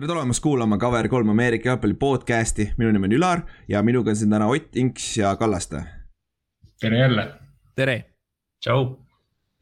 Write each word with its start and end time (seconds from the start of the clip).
tere 0.00 0.08
tulemast 0.08 0.40
kuulama 0.40 0.76
Cover3 0.76 1.30
Ameerika 1.30 1.68
jalgpalli 1.68 1.94
podcast'i, 1.94 2.70
minu 2.78 2.88
nimi 2.92 3.04
on 3.10 3.12
Ülar 3.12 3.40
ja 3.68 3.82
minuga 3.84 4.14
on 4.14 4.16
siin 4.16 4.30
täna 4.32 4.46
Ott, 4.48 4.76
Inks 4.76 5.18
ja 5.18 5.34
Kallaste. 5.36 5.82
tere 6.80 6.98
jälle. 6.98 7.26
tere. 7.76 8.04
tšau. 8.64 8.96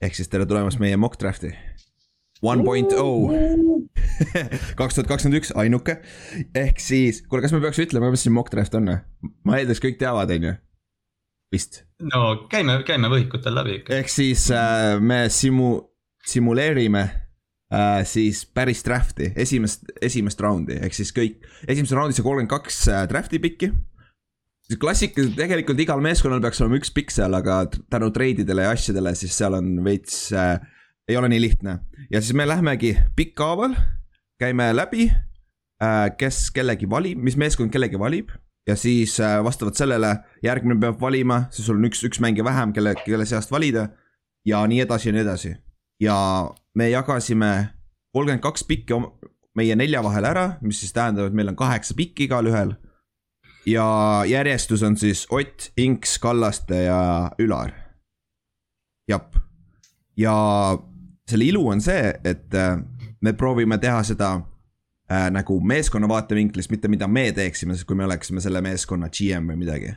ehk 0.03 0.15
siis 0.15 0.29
tere 0.29 0.47
tulemast 0.47 0.79
meie 0.79 0.97
mock 0.97 1.19
draft'i. 1.19 1.51
One 2.43 2.63
point 2.63 2.93
oh, 2.93 3.35
kaks 4.79 4.95
tuhat 4.95 5.11
kakskümmend 5.11 5.43
üks, 5.43 5.51
ainuke. 5.59 5.99
ehk 6.55 6.79
siis, 6.79 7.23
kuule, 7.27 7.43
kas 7.43 7.53
me 7.53 7.61
peaks 7.61 7.83
ütlema, 7.83 8.11
mis 8.15 8.23
see 8.23 8.31
mock 8.31 8.55
draft 8.55 8.79
on? 8.79 8.95
ma 9.43 9.59
eeldaks, 9.59 9.83
kõik 9.83 9.99
teavad, 9.99 10.31
on 10.31 10.51
ju? 10.53 10.57
vist. 11.51 11.83
no 12.15 12.45
käime, 12.47 12.85
käime 12.87 13.11
võhikutel 13.11 13.59
läbi 13.59 13.81
ikka. 13.81 13.99
ehk 13.99 14.19
siis 14.21 14.53
äh, 14.55 15.01
me 15.03 15.25
simu-, 15.35 15.89
simuleerime 16.23 17.09
äh, 17.75 18.01
siis 18.09 18.45
päris 18.47 18.83
draft'i, 18.87 19.33
esimest, 19.37 19.85
esimest 20.03 20.41
raundi, 20.41 20.79
ehk 20.81 20.97
siis 20.97 21.13
kõik, 21.17 21.45
esimeses 21.67 21.97
raundis 21.97 22.21
on 22.23 22.29
kolmkümmend 22.29 22.53
kaks 22.53 22.81
äh, 22.93 23.05
draft'i 23.11 23.41
pikki. 23.43 23.73
klassikaliselt 24.81 25.37
tegelikult 25.39 25.81
igal 25.81 26.01
meeskonnal 26.05 26.43
peaks 26.45 26.61
olema 26.61 26.77
üks 26.77 26.91
pikk 26.93 27.13
seal, 27.13 27.35
aga 27.35 27.63
tänu 27.91 28.11
treididele 28.13 28.67
ja 28.67 28.75
asjadele, 28.77 29.15
siis 29.17 29.37
seal 29.37 29.57
on 29.57 29.79
veits 29.85 30.33
äh,, 30.33 30.59
ei 31.09 31.17
ole 31.17 31.29
nii 31.29 31.41
lihtne. 31.41 31.79
ja 32.11 32.21
siis 32.21 32.35
me 32.37 32.49
lähmegi 32.49 32.97
pikkhaaval, 33.17 33.77
käime 34.41 34.73
läbi 34.77 35.09
äh,, 35.09 36.11
kes 36.19 36.51
kellegi 36.51 36.91
valib, 36.91 37.19
mis 37.19 37.37
meeskond 37.37 37.73
kellegi 37.73 37.99
valib 37.99 38.33
ja 38.69 38.77
siis 38.77 39.21
äh, 39.21 39.39
vastavalt 39.45 39.77
sellele 39.77 40.19
järgmine 40.45 40.81
peab 40.81 41.01
valima, 41.01 41.47
siis 41.51 41.67
sul 41.67 41.81
on 41.81 41.89
üks, 41.89 42.05
üks 42.05 42.21
mängija 42.21 42.45
vähem, 42.45 42.73
kelle, 42.77 42.95
kelle 43.05 43.25
seast 43.27 43.51
valida. 43.53 43.89
ja 44.47 44.61
nii 44.67 44.81
edasi 44.81 45.09
ja 45.09 45.13
nii 45.13 45.21
edasi 45.21 45.51
ja 46.01 46.17
me 46.79 46.91
jagasime 46.93 47.53
kolmkümmend 48.15 48.43
kaks 48.43 48.65
pikki 48.69 48.99
meie 49.59 49.77
nelja 49.79 50.03
vahel 50.05 50.29
ära, 50.29 50.47
mis 50.63 50.81
siis 50.83 50.95
tähendab, 50.95 51.31
et 51.31 51.37
meil 51.37 51.51
on 51.51 51.59
kaheksa 51.59 51.97
pikki 51.99 52.29
igalühel. 52.29 52.77
ja 53.67 53.87
järjestus 54.27 54.83
on 54.83 54.97
siis 54.97 55.27
Ott, 55.31 55.73
Inks, 55.77 56.19
Kallaste 56.19 56.83
ja 56.85 57.31
Ülar. 57.39 57.73
jep, 59.09 59.35
ja 60.17 60.35
selle 61.31 61.45
ilu 61.45 61.69
on 61.69 61.81
see, 61.81 62.15
et 62.25 62.55
äh, 62.55 62.79
me 63.21 63.33
proovime 63.33 63.79
teha 63.79 64.03
seda 64.03 64.35
äh, 65.11 65.29
nagu 65.31 65.61
meeskonna 65.61 66.09
vaatevinklist, 66.09 66.71
mitte 66.71 66.89
mida 66.89 67.09
me 67.09 67.33
teeksime, 67.33 67.77
kui 67.87 67.97
me 67.97 68.05
oleksime 68.05 68.41
selle 68.41 68.63
meeskonna 68.65 69.09
GM 69.09 69.51
või 69.51 69.65
midagi. 69.65 69.95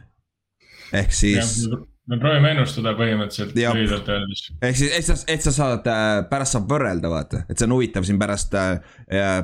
ehk 0.93 1.13
siis 1.13 1.67
me 2.09 2.17
proovime 2.21 2.51
ennustada 2.55 2.93
põhimõtteliselt 2.97 3.55
lühidalt 3.55 4.09
öeldes. 4.09 4.43
ehk 4.61 4.77
siis, 4.77 4.93
et 4.97 5.07
sa, 5.07 5.15
et 5.29 5.45
sa 5.45 5.53
saad 5.55 5.87
äh,, 5.91 6.11
pärast 6.29 6.57
saab 6.57 6.69
võrrelda, 6.71 7.11
vaata, 7.13 7.43
et 7.49 7.57
see 7.57 7.69
on 7.69 7.75
huvitav 7.77 8.07
siin 8.07 8.19
pärast 8.21 8.55
äh,, 8.57 8.79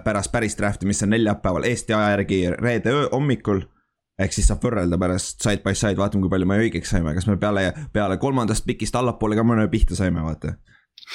pärast 0.03 0.33
päris 0.33 0.57
draft'i, 0.59 0.89
mis 0.89 1.03
on 1.05 1.13
neljapäeval 1.13 1.67
Eesti 1.69 1.97
aja 1.97 2.15
järgi 2.15 2.39
reede 2.57 2.93
öö, 2.95 3.09
hommikul. 3.13 3.61
ehk 4.17 4.33
siis 4.33 4.49
saab 4.49 4.63
võrrelda 4.65 4.97
pärast 4.97 5.43
side 5.45 5.61
by 5.65 5.75
side, 5.77 5.99
vaatame, 5.99 6.25
kui 6.25 6.33
palju 6.33 6.49
me 6.49 6.57
õigeks 6.63 6.95
saime, 6.95 7.13
kas 7.13 7.29
me 7.29 7.37
peale, 7.37 7.69
peale 7.93 8.17
kolmandast 8.17 8.65
pikist 8.65 8.95
allapoole 8.97 9.37
ka 9.37 9.45
mõne 9.45 9.67
pihta 9.69 9.95
saime, 9.95 10.25
vaata 10.25 10.57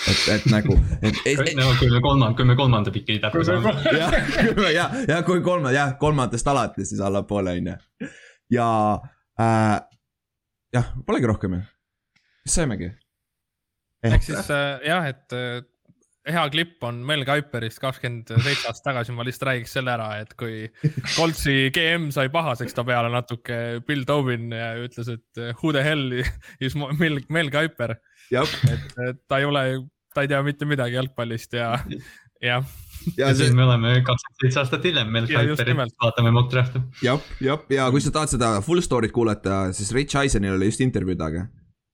et, 0.08 0.20
et 0.36 0.46
nagu, 0.52 0.76
et. 1.02 1.18
no 1.58 1.72
kui 1.78 1.90
me 1.90 2.00
kolmanda, 2.00 2.36
kui 2.38 2.46
me 2.48 2.56
kolmanda 2.56 2.92
piki 2.94 3.18
täppi 3.22 3.44
saame. 3.44 3.74
jah, 3.98 4.14
ja, 4.72 4.90
ja 5.08 5.22
kui 5.26 5.42
kolmanda, 5.42 5.74
jah, 5.74 5.96
kolmandast 6.00 6.48
alates 6.54 6.94
siis 6.94 7.02
allapoole 7.02 7.58
on 7.58 7.72
ju. 7.72 8.08
ja 8.54 8.68
äh, 9.40 9.82
jah, 10.74 10.92
polegi 11.06 11.28
rohkem 11.30 11.58
ju, 11.58 11.60
siis 12.44 12.56
saimegi. 12.60 12.88
ehk 14.08 14.24
siis 14.26 14.50
äh, 14.52 14.82
jah, 14.88 15.06
et 15.10 15.36
äh, 15.36 15.62
hea 16.32 16.44
klipp 16.54 16.84
on 16.86 17.00
Mel 17.06 17.24
Kuiperist 17.26 17.80
kakskümmend 17.82 18.30
seitse 18.30 18.70
aastat 18.70 18.86
tagasi, 18.90 19.14
ma 19.16 19.26
lihtsalt 19.26 19.48
räägiks 19.50 19.74
selle 19.78 19.94
ära, 19.94 20.08
et 20.22 20.36
kui 20.38 20.66
Coltsi 21.16 21.72
GM 21.74 22.10
sai 22.14 22.30
pahaseks 22.34 22.76
ta 22.76 22.86
peale 22.86 23.10
natuke 23.12 23.58
Bill 23.86 24.06
Tobin 24.08 24.52
ja 24.54 24.72
ütles, 24.80 25.10
et 25.12 25.42
who 25.58 25.74
the 25.74 25.82
hell 25.86 26.22
is 26.62 26.78
Mel, 26.78 27.20
Mel 27.28 27.50
Kuiper. 27.54 27.98
et 28.32 29.26
ta 29.28 29.42
ei 29.42 29.48
ole, 29.48 29.66
ta 30.14 30.24
ei 30.24 30.30
tea 30.30 30.40
mitte 30.46 30.68
midagi 30.68 30.98
jalgpallist 31.00 31.58
ja, 31.58 31.74
jah 32.52 32.66
ja, 33.16 33.30
see... 33.32 33.44
siis 33.44 33.56
me 33.56 33.64
oleme 33.66 33.94
kakskümmend 34.06 34.44
seitse 34.44 34.62
aastat 34.62 34.86
hiljem, 34.88 35.10
Mel 35.14 35.26
Kuiperi, 35.30 35.76
vaatame 35.78 36.34
mock 36.34 36.52
draft'i. 36.52 36.82
jah, 37.04 37.20
jah, 37.42 37.64
ja 37.72 37.88
kui 37.94 38.04
sa 38.04 38.14
tahad 38.14 38.34
seda 38.34 38.54
full 38.64 38.84
story't 38.84 39.14
kuulata, 39.14 39.64
siis 39.76 39.92
Rich 39.96 40.20
Eisenil 40.22 40.56
oli 40.58 40.70
just 40.72 40.84
intervjuu 40.84 41.18
taga 41.18 41.46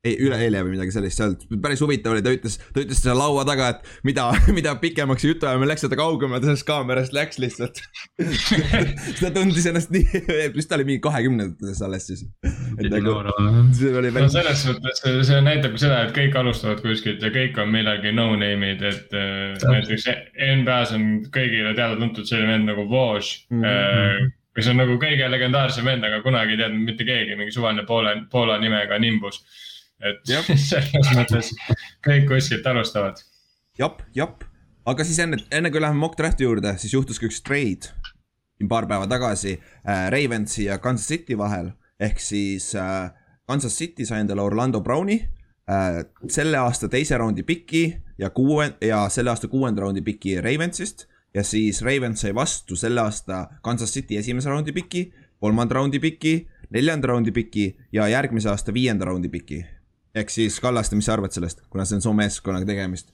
ei, 0.07 0.15
üleeile 0.23 0.61
või 0.63 0.77
midagi 0.77 0.93
sellist, 0.95 1.19
seal 1.19 1.59
päris 1.63 1.81
huvitav 1.83 2.13
oli, 2.15 2.23
ta 2.23 2.31
ütles, 2.31 2.55
ta 2.75 2.83
ütles 2.85 3.01
seal 3.03 3.19
laua 3.19 3.43
taga, 3.49 3.73
et 3.75 4.07
mida, 4.07 4.29
mida 4.59 4.77
pikemaks 4.79 5.27
jutuajamine 5.27 5.73
läks, 5.73 5.83
seda 5.87 5.99
kaugemale 5.99 6.39
ta 6.43 6.51
sellest 6.51 6.69
kaamerast 6.69 7.17
läks 7.17 7.41
lihtsalt 7.43 7.81
ta 9.19 9.33
tundis 9.35 9.67
ennast 9.71 9.91
nii, 9.95 10.23
vist 10.55 10.71
ta 10.71 10.79
oli 10.79 10.87
mingi 10.93 11.03
kahekümnendates 11.03 11.83
alles 11.83 12.07
siis. 12.11 12.25
Nagu, 12.79 13.17
see 13.75 13.91
oli 13.91 14.13
veel... 14.15 14.29
no 14.29 14.33
selles 14.33 14.65
mõttes 14.71 15.03
see 15.03 15.43
näitab 15.43 15.75
ka 15.75 15.83
seda, 15.83 16.01
et 16.07 16.15
kõik 16.17 16.39
alustavad 16.45 16.83
kuskilt 16.85 17.25
ja 17.25 17.35
kõik 17.35 17.59
on 17.59 17.73
millegi 17.75 18.15
no-name'id, 18.15 18.85
et 18.87 19.19
äh, 19.19 19.59
näiteks 19.67 20.07
NBA-s 20.39 20.95
on 20.95 21.09
kõigile 21.35 21.75
teada-tuntud 21.75 22.29
selline 22.29 22.55
vend 22.55 22.71
nagu 22.71 22.87
Woj 22.89 23.33
mm. 23.51 23.65
-hmm. 23.65 24.31
kes 24.55 24.71
on 24.71 24.79
nagu 24.79 24.95
kõige 25.03 25.27
legendaarsem 25.31 25.91
vend, 25.91 26.07
aga 26.07 26.23
kunagi 26.23 26.55
ei 26.55 26.63
teadnud 26.63 26.87
mitte 26.87 27.07
keegi, 27.09 27.35
mingi 27.35 27.55
suvaline 27.55 27.83
Poola, 27.89 28.15
Poola 28.31 28.61
nimega 28.63 28.99
Nimbus 29.03 29.43
et 30.03 30.35
selles 30.71 31.15
mõttes 31.17 31.55
kõik 32.07 32.29
kuskilt 32.31 32.67
alustavad. 32.67 33.23
jep, 33.79 34.05
jep, 34.15 34.45
aga 34.87 35.05
siis 35.05 35.19
enne, 35.25 35.41
enne 35.51 35.71
kui 35.71 35.83
läheme 35.83 35.99
mock 35.99 36.19
draft'i 36.19 36.47
juurde, 36.47 36.77
siis 36.79 36.95
juhtus 36.95 37.19
ka 37.19 37.29
üks 37.31 37.43
trade 37.43 37.93
siin 38.59 38.69
paar 38.69 38.87
päeva 38.91 39.07
tagasi 39.07 39.55
äh, 39.55 40.11
Ravensi 40.11 40.65
ja 40.65 40.79
Kansas 40.79 41.09
City 41.09 41.39
vahel. 41.39 41.71
ehk 42.01 42.21
siis 42.21 42.75
äh, 42.75 43.11
Kansas 43.47 43.77
City 43.79 44.07
sai 44.07 44.21
endale 44.21 44.43
Orlando 44.43 44.81
Browni 44.81 45.19
äh,, 45.71 46.05
selle 46.29 46.59
aasta 46.59 46.89
teise 46.89 47.19
raundi 47.19 47.43
piki 47.43 47.97
ja 48.19 48.31
kuue 48.31 48.73
ja 48.81 49.09
selle 49.09 49.31
aasta 49.31 49.49
kuuenda 49.49 49.83
raundi 49.83 50.03
piki 50.03 50.41
Ravensist. 50.41 51.07
ja 51.35 51.43
siis 51.43 51.83
Ravens 51.83 52.21
sai 52.21 52.35
vastu 52.35 52.77
selle 52.77 53.01
aasta 53.01 53.49
Kansas 53.63 53.93
City 53.93 54.17
esimese 54.17 54.49
raundi 54.49 54.73
piki, 54.73 55.13
kolmanda 55.41 55.75
raundi 55.75 55.99
piki, 55.99 56.49
neljanda 56.71 57.09
raundi 57.09 57.33
piki 57.33 57.77
ja 57.93 58.09
järgmise 58.09 58.49
aasta 58.49 58.75
viienda 58.75 59.05
raundi 59.05 59.29
piki 59.29 59.65
ehk 60.23 60.33
siis 60.33 60.59
Kallaste, 60.63 60.99
mis 60.99 61.09
sa 61.09 61.17
arvad 61.17 61.35
sellest, 61.35 61.65
kuna 61.73 61.87
see 61.89 61.99
on 61.99 62.05
su 62.05 62.15
meeskonnaga 62.17 62.69
tegemist? 62.69 63.13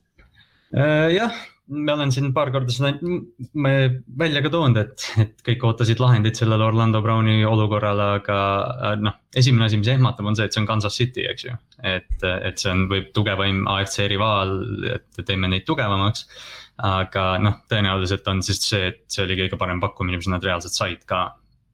Äh, 0.75 1.13
jah, 1.15 1.37
ma 1.71 1.95
olen 1.95 2.11
siin 2.13 2.33
paar 2.35 2.51
korda 2.55 2.73
seda 2.75 2.93
välja 4.19 4.43
ka 4.45 4.51
toonud, 4.53 4.81
et, 4.81 5.05
et 5.23 5.45
kõik 5.47 5.63
ootasid 5.69 6.03
lahendit 6.03 6.41
sellele 6.41 6.67
Orlando 6.67 7.01
Browni 7.05 7.39
olukorrale, 7.47 8.09
aga 8.19 8.41
äh, 8.91 8.97
noh, 9.05 9.17
esimene 9.37 9.69
asi, 9.69 9.79
mis 9.81 9.93
ehmatab, 9.93 10.27
on 10.29 10.39
see, 10.39 10.49
et 10.49 10.57
see 10.57 10.65
on 10.65 10.69
Kansas 10.71 10.99
City, 10.99 11.29
eks 11.31 11.47
ju. 11.47 11.55
et, 11.87 12.19
et 12.25 12.59
see 12.61 12.73
on, 12.73 12.89
võib 12.91 13.13
tugevaim 13.17 13.65
AFC 13.77 14.09
rivaal, 14.11 14.59
et 14.97 15.25
teeme 15.25 15.51
neid 15.53 15.67
tugevamaks. 15.69 16.27
aga 16.85 17.25
noh, 17.39 17.61
tõenäoliselt 17.71 18.27
on 18.33 18.43
siis 18.43 18.59
see, 18.67 18.91
et 18.91 19.05
see 19.07 19.23
oli 19.23 19.39
kõige 19.45 19.61
parem 19.61 19.81
pakkumine, 19.83 20.19
mis 20.19 20.31
nad 20.33 20.43
reaalselt 20.43 20.75
said 20.75 21.07
ka 21.07 21.29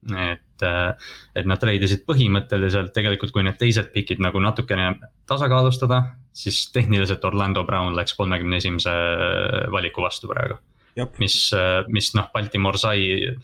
et, 0.09 0.45
äh, 0.65 1.11
et 1.35 1.47
nad 1.49 1.59
treidisid 1.61 2.03
põhimõtteliselt 2.07 2.93
tegelikult, 2.95 3.33
kui 3.35 3.45
need 3.45 3.59
teised 3.59 3.91
pikid 3.93 4.21
nagu 4.23 4.41
natukene 4.43 4.93
tasakaalustada, 5.29 6.03
siis 6.33 6.63
tehniliselt 6.73 7.25
Orlando 7.27 7.63
Brown 7.67 7.95
läks 7.97 8.15
kolmekümne 8.17 8.61
esimese 8.61 8.93
valiku 9.71 10.05
vastu 10.05 10.31
praegu. 10.31 10.59
mis, 11.19 11.53
äh, 11.53 11.83
mis 11.87 12.13
noh, 12.15 12.31
Baltimore 12.33 12.77
sai 12.77 13.35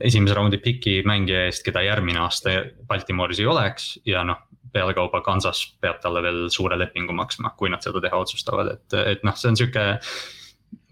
esimese 0.00 0.34
raundi 0.34 0.58
piki 0.58 1.02
mängija 1.04 1.46
eest, 1.46 1.64
keda 1.64 1.82
järgmine 1.84 2.20
aasta 2.20 2.62
Baltimore'is 2.88 3.40
ei 3.40 3.46
oleks 3.46 3.98
ja 4.06 4.24
noh 4.24 4.46
pealekauba 4.76 5.22
Kansas 5.24 5.62
peab 5.80 6.00
talle 6.02 6.22
veel 6.24 6.46
suure 6.52 6.78
lepingu 6.78 7.14
maksma, 7.16 7.54
kui 7.56 7.70
nad 7.72 7.84
seda 7.84 8.02
teha 8.04 8.18
otsustavad, 8.20 8.74
et, 8.74 8.96
et 9.14 9.24
noh, 9.24 9.36
see 9.38 9.52
on 9.52 9.58
sihuke 9.60 9.86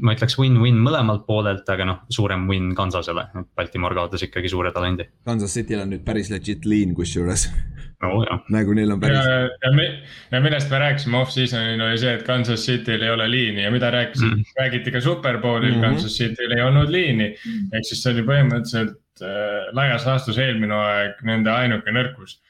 ma 0.04 0.14
ütleks 0.16 0.36
win-win 0.40 0.78
mõlemalt 0.82 1.24
poolelt, 1.28 1.68
aga 1.70 1.86
noh, 1.88 2.00
suurem 2.12 2.48
win 2.50 2.72
Kansasele, 2.76 3.28
et 3.40 3.48
Baltimore 3.56 3.96
kaotas 3.96 4.24
ikkagi 4.26 4.50
suure 4.50 4.72
talendi. 4.74 5.06
Kansas 5.26 5.54
City'l 5.54 5.84
on 5.84 5.94
nüüd 5.94 6.04
päris 6.06 6.30
legit 6.32 6.66
lean 6.68 6.94
kusjuures 6.96 7.46
no,. 8.02 8.22
nagu 8.56 8.76
neil 8.76 8.94
on 8.94 9.02
päris. 9.02 9.18
ja, 9.18 9.44
ja, 9.64 9.72
me, 9.76 9.86
ja 10.32 10.40
millest 10.44 10.72
me 10.72 10.80
rääkisime 10.82 11.20
off-season'il 11.20 11.84
oli 11.86 12.00
see, 12.02 12.14
et 12.18 12.24
Kansas 12.26 12.66
City'l 12.66 13.06
ei 13.06 13.12
ole 13.14 13.28
liini 13.30 13.64
ja 13.66 13.72
mida 13.74 13.92
rääkisid 13.94 14.30
mm., 14.30 14.56
räägiti 14.60 14.94
ka 14.94 15.04
Superbowlil 15.04 15.70
mm, 15.70 15.76
-hmm. 15.76 15.86
Kansas 15.88 16.18
City'l 16.18 16.56
ei 16.58 16.64
olnud 16.64 16.90
liini. 16.90 17.30
ehk 17.72 17.86
siis 17.88 18.02
see 18.02 18.14
oli 18.14 18.26
põhimõtteliselt 18.30 19.22
äh, 19.22 19.70
laias 19.72 20.06
laastus 20.06 20.38
eelmine 20.38 20.74
aeg 20.74 21.22
nende 21.22 21.50
ainuke 21.50 21.94
nõrkus. 21.94 22.40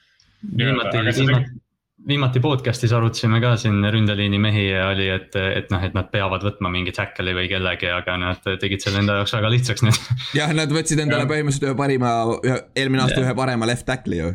viimati, 0.57 0.99
viimati 0.99 1.64
viimati 2.09 2.41
podcast'is 2.45 2.93
arutasime 2.93 3.41
ka 3.41 3.55
siin 3.61 3.85
ründeliini 3.93 4.39
mehi 4.41 4.65
ja 4.69 4.89
oli, 4.91 5.07
et, 5.13 5.37
et 5.37 5.71
noh, 5.73 5.83
et 5.87 5.95
nad 5.97 6.11
peavad 6.13 6.45
võtma 6.45 6.71
mingi 6.73 6.93
tackle'i 6.97 7.37
või 7.37 7.49
kellegi, 7.51 7.89
aga 7.93 8.17
nad 8.21 8.49
tegid 8.61 8.85
selle 8.85 9.01
enda 9.03 9.21
jaoks 9.21 9.37
väga 9.37 9.53
lihtsaks 9.55 9.85
nüüd. 9.87 10.01
jah, 10.41 10.53
nad 10.57 10.73
võtsid 10.75 11.01
endale 11.05 11.29
põhimõtteliselt 11.31 11.71
ühe 11.71 11.79
parima, 11.79 12.15
ühe, 12.45 12.59
eelmine 12.77 13.07
aasta 13.07 13.21
yeah. 13.21 13.29
ühe 13.29 13.39
parema 13.39 13.69
left 13.71 13.89
tackle'i 13.89 14.21
ju 14.21 14.31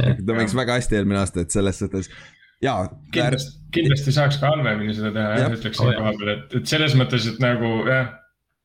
yeah.. 0.00 0.18
ta 0.18 0.38
mängiks 0.38 0.56
väga 0.58 0.80
hästi 0.80 1.00
eelmine 1.00 1.22
aasta, 1.22 1.46
et 1.46 1.54
selles 1.54 1.82
suhtes 1.82 2.10
jaa. 2.64 2.88
kindlasti, 3.14 3.58
kindlasti 3.76 4.14
saaks 4.16 4.40
ka 4.42 4.50
halvemini 4.54 4.94
seda 4.96 5.12
teha 5.14 5.40
jah, 5.42 5.58
ütleks 5.58 5.82
siin 5.82 5.98
koha 6.00 6.14
peal, 6.18 6.32
et, 6.36 6.56
et 6.60 6.72
selles 6.74 6.96
mõttes, 6.98 7.28
et 7.30 7.42
nagu 7.42 7.76
jah 7.86 8.14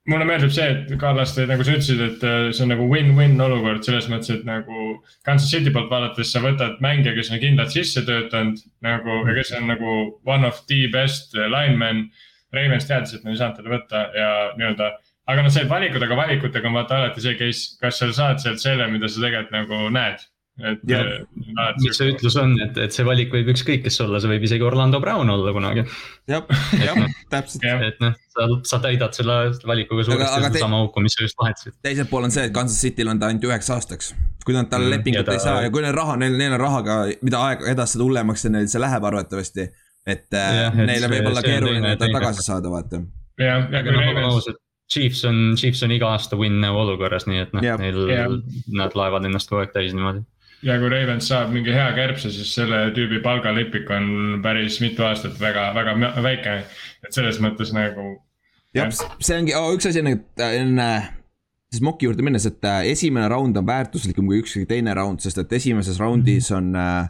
mulle 0.09 0.25
meeldib 0.25 0.53
see, 0.53 0.65
et 0.73 0.93
Kallaste, 1.01 1.45
nagu 1.49 1.65
sa 1.65 1.75
ütlesid, 1.75 2.01
et 2.05 2.23
äh, 2.25 2.47
see 2.55 2.65
on 2.65 2.71
nagu 2.73 2.87
win-win 2.89 3.37
olukord 3.43 3.85
selles 3.85 4.07
mõttes, 4.11 4.31
et 4.33 4.47
nagu. 4.47 4.95
Kansas 5.27 5.51
City 5.51 5.73
poolt 5.73 5.91
vaadates 5.91 6.33
sa 6.33 6.41
võtad 6.43 6.81
mängija, 6.83 7.13
kes 7.17 7.31
on 7.33 7.41
kindlalt 7.43 7.75
sisse 7.75 8.03
töötanud 8.07 8.63
nagu 8.85 9.21
ja 9.29 9.37
kes 9.37 9.53
on 9.59 9.69
nagu 9.69 9.95
one 10.25 10.47
of 10.47 10.63
the 10.71 10.87
best 10.93 11.37
linemen. 11.37 12.07
Ravens 12.51 12.83
teadis, 12.83 13.13
et 13.15 13.23
nad 13.23 13.31
ei 13.31 13.39
saanud 13.39 13.61
teda 13.61 13.71
võtta 13.71 13.99
ja 14.11 14.31
nii-öelda, 14.57 14.89
aga 15.31 15.45
noh, 15.45 15.53
see 15.53 15.69
valikud, 15.69 16.03
aga 16.03 16.17
valikutega 16.19 16.67
on 16.67 16.75
vaata 16.75 16.97
alati 16.97 17.23
see 17.23 17.37
case, 17.39 17.77
kas 17.79 18.01
sa 18.01 18.09
saad 18.11 18.41
sealt 18.43 18.59
selle, 18.59 18.89
mida 18.91 19.07
sa 19.07 19.23
tegelikult 19.23 19.55
nagu 19.55 19.85
näed 19.95 20.25
et. 20.59 20.81
mis 21.81 21.97
see 21.97 22.11
ütlus 22.11 22.35
on, 22.39 22.53
et, 22.61 22.77
et 22.85 22.93
see 22.93 23.05
valik 23.07 23.31
võib 23.33 23.51
ükskõik 23.53 23.83
kes 23.85 23.99
olla, 24.03 24.19
see 24.21 24.31
võib 24.33 24.45
isegi 24.47 24.65
Orlando 24.65 24.99
Brown 25.03 25.29
olla 25.31 25.53
kunagi. 25.55 25.85
jah, 26.29 26.45
jah, 26.81 26.99
täpselt. 27.31 27.65
et 27.87 28.01
noh, 28.03 28.15
sa, 28.35 28.47
sa 28.73 28.81
täidad 28.83 29.15
selle 29.17 29.37
valikuga 29.67 30.05
suuresti 30.07 30.47
sedasama 30.47 30.81
auku, 30.83 31.03
mis 31.03 31.15
sa 31.17 31.25
just 31.25 31.39
vahetasid. 31.41 31.77
teiselt 31.85 32.11
pool 32.11 32.27
on 32.27 32.33
see, 32.33 32.47
et 32.49 32.55
Kansas 32.55 32.81
City'l 32.83 33.13
on 33.13 33.21
ta 33.21 33.31
ainult 33.31 33.47
üheks 33.49 33.71
aastaks. 33.73 34.13
kui 34.45 34.57
nad 34.57 34.69
talle 34.71 34.89
mm, 34.89 34.97
lepingut 34.97 35.29
ta... 35.29 35.37
ei 35.37 35.43
saa 35.43 35.61
ja 35.65 35.71
kui 35.73 35.85
neil 35.85 35.95
raha, 35.97 36.17
neil, 36.21 36.35
neil 36.39 36.57
on 36.57 36.63
rahaga, 36.63 37.03
mida 37.25 37.45
aeg 37.49 37.63
edasi, 37.75 37.97
seda 37.97 38.07
hullemaks 38.07 38.49
neil 38.49 38.67
see 38.71 38.81
läheb 38.83 39.07
arvatavasti. 39.11 39.69
et 40.07 40.27
ja, 40.35 40.67
äh, 40.67 40.83
neile 40.89 41.11
võib 41.11 41.31
olla 41.31 41.45
keeruline 41.45 41.95
ta 41.95 42.11
tagasi 42.11 42.45
saada, 42.45 42.73
vaata. 42.73 43.01
jah, 43.39 43.71
ja 43.71 43.85
kui 43.87 43.95
Ravens 43.95 44.51
Chiefs 44.91 45.23
on, 45.23 45.53
Chiefs 45.55 45.85
on 45.87 45.93
iga 45.95 46.09
aasta 46.11 46.35
win 46.35 46.57
now 46.59 46.75
olukorras, 46.75 47.23
nii 47.23 47.45
et 47.45 47.53
noh, 47.55 47.63
neil, 47.79 48.41
nad 48.75 48.97
laevad 48.99 49.23
ennast 49.23 49.47
kogu 49.47 49.61
aeg 49.63 49.71
täis 49.71 49.93
niimoodi 49.95 50.25
ja 50.65 50.77
kui 50.81 50.91
Ravens 50.93 51.29
saab 51.31 51.53
mingi 51.53 51.73
hea 51.73 51.87
kärbse, 51.97 52.31
siis 52.33 52.51
selle 52.55 52.83
tüübi 52.95 53.21
palgalipik 53.23 53.89
on 53.93 54.41
päris 54.43 54.79
mitu 54.83 55.05
aastat 55.07 55.39
väga, 55.41 55.71
väga 55.77 55.95
väike. 56.23 56.57
et 57.05 57.15
selles 57.15 57.39
mõttes 57.41 57.73
nagu. 57.73 58.13
jah, 58.77 58.91
see 58.93 59.39
ongi 59.39 59.57
oh,, 59.57 59.71
üks 59.75 59.89
asi 59.89 60.03
on, 60.03 60.13
et 60.15 60.45
enne 60.51 60.91
siis 61.71 61.83
Moki 61.83 62.07
juurde 62.09 62.23
minnes, 62.25 62.45
et 62.45 62.65
äh, 62.67 62.83
esimene 62.91 63.29
round 63.31 63.57
on 63.57 63.67
väärtuslikum 63.67 64.27
kui 64.27 64.41
ükski 64.43 64.67
teine 64.67 64.93
round, 64.97 65.23
sest 65.23 65.39
et 65.41 65.53
esimeses 65.55 65.99
roundis 66.01 66.51
on 66.55 66.75
äh, 66.75 67.07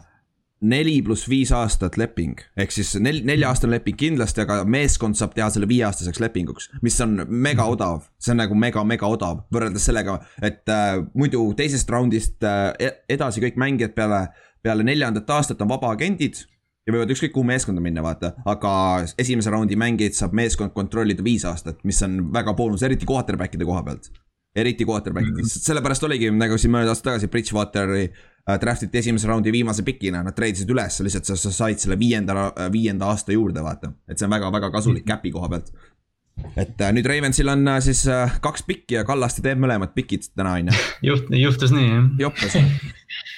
neli 0.62 1.00
pluss 1.02 1.26
viis 1.28 1.50
aastat 1.54 1.96
leping, 2.00 2.38
ehk 2.58 2.72
siis 2.74 2.94
nel-, 3.02 3.22
nelja-aastane 3.26 3.76
leping 3.76 3.98
kindlasti, 3.98 4.44
aga 4.44 4.62
meeskond 4.68 5.18
saab 5.18 5.34
teha 5.36 5.48
selle 5.52 5.68
viieaastaseks 5.70 6.22
lepinguks, 6.22 6.70
mis 6.86 6.98
on 7.04 7.24
mega 7.28 7.66
odav. 7.70 8.06
see 8.22 8.34
on 8.34 8.42
nagu 8.44 8.56
mega-mega 8.58 9.10
odav 9.10 9.42
võrreldes 9.54 9.88
sellega, 9.88 10.20
et 10.42 10.68
äh, 10.70 11.02
muidu 11.18 11.44
teisest 11.58 11.90
roundist 11.90 12.46
äh, 12.46 12.70
e-, 12.78 12.96
edasi 13.16 13.42
kõik 13.42 13.58
mängijad 13.60 13.94
peale, 13.98 14.24
peale 14.62 14.86
neljandat 14.86 15.30
aastat 15.34 15.62
on 15.62 15.72
vabaagendid 15.74 16.44
ja 16.86 16.94
võivad 16.94 17.14
ükskõik 17.14 17.34
kuhu 17.34 17.46
meeskonda 17.46 17.82
minna, 17.82 18.02
vaata, 18.02 18.34
aga 18.48 18.72
esimese 19.18 19.50
raundi 19.54 19.78
mängijaid 19.78 20.18
saab 20.18 20.34
meeskond 20.38 20.74
kontrollida 20.74 21.22
viis 21.26 21.46
aastat, 21.46 21.82
mis 21.86 22.02
on 22.06 22.20
väga 22.34 22.54
boonus, 22.58 22.82
eriti 22.86 23.08
quarterback'ide 23.08 23.66
koha 23.66 23.82
pealt. 23.86 24.10
eriti 24.54 24.84
quarterback'id 24.84 25.32
mm, 25.32 25.40
-hmm. 25.40 25.64
sellepärast 25.66 26.02
oligi 26.04 26.30
nagu 26.30 26.58
siin 26.58 26.74
mõned 26.74 26.90
aastad 26.92 27.12
tagasi 27.12 27.30
Bridgewateri 27.32 28.02
Äh, 28.04 28.31
draft 28.46 28.82
iti 28.82 28.98
esimese 28.98 29.28
raundi 29.30 29.52
viimase 29.54 29.84
pikina, 29.86 30.22
nad 30.26 30.34
treidisid 30.34 30.70
üles, 30.74 30.98
lihtsalt 31.06 31.28
sa, 31.30 31.38
sa 31.38 31.52
said 31.54 31.82
selle 31.82 31.98
viienda, 31.98 32.48
viienda 32.74 33.12
aasta 33.12 33.34
juurde, 33.34 33.62
vaata. 33.62 33.92
et 34.08 34.18
see 34.18 34.26
on 34.26 34.34
väga-väga 34.34 34.70
kasulik 34.74 35.04
käpi 35.06 35.30
koha 35.34 35.50
pealt. 35.52 35.70
et 36.56 36.80
äh, 36.80 36.90
nüüd 36.96 37.06
Ravensil 37.06 37.48
on 37.52 37.68
äh, 37.68 37.78
siis 37.84 38.02
kaks 38.42 38.64
pikki 38.66 38.96
ja 38.96 39.04
Kallaste 39.06 39.44
teeb 39.44 39.60
mõlemad 39.62 39.92
pikid 39.94 40.26
täna, 40.34 40.56
on 40.58 40.72
ju. 40.72 40.78
juht, 41.12 41.30
juhtus 41.38 41.74
nii, 41.74 41.86
jah. 41.86 42.08
joppes. 42.24 42.56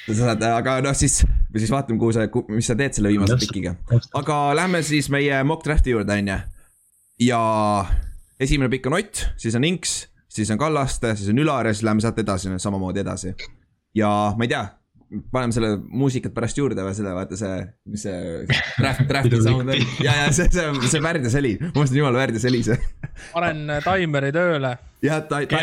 sa 0.07 0.17
saad, 0.21 0.47
aga 0.49 0.79
noh, 0.87 0.97
siis, 0.97 1.19
siis 1.57 1.75
vaatame, 1.75 2.01
kuhu 2.01 2.15
sa, 2.17 2.25
mis 2.55 2.71
sa 2.71 2.77
teed 2.79 2.97
selle 2.97 3.13
viimase 3.13 3.37
pikiga. 3.43 3.75
aga 4.17 4.39
lähme 4.57 4.81
siis 4.87 5.11
meie 5.13 5.43
mock 5.45 5.67
draft'i 5.67 5.93
juurde, 5.93 6.17
on 6.17 6.33
ju. 6.33 6.39
ja 7.29 7.43
esimene 8.41 8.73
pikk 8.73 8.89
on 8.89 8.97
Ott, 9.03 9.27
siis 9.37 9.59
on 9.61 9.69
Inks, 9.69 9.99
siis 10.33 10.49
on 10.55 10.63
Kallaste, 10.63 11.13
siis 11.19 11.29
on 11.35 11.45
Ülar 11.45 11.69
ja 11.69 11.77
siis 11.77 11.85
läheme 11.85 12.01
sealt 12.01 12.25
edasi, 12.25 12.55
samamoodi 12.57 13.05
edasi. 13.05 13.35
ja 13.95 14.15
ma 14.39 14.49
ei 14.49 14.55
tea 14.55 14.65
paneme 15.33 15.55
selle 15.55 15.71
muusikat 15.79 16.35
pärast 16.35 16.59
juurde 16.59 16.85
või 16.85 16.95
selle, 16.97 17.13
vaata 17.17 17.39
see, 17.39 17.59
mis 17.91 18.05
see 18.07 18.45
draft, 18.81 19.05
draft'i 19.11 19.41
sound 19.43 19.75
on. 19.75 19.85
ja, 20.05 20.15
ja 20.23 20.31
see, 20.35 20.49
see, 20.53 20.91
see 20.93 21.03
värdjas 21.05 21.37
heli, 21.39 21.55
ma 21.61 21.73
mõtlesin, 21.73 22.01
jumala 22.01 22.23
värdjas 22.23 22.47
heli 22.49 22.63
see. 22.67 22.79
panen 23.35 23.77
taimeri 23.85 24.33
tööle. 24.35 24.75
jah, 25.05 25.23
ta-, 25.31 25.43
ta-. 25.51 25.63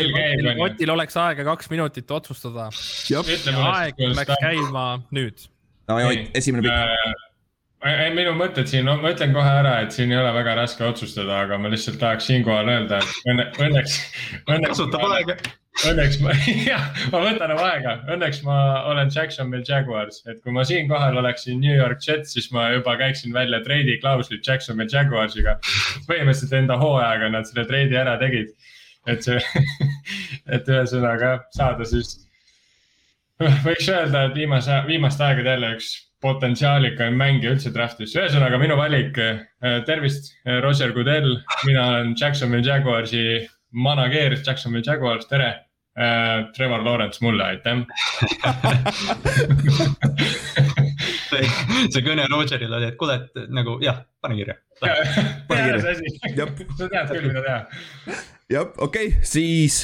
Otil 0.66 0.94
oleks 0.94 1.18
aega 1.20 1.46
kaks 1.52 1.72
minutit 1.72 2.10
otsustada. 2.14 2.70
aeg 2.70 4.06
läks 4.12 4.38
käima 4.44 4.86
nüüd. 5.14 5.46
davai, 5.90 6.08
Ott, 6.10 6.32
esimene 6.38 6.66
pikk 6.66 7.22
äh, 7.82 8.04
minu 8.14 8.36
mõtted 8.38 8.70
siin, 8.70 8.86
no 8.86 8.98
ma 9.02 9.10
ütlen 9.14 9.34
kohe 9.34 9.56
ära, 9.62 9.80
et 9.86 9.96
siin 9.96 10.12
ei 10.14 10.20
ole 10.20 10.30
väga 10.36 10.54
raske 10.62 10.86
otsustada, 10.86 11.42
aga 11.46 11.58
ma 11.58 11.72
lihtsalt 11.72 11.98
tahaks 12.02 12.30
siinkohal 12.30 12.70
öelda, 12.70 13.02
et 13.02 13.32
õnne, 13.32 13.50
õnneks, 13.66 13.98
õnneks. 14.46 14.70
kasutab 14.70 15.10
aega 15.10 15.40
Õnneks 15.82 16.18
ma, 16.22 16.32
jah, 16.70 16.84
ma 17.10 17.20
võtan 17.24 17.52
oma 17.54 17.64
aega, 17.72 17.94
õnneks 18.14 18.42
ma 18.46 18.56
olen 18.90 19.10
Jacksonville 19.10 19.66
Jaguars, 19.66 20.20
et 20.30 20.38
kui 20.44 20.54
ma 20.54 20.62
siinkohal 20.68 21.16
oleksin 21.18 21.58
New 21.62 21.74
York 21.74 22.02
Jets, 22.06 22.34
siis 22.36 22.50
ma 22.54 22.68
juba 22.76 22.94
käiksin 23.00 23.34
välja 23.34 23.62
treidi 23.64 23.96
klauslit 24.02 24.46
Jacksonville 24.46 24.92
Jaguarsiga. 24.92 25.56
põhimõtteliselt 26.06 26.54
enda 26.60 26.76
hooajaga 26.78 27.32
nad 27.34 27.48
selle 27.48 27.64
treidi 27.70 27.98
ära 27.98 28.14
tegid. 28.20 28.52
et 29.10 29.26
see, 29.26 29.40
et 30.54 30.68
ühesõnaga 30.70 31.32
saada 31.56 31.86
siis, 31.88 32.14
võiks 33.40 33.88
öelda, 33.90 34.28
et 34.28 34.38
viimase, 34.38 34.76
viimaste 34.86 35.26
aegade 35.26 35.56
jälle 35.56 35.72
üks 35.78 35.90
potentsiaalikaim 36.22 37.18
mängija 37.18 37.56
üldse 37.56 37.72
draft'is, 37.74 38.14
ühesõnaga 38.14 38.60
minu 38.62 38.76
valik, 38.78 39.18
tervist, 39.88 40.30
Roger 40.62 40.94
Goodell, 40.94 41.40
mina 41.66 41.88
olen 41.88 42.14
Jacksonville 42.14 42.62
Jaguarsi 42.62 43.24
manageeris 43.72 44.46
Jacksonville 44.46 44.86
Jaguars, 44.86 45.26
tere 45.26 45.50
äh,. 45.50 45.60
Trevor 46.56 46.84
Lawrence 46.84 47.18
mulle, 47.20 47.44
aitäh 47.44 47.82
see 51.92 52.02
kõne 52.04 52.24
Rogerile 52.30 52.76
oli, 52.78 52.86
et 52.92 52.98
kuule, 53.00 53.14
et 53.20 53.28
nagu 53.52 53.78
jah, 53.82 53.98
pane 54.22 54.34
kirja. 54.38 54.56
sa 56.78 56.88
tead 56.88 57.12
küll, 57.12 57.28
mida 57.28 57.42
teha. 57.44 57.60
jah, 58.52 58.66
okei 58.76 59.08
okay,, 59.12 59.24
siis 59.26 59.74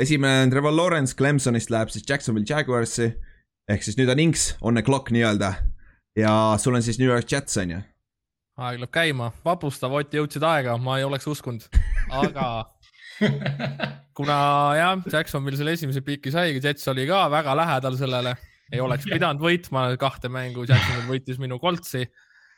esimene 0.00 0.42
on 0.46 0.54
Trevor 0.54 0.74
Lawrence, 0.74 1.16
Clemsonist 1.16 1.72
läheb 1.72 1.88
siis 1.94 2.04
Jacksonville 2.08 2.48
Jaguarsi. 2.48 3.06
ehk 3.68 3.82
siis 3.82 3.98
nüüd 4.00 4.10
on 4.12 4.20
Inks, 4.20 4.56
on 4.60 4.74
the 4.74 4.82
clock 4.82 5.10
nii-öelda. 5.14 5.54
ja 6.16 6.56
sul 6.58 6.74
on 6.74 6.82
siis 6.82 6.98
New 6.98 7.08
York 7.08 7.32
Jets 7.32 7.56
on 7.56 7.70
ju? 7.70 7.78
aeg 8.56 8.78
läheb 8.78 8.92
käima, 8.94 9.32
vapustav, 9.44 9.92
Ott, 9.92 10.14
jõudsid 10.14 10.42
aega, 10.46 10.78
ma 10.78 10.98
ei 10.98 11.04
oleks 11.04 11.26
uskunud, 11.26 11.62
aga 12.10 12.73
kuna 14.18 14.36
jah, 14.78 15.02
Jacksonvil 15.10 15.56
selle 15.58 15.74
esimese 15.76 16.02
piki 16.04 16.32
saigi, 16.34 16.62
Jets 16.64 16.88
oli 16.92 17.06
ka 17.08 17.24
väga 17.32 17.54
lähedal 17.58 17.98
sellele, 17.98 18.34
ei 18.72 18.82
oleks 18.82 19.08
pidanud 19.08 19.42
võitma 19.42 19.86
kahte 20.00 20.30
mängu, 20.32 20.66
Jacksonvil 20.68 21.10
võitis 21.12 21.40
minu 21.42 21.58
koltsi. 21.62 22.04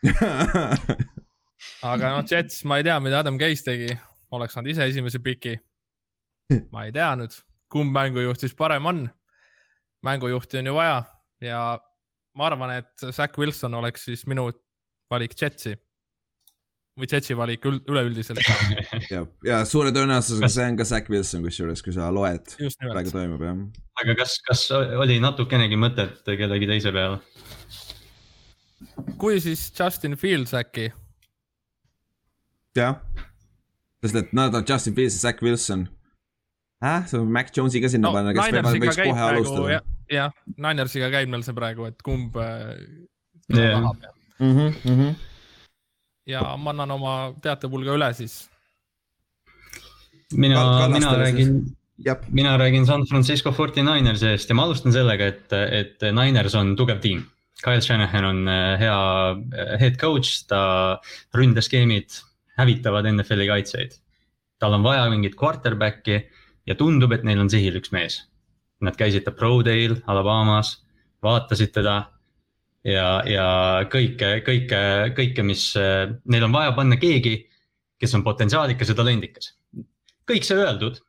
aga 1.91 2.13
noh, 2.17 2.25
Jets, 2.29 2.63
ma 2.69 2.81
ei 2.81 2.87
tea, 2.87 2.99
mida 3.03 3.23
Adam 3.23 3.41
Case 3.41 3.67
tegi, 3.67 3.91
oleks 4.37 4.57
saanud 4.57 4.73
ise 4.73 4.89
esimese 4.91 5.23
piki. 5.25 5.57
ma 6.73 6.87
ei 6.87 6.95
tea 6.95 7.11
nüüd, 7.19 7.35
kumb 7.73 7.95
mängujuht 7.95 8.45
siis 8.45 8.55
parem 8.55 8.87
on. 8.87 9.07
mängujuhti 10.07 10.61
on 10.61 10.69
ju 10.71 10.75
vaja 10.77 11.01
ja 11.43 11.61
ma 12.37 12.47
arvan, 12.47 12.77
et 12.79 13.09
Zack 13.11 13.39
Wilson 13.39 13.75
oleks 13.75 14.05
siis 14.07 14.27
minu 14.31 14.51
valik 15.11 15.35
Jetsi 15.41 15.75
või 16.97 17.09
Jetsi 17.11 17.37
valik 17.37 17.65
üleüldiselt 17.69 18.41
ja, 19.13 19.23
ja 19.45 19.61
suure 19.69 19.93
tõenäosusega 19.95 20.49
see 20.53 20.69
on 20.71 20.79
ka 20.79 20.87
Zack 20.89 21.11
Wilson, 21.13 21.45
kusjuures, 21.45 21.83
kui 21.85 21.93
sa 21.95 22.09
loed, 22.15 22.55
praegu 22.81 23.13
toimub 23.13 23.45
jah. 23.45 23.59
aga 24.03 24.17
kas, 24.23 24.39
kas 24.47 24.65
oli 24.73 25.19
natukenegi 25.23 25.79
mõtet 25.81 26.25
kellegi 26.25 26.71
teise 26.71 26.95
peale? 26.97 27.21
kui 29.21 29.43
siis 29.45 29.69
Justin 29.77 30.17
Fields 30.21 30.57
äkki? 30.57 30.89
jah, 32.81 32.97
sest 34.05 34.23
et 34.23 34.33
nad 34.37 34.57
on 34.57 34.65
Justin 34.65 34.97
Fields 34.97 35.21
ja 35.21 35.29
Zack 35.29 35.45
Wilson. 35.45 35.87
äh, 36.81 37.05
sa 37.05 37.21
võid 37.21 37.37
Mac 37.37 37.53
Jones'i 37.53 37.85
ka 37.85 37.93
sinna 37.93 38.09
no, 38.09 38.17
panna, 38.17 38.33
kes 38.37 38.57
peab, 38.57 38.73
võiks 38.73 39.03
kohe 39.05 39.21
praegu, 39.21 39.45
alustada. 39.45 39.81
jah, 40.13 40.45
Ninersiga 40.57 41.13
käib 41.13 41.29
meil 41.33 41.45
see 41.45 41.57
praegu, 41.57 41.93
et 41.93 42.01
kumb 42.05 42.41
äh, 42.41 42.77
yeah. 43.53 43.77
tahab. 43.77 44.13
Mm 44.37 44.53
-hmm, 44.53 44.77
mm 44.85 45.01
-hmm 45.01 45.26
ja 46.27 46.43
ma 46.59 46.75
annan 46.75 46.95
oma 46.97 47.15
teatepulga 47.43 47.97
üle 47.97 48.11
siis. 48.19 48.37
mina, 50.33 50.89
mina 50.91 51.15
räägin, 51.19 51.77
mina 52.29 52.57
räägin 52.59 52.87
San 52.87 53.07
Francisco 53.07 53.51
49ersi 53.51 54.33
eest 54.33 54.51
ja 54.51 54.55
ma 54.55 54.67
alustan 54.67 54.93
sellega, 54.93 55.27
et, 55.27 55.53
et 55.53 56.07
Niners 56.13 56.55
on 56.55 56.77
tugev 56.77 57.01
tiim. 57.01 57.25
Kyle 57.63 57.81
Shanahan 57.81 58.25
on 58.25 58.49
äh, 58.49 58.79
hea 58.81 58.97
äh, 59.33 59.77
head 59.81 59.97
coach, 59.97 60.43
ta 60.49 60.99
ründeskeemid 61.35 62.19
hävitavad 62.59 63.09
NFL-i 63.09 63.47
kaitseid. 63.49 63.97
tal 64.59 64.73
on 64.73 64.83
vaja 64.83 65.09
mingit 65.13 65.35
quarterback'i 65.37 66.23
ja 66.67 66.75
tundub, 66.75 67.13
et 67.13 67.25
neil 67.25 67.41
on 67.41 67.51
sihil 67.53 67.77
üks 67.77 67.93
mees. 67.93 68.23
Nad 68.81 68.97
käisid 68.97 69.25
ta 69.25 69.33
Pro 69.33 69.61
Day'l 69.65 69.99
Alabamas, 70.09 70.79
vaatasid 71.25 71.75
teda 71.77 71.97
ja, 72.87 73.09
ja 73.27 73.47
kõike, 73.93 74.41
kõike, 74.47 74.81
kõike, 75.17 75.45
mis 75.47 75.69
neil 75.77 76.47
on 76.47 76.55
vaja 76.55 76.73
panna 76.77 76.97
keegi, 77.01 77.37
kes 78.01 78.15
on 78.19 78.25
potentsiaalikas 78.27 78.89
ja 78.93 78.97
talendikas. 78.99 79.55
kõik 80.27 80.45
see 80.47 80.59
öeldud, 80.59 81.01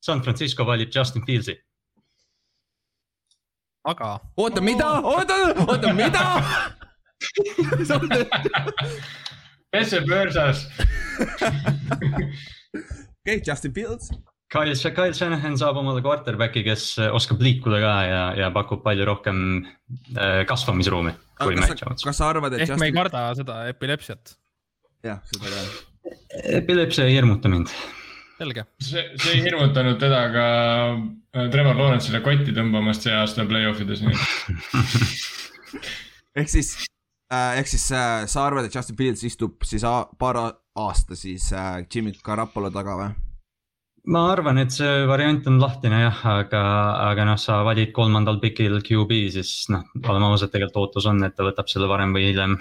San 0.00 0.22
Francisco 0.24 0.66
valib 0.66 0.90
Justin 0.94 1.26
Fieldsi. 1.26 1.56
aga. 3.84 4.18
oota, 4.36 4.60
mida, 4.60 5.00
oota, 5.00 5.34
oota, 5.66 5.94
mida 5.94 6.24
kes 9.72 9.90
see 9.90 10.00
börsas 10.08 10.66
okei 13.20 13.36
okay,, 13.36 13.42
Justin 13.46 13.74
Fields. 13.74 14.10
Kyle, 14.50 14.74
Kyle 14.74 15.14
Shanahan 15.14 15.54
saab 15.60 15.78
omale 15.78 16.02
quarterback'i, 16.02 16.64
kes 16.66 16.96
oskab 17.14 17.42
liikuda 17.44 17.78
ka 17.82 17.92
ja, 18.02 18.22
ja 18.40 18.48
pakub 18.54 18.82
palju 18.82 19.06
rohkem 19.06 19.38
äh, 19.62 20.42
kasvamisruumi 20.50 21.14
kui 21.40 21.56
Matt 21.60 21.78
Jones. 21.78 22.02
kas 22.04 22.18
sa 22.18 22.32
arvad, 22.32 22.56
et 22.56 22.64
ehk 22.64 22.72
Justin... 22.74 22.82
me 22.82 22.90
ei 22.90 22.96
karda 22.96 23.22
seda 23.38 23.60
epilepsiat? 23.70 24.34
jah, 25.06 25.22
seda 25.30 25.54
ka. 25.54 25.62
epilepsia 26.58 27.06
ei 27.06 27.14
hirmuta 27.14 27.52
mind. 27.52 27.70
selge. 28.40 28.66
see, 28.82 29.06
see 29.22 29.38
ei 29.38 29.46
hirmutanud 29.46 30.02
teda 30.02 30.20
ka 30.34 30.46
äh, 30.98 31.48
Trevor 31.54 31.78
Lawrence'ile 31.78 32.22
kotti 32.26 32.56
tõmbamast 32.56 33.06
see 33.06 33.14
aasta 33.16 33.46
play-off 33.48 33.82
ides 33.86 34.02
nii 34.02 34.18
ehk 36.42 36.50
siis 36.50 36.74
äh,, 37.30 37.60
ehk 37.62 37.70
siis 37.70 37.86
äh, 37.94 38.26
sa 38.26 38.48
arvad, 38.48 38.66
et 38.66 38.74
Justin 38.74 38.98
Fields 38.98 39.22
istub 39.30 39.62
siis 39.68 39.86
paar 40.18 40.42
aasta 40.42 41.14
siis 41.14 41.52
äh, 41.54 41.84
Jimmy 41.86 42.18
Garapolo 42.18 42.74
taga 42.74 42.98
või? 42.98 43.29
Ma 44.08 44.24
arvan, 44.32 44.58
et 44.62 44.72
see 44.72 45.06
variant 45.08 45.46
on 45.50 45.58
lahtine 45.60 46.02
jah, 46.04 46.20
aga, 46.32 46.62
aga 47.10 47.26
noh, 47.28 47.40
sa 47.40 47.60
valid 47.66 47.92
kolmandal 47.96 48.40
pikil 48.42 48.80
QB, 48.86 49.16
siis 49.36 49.68
noh, 49.72 49.84
oleme 50.00 50.30
ausad, 50.30 50.52
tegelikult 50.52 50.88
ootus 50.88 51.08
on, 51.10 51.22
et 51.26 51.36
ta 51.36 51.46
võtab 51.46 51.68
selle 51.72 51.90
varem 51.90 52.14
või 52.16 52.30
hiljem 52.30 52.56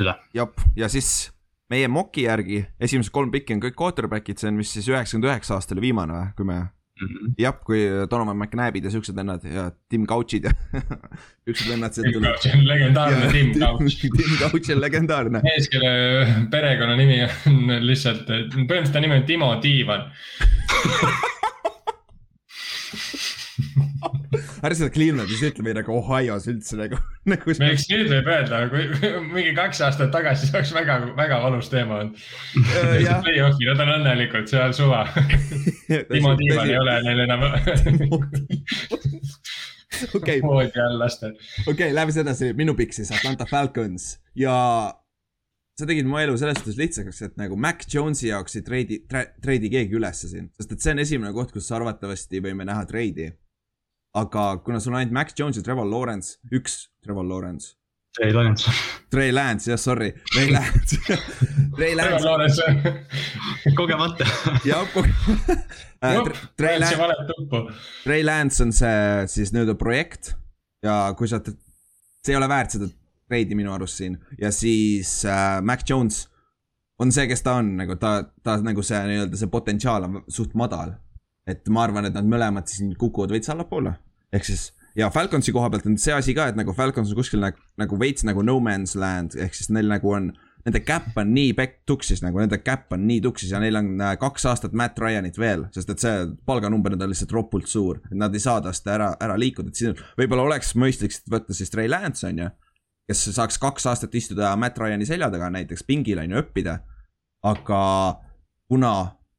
üle. 0.00 0.14
jah, 0.36 0.66
ja 0.78 0.90
siis 0.92 1.30
meie 1.72 1.88
moki 1.88 2.28
järgi 2.28 2.64
esimesed 2.82 3.12
kolm 3.14 3.32
pikki 3.34 3.56
on 3.56 3.64
kõik 3.64 3.78
quarterback'id, 3.78 4.38
see 4.38 4.52
on 4.52 4.62
vist 4.62 4.78
siis 4.78 4.90
üheksakümmend 4.92 5.30
üheksa 5.32 5.58
aastal 5.58 5.82
viimane 5.82 6.16
või, 6.16 6.32
kui 6.38 6.48
me 6.48 6.60
mm 7.00 7.08
-hmm. 7.08 7.34
jah, 7.38 7.56
kui 7.64 7.80
Donovan 8.10 8.36
McNabid 8.36 8.84
ja 8.84 8.90
siuksed 8.90 9.16
vennad 9.16 9.44
ja 9.44 9.70
Tim 9.88 10.06
Couch'id 10.06 10.44
ja 10.48 10.52
siuksed 11.44 11.68
vennad. 11.70 11.92
Tim 11.94 12.22
Couch 12.22 12.46
on 12.54 12.66
legendaarne 12.68 13.30
Tim 13.32 13.52
Couch 13.60 14.00
Tim 14.18 14.36
Couch 14.40 14.70
on 14.74 14.80
legendaarne. 14.80 15.40
mees, 15.42 15.68
kelle 15.68 15.92
perekonnanimi 16.50 17.22
on 17.24 17.76
lihtsalt, 17.90 18.26
põhimõtteliselt 18.26 18.92
ta 18.92 19.00
nimi 19.04 19.20
on 19.20 19.28
Timo 19.28 19.54
Tiivan 19.60 20.10
ära 24.64 24.76
seda 24.76 24.90
Clevelandis 24.94 25.42
ütle 25.44 25.64
või 25.66 25.74
nagu 25.76 25.92
Ohio's 25.98 26.46
üldse 26.50 26.78
nagu, 26.78 26.98
nagu. 27.30 27.56
miks 27.60 27.86
nüüd 27.90 28.08
võib 28.12 28.30
öelda, 28.32 28.62
kui 28.72 28.86
mingi 29.34 29.52
kaks 29.56 29.82
aastat 29.86 30.12
tagasi 30.14 30.48
see 30.48 30.56
oleks 30.58 30.72
väga, 30.76 30.98
väga 31.18 31.40
valus 31.44 31.70
teema 31.72 32.00
olnud 32.00 32.16
uh,. 32.16 33.20
Play-off'i, 33.24 33.68
nad 33.68 33.84
on 33.84 33.94
õnnelikud, 33.98 34.48
seal 34.50 34.74
suva 34.76 35.04
Timo 36.12 36.34
Tiivan 36.40 36.66
ei 36.70 36.78
ole 36.80 36.98
neil 37.06 37.24
enam 37.26 37.46
okei. 40.18 40.40
voodi 40.42 40.82
all 40.82 40.98
lastel. 41.00 41.36
okei 41.36 41.72
okay,, 41.74 41.94
lähme 41.94 42.14
siis 42.14 42.24
edasi, 42.24 42.52
minu 42.56 42.76
pikk 42.78 42.96
siis 42.96 43.12
Atlanta 43.14 43.46
Falcons 43.50 44.14
ja 44.38 44.56
sa 45.74 45.88
tegid 45.90 46.06
mu 46.06 46.20
elu 46.22 46.36
selles 46.38 46.60
suhtes 46.60 46.78
lihtsaks, 46.78 47.22
et 47.26 47.38
nagu 47.40 47.56
Mac 47.58 47.82
Jones'i 47.90 48.30
jaoks 48.30 48.60
ei 48.60 48.66
treidi, 48.66 49.00
treidi 49.42 49.70
keegi 49.72 49.98
ülesse 49.98 50.30
siin, 50.30 50.46
sest 50.54 50.72
et 50.72 50.84
see 50.84 50.94
on 50.94 51.02
esimene 51.02 51.32
koht, 51.34 51.50
kus 51.54 51.72
arvatavasti 51.74 52.42
võime 52.44 52.66
näha 52.68 52.86
treidi 52.88 53.32
aga 54.14 54.58
kuna 54.64 54.80
sul 54.80 54.92
on 54.94 55.00
ainult 55.00 55.12
Max 55.12 55.34
Jones 55.38 55.56
ja 55.56 55.62
Trevor 55.62 55.86
Lawrence, 55.90 56.38
üks 56.54 56.88
Trevor 57.02 57.26
Lawrence. 57.26 57.74
Trey 58.14 58.30
Lance. 58.32 58.70
Trey 59.10 59.32
Lance, 59.32 59.66
jah, 59.70 59.78
sorry, 59.78 60.12
Trey 60.30 60.52
Lance 60.52 61.00
Trey 61.76 61.96
Lance. 61.98 62.62
kogemata. 63.74 64.26
jah, 64.64 64.86
kogemata. 64.94 66.36
Trey 66.56 66.78
Lance, 66.78 67.64
Trey 68.04 68.22
Lance 68.22 68.62
on 68.62 68.70
see 68.72 69.26
siis 69.32 69.50
nii-öelda 69.50 69.74
projekt 69.80 70.30
ja 70.84 71.08
kui 71.18 71.26
sa, 71.30 71.40
see 71.42 72.36
ei 72.36 72.38
ole 72.38 72.46
väärt 72.50 72.76
seda 72.76 72.86
treidi 73.26 73.58
minu 73.58 73.72
arust 73.74 73.98
siin 73.98 74.14
ja 74.38 74.52
siis 74.54 75.24
äh, 75.26 75.58
Mac 75.66 75.82
Jones 75.88 76.28
on 77.02 77.10
see, 77.10 77.26
kes 77.26 77.42
ta 77.42 77.56
on, 77.58 77.72
nagu 77.80 77.98
ta, 77.98 78.20
ta 78.46 78.60
nagu 78.62 78.84
see 78.86 79.00
nii-öelda 79.10 79.40
see 79.40 79.50
potentsiaal 79.50 80.06
on 80.06 80.20
suht 80.30 80.54
madal 80.54 80.94
et 81.46 81.68
ma 81.68 81.84
arvan, 81.84 82.08
et 82.08 82.16
nad 82.16 82.26
mõlemad 82.28 82.68
siis 82.70 82.94
kukuvad 83.00 83.34
veits 83.34 83.50
allapoole. 83.52 83.92
Ehk 84.34 84.46
siis 84.48 84.72
ja 84.98 85.10
Falconsi 85.10 85.52
koha 85.52 85.70
pealt 85.70 85.86
on 85.90 85.98
see 85.98 86.14
asi 86.14 86.34
ka, 86.36 86.48
et 86.50 86.58
nagu 86.58 86.74
Falcons 86.76 87.12
on 87.12 87.18
kuskil 87.18 87.42
nagu, 87.42 87.60
nagu 87.80 87.98
veits 88.00 88.26
nagu 88.26 88.42
no 88.46 88.58
man's 88.62 88.94
land, 88.98 89.36
ehk 89.38 89.56
siis 89.56 89.70
neil 89.74 89.90
nagu 89.90 90.12
on. 90.14 90.32
Nende 90.64 90.80
cap 90.80 91.18
on 91.20 91.28
nii 91.36 91.50
pekk 91.52 91.82
tuksis 91.84 92.22
nagu, 92.24 92.38
nende 92.40 92.56
cap 92.64 92.94
on 92.96 93.02
nii 93.04 93.18
tuksis 93.26 93.50
ja 93.52 93.58
neil 93.60 93.76
on 93.76 93.90
äh, 94.00 94.14
kaks 94.16 94.46
aastat 94.48 94.72
Matt 94.72 94.96
Ryanit 95.02 95.36
veel, 95.36 95.66
sest 95.74 95.90
et 95.92 96.00
see 96.00 96.22
palganumber 96.48 96.94
on 96.96 97.04
lihtsalt 97.10 97.34
ropult 97.36 97.68
suur. 97.68 98.00
nad 98.16 98.32
ei 98.32 98.40
saa 98.40 98.62
tast 98.64 98.88
ära, 98.88 99.10
ära 99.20 99.36
liikuda, 99.36 99.68
et 99.68 99.82
siin 99.82 99.98
võib-olla 100.16 100.46
oleks 100.48 100.72
mõistlik 100.80 101.18
võtta 101.28 101.52
siis 101.52 101.68
Trey 101.68 101.90
Lance 101.90 102.24
on 102.30 102.40
ju. 102.40 102.48
kes 103.04 103.26
saaks 103.36 103.60
kaks 103.60 103.90
aastat 103.92 104.14
istuda 104.16 104.54
Matt 104.56 104.80
Ryani 104.80 105.04
selja 105.04 105.28
taga 105.28 105.50
näiteks 105.52 105.84
pingil 105.84 106.24
on 106.24 106.32
ju 106.32 106.40
õppida. 106.40 106.78
aga 107.44 107.82
kuna 108.72 108.94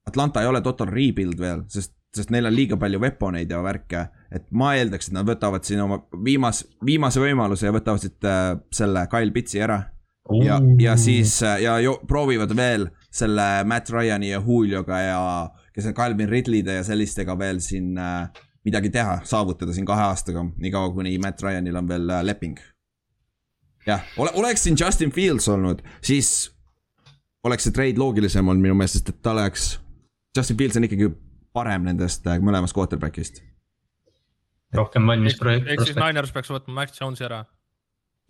Atlanta 0.06 0.42
ei 0.42 0.48
ole 0.48 0.62
total 0.62 0.94
rebuild 0.94 1.42
veel, 1.42 1.66
sest, 1.74 1.96
sest 2.14 2.30
neil 2.30 2.46
on 2.46 2.54
liiga 2.54 2.78
palju 2.78 3.02
weaponeid 3.02 3.50
ja 3.50 3.64
värke. 3.66 4.06
Et 4.32 4.46
ma 4.52 4.74
eeldaks, 4.78 5.10
et 5.10 5.18
nad 5.18 5.28
võtavad 5.28 5.66
siin 5.68 5.82
oma 5.84 6.00
viimas, 6.24 6.64
viimase 6.86 7.22
võimaluse 7.22 7.68
ja 7.68 7.76
võtavad 7.76 8.02
siit 8.02 8.26
äh, 8.26 8.56
selle 8.74 9.06
Kyle 9.12 9.34
Pitsi 9.36 9.62
ära. 9.62 9.84
ja, 10.42 10.60
ja 10.82 10.96
siis 10.98 11.38
äh, 11.44 11.62
ja 11.62 11.78
jo, 11.80 12.00
proovivad 12.08 12.56
veel 12.58 12.90
selle 13.14 13.64
Matt 13.64 13.90
Ryan'i 13.94 14.32
ja 14.32 14.42
Julioga 14.42 15.00
ja 15.00 15.20
kes 15.76 15.86
on 15.86 15.94
Calvin 15.94 16.30
Ridley'de 16.30 16.80
ja 16.80 16.84
sellistega 16.84 17.38
veel 17.40 17.60
siin 17.64 17.98
äh, 17.98 18.30
midagi 18.66 18.90
teha, 18.90 19.20
saavutada 19.24 19.74
siin 19.74 19.86
kahe 19.86 20.08
aastaga, 20.10 20.46
niikaua 20.58 20.90
kuni 20.96 21.18
Matt 21.22 21.44
Ryan'il 21.44 21.76
on 21.76 21.88
veel 21.88 22.10
äh, 22.10 22.24
leping. 22.26 22.58
jah, 23.86 24.02
ole, 24.18 24.32
oleks 24.34 24.64
siin 24.64 24.78
Justin 24.80 25.12
Fields 25.12 25.50
olnud, 25.50 25.84
siis 26.02 26.52
oleks 27.46 27.68
see 27.68 27.76
trade 27.76 28.02
loogilisem 28.02 28.48
olnud 28.48 28.66
minu 28.66 28.78
meelest, 28.78 28.98
sest 28.98 29.12
et 29.14 29.22
ta 29.22 29.36
oleks 29.36 29.76
Justin 30.38 30.58
Fields 30.58 30.80
on 30.80 30.88
ikkagi 30.88 31.12
parem 31.54 31.86
nendest 31.88 32.26
äh, 32.28 32.40
mõlemast 32.42 32.76
quarterback'ist. 32.76 33.44
Rohkem 34.78 35.08
valmis 35.12 35.38
projekt. 35.40 35.70
ehk 35.72 35.86
siis 35.88 36.00
Niners 36.00 36.34
peaks 36.36 36.52
võtma 36.54 36.82
Max 36.82 37.02
Jones'i 37.02 37.26
ära. 37.28 37.44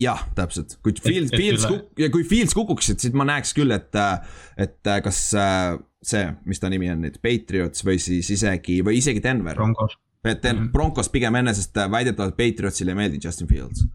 jah, 0.01 0.23
täpselt, 0.35 0.77
kui 0.83 0.95
Fields, 0.99 1.35
Fields 1.35 1.67
kuk- 1.69 2.01
ja 2.01 2.09
kui 2.13 2.25
Fields 2.27 2.55
kukuksid, 2.57 2.99
siis 3.03 3.13
ma 3.15 3.27
näeks 3.27 3.53
küll, 3.55 3.71
et, 3.75 3.93
äh, 3.95 4.41
et 4.57 4.91
äh, 4.91 5.01
kas 5.03 5.21
see, 6.05 6.25
mis 6.45 6.59
ta 6.61 6.69
nimi 6.69 6.89
on 6.91 7.05
nüüd, 7.05 7.21
Patriots 7.23 7.85
või 7.85 7.99
siis 8.03 8.29
isegi, 8.35 8.81
või 8.85 8.99
isegi 8.99 9.23
Denver. 9.23 9.55
Broncos. 9.55 9.97
et 10.25 10.43
mm 10.43 10.49
-hmm. 10.49 10.71
Broncos 10.73 11.09
pigem 11.09 11.35
enne, 11.35 11.53
sest 11.53 11.75
väidetavalt 11.91 12.37
Patriotsile 12.37 12.91
ei 12.91 12.95
meeldi 12.95 13.19
Justin 13.23 13.47
Fields. 13.47 13.85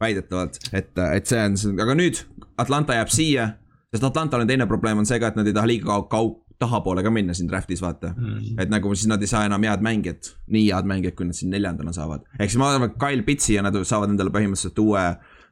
väidetavalt, 0.00 0.58
et, 0.72 0.98
et 0.98 1.26
see 1.26 1.40
on, 1.44 1.80
aga 1.80 1.94
nüüd 1.94 2.22
Atlanta 2.58 2.94
jääb 2.94 3.08
siia 3.10 3.48
sest 3.92 4.04
Atlantal 4.04 4.44
on 4.44 4.50
teine 4.50 4.66
probleem 4.68 5.00
on 5.00 5.08
see 5.08 5.18
ka, 5.20 5.32
et 5.32 5.38
nad 5.38 5.48
ei 5.48 5.56
taha 5.56 5.70
liiga 5.70 5.88
kau-, 5.88 6.08
kau-, 6.12 6.34
tahapoole 6.58 7.02
ka 7.06 7.10
minna 7.14 7.34
siin 7.36 7.48
draft'is 7.50 7.82
vaata 7.82 8.12
mm.. 8.16 8.58
et 8.62 8.70
nagu 8.72 8.90
siis 8.94 9.08
nad 9.10 9.22
ei 9.22 9.30
saa 9.30 9.44
enam 9.46 9.62
head 9.62 9.84
mängijat, 9.84 10.32
nii 10.54 10.66
head 10.72 10.88
mängijat, 10.90 11.16
kui 11.18 11.28
nad 11.28 11.38
siin 11.38 11.52
neljandana 11.54 11.94
saavad. 11.94 12.26
ehk 12.38 12.50
siis 12.50 12.58
ma 12.60 12.72
arvan, 12.72 12.90
et 12.90 12.98
Kyle 12.98 13.26
Pitsi 13.26 13.54
ja 13.54 13.64
nad 13.66 13.78
saavad 13.78 14.14
endale 14.14 14.34
põhimõtteliselt 14.34 14.82
uue 14.82 15.04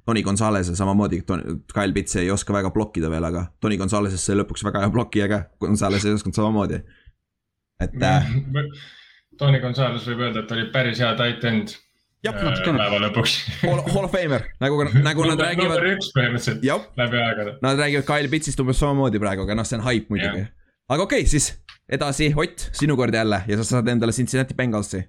Tony 0.07 0.23
Gonzalez'e 0.23 0.77
samamoodi, 0.79 1.23
Kyle 1.27 1.95
Pitts 1.95 2.19
ei 2.21 2.31
oska 2.31 2.55
väga 2.55 2.71
blokkida 2.75 3.11
veel, 3.11 3.25
aga 3.27 3.49
Tony 3.63 3.79
Gonzalez'ist 3.79 4.31
sai 4.31 4.39
lõpuks 4.39 4.63
väga 4.67 4.85
hea 4.85 4.93
blokkija 4.95 5.31
ka, 5.31 5.41
Gonzalez 5.63 6.07
ei 6.07 6.15
osanud 6.15 6.39
samamoodi. 6.39 6.83
et 7.83 8.03
äh.... 8.03 8.31
Tony 9.39 9.59
Gonzalez 9.61 10.07
võib 10.09 10.23
öelda, 10.27 10.43
et 10.47 10.55
oli 10.55 10.69
päris 10.75 11.03
hea 11.03 11.11
tight 11.19 11.43
end 11.45 11.75
jah, 12.25 12.35
natukene. 12.35 12.79
päeva 12.83 13.01
lõpuks 13.07 13.35
Hall 13.63 14.07
of 14.07 14.15
Famer, 14.15 14.47
nagu, 14.63 14.79
nagu 14.91 15.27
nad 15.31 15.43
räägivad. 15.43 15.75
number 15.75 15.91
üks 15.95 16.13
põhimõtteliselt 16.17 16.95
läbi 17.03 17.23
aegade. 17.23 17.59
Nad 17.63 17.83
räägivad 17.83 18.07
Kyle 18.11 18.31
Pitsist 18.33 18.63
umbes 18.63 18.81
samamoodi 18.83 19.23
praegu, 19.23 19.47
aga 19.47 19.59
noh, 19.59 19.69
see 19.69 19.79
on 19.79 19.87
haip 19.87 20.11
muidugi 20.11 20.47
aga 20.89 21.03
okei 21.03 21.25
okay,, 21.25 21.31
siis 21.31 21.51
edasi, 21.89 22.33
Ott, 22.37 22.71
sinu 22.73 22.97
kord 22.97 23.15
jälle 23.15 23.43
ja 23.47 23.59
sa 23.61 23.65
saad 23.65 23.89
endale 23.89 24.13
Cincinnati 24.13 24.55
Bengalsi. 24.55 25.03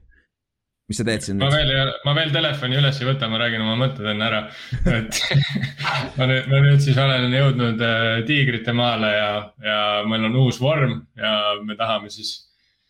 mis 0.87 0.97
sa 0.97 1.03
teed 1.03 1.23
siin 1.25 1.35
ma 1.41 1.49
veel, 1.51 1.89
ma 2.07 2.13
veel 2.15 2.29
telefoni 2.31 2.77
üles 2.79 3.01
ei 3.01 3.07
võta, 3.09 3.27
ma 3.27 3.41
räägin 3.41 3.63
oma 3.65 3.75
mõtted 3.75 4.07
enne 4.07 4.27
ära. 4.29 4.41
et 4.87 5.21
ma 6.17 6.27
nüüd, 6.29 6.47
ma 6.47 6.61
nüüd 6.63 6.83
siis 6.83 6.97
olen 6.97 7.33
jõudnud 7.33 7.83
äh, 7.83 8.09
Tiigrite 8.27 8.73
maale 8.73 9.11
ja, 9.11 9.31
ja 9.63 9.79
meil 10.07 10.29
on 10.29 10.37
uus 10.45 10.61
vorm 10.63 11.01
ja 11.19 11.33
me 11.63 11.75
tahame 11.75 12.09
siis 12.13 12.37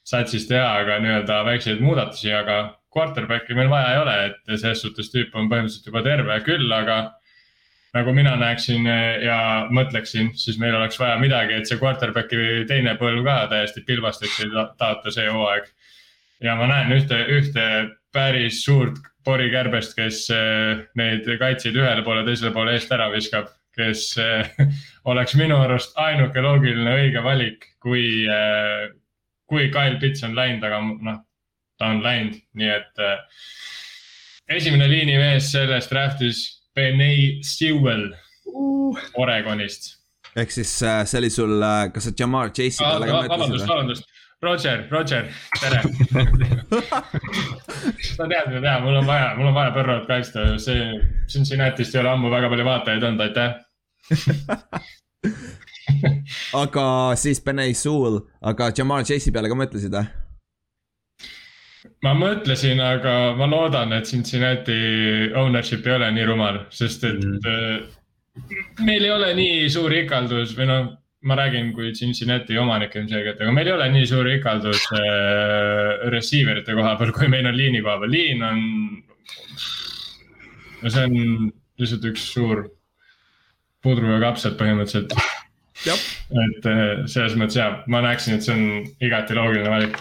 satsis 0.08 0.46
teha 0.48 0.86
ka 0.88 1.00
nii-öelda 1.03 1.41
väikseid 1.50 1.82
muudatusi, 1.84 2.32
aga 2.32 2.60
quarterback'i 2.94 3.58
meil 3.58 3.72
vaja 3.72 3.96
ei 3.96 4.01
ole, 4.03 4.17
et 4.29 4.53
selles 4.60 4.82
suhtes 4.86 5.12
tüüp 5.12 5.36
on 5.36 5.50
põhimõtteliselt 5.51 5.89
juba 5.89 6.06
terve 6.06 6.38
küll, 6.46 6.70
aga 6.72 7.01
nagu 7.98 8.13
mina 8.13 8.36
näeksin 8.39 8.88
eh, 8.88 9.25
ja 9.25 9.39
mõtleksin, 9.74 10.32
siis 10.38 10.60
meil 10.62 10.75
oleks 10.77 11.00
vaja 11.01 11.18
midagi, 11.22 11.58
et 11.58 11.70
see 11.70 11.80
quarterback'i 11.82 12.66
teine 12.70 12.96
põlv 13.00 13.25
ka 13.25 13.38
täiesti 13.51 13.84
pilbasteks 13.88 14.42
ei 14.46 14.51
taota 14.80 15.13
see 15.13 15.27
hooaeg. 15.32 15.70
ja 16.44 16.56
ma 16.56 16.68
näen 16.70 16.94
ühte, 16.94 17.18
ühte 17.34 17.68
päris 18.13 18.63
suurt 18.66 19.00
porikärbest, 19.25 19.96
kes 19.98 20.27
eh, 20.34 20.84
neid 21.00 21.30
kaitseid 21.39 21.77
ühele 21.77 22.04
poole, 22.06 22.25
teisele 22.27 22.54
poole 22.56 22.75
eest 22.77 22.92
ära 22.94 23.10
viskab, 23.13 23.50
kes 23.77 24.10
eh, 24.22 24.51
oleks 25.12 25.36
minu 25.39 25.58
arust 25.63 25.98
ainuke 26.01 26.44
loogiline 26.44 26.98
õige 27.01 27.24
valik, 27.25 27.72
kui 27.84 28.27
kui 29.48 29.70
Kyle 29.72 29.96
Pitts 30.01 30.25
on 30.27 30.36
läinud, 30.36 30.63
aga 30.68 30.82
noh, 30.84 31.20
ta 31.80 31.94
on 31.94 32.01
läinud, 32.04 32.36
nii 32.60 32.72
et 32.74 33.06
esimene 34.58 34.89
liinimees 34.92 35.54
selles 35.54 35.88
draft'is, 35.88 36.57
Benay 36.77 37.41
Sewell 37.46 38.12
uh. 38.53 38.98
Oregonist. 39.17 39.98
ehk 40.38 40.51
siis 40.53 40.84
äh, 40.86 41.01
see 41.10 41.19
oli 41.24 41.31
sul 41.34 41.63
äh,, 41.63 41.89
kas 41.93 42.03
sa 42.10 42.13
Jamar 42.19 42.48
Chase'i 42.53 42.84
peale 42.86 43.05
ka 43.10 43.13
mõtlesid? 43.17 43.31
vabandust, 43.34 43.67
vabandust, 43.72 44.03
Roger, 44.46 44.77
Roger, 44.91 45.24
tere 45.57 45.79
sa 48.13 48.24
tead, 48.29 48.46
mida 48.51 48.62
teha, 48.62 48.77
mul 48.84 49.00
on 49.01 49.07
vaja, 49.10 49.27
mul 49.39 49.50
on 49.50 49.57
vaja 49.57 49.72
Põrrot 49.74 50.05
kaitsta, 50.10 50.39
see 50.62 50.79
Cincinnati'st 51.31 51.93
ei 51.98 52.01
ole 52.03 52.10
ammu 52.13 52.27
väga 52.34 52.48
palju 52.53 52.65
vaatajaid 52.69 53.03
olnud, 53.10 53.22
aitäh 53.25 53.51
aga 56.63 56.86
siis 57.17 57.39
Benay 57.41 57.72
Sewell, 57.74 58.17
aga 58.46 58.69
Jamar 58.77 59.01
Chase'i 59.10 59.34
peale 59.34 59.50
ka 59.50 59.57
mõtlesid 59.57 59.93
või? 59.98 60.05
Ma 62.06 62.13
mõtlesin, 62.17 62.82
aga 62.84 63.13
ma 63.38 63.48
loodan, 63.50 63.94
et 63.98 64.08
Cincinnati 64.10 64.77
ownership 65.38 65.88
ei 65.88 65.96
ole 65.98 66.12
nii 66.15 66.27
rumal, 66.29 66.62
sest 66.74 67.03
et 67.08 67.20
mm. 67.24 68.79
meil 68.88 69.08
ei 69.08 69.13
ole 69.13 69.34
nii 69.38 69.67
suur 69.74 69.94
ikaldus 69.98 70.56
või 70.58 70.70
noh, 70.70 70.89
ma 71.27 71.38
räägin 71.39 71.74
kui 71.75 71.91
Cincinnati 71.98 72.58
omanik 72.62 72.96
ilmselgelt, 72.96 73.41
aga 73.41 73.53
meil 73.56 73.67
ei 73.67 73.75
ole 73.75 73.89
nii 73.94 74.10
suur 74.10 74.29
ikaldus 74.32 74.86
äh, 75.00 76.08
receiver 76.13 76.62
ite 76.62 76.77
koha 76.77 76.96
peal, 77.00 77.13
kui 77.15 77.29
meil 77.32 77.50
on 77.50 77.58
liini 77.58 77.82
koha 77.84 77.98
peal, 78.03 78.13
liin 78.13 78.44
on. 78.48 78.63
no 80.84 80.94
see 80.94 81.08
on 81.10 81.50
lihtsalt 81.82 82.06
üks 82.12 82.29
suur 82.34 82.67
pudru 83.84 84.13
ja 84.13 84.22
kapsad 84.22 84.58
põhimõtteliselt 84.60 85.13
et 85.86 86.65
äh, 86.69 87.03
selles 87.10 87.36
mõttes 87.38 87.60
jah, 87.60 87.81
ma 87.91 88.01
näeksin, 88.05 88.38
et 88.38 88.46
see 88.46 88.55
on 88.55 88.63
igati 89.03 89.38
loogiline 89.38 89.69
valik. 89.69 90.00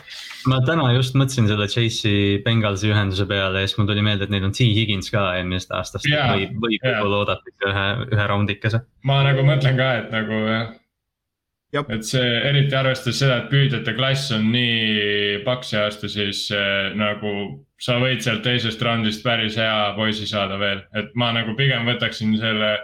ma 0.48 0.60
täna 0.66 0.88
just 0.96 1.18
mõtlesin 1.18 1.50
selle 1.50 1.68
Chase'i 1.70 2.40
Bengalsi 2.44 2.90
ühenduse 2.92 3.26
peale 3.28 3.62
ja 3.62 3.68
siis 3.68 3.78
mul 3.80 3.90
tuli 3.90 4.04
meelde, 4.06 4.26
et 4.26 4.32
neil 4.32 4.46
on 4.48 4.54
T 4.56 4.64
Higgins 4.64 5.12
ka 5.12 5.28
eelmisest 5.40 5.76
aastast 5.76 6.08
yeah,, 6.08 6.32
võib, 6.32 6.56
võib 6.64 6.86
võib-olla 6.86 7.20
oodata 7.22 7.52
ikka 7.52 7.70
ühe, 7.72 7.86
ühe 8.16 8.26
raundikese. 8.32 8.82
ma 9.08 9.20
nagu 9.26 9.46
mõtlen 9.46 9.78
ka, 9.78 9.92
et 10.00 10.10
nagu 10.14 10.42
jah. 10.48 11.86
et 11.92 12.08
see 12.08 12.34
eriti 12.50 12.76
arvestades 12.78 13.20
seda, 13.22 13.40
et 13.42 13.52
püüdjate 13.52 13.96
klass 13.98 14.32
on 14.36 14.50
nii 14.54 15.40
paks 15.46 15.74
see 15.74 15.82
aasta, 15.82 16.12
siis 16.12 16.46
äh, 16.56 16.92
nagu 16.96 17.36
sa 17.82 17.98
võid 18.00 18.22
sealt 18.24 18.44
teisest 18.46 18.80
raundist 18.82 19.24
päris 19.24 19.58
hea 19.60 19.92
poisi 19.98 20.28
saada 20.28 20.56
veel, 20.60 20.80
et 20.96 21.12
ma 21.18 21.34
nagu 21.36 21.52
pigem 21.58 21.84
võtaksin 21.88 22.32
selle 22.40 22.78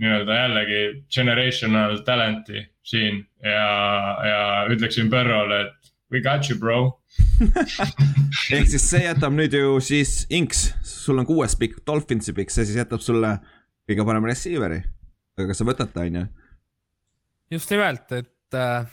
nii-öelda 0.00 0.36
jällegi 0.38 0.82
generational 1.12 1.98
talent'i 2.06 2.64
siin 2.86 3.22
ja, 3.44 3.66
ja 4.26 4.42
ütleksin 4.72 5.10
Burrow'le, 5.12 5.60
et 5.66 5.92
we 6.12 6.22
got 6.24 6.48
you, 6.50 6.58
bro 6.58 6.98
ehk 8.56 8.70
siis 8.70 8.84
see 8.88 9.02
jätab 9.04 9.34
nüüd 9.36 9.54
ju 9.56 9.76
siis 9.84 10.22
Inks, 10.32 10.70
sul 10.86 11.20
on 11.20 11.28
kuues 11.28 11.56
pikk, 11.60 11.82
Dolphinsi 11.86 12.34
pikk, 12.36 12.52
see 12.54 12.64
siis 12.68 12.78
jätab 12.80 13.02
sulle 13.04 13.34
kõige 13.88 14.06
parema 14.08 14.30
receiver'i. 14.30 14.80
aga 15.36 15.48
kas 15.50 15.60
sa 15.60 15.68
võtad 15.68 15.92
ta, 15.92 16.06
on 16.06 16.22
ju? 16.22 16.24
just 17.58 17.72
nimelt, 17.74 18.08
et 18.16 18.56
äh, 18.56 18.88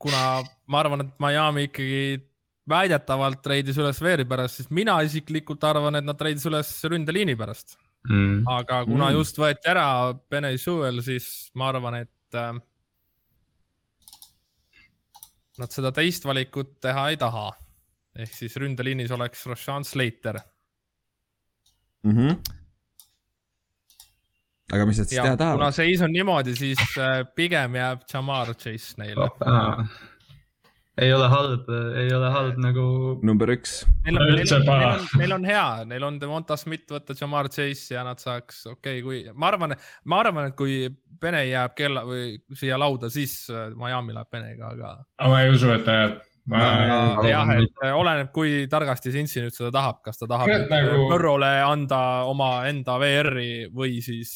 kuna 0.00 0.22
ma 0.70 0.80
arvan, 0.80 1.04
et 1.04 1.12
Miami 1.20 1.68
ikkagi 1.68 2.22
väidetavalt 2.68 3.42
treidis 3.44 3.78
üles 3.80 4.00
veeri 4.04 4.24
pärast, 4.28 4.60
siis 4.60 4.72
mina 4.72 4.98
isiklikult 5.04 5.64
arvan, 5.64 6.00
et 6.00 6.08
nad 6.08 6.18
treidis 6.20 6.46
üles 6.48 6.72
ründeliini 6.88 7.36
pärast 7.38 7.76
mm.. 8.08 8.42
aga 8.48 8.82
kuna 8.86 9.08
mm. 9.10 9.18
just 9.18 9.38
võeti 9.40 9.70
ära 9.70 9.86
Benny 10.30 10.58
Sewell, 10.60 11.02
siis 11.04 11.48
ma 11.58 11.70
arvan, 11.72 12.00
et 12.04 12.38
äh, 12.38 12.52
nad 15.58 15.74
seda 15.74 15.92
teist 15.94 16.26
valikut 16.28 16.76
teha 16.84 17.08
ei 17.12 17.18
taha. 17.20 17.50
ehk 18.18 18.32
siis 18.34 18.56
ründeliinis 18.58 19.12
oleks 19.14 19.44
Roshan 19.46 19.84
Slater 19.84 20.40
mm. 22.02 22.12
-hmm. 22.16 22.36
aga 24.72 24.86
mis 24.86 24.98
nad 24.98 25.06
siis 25.06 25.18
ja, 25.18 25.22
teha 25.22 25.36
tahavad? 25.36 25.58
kuna 25.58 25.70
seis 25.70 26.02
on 26.02 26.12
niimoodi, 26.12 26.56
siis 26.56 26.78
äh, 26.98 27.24
pigem 27.34 27.74
jääb 27.74 28.06
Jamar 28.12 28.54
Chase 28.54 28.94
neile 28.98 29.24
oh, 29.24 29.86
ei 30.98 31.12
ole 31.14 31.28
halb, 31.30 31.68
ei 31.96 32.08
ole 32.14 32.30
halb 32.34 32.58
nagu. 32.62 32.84
number 33.26 33.50
üks. 33.54 33.80
Neil 34.06 34.18
on, 34.18 34.30
neil 34.34 34.52
neil 34.52 34.86
on, 34.86 35.04
neil 35.20 35.34
on 35.36 35.46
hea, 35.48 35.66
neil 35.92 36.06
on 36.08 36.18
Devonta 36.20 36.56
Smith 36.58 36.90
võtta, 36.94 37.16
Jamar 37.18 37.50
Chase 37.52 37.94
ja 37.94 38.04
nad 38.06 38.22
saaks, 38.22 38.64
okei 38.72 39.02
okay,, 39.02 39.04
kui 39.04 39.36
ma 39.38 39.52
arvan, 39.52 39.76
ma 40.08 40.22
arvan, 40.24 40.50
et 40.50 40.58
kui 40.58 40.86
Pene 41.18 41.40
jääb 41.48 41.74
kella 41.78 42.04
või 42.06 42.36
siia 42.54 42.76
lauda, 42.78 43.10
siis 43.10 43.40
äh, 43.50 43.72
Miami 43.78 44.14
läheb 44.14 44.28
Penega, 44.30 44.72
aga. 44.74 44.92
aga 45.18 45.30
ma 45.32 45.40
ei 45.42 45.54
usu, 45.54 45.70
et 45.74 45.86
ta 45.86 45.96
jääb. 46.02 46.18
Ma... 46.48 46.60
jah, 47.28 47.50
et 47.58 47.82
äh, 47.84 47.92
oleneb, 47.92 48.30
kui 48.32 48.62
targasti 48.70 49.12
Cincy 49.12 49.42
nüüd 49.44 49.56
seda 49.56 49.72
tahab, 49.74 49.98
kas 50.06 50.20
ta 50.20 50.30
tahab 50.30 50.70
nagu... 50.70 51.08
Põrrole 51.10 51.50
anda 51.66 52.00
omaenda 52.30 52.96
VR-i 53.02 53.50
või 53.74 53.98
siis 54.04 54.32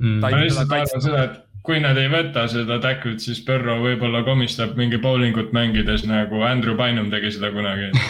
mm.. 0.00 0.18
ma 0.24 0.32
lihtsalt 0.34 0.74
arvan 0.74 1.04
seda, 1.04 1.22
et 1.28 1.38
kui 1.66 1.80
nad 1.82 1.98
ei 2.00 2.08
võta 2.12 2.46
seda 2.50 2.78
tackle'it, 2.82 3.20
siis 3.22 3.42
Burrow 3.46 3.82
võib-olla 3.84 4.22
komistab 4.26 4.76
mingi 4.80 4.98
bowlingut 5.02 5.52
mängides 5.56 6.06
nagu 6.08 6.42
Andrew 6.46 6.76
Bynum 6.78 7.10
tegi 7.12 7.34
seda 7.36 7.52
kunagi 7.54 7.90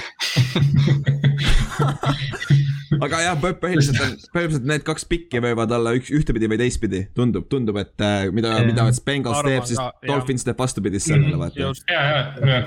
aga 3.05 3.21
jah, 3.25 3.37
põhiliselt 3.41 4.01
on, 4.05 4.17
põhimõtteliselt 4.35 4.69
need 4.71 4.87
kaks 4.87 5.07
pikki 5.11 5.43
võivad 5.43 5.73
olla 5.77 5.95
üks, 5.99 6.13
ühtepidi 6.15 6.51
või 6.51 6.61
teistpidi, 6.61 7.05
tundub, 7.17 7.49
tundub, 7.53 7.79
et 7.81 8.05
äh, 8.05 8.29
mida 8.35 8.55
yeah., 8.55 8.67
mida 8.69 8.87
Bengals 9.07 9.43
teeb, 9.47 9.67
siis 9.69 9.81
ka, 9.81 9.91
Dolphins 10.07 10.47
teeb 10.47 10.59
vastupidist 10.61 11.11
sellele, 11.11 11.39
vaata. 11.41 11.71
ja, 11.91 12.03
ja, 12.07 12.51
ja. 12.55 12.61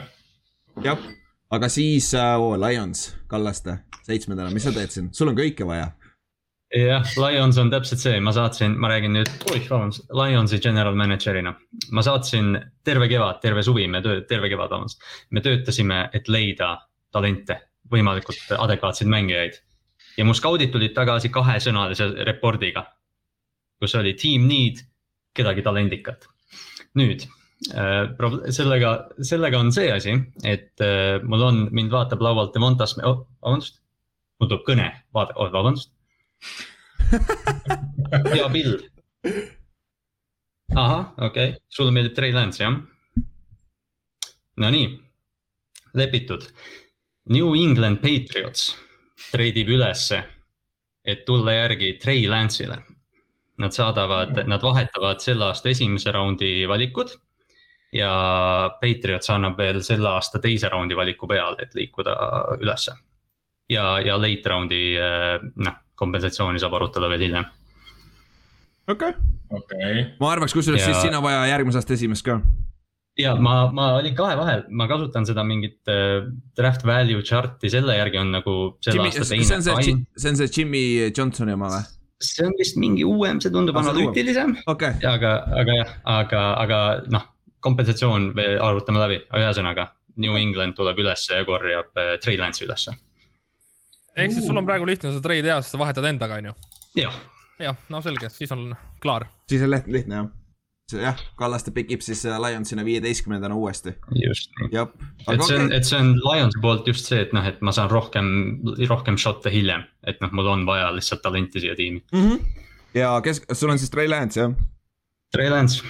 jah, 0.90 1.10
aga 1.54 1.70
siis 1.72 2.12
oh, 2.20 2.54
Lions, 2.60 3.12
Kallaste, 3.32 3.80
seitsmendana, 4.08 4.52
mis 4.54 4.66
sa 4.68 4.76
teed 4.76 4.96
siin, 4.96 5.12
sul 5.16 5.32
on 5.32 5.38
kõike 5.40 5.68
vaja 5.70 5.92
jah, 6.74 7.06
Lions 7.18 7.58
on 7.62 7.70
täpselt 7.72 8.02
see, 8.02 8.20
ma 8.24 8.34
saatsin, 8.34 8.78
ma 8.82 8.90
räägin 8.92 9.14
nüüd, 9.18 9.30
oih, 9.52 9.66
vabandust, 9.70 10.08
Lionsi 10.18 10.60
general 10.62 10.96
manager'ina. 10.98 11.54
ma 11.92 12.04
saatsin 12.06 12.58
terve 12.86 13.08
kevad, 13.12 13.40
terve 13.42 13.64
suvi, 13.64 13.86
me 13.88 14.02
töö, 14.02 14.24
terve 14.30 14.50
kevad, 14.50 14.72
vabandust. 14.72 15.04
me 15.32 15.42
töötasime, 15.42 16.08
et 16.14 16.28
leida 16.28 16.76
talente, 17.14 17.60
võimalikult 17.92 18.58
adekvaatseid 18.58 19.10
mängijaid. 19.10 19.62
ja 20.18 20.26
mu 20.26 20.34
skaudid 20.34 20.74
tulid 20.74 20.96
tagasi 20.98 21.30
kahesõnalise 21.30 22.10
report'iga. 22.26 22.88
kus 23.80 23.96
oli 23.96 24.14
team 24.14 24.48
need, 24.48 24.82
kedagi 25.36 25.62
talendikat. 25.62 26.28
nüüd 26.98 27.28
äh, 27.74 28.10
sellega, 28.50 29.10
sellega 29.22 29.60
on 29.60 29.72
see 29.72 29.92
asi, 29.92 30.18
et 30.44 30.82
äh, 30.82 31.22
mul 31.22 31.42
on, 31.42 31.68
mind 31.72 31.92
vaatab 31.92 32.22
laualt 32.22 32.54
Demontas 32.54 32.98
oh,, 33.04 33.28
vabandust. 33.42 33.84
mul 34.40 34.50
tuleb 34.50 34.66
kõne, 34.66 34.94
vaata 35.14 35.38
oh,, 35.38 35.54
vabandust 35.54 35.94
hea 38.34 38.50
pill. 38.54 38.78
ahah, 40.76 41.14
okei 41.18 41.50
okay., 41.50 41.60
sulle 41.70 41.92
meeldib 41.92 42.16
Trey 42.16 42.32
Lance, 42.34 42.64
jah? 42.64 42.78
Nonii, 44.58 44.88
lepitud. 45.94 46.46
New 47.30 47.54
England 47.56 48.02
Patriots 48.04 48.74
treidib 49.32 49.70
ülesse, 49.74 50.20
et 51.06 51.24
tulla 51.26 51.54
järgi 51.56 51.94
Trey 52.02 52.28
Lance'ile. 52.30 52.78
Nad 53.58 53.74
saadavad, 53.74 54.44
nad 54.50 54.64
vahetavad 54.66 55.22
selle 55.22 55.46
aasta 55.46 55.70
esimese 55.70 56.12
raundi 56.12 56.66
valikud 56.68 57.14
ja 57.94 58.12
Patriots 58.82 59.30
annab 59.30 59.58
veel 59.58 59.82
selle 59.86 60.10
aasta 60.10 60.42
teise 60.42 60.70
raundi 60.74 60.98
valiku 60.98 61.30
peale, 61.30 61.62
et 61.62 61.76
liikuda 61.78 62.16
ülesse. 62.60 62.96
ja, 63.70 64.00
ja 64.02 64.18
late 64.20 64.50
round'i 64.50 64.82
eh, 65.00 65.38
noh, 65.56 65.78
kompensatsiooni 66.00 66.62
saab 66.62 66.76
arutada 66.80 67.10
veel 67.12 67.28
hiljem. 67.28 67.48
okei 68.88 69.14
okay. 69.14 69.62
okay., 69.62 70.04
ma 70.20 70.34
arvaks, 70.34 70.56
kusjuures 70.58 70.82
ja... 70.82 70.92
siis 70.92 71.08
sina 71.08 71.22
vaja 71.24 71.46
järgmise 71.52 71.82
aasta 71.82 71.96
esimest 71.96 72.26
ka. 72.26 72.40
ja 73.20 73.36
ma, 73.36 73.56
ma 73.72 73.90
olin 74.00 74.16
kahe 74.18 74.38
vahel, 74.40 74.64
ma 74.70 74.88
kasutan 74.92 75.28
seda 75.30 75.46
mingit 75.48 75.80
äh, 75.92 76.30
draft 76.58 76.86
value 76.88 77.24
chart'i, 77.26 77.72
selle 77.74 77.98
järgi 78.00 78.22
on 78.22 78.34
nagu 78.40 78.56
selle 78.84 79.00
Jimmy, 79.00 79.12
aasta 79.14 79.30
teine. 79.30 79.50
see 79.50 79.60
on 79.60 79.68
see, 79.68 79.98
see 80.18 80.34
on 80.34 80.42
see 80.42 80.56
Jimmy 80.58 80.86
Johnsoni 81.12 81.58
oma 81.58 81.72
või? 81.76 81.84
see 82.24 82.48
on 82.48 82.58
vist 82.60 82.80
mingi 82.80 83.06
uuem, 83.08 83.42
see 83.44 83.54
tundub 83.54 83.78
ah, 83.78 83.86
analüütilisem 83.86 84.58
okay.. 84.72 84.98
aga, 85.08 85.38
aga 85.64 85.80
jah, 85.82 85.96
aga, 86.18 86.44
aga 86.64 86.84
noh, 87.14 87.30
kompensatsioon 87.64 88.32
arvutame 88.60 89.02
läbi, 89.06 89.24
ühesõnaga 89.40 89.92
New 90.24 90.36
England 90.38 90.76
tuleb 90.78 91.00
ülesse 91.02 91.40
ja 91.40 91.46
korjab 91.48 91.98
äh, 91.98 92.16
Trey 92.22 92.38
Lance'i 92.40 92.68
ülesse 92.68 92.94
ehk 94.18 94.36
siis 94.36 94.48
sul 94.48 94.60
on 94.60 94.68
praegu 94.68 94.88
lihtne 94.88 95.12
seda 95.12 95.24
treidi 95.26 95.48
teha, 95.48 95.62
sest 95.62 95.76
sa 95.76 95.82
vahetad 95.82 96.06
endaga, 96.10 96.40
on 96.42 96.52
ju? 96.52 96.56
jah. 97.02 97.20
jah, 97.62 97.84
no 97.90 98.02
selge, 98.06 98.30
siis 98.34 98.52
on 98.56 98.72
klaar. 99.04 99.28
siis 99.50 99.66
on 99.66 99.74
lihtne, 99.74 99.98
lihtne 99.98 100.22
jah 100.22 100.32
jah, 101.00 101.20
Kallaste 101.40 101.72
pikib 101.74 102.04
siis 102.06 102.26
äh, 102.28 102.36
Lionsina 102.42 102.86
viieteistkümnendana 102.86 103.56
uuesti. 103.56 103.96
just 104.26 104.52
nii. 104.60 104.82
et 105.34 105.44
see 105.44 105.56
on 105.56 105.66
okay., 105.66 105.78
et 105.78 105.88
see 105.88 106.00
on 106.00 106.12
Lionsi 106.20 106.60
poolt 106.62 106.88
just 106.88 107.08
see, 107.10 107.22
et 107.24 107.34
noh, 107.34 107.46
et 107.48 107.62
ma 107.62 107.72
saan 107.76 107.90
rohkem, 107.92 108.28
rohkem 108.90 109.18
šotte 109.18 109.52
hiljem, 109.54 109.88
et 110.08 110.20
noh, 110.22 110.34
mul 110.36 110.52
on 110.52 110.66
vaja 110.70 110.92
lihtsalt 110.96 111.24
talenti 111.24 111.64
siia 111.64 111.76
tiimi 111.80 112.04
mm. 112.12 112.28
-hmm. 112.28 112.68
ja 113.00 113.16
kes, 113.24 113.42
sul 113.54 113.74
on 113.74 113.80
siis 113.80 113.90
Trey 113.90 114.12
Lance 114.12 114.40
jah? 114.40 114.54
Trey 115.32 115.50
Lance. 115.50 115.82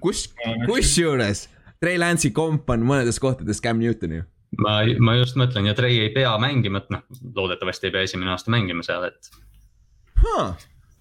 kus, 0.00 0.28
kusjuures 0.66 1.48
Trey 1.82 1.98
Lance'i 1.98 2.30
komp 2.30 2.70
on 2.70 2.84
mõnedes 2.86 3.18
kohtades 3.18 3.58
Cam 3.62 3.80
Newton 3.82 4.12
ju. 4.14 4.22
Ma, 4.60 4.80
ma 5.00 5.16
just 5.20 5.38
mõtlen 5.40 5.70
ja 5.70 5.76
Trey 5.78 6.02
ei 6.04 6.12
pea 6.14 6.34
mängima, 6.42 6.82
et 6.82 6.92
noh, 6.92 7.06
loodetavasti 7.36 7.88
ei 7.88 7.94
pea 7.94 8.08
esimene 8.08 8.34
aasta 8.34 8.52
mängima 8.52 8.84
seal, 8.86 9.08
et 9.08 9.32
huh 10.22 10.52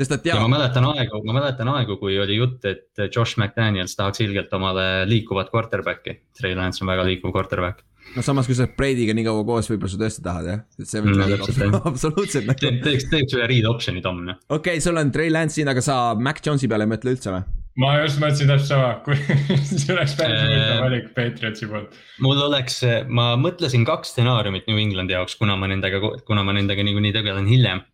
sest 0.02 0.18
et 0.18 0.32
ja 0.32 0.40
ma 0.42 0.50
mäletan 0.52 0.86
aegu, 0.92 1.22
ma 1.28 1.36
mäletan 1.38 1.70
aegu, 1.76 1.98
kui 2.02 2.18
oli 2.22 2.40
jutt, 2.40 2.66
et 2.70 3.06
Josh 3.14 3.38
McDaniels 3.40 3.96
tahaks 3.98 4.24
ilgelt 4.26 4.54
omale 4.58 5.06
liikuvat 5.10 5.52
quarterback'i. 5.54 6.18
Trey 6.38 6.58
Lance 6.58 6.84
on 6.84 6.90
väga 6.92 7.06
liikuv 7.08 7.34
quarterback. 7.36 7.84
no 8.16 8.24
samas, 8.26 8.48
kui 8.50 8.58
sa 8.58 8.66
oled 8.66 8.74
Brady'ga 8.80 9.14
nii 9.16 9.28
kaua 9.28 9.44
koos, 9.48 9.70
võib-olla 9.70 9.94
sa 9.94 10.00
tõesti 10.02 10.24
tahad 10.26 10.48
jah, 10.50 10.62
see 10.82 11.04
võib 11.06 11.22
olla 11.22 11.82
absoluutselt 11.92 12.50
nagu. 12.50 12.72
teeks, 12.88 13.06
teeks 13.12 13.38
ühe 13.38 13.50
read 13.52 13.68
option'i 13.70 14.02
Tom 14.04 14.24
noh. 14.26 14.40
okei 14.50 14.80
okay,, 14.80 14.84
sul 14.84 14.98
on 15.00 15.14
Trey 15.14 15.30
Lance 15.32 15.60
siin, 15.60 15.70
aga 15.72 15.84
sa 15.86 16.02
Mac 16.18 16.42
Jones'i 16.44 16.70
peale 16.72 16.90
ei 16.90 16.92
mõtle 16.92 17.14
üldse 17.14 17.36
või? 17.36 17.46
Ma 17.80 17.94
just 18.02 18.20
mõtlesin 18.20 18.52
täpselt 18.52 18.72
sama, 18.74 18.90
kui 19.06 19.16
see 19.70 19.94
oleks 19.94 20.16
päris 20.20 20.42
huvitav 20.42 20.74
äh, 20.76 20.82
valik 20.84 21.12
Patriotsi 21.16 21.70
poolt. 21.72 22.00
mul 22.24 22.42
oleks, 22.48 22.82
ma 23.08 23.34
mõtlesin 23.40 23.86
kaks 23.88 24.16
stsenaariumit 24.16 24.68
New 24.68 24.82
Englandi 24.82 25.16
jaoks, 25.16 25.38
kuna 25.40 25.56
ma 25.60 25.72
nendega, 25.72 26.02
kuna 26.28 26.44
ma 26.48 26.56
nendega 26.58 26.84
niikuinii 26.88 27.16
tegelen 27.16 27.48
hiljem 27.48 27.86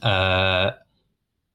äh, 0.00 0.70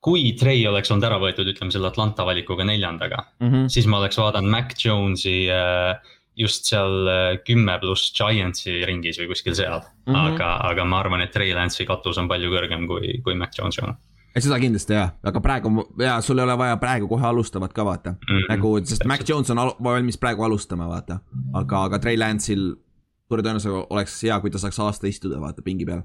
kui 0.08 0.30
Trey 0.40 0.62
oleks 0.70 0.92
olnud 0.94 1.08
ära 1.08 1.18
võetud, 1.22 1.50
ütleme 1.52 1.74
selle 1.74 1.90
Atlanta 1.90 2.26
valikuga 2.28 2.66
neljandaga 2.68 3.24
mm, 3.42 3.50
-hmm. 3.50 3.72
siis 3.74 3.88
ma 3.90 4.00
oleks 4.02 4.20
vaadanud 4.22 4.54
Mac 4.54 4.76
Jones'i 4.84 5.50
äh, 5.52 5.98
just 6.38 6.70
seal 6.70 7.10
äh, 7.10 7.40
kümme 7.48 7.80
pluss 7.82 8.14
Giantsi 8.16 8.84
ringis 8.86 9.18
või 9.20 9.32
kuskil 9.34 9.58
seal 9.58 9.80
mm. 9.82 10.14
-hmm. 10.14 10.20
aga, 10.34 10.52
aga 10.70 10.86
ma 10.86 11.02
arvan, 11.02 11.26
et 11.26 11.34
Trey 11.34 11.54
Lance'i 11.54 11.88
katus 11.90 12.22
on 12.22 12.30
palju 12.30 12.54
kõrgem 12.54 12.88
kui, 12.88 13.18
kui 13.26 13.36
Mac 13.36 13.58
Jones'i 13.58 13.84
oma 13.84 13.98
seda 14.44 14.60
kindlasti 14.62 14.94
jah, 14.94 15.14
aga 15.24 15.42
praegu 15.44 15.72
ja 16.02 16.18
sul 16.22 16.40
ei 16.40 16.46
ole 16.48 16.58
vaja 16.58 16.78
praegu 16.82 17.08
kohe 17.08 17.28
alustavat 17.28 17.74
ka 17.74 17.86
vaata 17.86 18.12
mm, 18.12 18.18
-hmm. 18.28 18.50
nagu, 18.50 18.74
sest 18.86 19.06
Mac 19.06 19.30
Jones 19.30 19.50
on 19.50 19.58
valmis 19.84 20.18
praegu 20.18 20.44
alustama, 20.44 20.88
vaata. 20.88 21.20
aga, 21.54 21.84
aga 21.84 22.00
Trey 22.00 22.18
Lance'il 22.18 22.76
suure 23.28 23.44
tõenäosusega 23.44 23.86
oleks 23.90 24.22
hea, 24.24 24.40
kui 24.40 24.52
ta 24.52 24.60
saaks 24.60 24.80
aasta 24.80 25.08
istuda, 25.08 25.42
vaata 25.42 25.62
pingi 25.62 25.86
peal. 25.86 26.02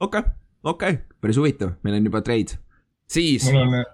okei 0.00 0.20
okay,, 0.20 0.32
okei 0.62 0.90
okay., 0.90 1.04
päris 1.20 1.36
huvitav, 1.36 1.72
meil 1.82 1.96
on 1.96 2.04
juba 2.04 2.20
trade 2.20 2.58
siis. 3.10 3.44
mul 3.52 3.62
on, 3.62 3.84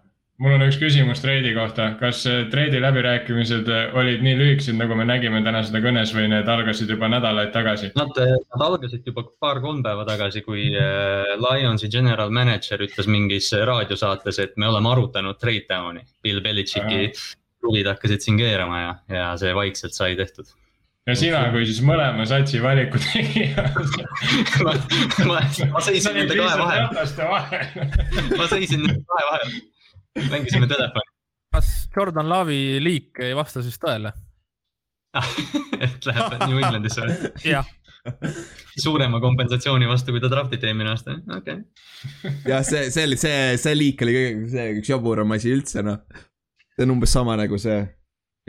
mul 0.43 0.57
on 0.57 0.65
üks 0.67 0.77
küsimus 0.81 1.23
treidi 1.23 1.53
kohta, 1.57 1.89
kas 2.01 2.23
treidi 2.53 2.81
läbirääkimised 2.83 3.71
olid 3.97 4.25
nii 4.25 4.37
lühikesed, 4.41 4.77
nagu 4.79 4.99
me 4.99 5.07
nägime 5.09 5.41
täna 5.47 5.63
seda 5.67 5.81
kõnes 5.85 6.13
või 6.17 6.29
need 6.33 6.51
algasid 6.53 6.93
juba 6.93 7.09
nädalaid 7.13 7.55
tagasi? 7.55 7.93
Nad, 7.99 8.13
nad 8.19 8.67
algasid 8.69 9.09
juba 9.09 9.25
paar-kolm 9.41 9.81
päeva 9.87 10.05
tagasi, 10.09 10.45
kui 10.47 10.69
äh, 10.75 11.33
Lionsi 11.41 11.91
general 11.93 12.35
manager 12.35 12.85
ütles 12.85 13.09
mingis 13.11 13.51
raadiosaates, 13.57 14.43
et 14.45 14.61
me 14.61 14.69
oleme 14.69 14.93
arutanud 14.93 15.41
trade 15.41 15.67
down'i. 15.71 16.05
Bill 16.23 16.45
Belichicki 16.45 17.11
kruvid 17.67 17.89
hakkasid 17.91 18.23
siin 18.23 18.39
keerama 18.41 18.81
ja, 18.83 18.95
ja 19.11 19.27
see 19.41 19.53
vaikselt 19.57 19.97
sai 19.97 20.15
tehtud 20.19 20.53
ja 21.07 21.15
sina 21.19 21.41
kui 21.55 21.67
siis 21.69 21.79
mõlema 21.87 22.27
satsi 22.27 22.59
valiku 22.63 22.99
tegija 23.03 23.65
ma, 24.67 24.75
ma, 25.29 25.41
ma 25.73 25.83
seisin 25.87 26.19
nende 26.19 26.39
kahe 26.39 26.59
vahel. 26.61 26.85
ma 28.37 28.49
seisin 28.51 28.83
nende 28.83 29.03
kahe 29.07 29.27
vahel, 29.31 29.57
mängisime 30.31 30.69
telefoni. 30.71 31.13
kas 31.57 31.73
Jordan 31.97 32.29
Laavi 32.29 32.61
liik 32.83 33.25
ei 33.25 33.35
vasta 33.37 33.65
siis 33.65 33.79
tõele 33.83 34.13
et 35.85 36.07
läheb 36.09 36.39
New 36.47 36.61
Englandisse 36.61 37.05
või? 37.07 37.33
jah 37.47 37.75
suurema 38.79 39.21
kompensatsiooni 39.23 39.89
vastu, 39.89 40.15
kui 40.15 40.23
ta 40.23 40.31
draftiti 40.31 40.69
eelmine 40.69 40.93
aasta, 40.93 41.17
okei 41.39 41.59
okay.. 41.59 42.35
jah, 42.47 42.65
see, 42.67 42.89
see 42.95 43.07
oli, 43.09 43.19
see, 43.21 43.39
see 43.61 43.77
liik 43.77 44.03
oli 44.07 44.17
kõige, 44.17 44.49
see 44.53 44.67
üks 44.81 44.91
jaburam 44.93 45.37
asi 45.37 45.53
üldse 45.55 45.85
noh. 45.87 46.03
see 46.77 46.87
on 46.87 46.97
umbes 46.97 47.15
sama 47.17 47.37
nagu 47.41 47.59
see 47.61 47.81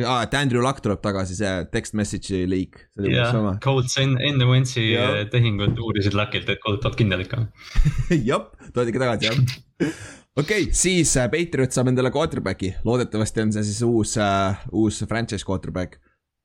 aa, 0.03 0.19
et 0.27 0.35
Andrew 0.37 0.61
Luck 0.61 0.83
tuleb 0.85 1.01
tagasi, 1.01 1.37
see 1.39 1.53
text 1.73 1.95
message'i 1.97 2.45
leak. 2.49 2.83
jah, 3.01 3.33
Colts 3.63 3.97
enne, 4.01 4.19
enne 4.29 4.49
Wentzi 4.49 4.91
tehingut 5.33 5.79
uurisid 5.81 6.17
Luckilt, 6.17 6.51
et 6.53 6.61
Colt 6.63 6.85
oled 6.85 6.99
kindel 6.99 7.25
ikka 7.25 7.47
jah, 8.29 8.49
toodi 8.75 8.93
ikka 8.93 9.05
tagasi 9.07 9.31
jah. 9.31 9.97
Okei 10.37 10.63
okay,, 10.63 10.73
siis 10.73 11.15
äh, 11.17 11.29
Patriot 11.31 11.75
saab 11.75 11.91
endale 11.91 12.11
quarterback'i, 12.13 12.73
loodetavasti 12.85 13.45
on 13.45 13.53
see 13.55 13.65
siis 13.67 13.81
uus 13.85 14.15
uh,, 14.21 14.57
uus 14.71 15.03
franchise 15.09 15.45
quarterback. 15.45 15.99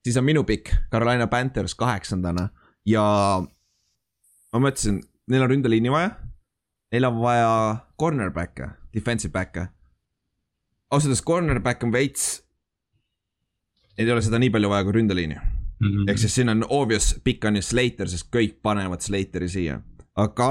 siis 0.04 0.16
on 0.16 0.24
minu 0.24 0.44
pikk, 0.44 0.74
Carolina 0.90 1.26
Panthers 1.26 1.74
kaheksandana 1.74 2.48
ja 2.86 3.04
ma 4.52 4.60
mõtlesin, 4.60 5.00
neil 5.30 5.44
on 5.44 5.50
ründeliini 5.50 5.92
vaja. 5.92 6.16
Neil 6.92 7.06
on 7.08 7.20
vaja 7.22 7.52
cornerback'e, 8.00 8.68
defensive 8.94 9.32
back'e. 9.32 9.68
ausalt 10.90 11.12
öeldes 11.12 11.24
cornerback 11.24 11.84
on 11.84 11.92
veits 11.92 12.42
Neil 13.96 14.08
ei 14.08 14.14
ole 14.14 14.24
seda 14.24 14.40
nii 14.40 14.50
palju 14.52 14.70
vaja 14.72 14.84
kui 14.86 14.94
ründeliini 14.96 15.36
mm 15.36 15.88
-hmm.. 15.88 16.10
ehk 16.10 16.18
siis 16.18 16.34
siin 16.34 16.48
on 16.48 16.64
obvious 16.68 17.14
pikk 17.24 17.44
on 17.44 17.56
ju 17.56 17.62
Slater, 17.62 18.08
sest 18.08 18.28
kõik 18.36 18.60
panevad 18.62 19.00
Slateri 19.00 19.48
siia. 19.48 19.80
aga 20.16 20.48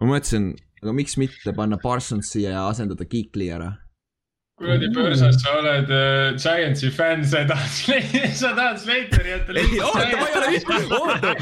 ma 0.00 0.06
mõtlesin, 0.06 0.54
aga 0.82 0.94
miks 0.96 1.16
mitte 1.20 1.54
panna 1.56 1.80
Parsons 1.82 2.30
siia 2.34 2.54
ja 2.56 2.68
asendada 2.68 3.08
Kiikli 3.08 3.50
ära 3.54 3.74
kuradi 4.56 4.86
põrsas, 4.94 5.36
sa 5.42 5.52
oled 5.58 5.90
uh, 5.92 6.30
Giantsi 6.40 6.88
fänn, 6.94 7.24
sa 7.28 7.42
ei 7.42 7.48
taha, 7.50 7.66
sa 8.40 8.52
tahad 8.56 8.78
Slateri 8.80 9.34
jätta. 9.34 9.56
ei, 9.60 9.80
oota, 9.84 10.06
ma 10.16 10.28
ei 10.30 10.38
ole 10.38 10.46
ütelnud, 10.56 10.94
oota, 10.96 11.34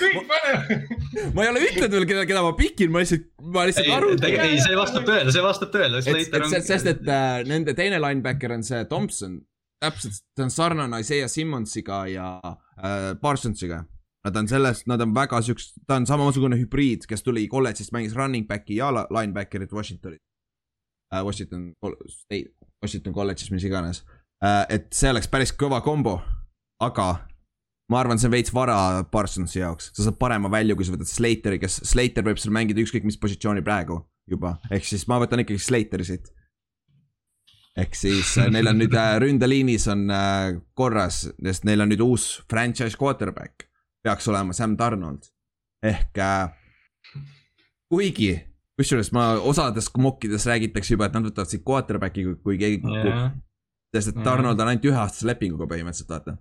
kõik 0.00 0.18
panevad. 0.32 0.98
ma 1.36 1.44
ei 1.44 1.52
ole 1.52 1.62
ütelnud 1.68 1.94
veel, 1.94 2.08
keda, 2.10 2.26
keda 2.32 2.42
ma 2.42 2.52
pikin, 2.58 2.90
ma 2.90 3.04
lihtsalt, 3.04 3.30
ma 3.54 3.68
lihtsalt 3.70 3.94
arutan. 4.00 4.34
ei, 4.48 4.58
see 4.64 4.80
vastab 4.80 5.06
tõele, 5.06 5.36
see 5.36 5.46
vastab 5.46 5.72
tõele. 5.76 6.02
sest, 6.02 6.90
et 6.90 7.06
äh, 7.06 7.38
nende 7.46 7.78
teine 7.78 8.02
linebacker 8.02 8.58
on 8.58 8.66
see 8.66 8.82
Thompson, 8.90 9.38
täpselt, 9.82 10.24
ta 10.34 10.48
on 10.48 10.54
sarnane 10.54 11.04
Isaiah 11.06 11.30
Simmonsiga 11.30 12.02
ja 12.10 12.34
äh, 12.42 13.12
Parsonsiga 13.22 13.84
Nad 14.22 14.36
on 14.38 14.46
sellest, 14.48 14.86
nad 14.86 15.02
on 15.02 15.14
väga 15.14 15.40
siukest, 15.42 15.80
ta 15.86 15.96
on 15.98 16.06
samasugune 16.06 16.54
hübriid, 16.60 17.08
kes 17.10 17.24
tuli 17.26 17.48
kolledžist, 17.50 17.90
mängis 17.94 18.14
running 18.14 18.46
back'i 18.46 18.76
ja 18.78 18.92
linebacker'it 18.92 19.72
Washingtonis 19.74 20.22
äh, 21.12 21.24
Washington 21.24 21.74
State, 22.08 22.52
Washington 22.82 23.12
kolledžis, 23.12 23.50
mis 23.50 23.64
iganes 23.64 24.04
äh,. 24.44 24.66
et 24.68 24.88
see 24.94 25.10
oleks 25.10 25.28
päris 25.30 25.52
kõva 25.58 25.82
kombo, 25.84 26.18
aga 26.82 27.08
ma 27.92 28.00
arvan, 28.00 28.20
see 28.20 28.30
on 28.30 28.36
veits 28.36 28.54
vara 28.54 28.76
Parsonsi 29.12 29.60
jaoks, 29.60 29.90
sa 29.96 30.06
saad 30.06 30.18
parema 30.20 30.50
välja, 30.52 30.76
kui 30.76 30.86
sa 30.86 30.94
võtad 30.94 31.10
Slateri, 31.10 31.60
kes, 31.62 31.82
Slater 31.90 32.26
võib 32.26 32.40
sul 32.40 32.54
mängida 32.54 32.82
ükskõik 32.82 33.06
mis 33.08 33.20
positsiooni 33.20 33.64
praegu 33.66 34.00
juba, 34.30 34.56
ehk 34.72 34.86
siis 34.86 35.04
ma 35.10 35.20
võtan 35.22 35.44
ikkagi 35.44 35.60
Slateri 35.60 36.06
siit. 36.08 36.30
ehk 37.76 37.96
siis 37.96 38.36
äh, 38.38 38.48
neil 38.52 38.68
on 38.68 38.80
nüüd 38.80 38.94
ründeliinis 39.24 39.88
on 39.92 40.06
korras, 40.78 41.26
sest 41.42 41.68
neil 41.68 41.84
on 41.84 41.92
nüüd 41.92 42.04
uus 42.04 42.36
franchise 42.50 42.98
quarterback, 43.00 43.68
peaks 44.02 44.28
olema 44.28 44.56
Sam 44.56 44.76
Donald 44.78 45.28
ehk 45.82 46.18
äh, 46.22 46.52
kuigi 47.90 48.32
kusjuures 48.78 49.12
ma 49.14 49.32
osades 49.38 49.90
mokkides 49.98 50.46
räägitakse 50.48 50.94
juba, 50.94 51.08
et 51.08 51.18
nad 51.18 51.26
võtavad 51.28 51.50
siit 51.50 51.64
quarterback'i, 51.66 52.24
kui 52.44 52.56
keegi 52.60 52.80
kukub 52.84 53.10
yeah.. 53.10 53.34
sest 53.94 54.14
et 54.14 54.26
Arnold 54.26 54.60
on 54.62 54.72
ainult 54.72 54.88
üheaastase 54.88 55.28
lepinguga 55.28 55.68
põhimõtteliselt, 55.70 56.10
vaata. 56.14 56.38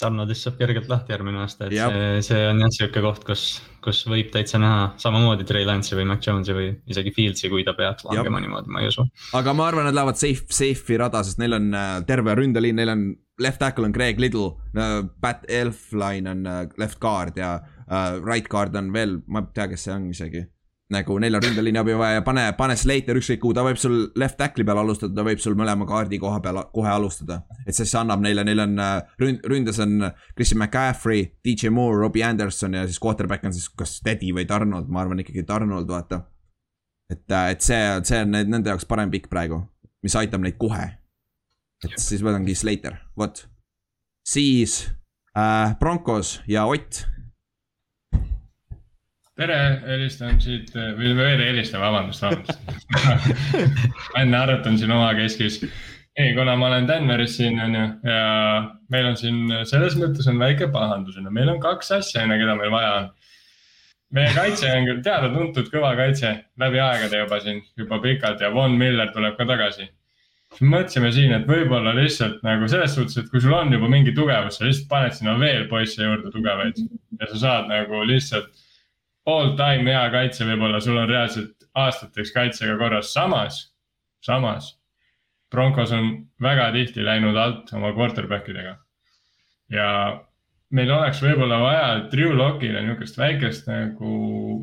Arnoldist 0.00 0.46
saab 0.46 0.54
kergelt 0.56 0.86
lahti 0.88 1.12
järgmine 1.12 1.42
aasta, 1.42 1.66
et 1.66 1.74
Jab. 1.76 1.92
see, 1.92 2.22
see 2.30 2.44
on 2.48 2.62
jah 2.62 2.70
sihuke 2.72 3.02
koht, 3.04 3.26
kus, 3.28 3.42
kus 3.84 4.00
võib 4.08 4.30
täitsa 4.32 4.56
näha 4.62 4.86
samamoodi 5.02 5.44
Trey 5.44 5.66
Lance'i 5.68 5.98
või 5.98 6.06
Mac 6.08 6.24
Jones'i 6.24 6.56
või 6.56 6.70
isegi 6.88 7.12
Fieldsi, 7.12 7.50
kui 7.52 7.66
ta 7.68 7.74
peaks 7.76 8.06
langema 8.08 8.40
niimoodi, 8.40 8.72
ma 8.72 8.80
ei 8.80 8.88
usu. 8.88 9.04
aga 9.36 9.52
ma 9.56 9.66
arvan, 9.68 9.90
nad 9.90 9.98
lähevad 9.98 10.20
safe, 10.20 10.48
safe'i 10.56 10.96
rada, 11.02 11.20
sest 11.26 11.42
neil 11.42 11.58
on 11.58 11.68
äh, 11.76 11.90
terve 12.08 12.38
ründeliin, 12.40 12.80
neil 12.80 12.94
on 12.94 13.04
left 13.40 13.60
tackle 13.62 13.88
on 13.88 13.92
Greg 13.96 14.20
Little 14.20 14.56
Pat 15.20 15.44
Elfline 15.48 16.30
on 16.30 16.46
uh, 16.46 16.62
left 16.78 17.00
guard 17.00 17.36
ja 17.40 17.58
uh, 17.88 18.20
right 18.20 18.48
guard 18.48 18.76
on 18.76 18.92
veel, 18.92 19.20
ma 19.26 19.44
ei 19.44 19.52
tea, 19.56 19.70
kes 19.72 19.88
see 19.88 19.94
on 19.96 20.08
isegi 20.12 20.46
nagu 20.90 21.18
nelja 21.22 21.38
ründeliini 21.42 21.78
abi 21.78 21.94
vaja 21.94 22.18
ja 22.18 22.22
pane, 22.26 22.42
pane 22.58 22.74
Slater 22.78 23.18
ükskõik 23.18 23.40
kuhu, 23.44 23.54
ta 23.54 23.62
võib 23.62 23.78
sul 23.78 23.96
left 24.18 24.38
tackle'i 24.40 24.66
peal 24.66 24.80
alustada, 24.82 25.14
ta 25.14 25.24
võib 25.26 25.42
sul 25.42 25.54
mõlema 25.58 25.86
kaardi 25.86 26.18
koha 26.18 26.40
peal 26.42 26.58
kohe 26.74 26.90
alustada. 26.90 27.40
et 27.66 27.76
siis 27.76 27.92
see 27.92 28.00
annab 28.00 28.22
neile, 28.24 28.42
neil 28.44 28.64
on 28.64 28.74
äh, 28.82 28.96
ründ-, 29.22 29.46
ründes 29.46 29.78
on 29.82 30.08
Christian 30.34 30.58
McCaffrey, 30.58 31.28
DJ 31.46 31.70
Moore, 31.70 32.00
Robbie 32.02 32.24
Anderson 32.26 32.74
ja 32.74 32.86
siis 32.86 32.98
quarterback 32.98 33.46
on 33.46 33.54
siis 33.54 33.68
kas 33.70 34.00
Teddy 34.02 34.32
või 34.34 34.48
Donald, 34.48 34.90
ma 34.90 35.04
arvan 35.04 35.22
ikkagi 35.22 35.46
Donald, 35.46 35.86
vaata. 35.88 36.24
et, 37.10 37.26
äh, 37.30 37.50
et 37.54 37.62
see, 37.62 37.82
see 38.02 38.24
on 38.26 38.34
nende 38.34 38.74
jaoks 38.74 38.88
parem 38.90 39.14
pikk 39.14 39.30
praegu, 39.30 39.62
mis 40.02 40.18
aitab 40.18 40.42
neid 40.42 40.58
kohe. 40.58 40.88
Et 41.88 41.98
siis 42.00 42.24
võtangi 42.24 42.54
Slater, 42.56 42.98
vot. 43.16 43.46
siis 44.26 44.82
äh, 45.36 45.78
Broncos 45.78 46.40
ja 46.48 46.66
Ott 46.68 47.04
tere, 49.40 49.60
helistan 49.86 50.40
siit 50.42 50.72
või 50.74 51.14
veel 51.16 51.40
helistan, 51.40 51.80
vabandust, 51.82 52.24
vabandust 52.24 52.60
ma 54.12 54.20
enne 54.24 54.40
arutan 54.40 54.76
siin 54.78 54.92
omakeskis. 54.92 55.62
ei, 56.18 56.34
kuna 56.36 56.56
ma 56.60 56.68
olen 56.68 56.88
Denveris 56.88 57.38
siin 57.38 57.60
on 57.62 57.76
ju 57.78 57.86
ja 58.10 58.20
meil 58.92 59.08
on 59.12 59.16
siin 59.20 59.40
selles 59.68 59.96
mõttes 60.00 60.28
on 60.30 60.40
väike 60.42 60.68
pahandus, 60.74 61.16
on 61.16 61.28
ju, 61.28 61.34
meil 61.36 61.52
on 61.54 61.62
kaks 61.62 61.92
asja, 62.00 62.24
on 62.24 62.34
ju, 62.34 62.40
keda 62.42 62.58
meil 62.60 62.74
vaja 62.74 62.92
on. 62.98 63.08
meie 64.18 64.34
kaitse 64.36 64.72
on 64.74 64.90
küll 64.90 65.00
teada-tuntud 65.06 65.72
kõva 65.72 65.94
kaitse 65.96 66.34
läbi 66.60 66.82
aegade 66.82 67.24
juba 67.24 67.40
siin, 67.40 67.64
juba 67.78 68.00
pikalt 68.04 68.44
ja 68.44 68.52
Von 68.54 68.76
Miller 68.78 69.14
tuleb 69.14 69.38
ka 69.38 69.48
tagasi. 69.48 69.88
Mõtlesime 70.58 71.12
siin, 71.14 71.32
et 71.36 71.46
võib-olla 71.48 71.92
lihtsalt 71.96 72.42
nagu 72.46 72.66
selles 72.68 72.96
suhtes, 72.96 73.16
et 73.20 73.30
kui 73.30 73.42
sul 73.42 73.54
on 73.54 73.70
juba 73.72 73.88
mingi 73.90 74.12
tugevus, 74.16 74.58
sa 74.58 74.66
lihtsalt 74.66 74.88
paned 74.90 75.14
sinna 75.16 75.36
veel 75.40 75.68
poisse 75.70 76.02
juurde 76.02 76.32
tugevaid 76.34 76.80
ja 77.20 77.28
sa 77.30 77.40
saad 77.44 77.70
nagu 77.70 78.02
lihtsalt 78.08 78.50
all 79.30 79.54
time 79.58 79.86
hea 79.90 80.06
kaitse, 80.12 80.46
võib-olla 80.48 80.80
sul 80.82 80.98
on 80.98 81.08
reaalselt 81.08 81.68
aastateks 81.78 82.32
kaitsega 82.34 82.76
korras, 82.80 83.12
samas, 83.14 83.62
samas. 84.26 84.74
Broncos 85.50 85.92
on 85.94 86.10
väga 86.42 86.70
tihti 86.74 87.02
läinud 87.04 87.38
alt 87.38 87.70
oma 87.74 87.92
quarterback 87.94 88.48
idega. 88.50 88.76
ja 89.70 89.86
meil 90.74 90.90
oleks 90.90 91.22
võib-olla 91.22 91.58
vaja 91.62 91.86
Drew 92.10 92.34
Lockile 92.34 92.82
niisugust 92.82 93.18
väikest 93.18 93.66
nagu, 93.70 94.12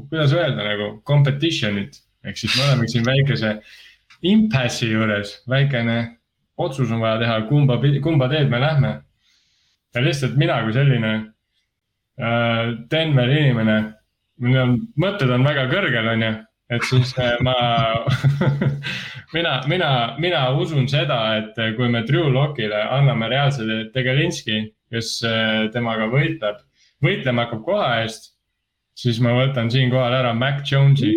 kuidas 0.10 0.36
öelda 0.36 0.64
nagu 0.68 0.90
competition'it. 1.08 2.02
ehk 2.28 2.38
siis 2.40 2.56
me 2.58 2.64
oleme 2.68 2.88
siin 2.92 3.06
väikese 3.08 3.58
impasse 4.22 4.90
juures, 4.90 5.34
väikene 5.50 5.98
otsus 6.58 6.92
on 6.92 7.02
vaja 7.04 7.20
teha, 7.22 7.42
kumba, 7.50 7.80
kumba 8.04 8.30
teed 8.30 8.50
me 8.50 8.60
lähme. 8.60 9.02
ja 9.96 10.02
lihtsalt 10.02 10.36
mina 10.38 10.62
kui 10.64 10.74
selline 10.74 11.14
äh, 12.22 12.74
Denveri 12.92 13.40
inimene, 13.46 13.78
minu 14.38 14.66
mõtted 15.00 15.32
on 15.34 15.46
väga 15.46 15.68
kõrgel, 15.72 16.10
on 16.14 16.26
ju 16.26 16.34
et 16.70 16.84
siis 16.84 17.14
äh, 17.18 17.38
ma 17.42 17.56
mina, 19.36 19.62
mina, 19.68 19.92
mina 20.20 20.50
usun 20.60 20.88
seda, 20.88 21.38
et 21.38 21.78
kui 21.78 21.90
me 21.90 22.04
Drew 22.06 22.30
Lockile 22.34 22.82
anname 22.92 23.30
reaalse 23.32 23.88
Tegelinski 23.94 24.66
kes 24.94 25.18
äh, 25.28 25.68
temaga 25.74 26.08
võitleb, 26.12 26.62
võitlema 27.04 27.46
hakkab 27.46 27.64
koha 27.68 27.90
eest, 28.04 28.32
siis 28.98 29.20
ma 29.24 29.36
võtan 29.38 29.72
siinkohal 29.74 30.16
ära 30.22 30.34
Mac 30.38 30.64
Jonesi. 30.72 31.14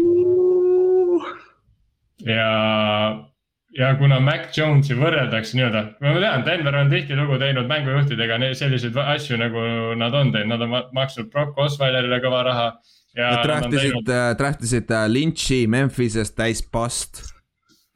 Ja, 2.27 2.51
ja 3.79 3.91
kuna 3.99 4.21
Mac 4.25 4.57
Jonesi 4.57 4.97
võrreldakse 4.99 5.59
nii-öelda, 5.59 5.85
ma 6.05 6.15
tean, 6.19 6.47
Denver 6.47 6.79
on 6.83 6.93
tihtilugu 6.93 7.41
teinud 7.43 7.69
mängujuhtidega 7.71 8.39
selliseid 8.59 8.97
asju, 9.05 9.41
nagu 9.41 9.67
nad 10.01 10.17
on 10.17 10.33
teinud, 10.35 10.55
nad 10.55 10.67
on 10.67 10.95
maksnud 10.97 11.33
Brock 11.33 11.59
Osweilerile 11.59 12.23
kõva 12.25 12.45
raha. 12.47 12.71
Nad 13.19 13.43
draftisid, 13.43 14.15
draftisid 14.39 14.93
äh, 14.95 15.09
Lynch'i 15.11 15.65
Memphisest 15.67 16.37
täis 16.39 16.63
past 16.63 17.25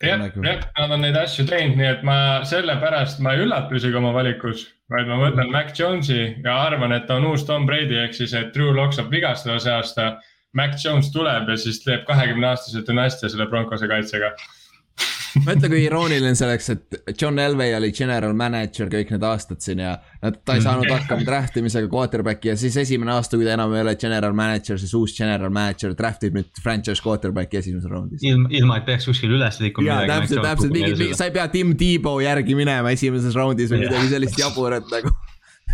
jah, 0.05 0.21
jah, 0.43 0.63
nad 0.79 0.95
on 0.95 1.03
neid 1.05 1.17
asju 1.19 1.47
teinud, 1.49 1.79
nii 1.79 1.89
et 1.89 2.05
ma 2.07 2.17
sellepärast 2.49 3.21
ma 3.25 3.35
ei 3.35 3.45
üllatu 3.45 3.79
isegi 3.79 3.99
oma 3.99 4.13
valikus, 4.17 4.67
vaid 4.93 5.09
ma 5.11 5.19
võtan 5.21 5.53
Mac 5.53 5.75
Jonesi 5.79 6.21
ja 6.45 6.57
arvan, 6.67 6.95
et 6.97 7.07
ta 7.09 7.19
on 7.21 7.29
uus 7.31 7.47
Tom 7.49 7.67
Brady, 7.69 7.99
ehk 8.05 8.17
siis, 8.17 8.35
et 8.37 8.53
Drew 8.57 8.75
Lock 8.77 8.97
saab 8.97 9.13
vigastada 9.15 9.59
see 9.63 9.75
aasta. 9.75 10.15
Mac 10.55 10.79
Jones 10.85 11.11
tuleb 11.15 11.49
ja 11.51 11.57
siis 11.61 11.81
teeb 11.85 12.05
kahekümne 12.09 12.53
aastase 12.53 12.85
dünastia 12.87 13.31
selle 13.33 13.49
Broncose 13.51 13.89
kaitsega. 13.91 14.35
Mõtle, 15.43 15.67
kui 15.67 15.81
irooniline 15.83 16.37
see 16.39 16.47
oleks, 16.47 16.69
et 16.71 17.17
John 17.19 17.41
Elway 17.43 17.73
oli 17.75 17.89
general 17.97 18.37
manager 18.39 18.87
kõik 18.93 19.09
need 19.11 19.25
aastad 19.27 19.59
siin 19.65 19.81
ja 19.83 19.97
ta 20.23 20.55
ei 20.55 20.63
saanud 20.63 20.87
hakkama 20.93 21.27
draft 21.27 21.59
imisega 21.59 21.91
quarterback'i 21.91 22.53
ja 22.53 22.55
siis 22.61 22.77
esimene 22.85 23.11
aasta, 23.17 23.35
kui 23.41 23.49
ta 23.49 23.57
enam 23.57 23.75
ei 23.75 23.83
ole 23.83 23.97
general 23.99 24.37
manager, 24.39 24.79
siis 24.79 24.95
uus 24.95 25.17
general 25.17 25.51
manager 25.55 25.97
draft 25.99 26.23
ib 26.29 26.39
nüüd 26.39 26.63
franchise 26.63 27.03
quarterback'i 27.03 27.59
esimeses 27.59 27.91
raundis. 27.91 28.23
ilma, 28.23 28.47
ilma 28.55 28.79
et 28.79 28.87
peaks 28.87 29.11
kuskil 29.11 29.35
üles 29.35 29.59
liikuma. 29.59 29.91
jaa, 29.91 30.07
täpselt, 30.13 30.47
täpselt, 30.47 30.75
mingi, 30.77 31.11
sa 31.19 31.27
ei 31.27 31.35
pea 31.35 31.51
Tim 31.51 31.75
Tebow 31.83 32.23
järgi 32.23 32.55
minema 32.59 32.95
esimeses 32.95 33.35
raundis 33.35 33.75
või 33.75 33.89
midagi 33.89 34.15
sellist 34.15 34.39
jaburat 34.39 34.87
nagu. 34.95 35.11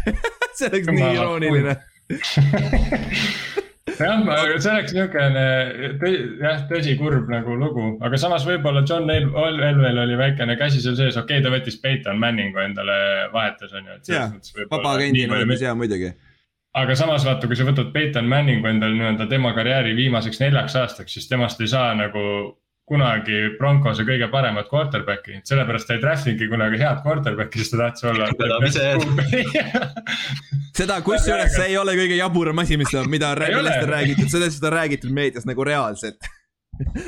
See 0.56 0.72
oleks 0.72 0.88
nii 0.88 1.10
irooniline 1.18 1.76
jah, 3.98 4.22
see 4.60 4.72
oleks 4.72 4.94
niisugune 4.94 5.44
jah, 6.40 6.62
tõsi 6.70 6.96
kurb 7.00 7.30
nagu 7.32 7.56
lugu, 7.58 7.86
aga 8.06 8.20
samas 8.20 8.46
võib-olla 8.48 8.84
John 8.88 9.10
El 9.12 9.28
Elwell 9.30 10.02
oli 10.04 10.18
väikene 10.20 10.56
käsi 10.60 10.82
seal 10.84 10.96
sees, 10.98 11.18
okei 11.20 11.40
okay,, 11.40 11.44
ta 11.46 11.52
võttis 11.54 11.80
Peyton 11.82 12.20
Manningu 12.22 12.62
endale 12.62 12.96
vahetas, 13.34 13.74
on 13.76 13.88
ju. 13.90 14.00
jah, 14.14 14.34
vaba 14.70 14.96
agendina 14.96 15.42
võttis 15.42 15.66
jaa 15.66 15.76
muidugi. 15.78 16.12
Aga 16.80 16.94
samas 16.94 17.24
vaata, 17.26 17.48
kui 17.50 17.58
sa 17.58 17.66
võtad 17.66 17.90
Peyton 17.94 18.28
Manningu 18.30 18.68
endale 18.70 18.94
nii-öelda 18.94 19.26
tema 19.30 19.50
karjääri 19.56 19.96
viimaseks 19.98 20.38
neljaks 20.42 20.76
aastaks, 20.78 21.16
siis 21.16 21.26
temast 21.30 21.60
ei 21.60 21.70
saa 21.70 21.94
nagu 21.98 22.22
kunagi 22.90 23.38
Broncose 23.58 24.02
kõige 24.06 24.26
paremat 24.32 24.66
quarterback'i, 24.70 25.38
sellepärast 25.46 25.86
ta 25.86 25.94
ei 25.94 26.02
draft'inudki 26.02 26.48
kunagi 26.50 26.80
head 26.80 27.04
quarterback'i, 27.04 27.62
sest 27.62 27.76
ta 27.76 27.86
tahtis 27.86 28.06
olla. 28.10 28.26
seda, 30.80 30.98
kusjuures 31.06 31.54
see 31.54 31.68
ei 31.70 31.78
ole 31.78 31.94
kõige 31.98 32.18
jaburam 32.18 32.62
asi, 32.64 32.78
mis, 32.80 32.90
mida 33.12 33.30
on 33.36 33.44
sellest 33.46 33.84
on 33.84 33.92
räägitud, 33.94 34.32
sellest 34.34 34.66
on 34.66 34.74
räägitud 34.74 35.14
meedias 35.14 35.48
nagu 35.48 35.66
reaalselt. 35.66 36.20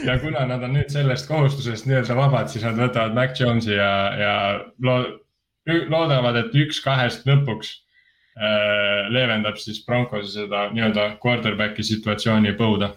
Ja 0.04 0.18
kuna 0.20 0.42
nad 0.44 0.60
on 0.66 0.74
nüüd 0.76 0.90
sellest 0.92 1.24
kohustusest 1.30 1.86
nii-öelda 1.88 2.12
vabad, 2.12 2.50
siis 2.52 2.60
nad 2.66 2.76
võtavad 2.76 3.14
Mac 3.16 3.38
Jones'i 3.40 3.72
ja, 3.72 3.92
ja 4.20 4.34
lo-, 4.84 5.14
loodavad, 5.88 6.36
et 6.36 6.58
üks 6.60 6.82
kahest 6.84 7.24
lõpuks 7.24 7.70
äh, 8.36 9.08
leevendab 9.14 9.56
siis 9.56 9.80
Broncose 9.86 10.34
seda 10.34 10.66
nii-öelda 10.74 11.14
quarterback'i 11.24 11.86
situatsiooni 11.88 12.52
põuda 12.58 12.90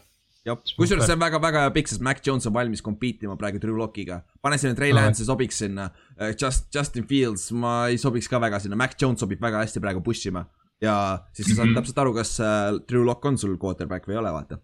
kusjuures 0.53 1.07
see 1.07 1.15
on 1.15 1.21
väga-väga 1.21 1.63
hea 1.65 1.71
pikk, 1.73 1.89
sest 1.89 2.03
Mac 2.05 2.21
Jones 2.25 2.45
on 2.45 2.53
valmis 2.53 2.83
compete 2.85 3.25
ima 3.25 3.37
praegu 3.39 3.59
Drew 3.61 3.77
Lockiga. 3.79 4.19
pane 4.45 4.59
sinna 4.61 4.77
Trey 4.77 4.93
Lance 4.93 5.25
sobiks 5.25 5.57
sinna, 5.63 5.89
äh, 6.19 6.35
Just, 6.37 6.67
Justin 6.73 7.07
Fields, 7.09 7.49
ma 7.51 7.87
ei 7.89 7.97
sobiks 8.01 8.29
ka 8.29 8.39
väga 8.41 8.59
sinna, 8.61 8.77
Mac 8.77 8.93
Jones 9.01 9.23
sobib 9.23 9.41
väga 9.41 9.63
hästi 9.63 9.81
praegu 9.81 10.03
push 10.05 10.29
ima. 10.29 10.45
ja 10.81 10.93
siis 11.33 11.47
sa 11.47 11.55
saad 11.55 11.67
mm 11.67 11.71
-hmm. 11.71 11.77
täpselt 11.79 11.97
aru, 12.03 12.13
kas 12.13 12.39
äh, 12.39 12.79
Drew 12.89 13.05
Lock 13.05 13.25
on 13.25 13.37
sul 13.37 13.57
quarterback 13.57 14.07
või 14.07 14.17
ei 14.17 14.21
ole, 14.21 14.31
vaata. 14.31 14.59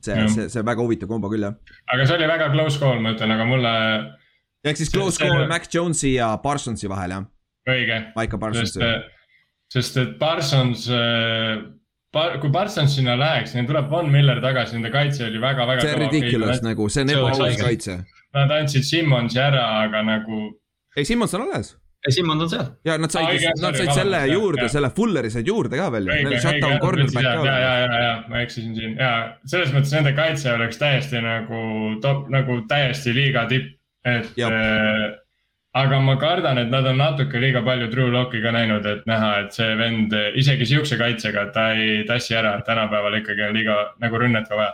see, 0.00 0.28
see, 0.28 0.48
see 0.48 0.62
väga 0.62 0.82
huvitav 0.82 1.08
kombo 1.08 1.28
küll, 1.28 1.42
jah. 1.42 1.54
aga 1.92 2.06
see 2.06 2.16
oli 2.16 2.26
väga 2.26 2.50
close 2.52 2.78
call, 2.78 3.00
ma 3.00 3.10
ütlen, 3.10 3.32
aga 3.32 3.44
mulle. 3.44 3.72
ehk 4.64 4.76
siis 4.76 4.92
close 4.92 5.16
see, 5.16 5.26
call 5.26 5.40
see... 5.40 5.48
Mac 5.48 5.66
Jonesi 5.74 6.14
ja 6.14 6.36
Parsonsi 6.38 6.88
vahel, 6.88 7.10
jah? 7.10 7.26
õige. 7.66 8.12
Maiko 8.14 8.38
Parsonsi. 8.38 8.80
sest 9.72 9.96
et 9.96 10.18
Parsons 10.18 10.88
äh, 10.88 11.64
kui 12.40 12.50
Parsons 12.52 12.94
sinna 12.96 13.16
läheks, 13.18 13.54
neil 13.56 13.66
tuleb 13.68 13.88
Von 13.90 14.10
Miller 14.12 14.38
tagasi, 14.44 14.76
nende 14.78 14.92
kaitse 14.94 15.26
oli 15.26 15.40
väga-väga. 15.42 15.82
see 15.82 15.94
on 15.94 16.04
ridiculous 16.04 16.62
nagu, 16.64 16.88
see 16.92 17.04
on 17.04 17.16
ebaaus 17.16 17.58
kaitse. 17.60 17.98
Nad 18.36 18.52
andsid 18.52 18.86
Simmonsi 18.86 19.40
ära, 19.40 19.64
aga 19.82 20.04
nagu. 20.04 20.46
ei, 20.96 21.04
Simmons 21.04 21.34
on 21.34 21.46
alles. 21.48 21.74
ei, 22.06 22.12
Simmons 22.12 22.46
on 22.46 22.50
seal. 22.50 22.70
ja 22.84 22.96
nad 22.98 23.12
said, 23.12 23.44
nad 23.60 23.76
said 23.76 23.92
selle 23.96 24.22
juurde, 24.32 24.68
selle 24.72 24.90
Fulleri 24.96 25.30
said 25.34 25.48
juurde 25.48 25.80
ka 25.80 25.90
veel. 25.92 26.08
Neil 26.08 26.38
shutdown 26.40 26.78
cornerback 26.80 27.26
ka. 27.26 27.44
ja, 27.44 27.58
ja, 27.58 27.76
ja, 27.84 28.00
ja 28.06 28.16
ma 28.30 28.40
eksisin 28.46 28.74
siin 28.78 28.96
ja 29.00 29.12
selles 29.44 29.74
mõttes 29.76 29.92
nende 29.96 30.14
kaitse 30.16 30.54
oleks 30.54 30.80
täiesti 30.80 31.20
nagu 31.24 31.62
top, 32.04 32.26
nagu 32.32 32.62
täiesti 32.70 33.14
liiga 33.16 33.44
tipp, 33.50 33.76
et 34.06 34.32
aga 35.76 35.98
ma 36.00 36.16
kardan, 36.20 36.58
et 36.62 36.70
nad 36.72 36.86
on 36.88 36.96
natuke 37.00 37.40
liiga 37.42 37.60
palju 37.66 37.90
Drew 37.92 38.08
Locki 38.12 38.40
ka 38.44 38.52
näinud, 38.54 38.86
et 38.88 39.04
näha, 39.08 39.32
et 39.44 39.56
see 39.56 39.74
vend 39.78 40.14
isegi 40.40 40.68
sihukese 40.70 40.98
kaitsega, 41.00 41.48
ta 41.52 41.68
ei 41.76 42.04
tassi 42.08 42.36
ära, 42.38 42.56
tänapäeval 42.66 43.18
ikkagi 43.20 43.44
on 43.48 43.56
liiga 43.56 43.76
nagu 44.02 44.20
rünnet 44.22 44.48
ka 44.48 44.58
vaja. 44.60 44.72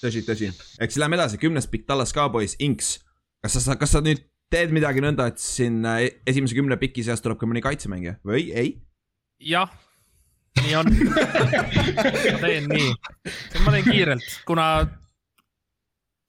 tõsi, 0.00 0.24
tõsi, 0.26 0.50
eks 0.82 0.98
lähme 0.98 1.18
edasi, 1.20 1.38
kümnes 1.42 1.70
pikk 1.70 1.86
Tallas 1.86 2.14
Cowboys, 2.16 2.56
Inks. 2.58 2.98
kas 3.44 3.60
sa, 3.62 3.78
kas 3.78 3.94
sa 3.94 4.02
nüüd 4.04 4.24
teed 4.50 4.74
midagi 4.74 5.04
nõnda, 5.04 5.28
et 5.30 5.38
siin 5.38 5.84
äh, 5.86 6.08
esimese 6.26 6.58
kümne 6.58 6.80
piki 6.80 7.04
seast 7.06 7.22
tuleb 7.22 7.38
ka 7.38 7.46
mõni 7.46 7.62
kaitsemängija 7.62 8.18
või 8.26 8.48
ei? 8.50 8.74
jah, 9.40 9.70
nii 10.64 10.74
on 10.80 10.90
ma 10.90 12.40
teen 12.42 12.66
nii, 12.68 12.88
ma 13.62 13.76
teen 13.76 13.86
kiirelt, 13.86 14.26
kuna 14.48 14.66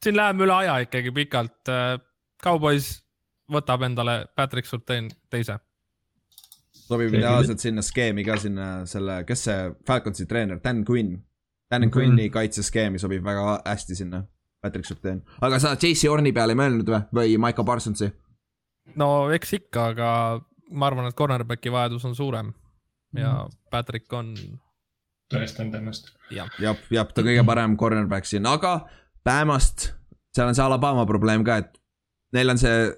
siin 0.03 0.17
läheme 0.17 0.45
üle 0.45 0.61
aja 0.61 0.77
ikkagi 0.85 1.13
pikalt. 1.15 1.61
Äh, 1.69 1.97
Cowboys 2.41 2.99
võtab 3.51 3.83
endale 3.87 4.25
Patrick 4.35 4.67
Surtain 4.67 5.09
teise. 5.29 5.59
sobib 6.71 7.13
ideaalselt 7.13 7.59
sinna 7.59 7.81
skeemi 7.81 8.23
ka 8.27 8.37
sinna 8.39 8.85
selle, 8.85 9.21
kes 9.27 9.43
see 9.47 9.59
Falconsi 9.87 10.25
treener, 10.25 10.59
Dan 10.63 10.85
Quinn. 10.87 11.19
Dan 11.71 11.81
mm 11.81 11.87
-hmm. 11.87 11.93
Quinni 11.93 12.29
kaitseskeemi 12.29 12.99
sobib 12.99 13.23
väga 13.23 13.61
hästi 13.65 13.95
sinna, 13.95 14.23
Patrick 14.61 14.85
Surtain. 14.87 15.21
aga 15.41 15.59
sa 15.59 15.75
JC 15.75 16.09
Orni 16.09 16.33
peale 16.33 16.51
ei 16.51 16.59
mõelnud 16.59 16.89
või, 16.89 17.01
või 17.13 17.37
Michael 17.37 17.65
Parsonsi? 17.65 18.11
no 18.95 19.31
eks 19.31 19.53
ikka, 19.53 19.85
aga 19.93 20.41
ma 20.71 20.87
arvan, 20.87 21.07
et 21.07 21.15
cornerback'i 21.15 21.71
vajadus 21.71 22.05
on 22.05 22.15
suurem 22.15 22.53
ja 23.17 23.31
mm. 23.43 23.57
Patrick 23.71 24.13
on. 24.13 24.33
tõestanud 25.33 25.75
ennast. 25.79 26.11
jah, 26.31 26.49
jah, 26.59 26.77
jah, 26.91 27.07
ta 27.07 27.23
kõige 27.25 27.45
parem 27.47 27.77
cornerback 27.77 28.27
siin, 28.27 28.45
aga 28.45 28.81
Bamast, 29.25 29.91
seal 30.35 30.49
on 30.49 30.57
see 30.57 30.65
Alabama 30.65 31.05
probleem 31.05 31.43
ka, 31.47 31.57
et 31.61 31.77
neil 32.33 32.49
on 32.49 32.61
see 32.61 32.91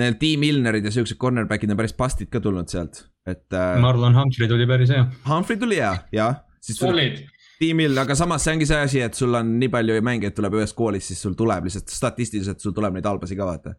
Need 0.00 0.16
Team 0.18 0.42
Milnerid 0.42 0.84
ja 0.84 0.90
siuksed 0.90 1.18
cornerback'id 1.20 1.70
on 1.70 1.78
päris 1.78 1.94
pastid 1.94 2.30
ka 2.32 2.40
tulnud 2.42 2.70
sealt, 2.70 3.04
et 3.26 3.54
äh,. 3.54 3.76
Marlon 3.82 4.16
Humphrey 4.18 4.50
tuli 4.50 4.66
päris 4.66 4.90
hea. 4.90 5.04
Humphrey 5.28 5.60
tuli 5.60 5.78
hea, 5.78 5.94
jah. 6.12 6.40
solid. 6.60 7.22
Team 7.60 7.78
Mill, 7.78 7.98
aga 8.02 8.16
samas 8.18 8.42
see 8.42 8.56
ongi 8.56 8.66
see 8.66 8.78
asi, 8.82 9.02
et 9.04 9.14
sul 9.14 9.34
on 9.38 9.52
nii 9.60 9.70
palju 9.70 10.00
mängijaid 10.02 10.34
tuleb 10.34 10.56
ühest 10.58 10.74
koolist, 10.74 11.12
siis 11.12 11.20
sul 11.22 11.36
tuleb 11.38 11.68
lihtsalt 11.68 11.92
statistiliselt, 11.94 12.58
sul 12.60 12.74
tuleb 12.74 12.96
neid 12.96 13.06
halbasi 13.06 13.38
ka 13.38 13.46
vaata. 13.46 13.76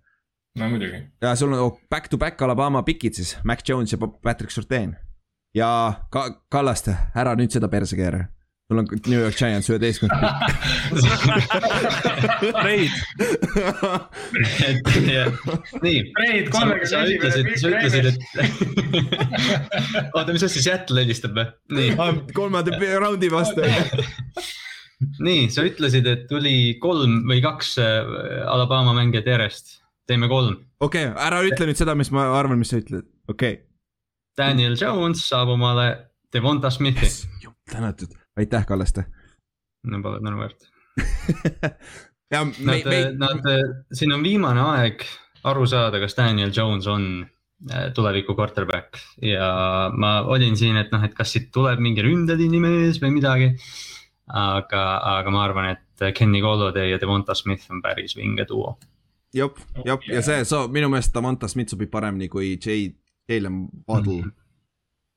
no 0.55 0.69
muidugi. 0.71 1.01
ja 1.21 1.35
sul 1.35 1.51
on 1.51 1.59
oh, 1.59 1.81
back 1.91 2.07
to 2.07 2.17
back 2.17 2.41
Alabama 2.41 2.83
pikid 2.87 3.19
siis, 3.19 3.35
Mac 3.43 3.67
Jones 3.67 3.91
ja 3.91 3.99
Patrick 3.99 4.55
Surtain. 4.55 4.95
ja 5.53 5.69
ka-, 6.09 6.29
Kallaste, 6.49 6.95
ära 7.15 7.35
nüüd 7.35 7.51
seda 7.51 7.67
perse 7.67 7.99
keera 7.99 8.23
sul 8.67 8.77
on 8.81 8.87
New 9.07 9.19
York 9.19 9.37
Giants 9.37 9.69
üheteistkümnes 9.69 10.15
Reid, 12.65 12.91
et 14.65 14.87
jah, 15.05 15.29
nii. 15.83 15.99
Reid 16.17 16.49
kolmekümne 16.53 17.13
ütlesid, 17.13 17.45
sa 17.61 17.67
ütlesid, 17.69 18.05
et. 18.09 18.17
oota, 20.15 20.29
mis 20.33 20.45
asja, 20.47 20.61
Seattle 20.65 20.99
helistab 21.05 21.33
või? 21.37 21.45
nii, 21.77 21.89
kolmanda 22.33 22.69
raundi 23.03 23.27
vastu. 23.33 23.61
nii, 25.21 25.41
sa 25.53 25.59
ütlesid, 25.69 26.05
et 26.09 26.21
tuli 26.31 26.57
kolm 26.81 27.13
või 27.29 27.39
kaks 27.45 27.69
äh, 27.83 28.01
Alabama 28.49 28.91
mängijat 28.97 29.27
järjest. 29.35 29.65
teeme 30.09 30.27
kolm. 30.31 30.55
okei 30.79 31.05
okay,, 31.11 31.25
ära 31.27 31.37
ütle 31.45 31.65
nüüd 31.69 31.79
seda, 31.85 31.93
mis 31.97 32.09
ma 32.15 32.21
arvan, 32.33 32.59
mis 32.61 32.69
sa 32.73 32.77
ütled, 32.81 33.05
okei 33.29 33.53
Daniel 34.35 34.75
Jones 34.79 35.19
saab 35.29 35.49
omale 35.53 35.87
Devonta 36.33 36.69
Smithi. 36.73 37.05
okay.. 37.05 37.51
tänatud, 37.71 38.11
aitäh, 38.37 38.65
Kallaste. 38.65 39.05
no 39.83 40.01
pole 40.01 40.21
tänu 40.21 40.39
väärt. 40.39 40.67
ja 42.33 42.45
me, 42.45 42.53
Nad 42.59 42.85
me, 42.85 42.99
nad, 43.17 43.47
siin 43.93 44.13
on 44.13 44.23
viimane 44.23 44.61
aeg 44.61 45.05
aru 45.43 45.65
saada, 45.69 45.99
kas 46.01 46.17
Daniel 46.17 46.51
Jones 46.55 46.87
on 46.87 47.25
äh, 47.71 47.91
tuleviku 47.93 48.35
quarterback 48.35 48.97
ja 49.21 49.49
ma 49.93 50.21
olin 50.21 50.57
siin, 50.57 50.77
et 50.81 50.91
noh, 50.91 51.03
et 51.05 51.13
kas 51.13 51.35
siit 51.35 51.51
tuleb 51.53 51.79
mingi 51.83 52.03
ründeliini 52.05 52.61
mees 52.63 53.01
või 53.03 53.13
midagi. 53.19 53.51
aga, 54.25 54.83
aga 55.19 55.31
ma 55.31 55.43
arvan, 55.45 55.69
et 55.75 56.13
Kenny 56.17 56.41
Golladay 56.41 56.89
ja 56.89 56.97
Devonta 57.01 57.35
Smith 57.37 57.69
on 57.69 57.81
päris 57.81 58.15
vinge 58.17 58.47
duo. 58.49 58.77
jop, 59.33 59.59
jop 59.85 60.01
ja 60.09 60.21
see, 60.25 60.45
so 60.45 60.67
minu 60.67 60.89
meelest 60.89 61.13
Damanta 61.13 61.47
Smith 61.47 61.69
sobib 61.69 61.91
paremini 61.91 62.27
kui 62.29 62.55
J, 62.57 62.89
Jalen 63.29 63.67
Waddle 63.87 64.21
mm. 64.21 64.29
-hmm. 64.29 64.44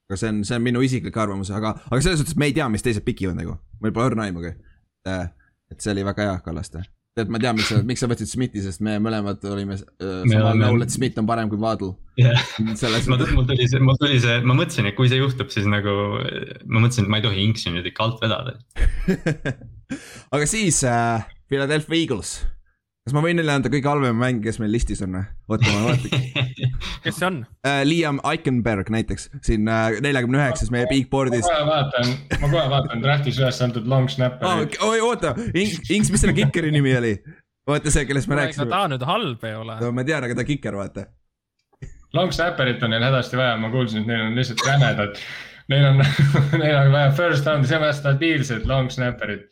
Aga 0.09 0.17
see 0.17 0.31
on, 0.33 0.45
see 0.49 0.57
on 0.57 0.65
minu 0.65 0.83
isiklik 0.85 1.17
arvamus, 1.21 1.51
aga, 1.55 1.75
aga 1.89 1.99
selles 2.01 2.23
suhtes 2.23 2.37
me 2.41 2.49
ei 2.49 2.55
tea, 2.57 2.69
mis 2.73 2.85
teised 2.85 3.05
pikivad 3.05 3.37
nagu, 3.37 3.59
meil 3.85 3.93
pole 3.97 4.13
õrna 4.13 4.29
aimugi. 4.29 4.55
et 5.09 5.85
see 5.85 5.93
oli 5.93 6.05
väga 6.07 6.25
hea, 6.25 6.39
Kallaste. 6.45 6.85
tead, 7.19 7.33
ma 7.35 7.41
tean, 7.43 7.59
miks 7.59 7.69
sa, 7.73 7.81
miks 7.85 8.01
sa 8.01 8.09
võtsid 8.09 8.31
Smithi, 8.31 8.63
sest 8.65 8.81
me 8.85 8.97
mõlemad 9.03 9.43
olime 9.51 9.77
äh, 9.77 10.23
samal 10.31 10.61
nõul, 10.61 10.85
et 10.87 10.95
Smith 10.95 11.21
on 11.21 11.29
parem 11.29 11.51
kui 11.53 11.61
Waddle. 11.61 11.93
jah, 12.21 12.41
selles 12.79 13.09
ma, 13.11 13.17
mõttes, 13.19 13.35
mul 13.37 13.49
tuli 13.49 13.69
see, 13.69 13.83
mul 13.85 13.99
tuli 14.01 14.21
see, 14.23 14.39
ma 14.49 14.57
mõtlesin, 14.57 14.89
et 14.89 14.97
kui 14.97 15.11
see 15.13 15.21
juhtub, 15.21 15.53
siis 15.53 15.69
nagu 15.69 15.97
ma 16.65 16.85
mõtlesin, 16.85 17.05
et 17.05 17.13
ma 17.13 17.21
ei 17.21 17.27
tohi 17.29 17.45
inksi 17.45 17.75
nüüd 17.75 17.91
ikka 17.93 18.09
alt 18.09 18.23
vedada. 18.25 18.57
aga 20.35 20.49
siis 20.49 20.81
äh, 20.89 21.27
Philadelphia 21.53 22.01
Eagles. 22.01 22.39
Kas 23.09 23.17
ma 23.17 23.23
võin 23.25 23.39
neile 23.41 23.55
anda 23.57 23.71
kõige 23.73 23.89
halvema 23.89 24.21
mäng, 24.21 24.43
kes 24.45 24.59
meil 24.61 24.75
listis 24.75 25.01
on 25.05 25.15
või? 25.17 25.25
oota, 25.49 25.71
ma 25.73 25.87
vaatan 25.87 26.49
kes 27.07 27.17
see 27.17 27.27
on? 27.31 27.39
äh,. 27.65 27.81
Liam 27.89 28.21
Eichenberg 28.29 28.91
näiteks 28.93 29.31
siin 29.47 29.65
neljakümne 29.65 30.43
üheksas 30.43 30.69
meie 30.75 30.85
big 30.91 31.07
ma 31.07 31.15
board'is. 31.15 31.49
kohe 31.49 31.65
vaatan, 31.71 32.13
ma 32.43 32.51
kohe 32.53 32.67
vaatan 32.75 33.05
draft'is 33.05 33.41
üles 33.41 33.61
antud 33.65 33.89
long 33.89 34.11
snapper'i 34.13 34.69
aa, 34.69 34.91
oi 34.91 35.01
oota, 35.07 35.33
Inks, 35.57 36.13
mis 36.13 36.21
selle 36.21 36.37
kikeri 36.37 36.73
nimi 36.75 36.93
oli? 37.01 37.15
vaata 37.69 37.93
see, 37.95 38.05
kellest 38.09 38.29
me 38.29 38.43
rääkisime. 38.43 38.69
ta 38.73 38.85
nüüd 38.93 39.09
halb 39.09 39.49
ei 39.49 39.57
ole. 39.57 39.81
no 39.81 39.93
ma 39.97 40.05
tean, 40.05 40.29
aga 40.29 40.37
ta 40.37 40.45
kiker, 40.49 40.77
vaata. 40.77 41.09
long 42.19 42.35
snapper'it 42.35 42.85
on 42.85 42.93
neil 42.93 43.09
hädasti 43.09 43.41
vaja, 43.41 43.57
ma 43.61 43.73
kuulsin, 43.73 44.05
et 44.05 44.13
neil 44.13 44.27
on 44.29 44.37
lihtsalt 44.37 44.65
rämedad. 44.69 45.21
Neil 45.69 45.85
on, 45.85 45.99
neil 46.63 46.77
on 46.79 46.93
vaja 46.93 47.13
first 47.17 47.49
down'i, 47.49 47.69
seepärast 47.69 48.05
stabiilsed 48.05 48.69
long 48.69 48.93
snapper'id. 48.93 49.49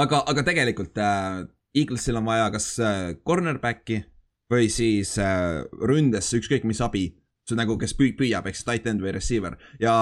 aga, 0.00 0.24
aga 0.32 0.44
tegelikult 0.48 0.96
äh, 1.00 1.42
Eaglesil 1.74 2.16
on 2.16 2.28
vaja 2.28 2.50
kas 2.52 2.68
äh, 2.80 3.14
cornerback'i 3.24 4.02
või 4.52 4.68
siis 4.72 5.16
äh, 5.22 5.62
ründesse 5.88 6.40
ükskõik 6.40 6.66
mis 6.68 6.80
abi. 6.84 7.08
see 7.48 7.58
nagu, 7.58 7.74
kes 7.74 7.96
püü- 7.98 8.14
püüab, 8.14 8.46
eks 8.46 8.62
tight 8.62 8.86
end 8.86 9.02
või 9.02 9.16
receiver 9.16 9.56
ja 9.82 9.94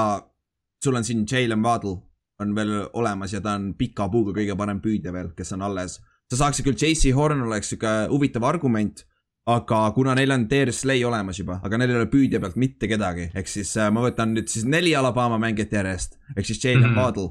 sul 0.84 0.96
on 0.98 1.04
siin 1.04 1.24
Jalen 1.24 1.62
Waddle 1.64 1.96
on 2.40 2.54
veel 2.56 2.72
olemas 2.92 3.32
ja 3.32 3.40
ta 3.40 3.54
on 3.56 3.72
pika 3.78 4.08
puuga 4.12 4.34
kõige 4.36 4.56
parem 4.56 4.80
püüdja 4.80 5.12
veel, 5.12 5.30
kes 5.36 5.52
on 5.56 5.62
alles. 5.62 6.00
sa 6.30 6.36
saaksid 6.44 6.66
küll, 6.66 6.78
JC 6.78 7.14
Horn 7.16 7.42
oleks 7.42 7.72
sihuke 7.72 7.92
huvitav 8.10 8.44
argument, 8.46 9.04
aga 9.50 9.80
kuna 9.96 10.14
neil 10.14 10.30
on 10.30 10.46
Darius 10.48 10.82
Slay 10.84 11.04
olemas 11.04 11.40
juba, 11.40 11.58
aga 11.64 11.78
neil 11.78 11.90
ei 11.90 11.98
ole 11.98 12.10
püüdja 12.12 12.40
pealt 12.40 12.56
mitte 12.60 12.88
kedagi, 12.88 13.30
ehk 13.34 13.48
siis 13.48 13.72
äh, 13.76 13.90
ma 13.90 14.04
võtan 14.04 14.34
nüüd 14.36 14.48
siis 14.52 14.64
neli 14.64 14.94
Alabama 14.96 15.40
mängijat 15.42 15.72
järjest, 15.80 16.18
ehk 16.36 16.46
siis 16.46 16.62
Jalen 16.64 16.84
mm. 16.84 16.94
-hmm. 16.94 17.00
Waddle 17.00 17.30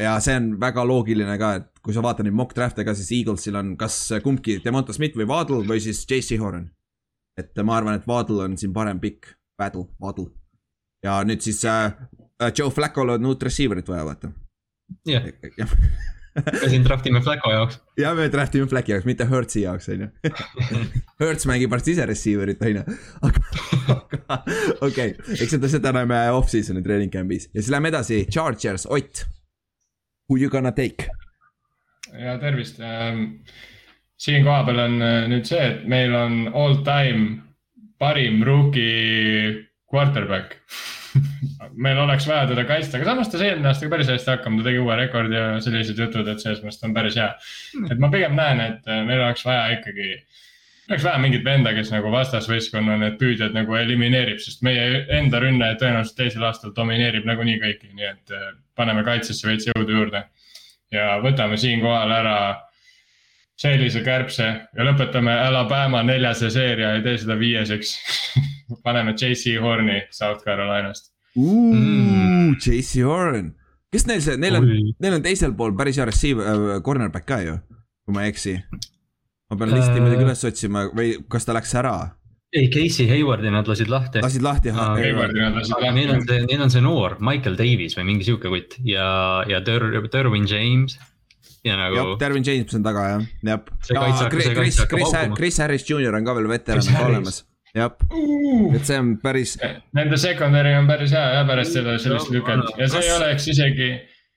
ja 0.00 0.14
see 0.22 0.36
on 0.38 0.54
väga 0.60 0.84
loogiline 0.88 1.36
ka, 1.38 1.50
et 1.60 1.82
kui 1.84 1.94
sa 1.94 2.02
vaatad 2.04 2.26
neid 2.26 2.36
mock 2.36 2.54
draft'e 2.56 2.84
ka, 2.86 2.94
siis 2.98 3.12
Eaglesil 3.20 3.58
on 3.58 3.74
kas 3.80 3.98
kumbki 4.24 4.58
Demonta 4.64 4.94
Smith 4.96 5.18
või 5.18 5.28
Waddle 5.30 5.62
või 5.68 5.82
siis 5.82 6.02
JC 6.08 6.38
Horn. 6.40 6.70
et 7.38 7.62
ma 7.66 7.76
arvan, 7.78 7.98
et 7.98 8.08
Waddle 8.08 8.44
on 8.44 8.56
siin 8.58 8.72
parem 8.74 9.00
pikk, 9.02 9.34
Waddle, 9.60 9.88
Waddle. 10.02 10.30
ja 11.04 11.20
nüüd 11.26 11.42
siis 11.44 11.64
äh, 11.64 11.92
äh, 12.42 12.52
Joe 12.56 12.70
Flacco'l 12.70 13.16
on 13.16 13.30
uut 13.30 13.42
receiver'it 13.42 13.88
vaja, 13.88 14.04
vaata. 14.08 14.32
jah, 15.06 15.26
jah, 15.58 15.76
me 16.62 16.68
siin 16.72 16.82
draft 16.86 17.06
ime 17.06 17.20
Flacco 17.22 17.52
jaoks. 17.52 17.78
ja 17.98 18.14
me 18.18 18.26
draft 18.32 18.54
ime 18.58 18.66
Flacki 18.70 18.94
jaoks, 18.96 19.06
mitte 19.06 19.26
Hertzi 19.30 19.62
jaoks, 19.62 19.88
on 19.94 20.06
ju. 20.06 20.32
Hertz 21.22 21.46
mängib 21.46 21.70
varsti 21.70 21.94
ise 21.94 22.06
receiver'it, 22.10 22.62
on 22.66 22.80
ju. 22.80 22.98
aga, 23.30 24.42
okei 24.88 25.14
eks 25.38 25.54
seda, 25.54 25.70
seda 25.70 25.94
näeme 25.94 26.18
off-season'i 26.34 26.82
training 26.82 27.14
camp'is 27.14 27.46
ja 27.52 27.60
siis 27.60 27.70
lähme 27.74 27.94
edasi, 27.94 28.24
Chargers, 28.26 28.88
Ott. 28.90 29.26
Who 30.28 30.40
you 30.40 30.50
gonna 30.50 30.72
take? 30.72 31.08
ja 32.18 32.38
tervist. 32.38 32.78
siin 34.16 34.44
kohapeal 34.44 34.78
on 34.78 35.00
äh, 35.02 35.24
nüüd 35.28 35.48
see, 35.48 35.60
et 35.60 35.86
meil 35.90 36.14
on 36.16 36.46
all 36.54 36.78
time 36.86 37.40
parim 37.98 38.42
rookie 38.46 39.64
quarterback. 39.90 40.58
meil 41.84 41.98
oleks 42.02 42.26
vaja 42.26 42.48
teda 42.50 42.64
kaitsta, 42.66 42.98
aga 42.98 43.12
samas 43.12 43.30
ta 43.30 43.38
sai 43.38 43.52
eelmine 43.52 43.70
aasta 43.70 43.86
ka 43.86 43.92
päris 43.92 44.10
hästi 44.10 44.32
hakkama, 44.32 44.60
ta 44.60 44.68
tegi 44.68 44.80
uue 44.82 44.96
rekordi 44.98 45.38
ja 45.38 45.44
sellised 45.62 46.00
jutud, 46.00 46.26
et 46.30 46.42
selles 46.42 46.62
mõttes 46.64 46.80
ta 46.80 46.88
on 46.88 46.96
päris 46.96 47.18
hea. 47.20 47.28
et 47.90 48.00
ma 48.02 48.10
pigem 48.14 48.34
näen, 48.38 48.62
et 48.64 48.90
äh, 48.90 49.04
meil 49.06 49.22
oleks 49.22 49.44
vaja 49.46 49.68
ikkagi, 49.76 50.16
oleks 50.90 51.04
vaja 51.04 51.18
mingit 51.22 51.44
venda, 51.44 51.72
kes 51.76 51.90
nagu 51.94 52.10
vastasvõistkonna 52.12 52.98
need 53.00 53.16
püüdjad 53.20 53.56
nagu 53.56 53.76
elimineerib, 53.78 54.40
sest 54.42 54.62
meie 54.66 55.04
enda 55.16 55.40
rünne 55.42 55.72
tõenäoliselt 55.80 56.18
teisel 56.18 56.44
aastal 56.44 56.74
domineerib 56.76 57.26
nagunii 57.28 57.56
kõiki, 57.62 57.92
nii 57.94 58.10
et 58.10 58.34
äh, 58.34 58.52
paneme 58.76 59.04
kaitsesse 59.06 59.48
veits 59.48 59.70
jõudu 59.70 59.98
juurde 59.98 60.26
ja 60.94 61.18
võtame 61.24 61.58
siinkohal 61.60 62.12
ära 62.12 62.36
sellise 63.60 64.02
kärbse 64.04 64.46
ja 64.46 64.86
lõpetame 64.86 65.34
Alabama 65.46 66.02
neljase 66.06 66.50
seeria 66.50 66.96
ja 66.96 67.02
tee 67.04 67.18
seda 67.22 67.38
viieseks. 67.38 67.96
paneme 68.86 69.12
JC 69.12 69.58
Horni 69.62 70.02
South 70.10 70.44
Carolinast. 70.44 71.12
Mm. 71.36 72.56
JC 72.58 73.04
Horn, 73.04 73.52
kes 73.92 74.06
neil 74.06 74.22
see, 74.24 74.38
neil 74.40 74.58
on, 74.58 74.68
neil 75.02 75.16
on 75.18 75.22
teisel 75.24 75.54
pool 75.58 75.74
päris 75.78 75.98
hea 75.98 76.06
receiver 76.08 76.46
äh,, 76.46 76.82
cornerback 76.86 77.26
ka 77.28 77.40
ju, 77.42 77.58
kui 78.04 78.14
ma 78.14 78.24
ei 78.24 78.34
eksi. 78.34 78.56
Ma 79.50 79.56
pean 79.60 79.72
listi 79.74 79.96
Äh. 79.98 80.00
muidugi 80.04 80.24
üles 80.26 80.44
otsima 80.48 80.84
või 80.96 81.16
kas 81.30 81.44
ta 81.44 81.52
läks 81.56 81.74
ära, 81.80 81.94
ei, 82.54 82.68
Casey 82.70 83.08
Haywardi 83.10 83.50
nad 83.50 83.66
lasid 83.66 83.88
lahti. 83.90 84.20
lasid 84.22 84.42
lahti 84.46 84.70
Aa, 84.70 84.92
ah,. 84.94 84.98
Haywardi 85.00 85.40
nad 85.42 85.56
lasid 85.58 85.74
aga 85.78 85.90
neil 85.96 86.10
on 86.12 86.20
lahti. 86.20 86.28
see, 86.38 86.46
neil 86.52 86.62
on 86.62 86.70
see 86.70 86.80
noor 86.84 87.16
Michael 87.20 87.56
Davis 87.58 87.96
või 87.98 88.04
mingi 88.12 88.24
sihuke 88.28 88.48
kutt 88.52 88.76
ja, 88.86 89.08
ja 89.50 89.58
Der-, 89.66 89.98
Derwin 90.12 90.46
James. 90.48 90.94
ja 91.64 91.76
nagu 91.80 91.96
jah, 91.98 92.12
Dervin 92.20 92.44
James 92.46 92.74
on 92.78 92.82
taga 92.86 93.02
jah, 93.08 93.26
jah. 93.42 93.60
Chris, 94.30 94.48
Chris 94.54 94.78
Chris. 94.86 95.10
Chris 95.36 95.58
Harris 95.58 95.84
Jr 95.90 96.14
on 96.14 96.24
ka 96.24 96.34
veel 96.38 96.48
veteran 96.48 96.86
Harris. 96.94 97.10
olemas, 97.10 97.42
jah, 97.74 97.90
et 98.78 98.86
see 98.86 98.98
on 99.02 99.16
päris, 99.22 99.56
Nende 99.98 100.16
secondary 100.20 100.76
on 100.78 100.86
päris 100.88 101.10
hea 101.16 101.26
ja 101.40 101.44
pärast 101.48 101.74
seda 101.74 101.98
sellist 101.98 102.30
lüket 102.30 102.64
ja 102.78 102.86
see 102.88 103.00
ei 103.02 103.08
Kas- 103.10 103.18
oleks 103.18 103.48
isegi 103.50 103.90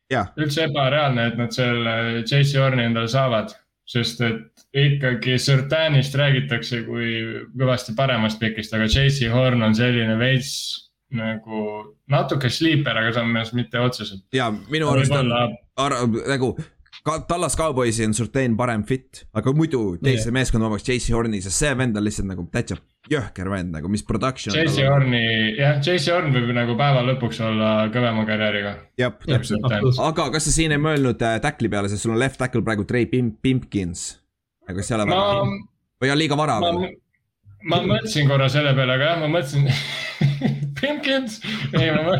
jah, 0.09 0.31
üldse 0.41 0.65
ebareaalne, 0.71 1.27
et 1.31 1.37
nad 1.37 1.51
selle 1.53 2.23
JC 2.25 2.57
Horni 2.63 2.87
endale 2.89 3.07
saavad. 3.13 3.53
sest 3.87 4.19
et 4.25 4.56
ikkagi 4.75 5.37
Surtanist 5.39 6.15
räägitakse 6.15 6.83
kui 6.87 7.13
kõvasti 7.57 7.95
paremast 7.97 8.39
pikist, 8.41 8.73
aga 8.75 8.89
JC 8.89 9.31
Horn 9.31 9.63
on 9.63 9.75
selline 9.77 10.17
veits 10.19 10.51
nagu 11.15 11.61
natuke 12.11 12.49
sleeper, 12.51 12.97
aga 12.99 13.13
samas 13.15 13.53
mitte 13.55 13.79
otseselt. 13.79 14.25
ja 14.35 14.49
minu 14.51 14.89
arust 14.91 15.13
on 15.15 15.31
nagu 16.27 16.55
ka 17.07 17.19
Tallas 17.27 17.55
Cowboysi 17.55 18.05
on 18.05 18.13
Surtain 18.13 18.57
parem 18.59 18.83
fit, 18.83 19.23
aga 19.37 19.53
muidu 19.55 19.81
teise 20.03 20.31
meeskonda 20.35 20.67
omaks 20.67 20.83
JC 20.87 21.15
Horni, 21.15 21.39
sest 21.43 21.63
see 21.63 21.73
vend 21.79 21.97
on 21.97 22.03
lihtsalt 22.03 22.27
nagu 22.27 22.43
täitsa 22.51 22.75
jõhker 23.11 23.47
vend 23.51 23.71
nagu, 23.77 23.87
mis 23.91 24.03
production. 24.03 24.55
JC 24.55 24.83
Horni, 24.89 25.23
jah, 25.55 25.79
JC 25.79 26.11
Horn 26.11 26.35
võib 26.35 26.51
nagu 26.57 26.75
päeva 26.79 27.05
lõpuks 27.07 27.39
olla 27.47 27.71
kõvema 27.93 28.27
karjääriga. 28.27 28.75
jah, 28.99 29.15
täpselt. 29.23 29.67
aga 30.03 30.29
kas 30.35 30.49
sa 30.49 30.55
siin 30.57 30.75
ei 30.75 30.81
mõelnud 30.81 31.23
äh, 31.23 31.39
tackle'i 31.43 31.71
peale, 31.71 31.91
sest 31.91 32.03
sul 32.03 32.15
on 32.17 32.21
left 32.21 32.41
tackle 32.41 32.65
praegu 32.65 32.87
Trey 32.89 33.07
Pimp-, 33.07 33.39
Pimpkins. 33.41 34.09
Aga 34.67 34.77
kas 34.79 34.91
ei 34.91 34.97
ole 34.99 35.09
ma 35.09 35.19
väga, 35.19 35.59
või 36.03 36.13
on 36.13 36.21
liiga 36.21 36.39
vara 36.39 36.59
ma 36.61 36.71
ma 37.67 37.81
mõtlesin 37.83 38.29
korra 38.29 38.47
selle 38.51 38.73
peale, 38.77 38.97
aga 38.97 39.11
jah, 39.11 39.21
ma 39.23 39.29
mõtlesin 39.33 39.67
Pimpkins, 40.77 41.39
ei 41.73 41.89
ma, 41.93 42.19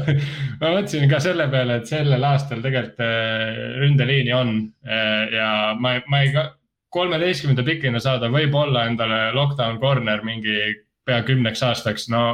ma 0.62 0.72
mõtlesin 0.74 1.06
ka 1.12 1.20
selle 1.24 1.46
peale, 1.52 1.80
et 1.80 1.90
sellel 1.90 2.24
aastal 2.26 2.64
tegelikult 2.64 3.04
äh, 3.06 3.60
ründeliini 3.84 4.34
on 4.34 4.56
äh, 4.88 5.36
ja 5.36 5.50
ma, 5.80 5.98
ma 6.10 6.24
ei, 6.26 6.34
kolmeteistkümnenda 6.94 7.66
pikina 7.68 8.02
saada 8.02 8.32
võib-olla 8.34 8.88
endale 8.90 9.28
lockdown 9.36 9.80
corner 9.84 10.24
mingi 10.26 10.58
pea 11.08 11.22
kümneks 11.28 11.62
aastaks, 11.68 12.08
no 12.12 12.26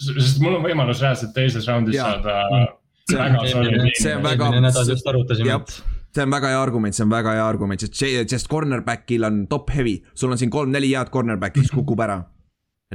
sest 0.00 0.40
mul 0.42 0.56
on 0.58 0.64
võimalus 0.64 1.02
reaalselt 1.02 1.34
teises 1.36 1.66
raundis 1.68 1.98
Jaa. 1.98 2.16
saada 2.16 2.66
see 3.08 3.18
on, 3.18 3.88
see 3.98 4.14
on 4.14 4.24
väga. 4.24 4.50
just 4.88 5.06
arutasime, 5.10 5.58
et 5.58 5.97
see 6.18 6.26
on 6.26 6.34
väga 6.34 6.50
hea 6.52 6.62
argument, 6.62 6.96
see 6.96 7.06
on 7.06 7.12
väga 7.12 7.36
hea 7.36 7.44
argument, 7.46 7.84
sest, 7.84 8.02
sest 8.32 8.50
cornerback'il 8.50 9.26
on 9.28 9.44
top 9.50 9.70
heavy, 9.74 9.98
sul 10.18 10.34
on 10.34 10.40
siin 10.40 10.50
kolm-neli 10.52 10.90
head 10.94 11.12
cornerback'i, 11.14 11.62
kes 11.62 11.74
kukub 11.74 12.02
ära. 12.04 12.18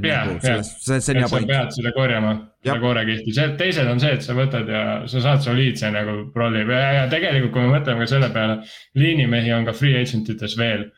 ja, 0.02 0.24
ja, 0.26 0.56
see, 0.64 0.98
see 0.98 1.14
on 1.14 1.20
hea 1.22 1.28
point. 1.30 1.46
pead 1.46 1.76
seda 1.76 1.92
korjama, 1.94 2.34
seda 2.64 2.80
koorekihti, 2.82 3.36
see 3.36 3.54
teised 3.60 3.90
on 3.90 4.02
see, 4.02 4.16
et 4.18 4.26
sa 4.26 4.34
võtad 4.36 4.68
ja 4.70 4.82
sa 5.10 5.22
saad 5.28 5.44
soliidse 5.44 5.90
nagu 5.94 6.16
prolli 6.34 6.64
ja 6.66 7.06
tegelikult, 7.12 7.54
kui 7.54 7.64
me 7.64 7.76
mõtleme 7.76 8.02
ka 8.02 8.10
selle 8.10 8.30
peale, 8.34 8.58
liinimehi 8.98 9.54
on 9.54 9.68
ka 9.68 9.76
free 9.76 9.96
agent 10.00 10.30
ites 10.34 10.58
veel 10.58 10.88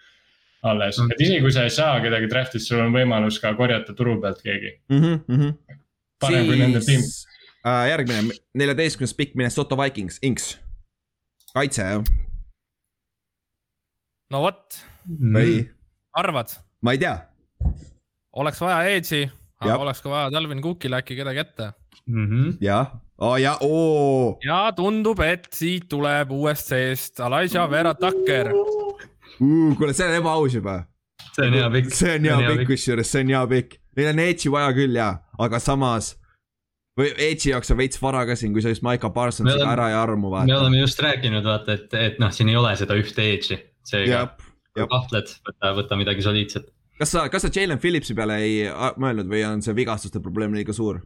alles 0.67 0.99
mm., 0.99 1.13
et 1.13 1.25
isegi 1.27 1.45
kui 1.45 1.55
sa 1.55 1.67
ei 1.69 1.75
saa 1.75 2.01
kedagi 2.03 2.31
draft'ist, 2.33 2.71
sul 2.71 2.83
on 2.83 2.95
võimalus 2.95 3.39
ka 3.43 3.53
korjata 3.59 3.95
turu 3.95 4.17
pealt 4.23 4.41
keegi. 4.43 4.79
-hmm, 4.91 5.19
mm 5.29 5.41
-hmm. 5.41 5.81
parem 6.21 6.41
siis... 6.41 6.49
kui 6.49 6.59
nende 6.65 6.81
tiim 6.81 7.05
uh,. 7.05 7.85
järgmine, 7.93 8.39
neljateistkümnes 8.55 9.15
pikk 9.15 9.37
Minnesota 9.37 9.77
Vikings, 9.77 10.19
Inks, 10.23 10.57
kaitse 11.57 11.85
jah 11.85 12.05
no 14.33 14.43
vot. 14.45 14.79
või? 15.07 15.63
arvad? 16.17 16.53
ma 16.83 16.95
ei 16.97 17.01
tea. 17.01 17.15
oleks 18.37 18.61
vaja 18.61 18.97
Edge'i, 18.97 19.29
aga 19.63 19.79
oleks 19.87 20.03
ka 20.05 20.13
vaja 20.13 20.33
Talvin 20.35 20.63
Cookile 20.65 21.01
äkki 21.01 21.17
kedagi 21.19 21.45
ette 21.45 21.71
mm 22.07 22.27
-hmm.. 22.27 22.59
jah, 22.61 22.93
oh, 23.19 23.37
ja 23.41 23.57
oo. 23.61 24.37
ja 24.45 24.73
tundub, 24.77 25.21
et 25.25 25.49
siit 25.53 25.89
tuleb 25.89 26.35
uuest 26.37 26.75
seest 26.75 27.21
Elijah 27.21 27.71
Vera 27.71 27.95
Tucker 27.95 28.53
uh,. 28.53 29.77
kuule, 29.79 29.93
see 29.93 30.09
on 30.09 30.21
ebaaus 30.21 30.55
juba. 30.55 30.83
see 31.33 31.47
on 31.47 31.59
hea 31.61 31.71
pikk. 31.71 31.91
see 31.95 32.15
on 32.19 32.31
hea 32.31 32.53
pikk 32.53 32.69
kusjuures, 32.69 33.13
see 33.13 33.25
on 33.25 33.35
hea 33.35 33.47
pikk. 33.47 33.81
Neil 33.97 34.13
on 34.13 34.19
Edge'i 34.21 34.53
vaja 34.53 34.73
küll 34.77 34.97
ja, 34.97 35.11
aga 35.39 35.59
samas 35.59 36.17
või 36.97 37.13
Edge'i 37.13 37.53
jaoks 37.53 37.71
on 37.73 37.81
veits 37.81 38.01
vara 38.03 38.25
ka 38.29 38.37
siin, 38.39 38.55
kui 38.55 38.65
sa 38.65 38.73
just 38.73 38.85
Maiko 38.87 39.11
Parsonsiga 39.15 39.69
ära 39.73 39.91
ei 39.93 39.99
armu 39.99 40.31
vaata. 40.33 40.49
me 40.49 40.59
oleme 40.59 40.81
just 40.81 41.01
rääkinud 41.03 41.45
vaata, 41.45 41.77
et, 41.77 41.95
et 41.95 42.23
noh, 42.23 42.33
siin 42.33 42.53
ei 42.53 42.57
ole 42.57 42.73
seda 42.79 42.97
ühte 42.99 43.27
Edge'i 43.35 43.61
seega 43.87 44.27
kui 44.77 44.89
kahtled, 44.93 45.37
võta, 45.49 45.75
võta 45.81 46.01
midagi 46.01 46.25
soliidset. 46.25 46.71
kas 47.01 47.13
sa, 47.13 47.27
kas 47.33 47.47
sa 47.47 47.53
Jalen 47.53 47.81
Phillipsi 47.83 48.17
peale 48.17 48.41
ei 48.45 48.65
mõelnud 49.01 49.29
või 49.31 49.45
on 49.49 49.65
see 49.65 49.77
vigastuste 49.77 50.23
probleem 50.25 50.57
liiga 50.57 50.75
suur? 50.77 51.03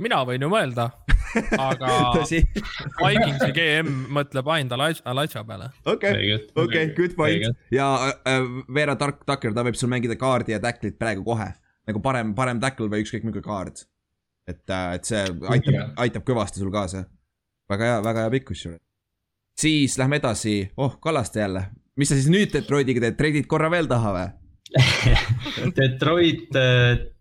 mina 0.00 0.22
võin 0.24 0.40
ju 0.40 0.48
mõelda, 0.48 0.86
aga 1.68 1.96
Vikingsi 2.24 3.50
GM 3.56 3.90
mõtleb 4.16 4.48
ainult 4.54 5.02
Elijah 5.04 5.46
peale. 5.46 5.72
okei, 5.84 6.36
okei, 6.54 6.92
good 6.96 7.16
point 7.18 7.50
ja 7.74 7.90
äh, 8.22 8.46
Vera 8.72 8.96
Tark 8.96 9.26
Tucker, 9.26 9.54
ta 9.54 9.66
võib 9.66 9.78
sul 9.78 9.92
mängida 9.92 10.16
kaardi 10.20 10.56
ja 10.56 10.62
tacklit 10.62 10.98
praegu 10.98 11.26
kohe 11.26 11.50
nagu 11.90 12.02
parem, 12.04 12.34
parem 12.36 12.60
tackle 12.62 12.90
või 12.90 13.04
ükskõik 13.04 13.24
milline 13.26 13.42
kaart. 13.44 13.84
Et, 14.50 14.62
äh, 14.70 14.92
et 14.98 15.08
see 15.08 15.24
aitab, 15.56 15.96
aitab 16.06 16.28
kõvasti 16.28 16.62
sul 16.62 16.72
kaasa. 16.74 17.06
väga 17.70 17.90
hea, 17.92 17.98
väga 18.04 18.26
hea 18.26 18.36
pikk 18.38 18.52
kusjuures 18.52 18.82
siis 19.60 19.98
lähme 19.98 20.16
edasi, 20.16 20.70
oh 20.76 21.00
Kallaste 21.00 21.40
jälle, 21.40 21.64
mis 21.96 22.08
sa 22.08 22.18
siis 22.18 22.30
nüüd 22.32 22.52
Detroitiga 22.54 23.02
teed, 23.04 23.16
treidid 23.18 23.48
korra 23.50 23.70
veel 23.72 23.88
taha 23.90 24.12
või 24.16 24.28
Detroit, 25.78 26.54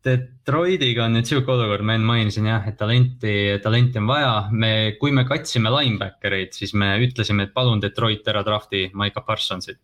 Detroitiga 0.06 1.08
on 1.08 1.16
nüüd 1.18 1.26
sihuke 1.26 1.50
olukord, 1.50 1.82
ma 1.82 1.96
enne 1.98 2.06
mainisin 2.06 2.46
jah, 2.46 2.68
et 2.70 2.78
talenti, 2.78 3.34
talenti 3.64 3.98
on 3.98 4.10
vaja. 4.10 4.34
me, 4.52 4.72
kui 5.02 5.12
me 5.16 5.24
katsime 5.26 5.72
linebacker 5.74 6.36
eid, 6.38 6.54
siis 6.54 6.76
me 6.78 6.92
ütlesime, 7.02 7.48
et 7.48 7.56
palun 7.56 7.82
Detroit 7.82 8.28
ära 8.30 8.44
drafti 8.46 8.86
Maiko 8.94 9.26
Parsonsit. 9.26 9.82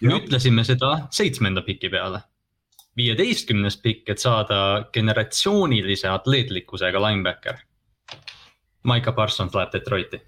me 0.00 0.16
ütlesime 0.16 0.64
seda 0.64 0.94
seitsmenda 1.12 1.62
piki 1.66 1.92
peale. 1.92 2.22
Viieteistkümnes 2.96 3.80
pikk, 3.82 4.08
et 4.14 4.22
saada 4.22 4.86
generatsioonilise 4.92 6.08
atleetlikkusega 6.08 7.02
linebacker. 7.08 7.60
Maiko 8.86 9.12
Parsons 9.12 9.54
läheb 9.54 9.74
Detroiti 9.74 10.22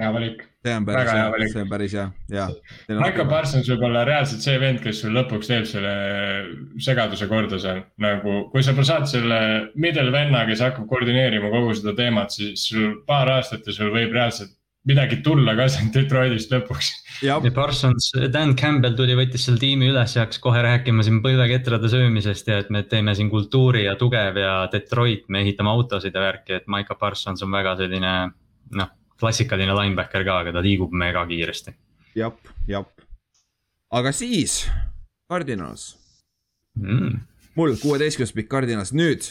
hea 0.00 0.12
valik. 0.12 0.44
see 0.64 0.74
on 0.76 0.84
päris 0.84 1.10
hea, 1.12 1.48
see 1.52 1.62
on 1.62 1.70
päris 1.70 1.94
hea, 1.96 2.06
ja. 2.32 2.46
Michael 2.88 3.28
Parsons 3.30 3.68
võib 3.72 3.84
olla 3.88 4.04
reaalselt 4.08 4.44
see 4.44 4.56
vend, 4.60 4.82
kes 4.84 5.02
sul 5.02 5.14
lõpuks 5.16 5.48
teeb 5.50 5.66
selle 5.68 5.92
segaduse 6.84 7.28
korda 7.30 7.60
seal. 7.62 7.82
nagu, 8.02 8.36
kui 8.52 8.64
sa 8.64 8.74
saad 8.76 9.08
selle 9.10 9.40
middle 9.74 10.12
venna, 10.14 10.44
kes 10.48 10.64
hakkab 10.64 10.88
koordineerima 10.90 11.52
kogu 11.52 11.76
seda 11.78 11.96
teemat, 11.96 12.36
siis 12.36 12.68
sul 12.72 12.98
paar 13.08 13.30
aastat 13.36 13.66
ja 13.66 13.76
sul 13.76 13.92
võib 13.94 14.16
reaalselt 14.16 14.52
midagi 14.90 15.20
tulla 15.24 15.54
ka 15.58 15.68
sealt 15.70 15.94
Detroitist 15.94 16.52
lõpuks. 16.52 16.90
ja 17.24 17.38
Parsons, 17.54 18.10
Dan 18.32 18.54
Campbell 18.58 18.98
tuli, 18.98 19.16
võttis 19.18 19.46
selle 19.46 19.62
tiimi 19.62 19.90
üles 19.90 20.16
ja 20.16 20.24
hakkas 20.24 20.42
kohe 20.42 20.62
rääkima 20.66 21.04
siin 21.06 21.22
põlveketrade 21.24 21.90
söömisest 21.92 22.50
ja 22.50 22.60
et 22.64 22.70
me 22.74 22.82
teeme 22.88 23.14
siin 23.14 23.30
kultuuri 23.32 23.86
ja 23.86 23.96
tugev 24.00 24.38
ja 24.40 24.54
Detroit, 24.72 25.28
me 25.28 25.44
ehitame 25.44 25.72
autosid 25.72 26.16
ja 26.16 26.24
värki, 26.24 26.58
et 26.60 26.70
Michael 26.70 26.98
Parsons 27.00 27.46
on 27.46 27.52
väga 27.54 27.76
selline 27.80 28.14
noh 28.76 28.96
klassikaline 29.20 29.74
linebacker 29.76 30.24
ka, 30.24 30.38
aga 30.44 30.54
ta 30.56 30.64
liigub 30.64 30.94
mega 30.96 31.24
kiiresti. 31.28 31.74
jep, 32.16 32.52
jep. 32.68 33.04
aga 33.92 34.12
siis, 34.16 34.64
Cardinals 35.30 35.92
mm.. 36.78 37.20
mul 37.58 37.76
kuueteistkümnes 37.82 38.34
pikk 38.34 38.50
Cardinals, 38.50 38.94
nüüd 38.96 39.28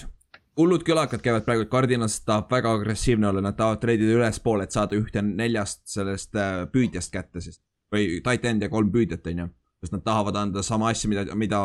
hullud 0.57 0.83
kõlakad 0.87 1.21
käivad 1.23 1.45
praegu, 1.45 1.65
et 1.65 1.71
Cardinals 1.71 2.19
tahab 2.25 2.49
väga 2.51 2.73
agressiivne 2.79 3.29
olla, 3.29 3.43
nad 3.45 3.57
tahavad 3.57 3.81
treidida 3.83 4.17
ülespoole, 4.17 4.65
et 4.65 4.75
saada 4.75 4.97
ühte 4.97 5.21
neljast 5.25 5.85
sellest 5.89 6.35
äh, 6.35 6.65
püüdjast 6.73 7.13
kätte 7.13 7.41
siis. 7.41 7.61
või 7.93 8.19
tight 8.23 8.45
end 8.45 8.61
ja 8.61 8.69
kolm 8.69 8.91
püüdjat, 8.93 9.27
on 9.31 9.45
ju. 9.45 9.47
sest 9.83 9.93
nad 9.95 10.03
tahavad 10.03 10.35
anda 10.35 10.63
sama 10.63 10.89
asja, 10.89 11.09
mida, 11.09 11.23
mida, 11.35 11.61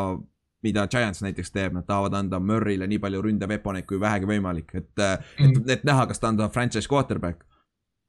mida 0.63 0.87
Giants 0.87 1.21
näiteks 1.21 1.51
teeb, 1.51 1.73
nad 1.73 1.85
tahavad 1.85 2.13
anda 2.13 2.39
Murry'le 2.39 2.87
nii 2.87 2.99
palju 2.99 3.21
ründeveponeid 3.21 3.85
kui 3.85 3.99
vähegi 3.99 4.29
võimalik, 4.29 4.71
et 4.73 4.93
mm., 4.95 5.59
et, 5.65 5.69
et 5.79 5.83
näha, 5.83 6.07
kas 6.07 6.19
ta 6.19 6.31
on 6.31 6.49
franchise 6.49 6.89
quarterback 6.89 7.43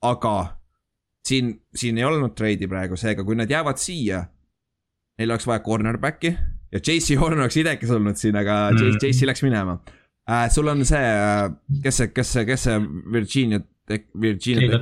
aga 0.03 0.59
siin, 1.27 1.53
siin 1.75 1.99
ei 1.99 2.05
olnud 2.05 2.35
treidi 2.37 2.69
praegu, 2.71 2.97
seega 2.97 3.25
kui 3.25 3.39
nad 3.39 3.51
jäävad 3.51 3.81
siia, 3.81 4.23
neil 5.19 5.33
oleks 5.33 5.47
vaja 5.49 5.63
cornerback'i 5.65 6.33
ja 6.73 6.81
JC 6.81 7.17
Horn 7.21 7.41
oleks 7.41 7.57
idekas 7.57 7.93
olnud 7.95 8.19
siin, 8.21 8.37
aga 8.37 8.67
mm. 8.73 8.99
JC 9.03 9.29
läks 9.29 9.45
minema 9.47 9.79
äh,. 10.29 10.49
sul 10.51 10.69
on 10.69 10.85
see 10.85 10.99
äh,, 10.99 11.51
kes 11.83 11.97
see, 11.97 12.09
kes 12.09 12.33
see, 12.33 12.45
kes 12.47 12.67
see 12.69 12.79
Virginia, 13.13 13.61
Virginia. 14.21 14.81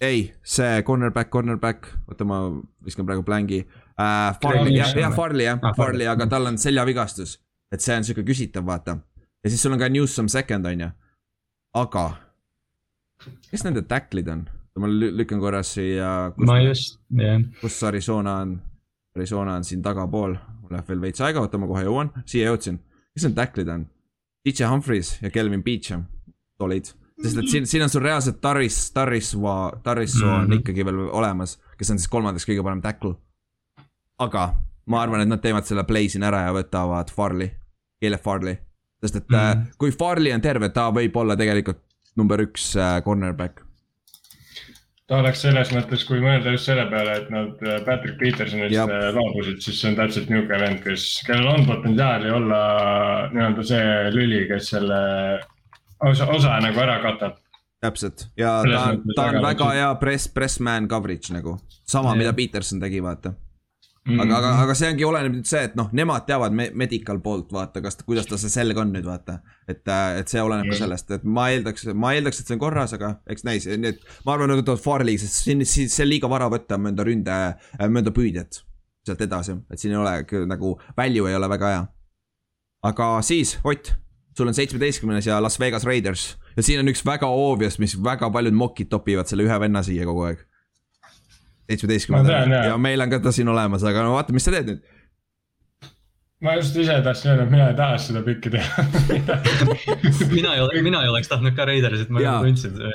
ei, 0.00 0.32
see 0.42 0.82
cornerback, 0.82 1.30
cornerback, 1.30 1.88
oota, 2.08 2.24
ma 2.24 2.40
viskan 2.84 3.06
praegu 3.06 3.24
blangi 3.26 3.62
äh,. 3.62 4.36
Farley, 4.42 4.76
jah, 4.76 4.94
jah, 4.96 5.14
Farley 5.14 5.44
jah 5.48 5.58
ah,, 5.62 5.74
Farley, 5.76 6.06
aga 6.10 6.26
tal 6.26 6.46
on 6.46 6.58
seljavigastus. 6.58 7.38
et 7.72 7.82
see 7.82 7.96
on 7.96 8.04
sihuke 8.06 8.26
küsitav, 8.26 8.66
vaata. 8.66 8.98
ja 9.44 9.50
siis 9.50 9.62
sul 9.62 9.72
on 9.72 9.82
ka 9.82 9.88
Newsome 9.88 10.28
second, 10.28 10.66
on 10.66 10.86
ju. 10.86 10.92
aga 11.74 12.06
kes 13.50 13.64
nende 13.64 13.82
tacklid 13.88 14.28
on? 14.28 14.46
ma 14.76 14.88
lükkan 14.90 15.40
korra 15.40 15.62
siia. 15.64 16.32
ma 16.36 16.60
just, 16.60 16.98
jah. 17.10 17.40
kus 17.60 17.82
Arizona 17.84 18.40
on? 18.44 18.58
Arizona 19.16 19.54
on 19.56 19.64
siin 19.64 19.82
tagapool, 19.82 20.36
mul 20.60 20.74
läheb 20.74 20.90
veel 20.90 21.00
veits 21.06 21.22
aega, 21.24 21.40
oota, 21.40 21.58
ma 21.60 21.68
kohe 21.70 21.86
jõuan, 21.86 22.12
siia 22.28 22.50
jõudsin. 22.50 22.76
Kes 23.16 23.26
need 23.26 23.36
tacklid 23.38 23.72
on? 23.72 23.86
DJ 24.46 24.68
Humphries 24.70 25.16
ja 25.22 25.30
Kelvin 25.32 25.64
Beecham, 25.64 26.04
solid. 26.60 26.92
sest 27.22 27.38
et 27.40 27.48
siin, 27.50 27.66
siin 27.66 27.82
on 27.82 27.90
sul 27.90 28.04
reaalselt 28.04 28.40
Taris, 28.40 28.78
Tarisva, 28.92 29.72
Tarisoo 29.82 30.28
on 30.28 30.44
mm 30.44 30.50
-hmm. 30.50 30.60
ikkagi 30.60 30.84
veel 30.84 30.98
olemas, 31.08 31.58
kes 31.78 31.90
on 31.90 31.98
siis 31.98 32.12
kolmandaks 32.12 32.46
kõige 32.48 32.62
parem 32.62 32.82
tackle. 32.82 33.14
aga 34.18 34.54
ma 34.86 35.02
arvan, 35.02 35.20
et 35.20 35.28
nad 35.28 35.40
teevad 35.40 35.64
selle 35.64 35.84
play 35.84 36.08
siin 36.08 36.22
ära 36.22 36.46
ja 36.46 36.52
võtavad 36.52 37.10
Farley, 37.10 37.50
Caleb 38.02 38.20
Farley. 38.20 38.56
sest 39.00 39.16
et 39.16 39.28
mm 39.28 39.36
-hmm. 39.36 39.66
kui 39.78 39.90
Farley 39.90 40.32
on 40.32 40.40
terve, 40.40 40.68
ta 40.68 40.90
võib 40.90 41.16
olla 41.16 41.36
tegelikult 41.36 41.82
number 42.16 42.40
üks 42.40 42.76
äh, 42.76 43.02
cornerback 43.02 43.65
ta 45.06 45.20
oleks 45.20 45.42
selles 45.44 45.70
mõttes, 45.74 46.02
kui 46.08 46.18
mõelda 46.22 46.54
just 46.54 46.68
selle 46.70 46.86
peale, 46.90 47.16
et 47.20 47.30
nad 47.30 47.64
Patrick 47.86 48.18
Petersonist 48.20 48.74
Jab. 48.74 48.90
Äh, 48.90 49.08
loobusid, 49.14 49.60
siis 49.62 49.80
see 49.80 49.92
on 49.92 49.98
täpselt 50.00 50.30
niisugune 50.32 50.60
vend, 50.64 50.82
kes, 50.84 51.06
kellel 51.28 51.52
on 51.52 51.66
potentsiaali 51.68 52.32
olla 52.34 52.60
nii-öelda 53.34 53.66
see 53.70 53.96
lüli, 54.16 54.44
kes 54.50 54.72
selle 54.74 55.00
osa, 56.10 56.26
osa 56.26 56.58
nagu 56.64 56.82
ära 56.82 56.98
katab. 57.04 57.38
täpselt. 57.84 58.28
Ja 58.40 58.58
selles 58.64 58.82
ta, 58.82 59.16
ta 59.16 59.30
on 59.30 59.42
väga 59.44 59.72
hea 59.78 59.90
press, 60.02 60.30
press 60.32 60.60
man 60.60 60.88
coverage 60.90 61.34
nagu, 61.34 61.58
sama, 61.86 62.16
mida 62.18 62.34
Peterson 62.34 62.82
tegi, 62.82 63.02
vaata 63.04 63.36
Mm 64.06 64.12
-hmm. 64.12 64.22
aga, 64.22 64.36
aga, 64.36 64.50
aga 64.62 64.74
see 64.78 64.88
ongi, 64.92 65.04
oleneb 65.04 65.32
nüüd 65.34 65.48
see, 65.50 65.60
et 65.66 65.72
noh, 65.74 65.88
nemad 65.98 66.26
teavad 66.28 66.54
me 66.54 66.68
medical 66.78 67.18
poolt 67.22 67.50
vaata, 67.52 67.80
kas, 67.82 67.96
kuidas 68.06 68.28
ta 68.30 68.38
see 68.38 68.52
selg 68.52 68.78
on 68.78 68.92
nüüd 68.94 69.04
vaata. 69.06 69.40
et, 69.68 69.82
äh, 69.88 70.18
et 70.20 70.28
see 70.30 70.42
oleneb 70.42 70.70
ka 70.70 70.78
sellest, 70.78 71.10
et 71.10 71.24
ma 71.24 71.48
eeldaks, 71.50 71.88
ma 71.94 72.12
eeldaks, 72.14 72.40
et 72.40 72.46
see 72.46 72.54
on 72.54 72.62
korras, 72.62 72.94
aga 72.94 73.16
eks 73.26 73.44
näis, 73.48 73.66
nii 73.66 73.90
et 73.90 74.00
ma 74.26 74.36
arvan, 74.36 74.54
et 74.54 74.62
võtavad 74.62 74.84
Farley, 74.84 75.18
sest 75.18 75.42
siin, 75.42 75.66
siin, 75.66 75.90
see 75.90 76.06
on 76.06 76.10
liiga 76.12 76.30
vara 76.30 76.46
võtta 76.52 76.78
mööda 76.78 77.08
ründe, 77.10 77.40
äh, 77.80 77.88
mööda 77.90 78.14
püüdjat. 78.14 78.62
sealt 79.06 79.20
edasi, 79.22 79.54
et 79.70 79.78
siin 79.78 79.92
ei 79.92 79.98
ole 79.98 80.46
nagu, 80.46 80.78
value 80.96 81.30
ei 81.30 81.34
ole 81.34 81.48
väga 81.48 81.68
hea. 81.74 81.86
aga 82.82 83.22
siis, 83.22 83.58
Ott, 83.64 83.94
sul 84.38 84.46
on 84.46 84.54
seitsmeteistkümnes 84.54 85.26
ja 85.26 85.42
Las 85.42 85.58
Vegas 85.60 85.84
Raiders 85.84 86.36
ja 86.56 86.62
siin 86.62 86.80
on 86.80 86.88
üks 86.88 87.02
väga 87.04 87.26
obvious, 87.26 87.78
mis 87.78 87.96
väga 88.02 88.30
paljud 88.30 88.54
mokid 88.54 88.88
topivad 88.88 89.26
selle 89.26 89.42
ühe 89.42 89.60
venna 89.60 89.82
siia 89.82 90.06
kogu 90.06 90.30
aeg 90.30 90.46
seitsmeteistkümnendal. 91.70 92.54
Ja 92.70 92.76
meil 92.80 93.02
on 93.02 93.10
ka 93.12 93.20
ta 93.24 93.32
siin 93.34 93.50
olemas, 93.52 93.84
aga 93.86 94.04
no 94.06 94.14
vaata, 94.16 94.34
mis 94.36 94.46
sa 94.46 94.54
teed 94.54 94.70
nüüd. 94.72 94.92
ma 96.44 96.54
just 96.58 96.76
ise 96.76 96.98
tahtsin 97.02 97.32
öelda, 97.32 97.46
et 97.46 97.52
mina 97.54 97.66
ei 97.72 97.76
taha 97.78 97.98
seda 98.02 98.22
pikki 98.26 98.52
teha. 98.52 98.86
Mina 100.36 100.54
ei 100.54 100.60
ole, 100.60 100.82
mina 100.84 101.02
ei 101.02 101.08
oleks 101.08 101.30
tahtnud 101.32 101.56
ka 101.56 101.64
Raidersit, 101.68 102.10
ma 102.12 102.20
juba 102.22 102.38
tundsin 102.44 102.74
seda. 102.76 102.94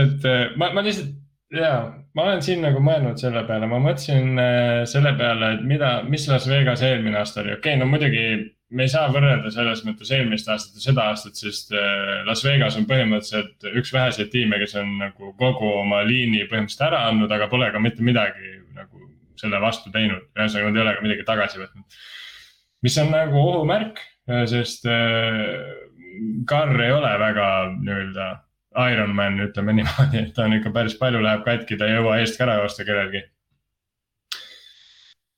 et 0.00 0.28
äh, 0.30 0.44
ma, 0.56 0.70
ma 0.76 0.84
lihtsalt, 0.86 1.10
jaa, 1.56 1.80
ma 2.14 2.28
olen 2.28 2.44
siin 2.46 2.62
nagu 2.62 2.80
mõelnud 2.82 3.18
selle 3.20 3.42
peale, 3.48 3.68
ma 3.70 3.80
mõtlesin 3.82 4.38
äh, 4.40 4.84
selle 4.88 5.12
peale, 5.18 5.56
et 5.56 5.66
mida, 5.66 5.90
mis 6.06 6.28
Las 6.30 6.46
Vegas 6.50 6.84
eelmine 6.86 7.18
aasta 7.20 7.42
oli, 7.42 7.56
okei 7.58 7.74
okay,, 7.74 7.82
no 7.82 7.90
muidugi 7.90 8.24
me 8.74 8.86
ei 8.86 8.90
saa 8.90 9.06
võrrelda 9.14 9.50
selles 9.54 9.82
mõttes 9.86 10.10
eelmist 10.14 10.48
aastat 10.50 10.80
ja 10.80 10.84
seda 10.88 11.06
aastat, 11.12 11.38
sest 11.38 11.72
äh, 11.76 12.22
Las 12.26 12.42
Vegas 12.44 12.78
on 12.78 12.86
põhimõtteliselt 12.88 13.68
üks 13.78 13.92
väheseid 13.94 14.30
tiime, 14.32 14.58
kes 14.62 14.74
on 14.80 14.96
nagu 14.98 15.32
kogu 15.38 15.68
oma 15.82 16.02
liini 16.06 16.42
põhimõtteliselt 16.50 16.86
ära 16.88 17.04
andnud, 17.10 17.30
aga 17.32 17.46
pole 17.52 17.70
ka 17.72 17.82
mitte 17.82 18.06
midagi 18.06 18.56
nagu 18.76 19.04
selle 19.38 19.60
vastu 19.62 19.92
teinud. 19.94 20.24
ühesõnaga, 20.34 20.70
nad 20.72 20.80
ei 20.80 20.82
ole 20.82 20.94
ka 20.96 21.04
midagi 21.04 21.26
tagasi 21.28 21.62
võtnud. 21.62 22.00
mis 22.86 22.98
on 23.02 23.12
nagu 23.14 23.38
ohumärk, 23.42 24.02
äh, 24.30 24.42
sest 24.50 24.88
Carr 26.48 26.74
äh, 26.74 26.86
ei 26.88 26.96
ole 26.96 27.12
väga 27.22 27.46
nii-öelda 27.76 28.32
Ironman, 28.90 29.38
ütleme 29.46 29.72
niimoodi, 29.78 30.24
et 30.26 30.34
ta 30.36 30.44
on 30.44 30.58
ikka 30.58 30.74
päris 30.74 30.98
palju 30.98 31.22
läheb 31.22 31.46
katki, 31.46 31.78
ta 31.78 31.86
ei 31.86 31.94
jõua 31.96 32.18
eest 32.20 32.36
ka 32.36 32.44
ära 32.48 32.58
joosta 32.64 32.84
kellelgi. 32.88 33.22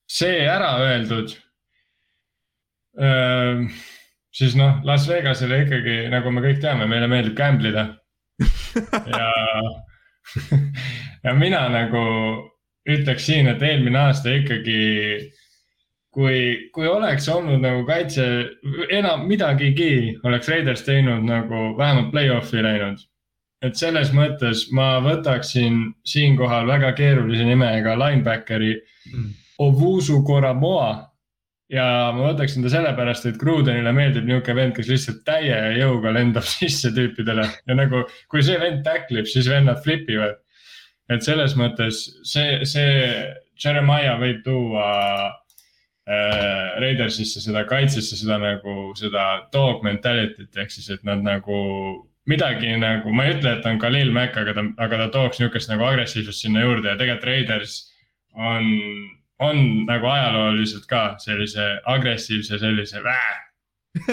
see 0.09 0.41
ära 0.49 0.73
öeldud 0.81 1.37
siis 2.99 4.57
noh, 4.59 4.81
Las 4.85 5.07
Vegasele 5.09 5.63
ikkagi, 5.65 5.99
nagu 6.11 6.33
me 6.35 6.43
kõik 6.43 6.59
teame, 6.65 6.89
meile 6.91 7.07
meeldib 7.11 7.37
gamble 7.39 7.71
ida 7.71 7.85
ja 9.15 9.29
ja 11.25 11.35
mina 11.35 11.69
nagu 11.73 12.05
ütleks 12.89 13.27
siin, 13.29 13.49
et 13.51 13.63
eelmine 13.63 13.99
aasta 14.01 14.33
ikkagi, 14.33 14.79
kui, 16.15 16.39
kui 16.75 16.89
oleks 16.89 17.29
olnud 17.33 17.61
nagu 17.63 17.85
kaitse, 17.89 18.25
enam 18.95 19.27
midagigi 19.29 20.17
oleks 20.25 20.49
Raiders 20.49 20.85
teinud 20.87 21.27
nagu 21.29 21.75
vähemalt 21.79 22.13
play-off'i 22.15 22.65
läinud. 22.65 23.05
et 23.59 23.75
selles 23.75 24.13
mõttes 24.15 24.69
ma 24.71 25.01
võtaksin 25.03 25.81
siinkohal 26.07 26.69
väga 26.69 26.93
keerulise 26.95 27.43
nimega 27.45 27.97
linebackeri 27.99 28.77
mm. 29.13 29.33
Ovusu 29.59 30.21
Koramoa 30.23 31.08
ja 31.73 31.87
ma 32.17 32.31
võtaksin 32.31 32.65
ta 32.65 32.73
sellepärast, 32.73 33.29
et 33.29 33.41
Grudenile 33.41 33.93
meeldib 33.97 34.29
niisugune 34.29 34.57
vend, 34.57 34.77
kes 34.77 34.89
lihtsalt 34.93 35.25
täie 35.29 35.59
jõuga 35.79 36.13
lendab 36.17 36.47
sisse 36.57 36.93
tüüpidele 36.97 37.45
ja 37.45 37.77
nagu, 37.77 38.05
kui 38.33 38.45
see 38.45 38.61
vend 38.61 38.85
tacklib, 38.87 39.29
siis 39.29 39.51
vennad 39.53 39.83
flip 39.85 40.09
ivad. 40.13 40.41
et 41.09 41.25
selles 41.25 41.55
mõttes 41.57 42.03
see, 42.29 42.65
see 42.69 42.97
Jeremiah 43.59 44.19
võib 44.21 44.43
tuua 44.45 44.89
äh, 46.09 46.81
Raidersisse 46.81 47.41
seda 47.45 47.65
kaitsesse 47.69 48.17
seda 48.17 48.37
nagu 48.43 48.93
seda 48.99 49.49
dog 49.53 49.85
mentality't 49.87 50.57
ehk 50.57 50.73
siis, 50.73 50.91
et 50.93 51.05
nad 51.05 51.25
nagu 51.25 51.59
midagi 52.29 52.75
nagu, 52.77 53.13
ma 53.13 53.25
ei 53.25 53.39
ütle, 53.39 53.55
et 53.57 53.67
on 53.67 53.79
Khalil 53.81 54.13
Mack, 54.13 54.37
aga 54.37 54.53
ta, 54.57 54.65
aga 54.85 54.99
ta 55.01 55.07
tooks 55.15 55.41
niisugust 55.41 55.71
nagu 55.73 55.87
agressiivsust 55.89 56.45
sinna 56.45 56.65
juurde 56.65 56.93
ja 56.93 56.99
tegelikult 57.01 57.29
Raiders 57.31 57.79
on 58.37 58.69
on 59.45 59.85
nagu 59.87 60.07
ajalooliselt 60.11 60.87
ka 60.91 61.03
sellise 61.23 61.67
agressiivse 61.87 62.59
sellise 62.59 63.03
vää 63.05 63.49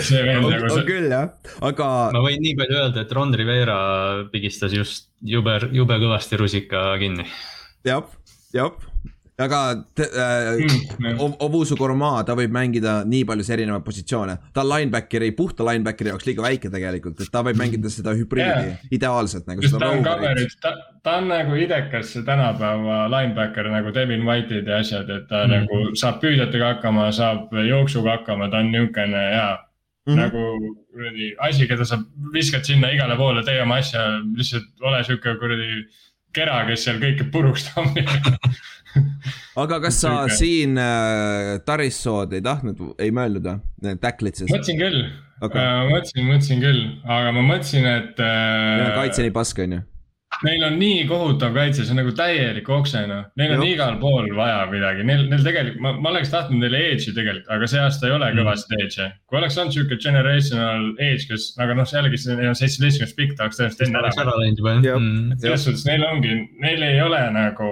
see 0.00 0.20
on, 0.36 0.44
nagu 0.44 0.68
see. 0.68 0.76
on 0.76 0.84
küll 0.86 1.08
jah, 1.10 1.30
aga. 1.64 1.88
ma 2.14 2.20
võin 2.22 2.42
nii 2.44 2.54
palju 2.58 2.76
öelda, 2.82 3.04
et 3.04 3.14
Ron 3.16 3.32
Rivera 3.34 3.78
pigistas 4.32 4.74
just 4.76 5.08
jube, 5.26 5.56
jube 5.74 5.96
kõvasti 6.02 6.38
rusika 6.38 6.84
kinni. 7.00 7.26
jah, 7.88 8.04
jah 8.54 8.89
aga 9.40 9.60
äh, 10.00 10.60
mm, 10.98 11.14
Ovusu 11.40 11.76
Kormaa, 11.78 12.24
ta 12.26 12.36
võib 12.38 12.52
mängida 12.54 13.00
nii 13.08 13.24
paljusid 13.28 13.56
erinevaid 13.56 13.84
positsioone. 13.86 14.36
ta 14.54 14.64
on 14.64 14.70
linebackeri, 14.72 15.30
puhta 15.36 15.64
linebackeri 15.66 16.12
jaoks 16.12 16.28
liiga 16.28 16.44
väike 16.44 16.72
tegelikult, 16.72 17.20
et 17.20 17.32
ta 17.32 17.44
võib 17.46 17.60
mängida 17.60 17.92
seda 17.92 18.14
hübriidi 18.16 18.66
yeah. 18.72 18.84
ideaalselt 18.90 19.48
nagu. 19.50 19.64
ta 19.64 19.90
on 19.90 20.04
coverage, 20.04 20.58
ta, 20.62 20.74
ta 21.02 21.16
on 21.22 21.30
nagu 21.32 21.56
idekas 21.56 22.12
tänapäeva 22.26 23.00
linebacker 23.12 23.70
nagu 23.72 23.94
Devin 23.94 24.26
White'id 24.28 24.68
ja 24.68 24.82
asjad, 24.84 25.10
et 25.10 25.26
ta 25.30 25.46
mm. 25.46 25.56
nagu 25.56 25.96
saab 25.98 26.20
püüdjatega 26.24 26.76
hakkama, 26.76 27.10
saab 27.16 27.56
jooksuga 27.66 28.20
hakkama, 28.20 28.50
ta 28.52 28.64
on 28.64 28.72
niisugune 28.74 29.26
hea 29.34 29.50
Mm 30.08 30.14
-hmm. 30.14 30.20
nagu 30.20 30.76
kuradi 30.92 31.34
asi, 31.38 31.66
keda 31.68 31.84
sa 31.84 31.98
viskad 32.32 32.64
sinna 32.64 32.88
igale 32.90 33.16
poole, 33.16 33.42
tee 33.44 33.62
oma 33.62 33.76
asja, 33.76 34.00
lihtsalt 34.36 34.64
ole 34.80 35.04
sihuke 35.04 35.34
kuradi 35.38 35.84
kera, 36.32 36.64
kes 36.66 36.84
seal 36.86 37.00
kõike 37.02 37.26
puruks 37.32 37.66
tammib 37.68 38.08
aga 39.62 39.80
kas 39.86 40.00
sa 40.04 40.14
siin 40.32 40.78
äh, 40.80 41.58
Tarissood 41.66 42.34
ei 42.36 42.44
tahtnud, 42.44 42.80
ei 42.98 43.12
mõelnud 43.14 43.46
või, 43.46 43.96
Tacklid 44.02 44.40
siis? 44.40 44.50
mõtlesin 44.50 44.80
küll 44.80 45.04
okay. 45.40 45.62
äh,, 45.62 45.84
mõtlesin, 45.92 46.26
mõtlesin 46.26 46.64
küll, 46.64 46.82
aga 47.06 47.32
ma 47.36 47.46
mõtlesin, 47.52 47.88
et 47.90 48.20
äh,. 48.24 48.90
kaitse 48.98 49.26
nii 49.26 49.34
pask, 49.36 49.62
on 49.66 49.78
ju 49.78 49.86
Neil 50.40 50.62
on 50.64 50.76
nii 50.80 51.02
kohutav 51.08 51.52
kaitse, 51.52 51.82
see 51.84 51.92
on 51.92 51.98
nagu 52.00 52.12
täielik 52.16 52.68
oksena, 52.72 53.18
neil 53.36 53.50
on 53.56 53.64
Juh. 53.64 53.72
igal 53.74 53.98
pool 54.00 54.30
vaja 54.36 54.62
midagi, 54.70 55.02
neil, 55.04 55.26
neil 55.28 55.42
tegelikult, 55.44 55.82
ma, 55.84 55.92
ma 56.00 56.12
oleks 56.14 56.30
tahtnud 56.32 56.62
neile 56.62 56.80
edge'i 56.94 57.12
tegelikult, 57.16 57.50
aga 57.52 57.68
see 57.68 57.82
aasta 57.82 58.08
ei 58.08 58.14
ole 58.14 58.30
mm. 58.30 58.40
kõvasti 58.40 58.78
edge'i. 58.78 59.08
kui 59.28 59.40
oleks 59.40 59.58
olnud 59.60 59.76
sihuke 59.76 59.98
generational 60.00 60.86
edge, 60.96 61.26
kes, 61.28 61.50
aga 61.60 61.76
noh, 61.76 61.92
jällegi 61.92 62.22
neil 62.30 62.52
on 62.54 62.56
seitsmeteistkümnes 62.56 63.16
pikk, 63.18 63.34
tahaks 63.36 63.60
tõenäoliselt 63.60 63.84
enne 63.88 64.00
ära. 64.00 64.38
läinud 64.44 64.62
juba 64.62 64.76
jah. 64.86 65.04
Selles 65.44 65.66
suhtes 65.66 65.84
neil 65.90 66.06
ongi, 66.08 66.38
neil 66.64 66.88
ei 66.88 67.02
ole 67.04 67.20
nagu, 67.36 67.70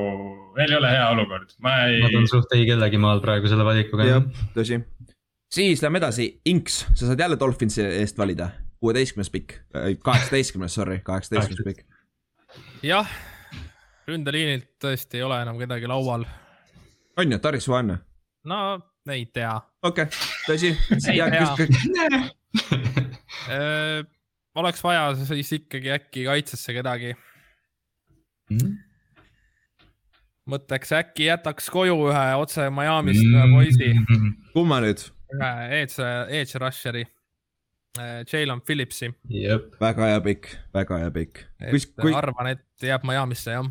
neil 0.59 0.75
ei 0.75 0.79
ole 0.81 0.93
hea 0.93 1.09
olukord, 1.15 1.53
ma 1.65 1.75
ei. 1.87 2.01
Nad 2.05 2.17
on 2.19 2.31
suht 2.31 2.55
ei 2.57 2.67
kellegi 2.69 3.01
maal 3.01 3.23
praegu 3.25 3.51
selle 3.51 3.67
valikuga. 3.67 4.09
jah, 4.09 4.47
tõsi. 4.57 4.81
siis 5.53 5.85
lähme 5.85 6.03
edasi, 6.03 6.31
Inks, 6.51 6.83
sa 6.95 7.07
saad 7.07 7.23
jälle 7.27 7.39
Dolphinsi 7.41 7.85
eest 8.03 8.19
valida, 8.19 8.51
kuueteistkümnes 8.83 9.31
pikk, 9.35 9.61
kaheksateistkümnes, 10.03 10.75
sorry, 10.81 11.01
kaheksateistkümnes 11.07 11.71
pikk 11.71 11.87
jah, 12.85 13.09
ründeliinilt 14.09 14.77
tõesti 14.83 15.19
ei 15.19 15.25
ole 15.27 15.41
enam 15.43 15.59
kedagi 15.61 15.89
laual. 15.91 16.25
on 17.19 17.33
ju, 17.33 17.39
Taris 17.43 17.69
Van? 17.69 17.97
no 18.49 18.61
ei 19.13 19.27
tea. 19.33 19.55
okei 19.83 20.09
okay., 20.09 20.13
tõsi. 20.49 20.75
Äh, 23.49 24.01
oleks 24.57 24.81
vaja 24.85 25.11
siis 25.29 25.51
ikkagi 25.53 25.91
äkki 25.93 26.25
kaitsesse 26.25 26.73
kedagi 26.73 27.11
mm.. 28.51 28.71
Mõtleks 30.49 30.95
äkki 30.97 31.29
jätaks 31.29 31.69
koju 31.73 32.01
ühe 32.09 32.27
otse 32.41 32.71
Miami'st 32.73 33.23
ühe 33.23 33.45
mm. 33.45 33.55
poisi. 33.55 34.43
kumma 34.57 34.83
nüüd? 34.85 35.05
ühe 35.37 35.55
edge, 35.83 36.11
edge 36.41 36.61
rusher'i 36.63 37.05
Äh, 37.99 38.25
Jalen 38.33 38.61
Phillipsi. 38.61 39.15
väga 39.81 40.07
hea 40.07 40.21
pikk, 40.21 40.49
väga 40.75 40.99
hea 41.03 41.11
pikk. 41.11 41.45
Kui... 41.71 42.13
arvan, 42.15 42.53
et 42.53 42.85
jääb 42.85 43.07
Miami'sse 43.09 43.55
jah. 43.57 43.71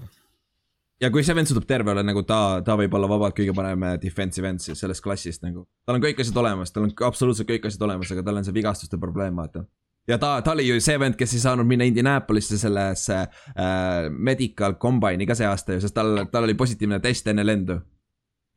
ja 1.02 1.12
kui 1.14 1.24
see 1.24 1.36
vend 1.38 1.48
suudab 1.48 1.68
terve 1.70 1.94
olla, 1.94 2.04
nagu 2.04 2.24
ta, 2.28 2.60
ta 2.66 2.76
võib 2.80 2.96
olla 2.98 3.08
vabalt 3.08 3.38
kõige 3.38 3.54
parem 3.56 3.86
äh, 3.86 3.96
defensive 4.02 4.50
end 4.50 4.64
siis 4.64 4.82
sellest 4.82 5.04
klassist 5.06 5.46
nagu. 5.46 5.68
tal 5.86 6.00
on 6.00 6.04
kõik 6.04 6.20
asjad 6.24 6.40
olemas, 6.42 6.74
tal 6.74 6.88
on 6.88 6.96
absoluutselt 7.08 7.48
kõik 7.52 7.70
asjad 7.70 7.86
olemas, 7.88 8.12
aga 8.12 8.26
tal 8.26 8.42
on 8.42 8.48
see 8.48 8.58
vigastuste 8.58 9.00
probleem, 9.00 9.38
vaata 9.38 9.64
ja 10.08 10.18
ta, 10.18 10.38
ta 10.42 10.56
oli 10.56 10.68
ju 10.68 10.80
see 10.84 11.00
vend, 11.00 11.18
kes 11.20 11.36
ei 11.36 11.44
saanud 11.44 11.68
minna 11.68 11.88
Indianapolis'e 11.88 12.60
sellesse 12.62 13.20
äh, 13.20 14.08
medical 14.10 14.78
combine'i 14.82 15.28
ka 15.28 15.36
see 15.36 15.48
aasta 15.48 15.76
ju, 15.78 15.84
sest 15.84 15.96
tal, 15.98 16.26
tal 16.32 16.48
oli 16.48 16.58
positiivne 16.58 17.00
test 17.04 17.28
enne 17.28 17.46
lendu 17.46 17.80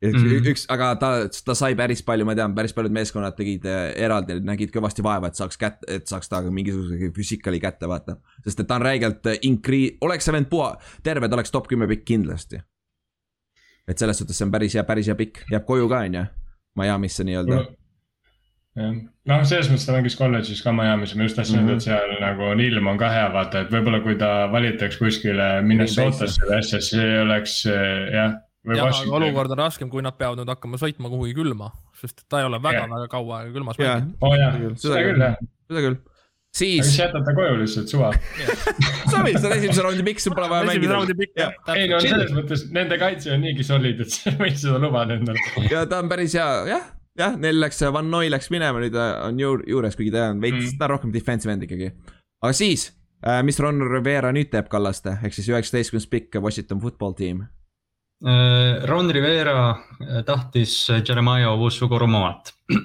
üks 0.01 0.17
mm, 0.17 0.29
-hmm. 0.29 0.47
üks, 0.49 0.63
aga 0.73 0.95
ta, 0.97 1.09
ta 1.45 1.53
sai 1.53 1.75
päris 1.77 2.01
palju, 2.01 2.25
ma 2.25 2.33
tean, 2.35 2.55
päris 2.57 2.73
paljud 2.73 2.93
meeskonnad 2.95 3.35
tegid 3.37 3.65
äh, 3.69 3.91
eraldi, 4.01 4.39
nägid 4.41 4.73
kõvasti 4.73 5.05
vaeva, 5.05 5.29
et 5.29 5.37
saaks 5.37 5.59
kätte, 5.61 5.85
et 5.87 6.07
saaks 6.09 6.29
ta 6.29 6.41
mingisuguse 6.41 7.11
füsikali 7.15 7.59
kätte, 7.61 7.89
vaata. 7.89 8.17
sest 8.43 8.63
et 8.63 8.67
ta 8.67 8.79
on 8.79 8.87
räigelt 8.87 9.29
äh, 9.29 9.37
incre-, 9.45 9.97
oleks 10.01 10.25
see 10.25 10.33
vend 10.33 10.49
puha, 10.49 10.73
terve, 11.03 11.29
ta 11.29 11.37
oleks 11.37 11.53
top 11.53 11.69
kümme 11.69 11.87
pikk 11.87 12.05
kindlasti. 12.05 12.61
et 13.87 13.97
selles 13.97 14.17
suhtes 14.17 14.37
see 14.37 14.45
on 14.45 14.51
päris 14.51 14.73
hea, 14.73 14.83
päris 14.83 15.07
hea 15.07 15.15
pikk, 15.15 15.45
jääb 15.51 15.69
koju 15.69 15.89
ka, 15.89 16.01
on 16.07 16.17
ju, 16.17 16.25
Miami'sse 16.79 17.27
nii-öelda 17.27 17.55
no 17.59 17.80
jah, 18.79 18.93
noh, 19.31 19.41
selles 19.47 19.71
mõttes 19.71 19.87
ta 19.87 19.97
mängis 19.97 20.15
kolledžis 20.19 20.61
ka 20.63 20.75
Miami's, 20.75 21.15
ma 21.15 21.27
just 21.27 21.39
tahtsin 21.39 21.59
öelda 21.59 21.73
mm 21.73 21.73
-hmm., 21.73 21.81
et 21.81 21.87
seal 21.89 22.21
nagu 22.23 22.47
on 22.51 22.63
ilm 22.63 22.87
on 22.93 23.01
ka 23.01 23.09
hea, 23.11 23.25
vaata, 23.33 23.65
et 23.65 23.73
võib-olla 23.73 23.99
kui 24.05 24.15
ta 24.19 24.31
valitaks 24.51 25.01
kuskile 25.01 25.49
Minnesotasse 25.65 26.47
või 26.47 26.57
asja, 26.59 26.79
siis 26.79 27.01
ei 27.01 27.19
oleks 27.25 27.59
äh, 27.67 28.15
jah 28.15 28.39
jah, 28.69 28.91
aga 28.91 29.17
olukord 29.17 29.55
on 29.55 29.61
raskem, 29.63 29.89
kui 29.91 30.03
nad 30.05 30.17
peavad 30.19 30.41
nüüd 30.41 30.51
hakkama 30.51 30.79
sõitma 30.81 31.09
kuhugi 31.11 31.33
külma, 31.37 31.71
sest 32.01 32.23
ta 32.29 32.41
ei 32.41 32.47
ole 32.49 32.61
väga-väga 32.61 33.09
kaua 33.11 33.43
külmas 33.49 33.79
mänginud. 33.81 34.15
oo 34.21 34.29
oh, 34.29 34.37
jah, 34.37 34.57
seda 34.83 35.03
küll 35.07 35.25
jah. 35.25 35.37
seda 35.71 35.83
küll. 35.87 35.97
siis. 36.53 36.85
siis 36.85 36.99
jätad 36.99 37.25
ta 37.25 37.33
koju 37.37 37.57
lihtsalt 37.63 37.93
suva 37.93 38.11
sa 39.11 39.23
võid 39.25 39.39
seda 39.39 39.57
esimese 39.57 39.85
raundi 39.85 40.05
pikk, 40.11 40.23
sul 40.23 40.37
pole 40.37 40.49
vaja 40.51 40.69
mängida. 40.69 41.49
ei 41.73 41.89
no 41.89 42.01
selles 42.05 42.33
mõttes 42.37 42.65
nende 42.75 43.01
kaitse 43.01 43.33
on 43.33 43.45
niigi 43.47 43.65
solid, 43.65 44.05
et 44.05 44.13
sa 44.17 44.35
võid 44.37 44.59
seda 44.61 44.81
lubada 44.83 45.17
endale. 45.17 45.67
ja 45.71 45.85
ta 45.89 46.03
on 46.03 46.11
päris 46.11 46.37
hea, 46.37 46.49
jah, 46.75 46.89
jah, 47.19 47.37
neil 47.39 47.59
läks, 47.61 47.81
Van 47.93 48.09
Noi 48.11 48.31
läks 48.31 48.49
minema, 48.53 48.81
nüüd 48.83 48.97
on 48.97 49.39
juur, 49.41 49.63
juures, 49.67 49.97
kuigi 49.99 50.13
ta 50.13 50.29
on 50.31 50.41
veits 50.43 50.71
mm., 50.71 50.79
ta 50.79 50.87
on 50.87 50.95
rohkem 50.95 51.13
defensive 51.13 51.53
end 51.53 51.67
ikkagi. 51.67 51.91
aga 52.41 52.53
siis 52.57 52.81
äh,, 53.25 53.41
mis 53.47 53.59
Ron 53.59 53.81
Rivera 53.91 54.31
nüüd 54.35 54.51
teeb 54.53 54.69
Kallaste, 54.71 55.17
ehk 55.23 55.35
siis 55.35 55.49
üheksateistkümnes 55.51 56.07
pikk 56.11 56.41
Washington 56.41 56.81
football 56.83 57.15
team 57.17 57.37
äh, 58.25 58.81
Ron 58.87 59.11
Rivera 59.11 59.59
äh, 59.71 59.77
tahtis 60.27 60.75
Jeremiah 61.07 61.51
Owusu-Koromoat 61.53 62.53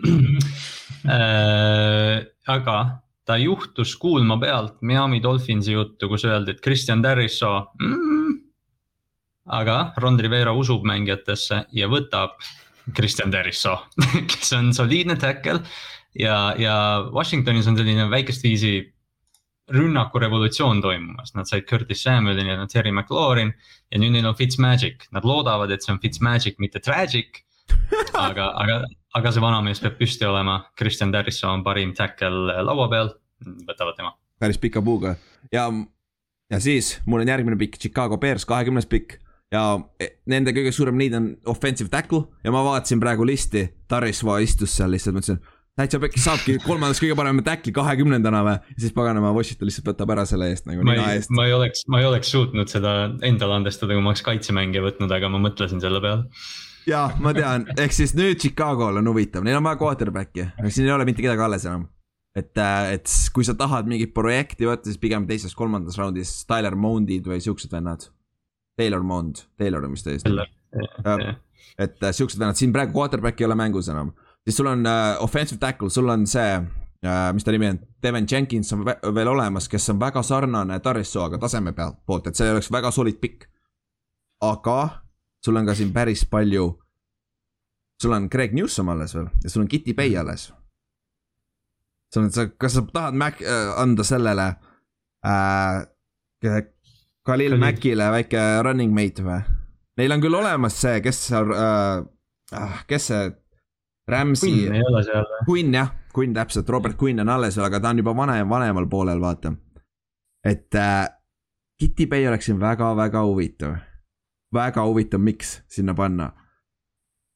aga 2.56 2.78
ta 3.26 3.36
juhtus 3.38 3.94
kuulma 3.98 4.38
pealt 4.38 4.82
Miami 4.82 5.20
Dolphinsi 5.22 5.74
juttu, 5.74 6.08
kus 6.08 6.24
öeldi, 6.26 6.54
et 6.54 6.62
Christian 6.62 7.02
Darrisaw 7.02 7.64
mm,. 7.78 8.34
aga 9.58 9.78
Ron 10.02 10.18
Rivera 10.18 10.54
usub 10.54 10.86
mängijatesse 10.86 11.64
ja 11.74 11.90
võtab 11.90 12.38
Christian 12.94 13.32
Darrisaw 13.32 13.86
kes 14.30 14.52
on 14.56 14.74
soliidne 14.74 15.16
tackle. 15.20 15.60
Ja, 16.16 16.54
ja 16.58 16.76
Washingtonis 17.12 17.66
on 17.68 17.76
selline 17.76 18.06
väikest 18.10 18.44
viisi 18.46 18.76
rünnakurevolutsioon 19.72 20.80
toimumas, 20.82 21.34
nad 21.34 21.48
said 21.50 21.66
Curtis 21.66 22.04
Samuelini 22.06 22.52
ja 22.52 22.66
Terry 22.70 22.92
McLaurin 22.92 23.50
ja 23.90 23.98
nüüd 23.98 24.14
neil 24.14 24.28
on 24.28 24.36
Fitzmagic, 24.38 25.08
nad 25.12 25.26
loodavad, 25.26 25.72
et 25.74 25.82
see 25.82 25.92
on 25.94 26.00
Fitzmagic, 26.02 26.60
mitte 26.62 26.80
tragic. 26.80 27.42
aga, 28.28 28.52
aga, 28.54 28.78
aga 29.18 29.32
see 29.34 29.42
vanamees 29.42 29.82
peab 29.82 29.98
püsti 29.98 30.28
olema, 30.28 30.60
Christian 30.78 31.10
Darrisaw 31.12 31.50
on 31.56 31.66
parim 31.66 31.92
tackle 31.98 32.54
laua 32.62 32.86
peal, 32.92 33.12
võtavad 33.66 33.98
tema. 33.98 34.14
päris 34.38 34.60
pika 34.62 34.80
puuga. 34.84 35.16
Ja, 35.52 35.66
ja 36.52 36.62
siis 36.62 36.96
mul 37.04 37.26
on 37.26 37.34
järgmine 37.34 37.58
pikk, 37.58 37.80
Chicago 37.82 38.20
Bears, 38.22 38.46
kahekümnes 38.46 38.86
pikk 38.86 39.18
ja 39.52 39.64
e, 40.02 40.08
nende 40.30 40.54
kõige 40.56 40.72
suurem 40.74 40.96
need 40.98 41.14
on 41.14 41.28
offensive 41.50 41.90
tackle 41.92 42.26
ja 42.44 42.54
ma 42.54 42.64
vaatasin 42.66 43.02
praegu 43.02 43.26
listi, 43.26 43.66
Tarisva 43.88 44.40
istus 44.42 44.74
seal 44.74 44.90
lihtsalt, 44.94 45.18
mõtlesin 45.18 45.42
täitsa 45.76 45.98
pekki 46.00 46.20
saabki 46.22 46.54
kolmandaks 46.64 47.02
kõige 47.02 47.16
parema 47.18 47.42
tackli 47.44 47.72
kahekümnendana 47.76 48.42
või, 48.46 48.76
siis 48.80 48.94
paganama 48.96 49.32
Washington 49.36 49.68
lihtsalt 49.68 49.90
võtab 49.90 50.12
ära 50.14 50.24
selle 50.28 50.48
eest 50.52 50.68
nagu 50.68 50.84
nina 50.86 51.10
eest. 51.14 51.32
ma 51.36 51.44
ei 51.48 51.52
oleks, 51.52 51.84
ma 51.92 52.00
ei 52.00 52.08
oleks 52.08 52.30
suutnud 52.32 52.72
seda 52.72 52.94
endale 53.26 53.58
andestada, 53.60 53.92
kui 53.92 54.04
ma 54.04 54.14
oleks 54.14 54.24
kaitsemängija 54.26 54.84
võtnud, 54.86 55.12
aga 55.12 55.30
ma 55.32 55.42
mõtlesin 55.44 55.82
selle 55.84 56.00
peale. 56.04 56.24
ja 56.88 57.04
ma 57.20 57.34
tean, 57.36 57.68
ehk 57.76 57.92
siis 57.92 58.16
nüüd 58.16 58.40
Chicago'l 58.40 59.02
on 59.02 59.12
huvitav, 59.12 59.44
neil 59.44 59.60
on 59.60 59.68
vaja 59.68 59.80
quarterback'i, 59.82 60.48
siin 60.70 60.88
ei 60.88 60.96
ole 60.96 61.06
mitte 61.08 61.24
kedagi 61.24 61.44
alles 61.44 61.68
enam. 61.68 61.84
et, 62.36 62.56
äh, 62.56 62.96
et 62.96 63.12
kui 63.36 63.44
sa 63.44 63.54
tahad 63.56 63.88
mingit 63.88 64.16
projekti 64.16 64.68
võtta, 64.68 64.88
siis 64.88 65.00
pigem 65.00 65.28
teises-kolmandas 65.28 66.00
raundis 66.00 66.38
Tyler 66.48 66.74
Mondid 66.76 67.28
või 67.28 67.42
siuksed 67.44 67.72
vennad. 67.72 68.08
Taylor 68.76 69.02
Mond, 69.02 69.46
Taylor 69.56 69.84
on 69.84 69.96
vist 69.96 70.04
täiesti. 70.04 70.30
et 71.78 72.02
äh, 72.02 72.12
siuksed 72.12 72.38
vennad, 72.38 72.56
siin 72.56 72.72
praegu 72.72 72.92
quarterback'i 72.98 73.44
ei 73.44 73.46
ole 73.48 73.54
mängus 73.58 73.88
enam 73.88 74.12
siis 74.46 74.56
sul 74.56 74.66
on 74.66 74.86
uh, 74.86 75.22
offensive 75.22 75.58
tackle, 75.58 75.90
sul 75.90 76.08
on 76.08 76.26
see 76.26 76.58
uh,, 76.58 77.32
mis 77.34 77.44
ta 77.44 77.52
nimi 77.52 77.68
on, 77.68 77.80
Devin 78.02 78.26
Jenkins 78.30 78.72
on 78.72 78.84
veel 78.86 79.28
olemas, 79.28 79.68
kes 79.68 79.90
on 79.90 80.00
väga 80.00 80.22
sarnane 80.22 80.78
Tarissoaga 80.80 81.38
taseme 81.42 81.72
pealt, 81.72 81.98
poolt, 82.06 82.30
et 82.30 82.38
see 82.38 82.50
oleks 82.52 82.70
väga 82.72 82.92
solid 82.94 83.18
pikk. 83.20 83.48
aga 84.40 85.02
sul 85.44 85.56
on 85.56 85.66
ka 85.66 85.74
siin 85.74 85.92
päris 85.92 86.24
palju. 86.30 86.68
sul 88.02 88.12
on 88.12 88.28
Greg 88.30 88.54
Newsom 88.54 88.88
alles 88.88 89.14
veel 89.14 89.28
ja 89.42 89.50
sul 89.50 89.64
on 89.64 89.68
Kitty 89.68 89.94
Bay 89.94 90.16
alles. 90.16 90.52
sul 92.14 92.22
on, 92.22 92.30
sa, 92.30 92.46
kas 92.46 92.78
sa 92.78 92.86
tahad 92.92 93.14
Mac 93.14 93.42
äh, 93.42 93.74
anda 93.80 94.04
sellele 94.04 94.54
äh, 95.26 95.82
Khalil 97.26 97.56
Macile 97.58 98.10
väike 98.14 98.42
running 98.62 98.94
mate 98.94 99.24
või? 99.26 99.40
Neil 99.98 100.14
on 100.14 100.22
küll 100.22 100.36
olemas 100.38 100.76
see, 100.78 101.00
kes 101.02 101.22
seal 101.30 101.50
äh,, 101.56 102.76
kes 102.86 103.08
see 103.10 103.26
Rams'i. 104.06 104.52
Quinn 104.52 104.78
ei 104.78 104.86
ole 104.86 105.02
seal 105.06 105.26
või? 105.26 105.40
Quinn 105.48 105.74
jah, 105.74 105.90
Quinn 106.14 106.36
täpselt, 106.36 106.70
Robert 106.70 106.98
Quinn 107.00 107.24
on 107.24 107.32
alles 107.32 107.58
veel, 107.58 107.66
aga 107.66 107.80
ta 107.82 107.90
on 107.90 108.02
juba 108.02 108.14
vanem, 108.16 108.48
vanemal 108.48 108.86
poolel, 108.92 109.20
vaata. 109.20 109.56
et 110.46 110.74
äh, 110.78 111.08
Kitty 111.80 112.06
Bay 112.06 112.28
oleks 112.28 112.46
siin 112.46 112.60
väga-väga 112.60 113.24
huvitav. 113.26 113.76
väga 114.54 114.86
huvitav, 114.86 115.20
miks 115.20 115.60
sinna 115.68 115.94
panna. 115.94 116.30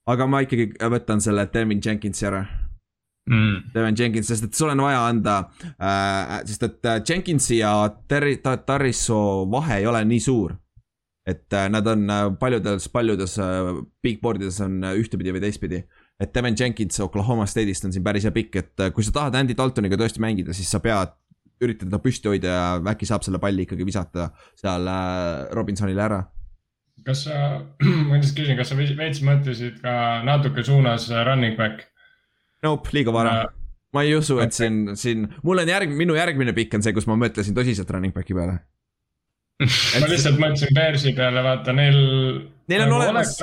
aga 0.07 0.27
ma 0.27 0.45
ikkagi 0.47 0.73
võtan 0.79 1.21
selle 1.21 1.49
Devin 1.53 1.83
Jenkinsi 1.85 2.27
ära 2.27 2.45
mm.. 3.29 3.71
Devin 3.75 3.99
Jenkins, 3.99 4.31
sest 4.31 4.49
et 4.49 4.55
sul 4.55 4.73
on 4.73 4.85
vaja 4.87 5.05
anda 5.09 5.37
äh,, 5.77 6.41
sest 6.49 6.67
et 6.69 6.91
äh, 6.91 7.03
Jenkinsi 7.09 7.61
ja 7.61 7.75
Terri-, 8.09 8.41
Tarriso 8.43 9.47
vahe 9.51 9.81
ei 9.81 9.87
ole 9.87 10.05
nii 10.05 10.21
suur. 10.21 10.57
et 11.27 11.53
äh, 11.53 11.69
nad 11.69 11.87
on 11.87 12.11
äh, 12.11 12.27
paljudes, 12.41 12.89
paljudes 12.89 13.39
äh, 13.39 13.75
big 14.03 14.21
board 14.21 14.43
ides 14.43 14.61
on 14.65 14.83
äh, 14.85 14.97
ühtepidi 14.99 15.35
või 15.37 15.45
teistpidi 15.45 15.85
et 16.21 16.35
Devin 16.35 16.57
Jenkins 16.59 17.01
Oklahoma 17.01 17.47
State'ist 17.49 17.87
on 17.89 17.95
siin 17.95 18.05
päris 18.05 18.27
hea 18.29 18.35
pikk, 18.35 18.61
et 18.61 18.85
äh, 18.85 18.93
kui 18.95 19.05
sa 19.07 19.15
tahad 19.17 19.39
Andy 19.41 19.57
Daltoniga 19.57 19.99
tõesti 20.01 20.23
mängida, 20.23 20.55
siis 20.57 20.71
sa 20.71 20.83
pead 20.85 21.17
üritada 21.61 21.97
ta 21.97 22.03
püsti 22.03 22.31
hoida 22.31 22.53
ja 22.53 22.67
äkki 22.93 23.09
saab 23.09 23.25
selle 23.25 23.41
palli 23.41 23.67
ikkagi 23.67 23.87
visata 23.89 24.31
seal 24.59 24.89
äh, 24.89 25.49
Robinsonile 25.57 26.05
ära. 26.05 26.21
kas 27.05 27.25
sa, 27.27 27.37
ma 28.09 28.19
lihtsalt 28.19 28.37
küsin, 28.37 28.59
kas 28.61 28.73
sa 28.73 28.77
veits 28.77 29.23
mõtlesid 29.25 29.81
ka 29.85 29.95
natuke 30.29 30.65
suunas 30.65 31.09
äh, 31.13 31.25
running 31.29 31.57
back? 31.61 31.89
Nope, 32.67 32.93
liiga 32.97 33.15
vara 33.15 33.39
uh,. 33.45 33.57
ma 33.97 34.05
ei 34.07 34.15
usu, 34.15 34.39
et 34.43 34.55
siin, 34.55 34.93
siin, 34.99 35.27
mul 35.47 35.63
on 35.63 35.71
järg-, 35.71 35.97
minu 35.97 36.15
järgmine 36.19 36.55
pikk 36.57 36.79
on 36.79 36.87
see, 36.87 36.95
kus 36.97 37.09
ma 37.11 37.19
mõtlesin 37.19 37.57
tõsiselt 37.57 37.91
running 37.91 38.15
back'i 38.15 38.37
peale 38.37 38.61
ma 40.01 40.09
lihtsalt 40.09 40.41
mõtlesin 40.41 40.73
Bearsi 40.77 41.13
peale, 41.13 41.43
vaata 41.45 41.75
neil. 41.77 41.99
Neil 42.71 42.87
on 42.87 42.95
nagu 42.95 43.03
olemas. 43.03 43.35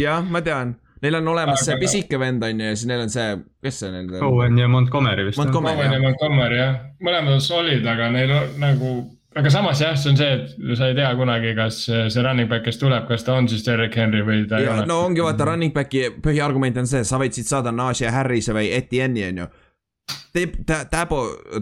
jah, 0.00 0.24
ma 0.24 0.40
tean 0.44 0.78
Neil 1.04 1.18
on 1.18 1.26
olemas 1.28 1.58
aga... 1.58 1.64
see 1.66 1.80
pisike 1.82 2.18
vend 2.20 2.44
on 2.46 2.60
ju 2.60 2.70
ja 2.70 2.76
siis 2.76 2.88
neil 2.88 3.02
on 3.04 3.10
see, 3.12 3.26
kes 3.64 3.80
see 3.82 3.90
nende. 3.92 4.20
Owen 4.24 4.56
ja 4.56 4.70
Montgomery 4.72 5.26
vist. 5.26 5.40
Owen 5.42 5.82
ja 5.84 6.00
Montgomery 6.00 6.56
jah, 6.56 6.78
mõlemad 7.04 7.36
on 7.36 7.44
solid, 7.44 7.84
aga 7.92 8.08
neil 8.14 8.32
on 8.32 8.54
nagu, 8.62 8.92
aga 9.34 9.50
samas 9.50 9.80
jah, 9.82 9.96
see 9.98 10.12
on 10.12 10.18
see, 10.18 10.30
et 10.36 10.78
sa 10.78 10.88
ei 10.90 10.96
tea 10.98 11.10
kunagi, 11.18 11.54
kas 11.58 11.80
see 11.88 12.22
running 12.22 12.50
back, 12.50 12.64
kes 12.68 12.78
tuleb, 12.78 13.08
kas 13.08 13.26
ta 13.26 13.34
on 13.38 13.48
siis 13.50 13.64
Derek 13.66 13.96
Henry 13.98 14.22
või 14.26 14.44
ta 14.50 14.60
ja, 14.62 14.68
ei 14.68 14.72
ole. 14.76 14.86
no 14.90 15.00
ongi 15.08 15.24
vaata 15.24 15.48
running 15.50 15.74
back'i 15.74 16.08
põhiargument 16.22 16.78
on 16.82 16.90
see, 16.90 17.02
sa 17.06 17.18
võid 17.22 17.36
siit 17.36 17.50
saada 17.50 17.74
Najee 17.74 18.12
Harrise 18.14 18.54
või 18.56 18.70
Etienne'i 18.76 19.28
on 19.32 19.44
ju 19.44 19.48
Täbo, 20.34 21.18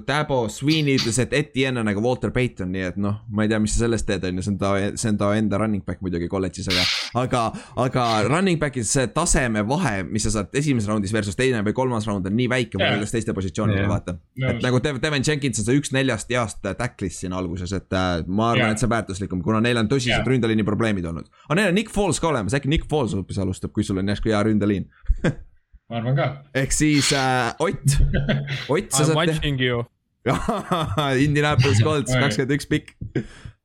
Täbo 0.06 0.36
Sweeney 0.48 0.96
ütles, 0.96 1.18
et 1.20 1.32
Etienne 1.36 1.82
on 1.82 1.88
nagu 1.90 2.00
Walter 2.00 2.30
Payton, 2.32 2.70
nii 2.72 2.86
et 2.86 2.94
noh, 2.96 3.18
ma 3.28 3.44
ei 3.44 3.50
tea, 3.50 3.58
mis 3.60 3.74
sa 3.74 3.82
sellest 3.82 4.06
teed, 4.08 4.24
on 4.24 4.38
ju, 4.40 4.44
see 4.46 4.54
on 4.54 4.56
ta, 4.62 4.70
see 4.96 5.10
on 5.12 5.18
ta 5.20 5.28
enda 5.36 5.60
running 5.60 5.84
back 5.84 6.00
muidugi 6.00 6.28
kolledžis, 6.32 6.70
aga. 6.72 6.86
aga, 7.20 7.42
aga 7.84 8.06
running 8.30 8.56
back'is 8.62 8.94
see 8.96 9.10
taseme 9.12 9.60
vahe, 9.68 10.06
mis 10.08 10.24
sa 10.24 10.32
saad 10.38 10.56
esimeses 10.56 10.88
raundis 10.88 11.12
versus 11.12 11.36
teine 11.36 11.60
või 11.66 11.76
kolmas 11.76 12.08
raund 12.08 12.30
on 12.30 12.36
nii 12.38 12.48
väike 12.48 12.80
võrreldes 12.80 13.12
teiste 13.12 13.36
positsioonidega 13.36 13.84
yeah., 13.84 13.92
vaata. 13.92 14.16
et 14.54 14.64
nagu 14.64 14.80
Devin 14.80 15.28
Jenkins 15.28 15.60
on 15.60 15.68
see 15.68 15.76
üks 15.82 15.92
neljast 15.92 16.32
heast 16.32 16.64
tackle'ist 16.64 17.26
siin 17.26 17.36
alguses, 17.36 17.76
et 17.76 17.92
äh, 17.92 18.24
ma 18.24 18.54
arvan 18.54 18.70
yeah., 18.70 18.72
et 18.72 18.80
see 18.80 18.88
on 18.88 18.96
väärtuslikum, 18.96 19.44
kuna 19.44 19.60
neil 19.60 19.84
on 19.84 19.92
tõsised 19.92 20.16
yeah. 20.16 20.28
ründeliini 20.32 20.64
probleemid 20.64 21.12
olnud. 21.12 21.28
aga 21.44 21.60
neil 21.60 21.74
on 21.74 21.80
Nick 21.82 21.92
Foles 21.92 22.24
ka 22.24 22.32
olemas, 22.32 22.56
äkki 22.56 22.72
Nick 22.72 22.88
Foles 22.88 23.12
hoopis 23.20 23.44
alustab, 23.44 23.76
kui 23.76 23.84
sul 23.84 24.00
on 24.00 24.16
järsku 24.16 24.32
hea 24.32 24.46
ründeliin 24.48 24.88
ma 25.92 26.00
arvan 26.00 26.16
ka. 26.16 26.28
ehk 26.56 26.72
siis 26.72 27.12
äh, 27.12 27.52
Ott, 27.60 27.98
Ott, 28.72 28.88
sa 28.90 29.04
saad. 29.04 29.12
I 29.12 29.12
m 29.12 29.20
watching 29.20 29.60
you. 29.60 29.84
Indianapolis 31.26 31.82
Colts 31.86 32.14
kakskümmend 32.16 32.56
üks 32.56 32.68
pikk. 32.70 32.96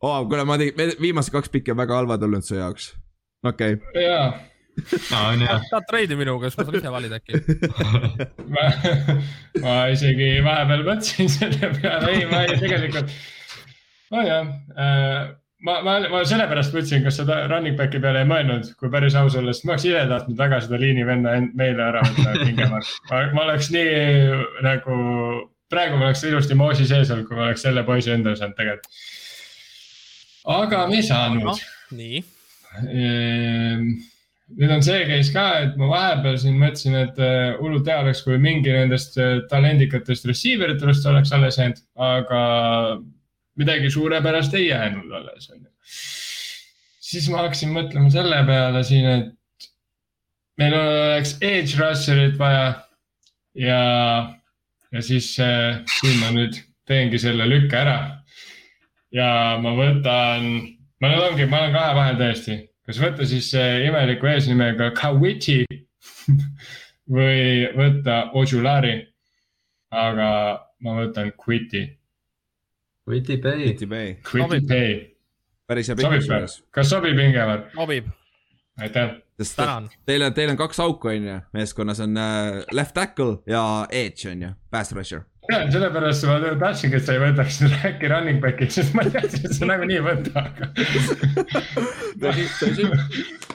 Oh,. 0.03 0.21
kuule, 0.27 0.43
ma 0.45 0.59
tegin, 0.59 0.93
viimased 1.01 1.33
kaks 1.33 1.49
pikki 1.53 1.73
on 1.73 1.79
väga 1.79 2.01
halvad 2.01 2.27
olnud 2.27 2.45
su 2.45 2.57
jaoks, 2.59 2.91
okei. 3.47 3.79
Okay.. 3.79 4.03
jaa 4.05 4.35
tahad 4.77 5.87
treidi 5.89 6.17
minuga, 6.19 6.51
siis 6.51 6.59
ma 6.59 6.67
saan 6.67 6.77
ise 6.77 6.91
valida 6.93 7.17
äkki. 7.17 7.39
Ma, 8.53 8.65
ma 9.63 9.77
isegi 9.89 10.27
vahepeal 10.45 10.83
mõtlesin 10.85 11.31
selle 11.33 11.71
peale, 11.79 12.11
ei, 12.13 12.27
ma 12.29 12.43
ei 12.45 12.59
tegelikult, 12.61 13.15
nojah 14.13 14.51
äh, 14.77 15.31
ma, 15.65 15.77
ma, 15.85 15.97
ma 16.11 16.21
sellepärast 16.27 16.75
mõtlesin, 16.75 17.03
kas 17.05 17.19
seda 17.21 17.39
running 17.49 17.77
back'i 17.79 18.01
peale 18.03 18.23
ei 18.23 18.29
mõelnud, 18.29 18.71
kui 18.79 18.91
päris 18.93 19.17
aus 19.19 19.37
olla, 19.39 19.53
sest 19.55 19.67
ma 19.67 19.75
oleks 19.75 19.87
ise 19.89 20.03
tahtnud 20.11 20.39
väga 20.39 20.61
seda 20.65 20.81
liinivenna 20.81 21.37
meile 21.57 21.85
ära 21.89 22.03
võtta 22.05 22.35
pingemaalt. 22.41 22.91
ma 23.35 23.45
oleks 23.47 23.71
nii 23.73 23.95
nagu, 24.65 24.99
praegu 25.71 25.99
ma 25.99 26.09
oleks 26.09 26.25
ilusti 26.29 26.57
moosi 26.59 26.89
sees 26.89 27.13
olnud, 27.13 27.29
kui 27.29 27.39
ma 27.39 27.49
oleks 27.49 27.65
selle 27.67 27.85
poisi 27.87 28.13
endale 28.13 28.39
saanud 28.39 28.59
tegelikult. 28.59 29.01
aga 30.57 30.85
me 30.87 31.01
ei 31.01 31.03
saanud 31.03 31.49
no,. 31.49 31.57
nii 31.97 32.21
ehm, 32.87 33.89
nüüd 34.55 34.71
on 34.71 34.83
see 34.85 35.03
case 35.09 35.33
ka, 35.35 35.45
et 35.65 35.75
ma 35.79 35.89
vahepeal 35.91 36.37
siin 36.39 36.55
mõtlesin, 36.61 36.95
et 37.01 37.19
äh, 37.19 37.57
hullult 37.59 37.89
hea 37.89 37.97
oleks, 38.03 38.21
kui 38.23 38.37
mingi 38.39 38.71
nendest 38.71 39.17
äh, 39.19 39.41
talendikatest 39.51 40.27
receiver 40.29 40.71
itest 40.75 41.07
oleks 41.09 41.33
alles 41.35 41.59
jäänud, 41.59 41.81
aga 42.07 42.41
midagi 43.57 43.89
suurepärast 43.91 44.53
ei 44.53 44.67
jäänud 44.67 45.11
alles, 45.11 45.49
onju. 45.51 45.71
siis 47.07 47.29
ma 47.31 47.43
hakkasin 47.45 47.73
mõtlema 47.73 48.11
selle 48.13 48.43
peale 48.45 48.83
siin, 48.85 49.07
et 49.07 49.69
meil 50.61 50.75
oleks 50.77 51.35
edge 51.41 51.79
rusher'it 51.79 52.37
vaja 52.39 52.67
ja, 53.57 53.81
ja 54.91 55.01
siis 55.01 55.31
äh, 55.41 55.81
siin 55.99 56.21
ma 56.21 56.31
nüüd 56.35 56.59
teengi 56.87 57.19
selle 57.21 57.49
lükke 57.49 57.81
ära. 57.81 57.97
ja 59.11 59.29
ma 59.63 59.73
võtan, 59.77 60.47
ma 61.01 61.11
nüüd 61.11 61.27
ongi, 61.31 61.49
ma 61.49 61.63
olen 61.63 61.75
kahe 61.75 61.93
vahel 61.97 62.21
täiesti, 62.21 62.59
kas 62.85 63.01
võtta 63.01 63.25
siis 63.25 63.49
imeliku 63.57 64.29
eesnimega 64.29 64.91
Kawiti 64.97 65.63
või 67.17 67.69
võtta 67.77 68.27
Ojulari. 68.37 68.99
aga 69.91 70.29
ma 70.83 70.99
võtan 70.99 71.31
Quiti 71.39 71.87
Quitty 73.07 73.37
Bay. 73.37 73.63
Quitty 73.63 73.87
Bay. 73.87 74.17
Quitty 74.31 74.67
Bay. 74.67 74.97
päris 75.67 75.87
hea 75.87 75.95
pikk 75.95 76.17
kusjuures. 76.17 76.59
kas 76.75 76.91
sobib 76.91 77.19
Ingevar? 77.19 77.69
sobib. 77.75 78.11
aitäh. 78.79 79.15
sest 79.39 79.61
teil 80.05 80.25
on, 80.27 80.33
teil 80.35 80.51
on 80.51 80.59
kaks 80.59 80.79
auku, 80.83 81.11
on 81.13 81.31
ju, 81.31 81.39
meeskonnas 81.55 82.03
on 82.03 82.17
äh, 82.17 82.61
left 82.71 82.93
tackle 82.97 83.37
ja 83.47 83.63
edge 83.91 84.31
on 84.31 84.41
ju, 84.41 84.51
pass 84.71 84.91
rusher 84.95 85.23
tean, 85.47 85.71
sellepärast 85.71 86.27
ma 86.27 86.37
tahtsingi, 86.59 86.99
et 86.99 87.07
sa 87.07 87.15
ei 87.15 87.21
võtaks 87.23 87.61
äkki 87.87 88.09
running 88.11 88.43
back'i, 88.43 88.67
sest 88.71 88.95
ma 88.97 89.05
teadsin, 89.07 89.47
et 89.47 89.55
sa 89.55 89.69
nagunii 89.69 89.99
ei 89.99 90.05
võta, 90.05 90.43
aga 90.43 90.63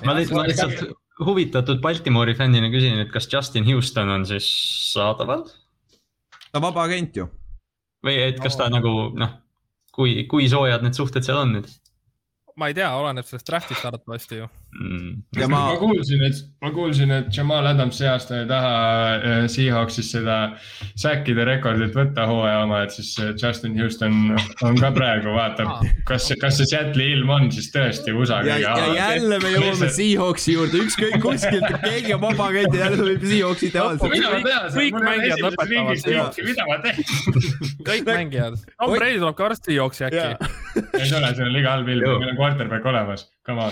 ma 0.08 0.16
lihtsalt 0.48 0.86
huvitatud 1.22 1.82
Baltimori 1.84 2.34
fännina 2.38 2.72
küsin, 2.72 2.98
et 3.04 3.12
kas 3.12 3.28
Justin 3.32 3.68
Houston 3.68 4.08
on 4.16 4.24
siis 4.28 4.48
saadaval? 4.94 5.44
ta 6.48 6.60
on 6.60 6.66
vaba 6.66 6.88
agent 6.88 7.16
ju. 7.20 7.28
või 8.04 8.18
et 8.24 8.40
kas 8.42 8.56
ta 8.56 8.70
no. 8.70 8.80
nagu 8.80 8.94
noh, 9.18 9.36
kui, 9.92 10.24
kui 10.30 10.48
soojad 10.50 10.84
need 10.84 10.98
suhted 10.98 11.26
seal 11.26 11.42
on 11.44 11.56
nüüd? 11.58 11.70
ma 12.56 12.68
ei 12.68 12.76
tea, 12.76 12.90
oleneb 12.98 13.28
sellest 13.28 13.48
draft'ist 13.48 13.88
arvatavasti 13.88 14.42
ju 14.42 14.48
mm.. 14.80 15.22
ja 15.36 15.48
ma... 15.48 15.66
ma 15.72 15.76
kuulsin, 15.76 16.22
et, 16.24 16.38
ma 16.62 16.70
kuulsin, 16.70 17.10
et 17.10 17.36
Jamal 17.36 17.66
Adams 17.66 17.98
see 18.00 18.08
aasta 18.08 18.40
ei 18.40 18.48
taha 18.48 18.72
äh, 19.14 19.44
Seahawksis 19.52 20.10
seda 20.14 20.36
säkkide 21.00 21.44
rekordit 21.48 21.94
võtta 21.96 22.26
hooaja 22.30 22.62
oma, 22.64 22.82
et 22.86 22.94
siis 22.94 23.12
äh, 23.20 23.32
Justin 23.38 23.76
Houston 23.80 24.36
on 24.66 24.80
ka 24.80 24.92
praegu 24.94 25.34
vaatab, 25.36 25.84
kas, 26.08 26.30
kas 26.40 26.60
see 26.60 26.70
Seattle'i 26.72 27.12
ilm 27.16 27.32
on 27.34 27.50
siis 27.54 27.70
tõesti 27.74 28.14
USA 28.16 28.40
kõige 28.46 28.70
halvem. 28.70 28.96
ja 28.96 29.08
jälle 29.12 29.40
me 29.44 29.54
jõuame 29.56 29.90
Seahawksi 29.98 30.56
juurde, 30.56 30.82
ükskõik 30.86 31.18
kuskilt, 31.24 31.68
keegi 31.84 32.16
on 32.16 32.24
vaba 32.24 32.50
käinud 32.56 32.78
ja 32.78 32.88
jälle 32.88 33.08
võib 33.10 33.28
Seahawks 33.34 33.66
ideaalselt. 33.68 34.16
kõik 34.78 35.00
mängijad 35.00 35.44
lõpetavad. 35.46 36.42
mida 36.48 36.68
ma 36.70 36.80
teen? 36.86 37.02
kõik 37.92 38.08
mängijad. 38.08 38.58
Tom 38.78 38.96
Brady 38.96 39.20
tuleb 39.20 39.38
ka 39.38 39.50
varsti 39.50 39.72
Seahawksi 39.72 40.08
äkki. 40.08 40.50
ei 40.80 41.08
tule, 41.10 41.34
see 41.36 41.46
on 41.46 41.54
liiga 41.54 41.76
halb 41.76 41.92
ilm, 41.92 42.08
meil 42.22 42.32
on 42.32 42.38
quarterback 42.40 42.86
olemas. 42.88 43.28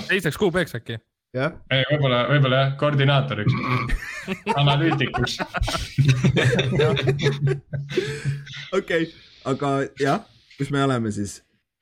Teiseks 0.08 0.38
kuupäevaks 0.38 0.74
äkki 0.80 0.98
jah. 1.36 1.54
ei, 1.70 1.84
võib-olla, 1.92 2.22
võib-olla 2.30 2.62
jah, 2.64 2.70
koordinaatoriks 2.80 3.54
analüütikuks. 4.60 5.38
okei, 8.78 9.10
aga 9.50 9.74
jah, 10.00 10.24
kus 10.58 10.72
me 10.74 10.82
oleme 10.84 11.12
siis? 11.14 11.40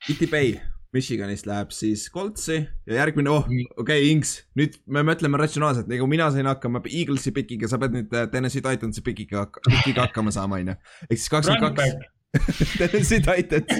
Iti 0.09 0.28
Bay 0.30 0.59
Michiganist 0.95 1.45
läheb 1.49 1.72
siis 1.74 2.07
Coltsi 2.12 2.61
ja 2.89 3.01
järgmine, 3.01 3.32
oh, 3.32 3.45
okei 3.45 3.66
okay,, 3.82 4.05
Inks, 4.12 4.39
nüüd 4.57 4.78
me 4.89 5.03
mõtleme 5.05 5.41
ratsionaalselt, 5.41 5.89
nagu 5.91 6.07
mina 6.09 6.30
sain 6.32 6.49
hakkama 6.49 6.80
Eaglesi 6.86 7.32
pikiga, 7.36 7.68
sa 7.68 7.80
pead 7.80 7.97
nüüd 7.97 8.14
äh, 8.16 8.28
Tennessee 8.32 8.64
Titansi 8.64 9.05
pikiga, 9.05 9.49
pikiga 9.66 10.07
hakkama 10.07 10.32
saama, 10.34 10.61
on 10.62 10.72
ju. 10.72 10.78
ehk 11.09 11.18
siis 11.18 11.32
kakskümmend 11.32 11.76
kaks. 11.76 12.14
Tennessee 12.80 13.24
Titans 13.24 13.72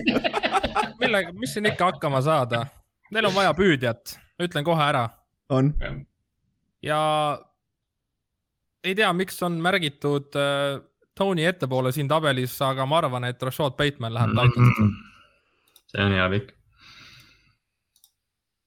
millega, 0.99 1.33
mis 1.37 1.53
siin 1.55 1.69
ikka 1.71 1.93
hakkama 1.93 2.21
saada? 2.25 2.67
Neil 3.11 3.29
on 3.29 3.35
vaja 3.35 3.55
püüdjat, 3.57 4.19
ütlen 4.43 4.67
kohe 4.67 4.85
ära 4.85 5.09
on. 5.49 5.73
ja 6.85 7.01
ei 8.85 8.95
tea, 8.95 9.09
miks 9.17 9.41
on 9.43 9.59
märgitud 9.63 10.37
äh, 10.39 10.79
Tony 11.19 11.47
ettepoole 11.49 11.93
siin 11.95 12.09
tabelis, 12.11 12.55
aga 12.63 12.87
ma 12.87 13.01
arvan, 13.03 13.27
et 13.29 13.43
Rashad 13.43 13.77
Bateman 13.79 14.15
läheb 14.15 14.31
mm 14.31 14.39
-hmm. 14.39 14.55
Titanisse. 14.55 14.83
see 15.91 16.05
on 16.05 16.13
hea 16.13 16.29
pikk. 16.31 16.53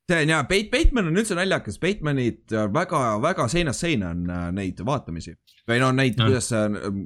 see 0.10 0.22
on 0.22 0.34
hea, 0.34 0.44
Bate, 0.44 0.70
Bateman 0.72 1.08
on 1.08 1.18
üldse 1.18 1.36
naljakas, 1.36 1.80
Batemanid 1.80 2.52
väga, 2.74 3.22
väga 3.22 3.48
seinast 3.48 3.80
seina 3.80 4.10
on 4.10 4.30
äh, 4.30 4.52
neid 4.52 4.86
vaatamisi. 4.86 5.36
või 5.70 5.80
no 5.80 5.92
neid 5.92 6.18
no., 6.18 6.26
kuidas, 6.26 6.52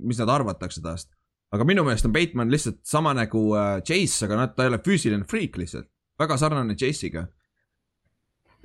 mis 0.02 0.20
nad 0.20 0.30
arvatakse 0.30 0.82
tast. 0.82 1.12
aga 1.52 1.64
minu 1.64 1.84
meelest 1.84 2.06
on 2.06 2.14
Bateman 2.14 2.52
lihtsalt 2.52 2.80
sama 2.84 3.14
nagu 3.14 3.56
äh, 3.56 3.82
Chase, 3.82 4.26
aga 4.26 4.36
noh, 4.36 4.56
ta 4.56 4.64
ei 4.64 4.68
ole 4.68 4.78
füüsiline 4.78 5.24
freak 5.24 5.58
lihtsalt. 5.58 5.88
Väga 6.20 6.38
sarnane 6.40 6.76
Chase'iga 6.80 7.26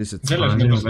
lihtsalt. 0.01 0.27
selles 0.29 0.55
mõttes 0.59 0.85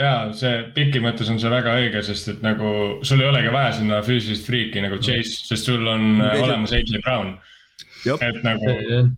jaa, 0.00 0.20
see 0.36 0.54
piki 0.76 1.02
mõttes 1.04 1.30
on 1.32 1.40
see 1.42 1.52
väga 1.52 1.76
õige, 1.80 2.02
sest 2.06 2.32
et 2.32 2.46
nagu 2.46 2.70
sul 3.06 3.22
ei 3.22 3.28
olegi 3.30 3.52
vaja 3.54 3.76
sinna 3.80 4.00
füüsilist 4.06 4.48
friiki 4.48 4.82
nagu 4.84 4.98
Chase, 5.02 5.44
sest 5.50 5.70
sul 5.70 5.86
on 5.90 6.16
olemas 6.22 6.74
AJ 6.76 7.02
Brown 7.04 7.36
et 8.06 8.38
nagu. 8.44 8.72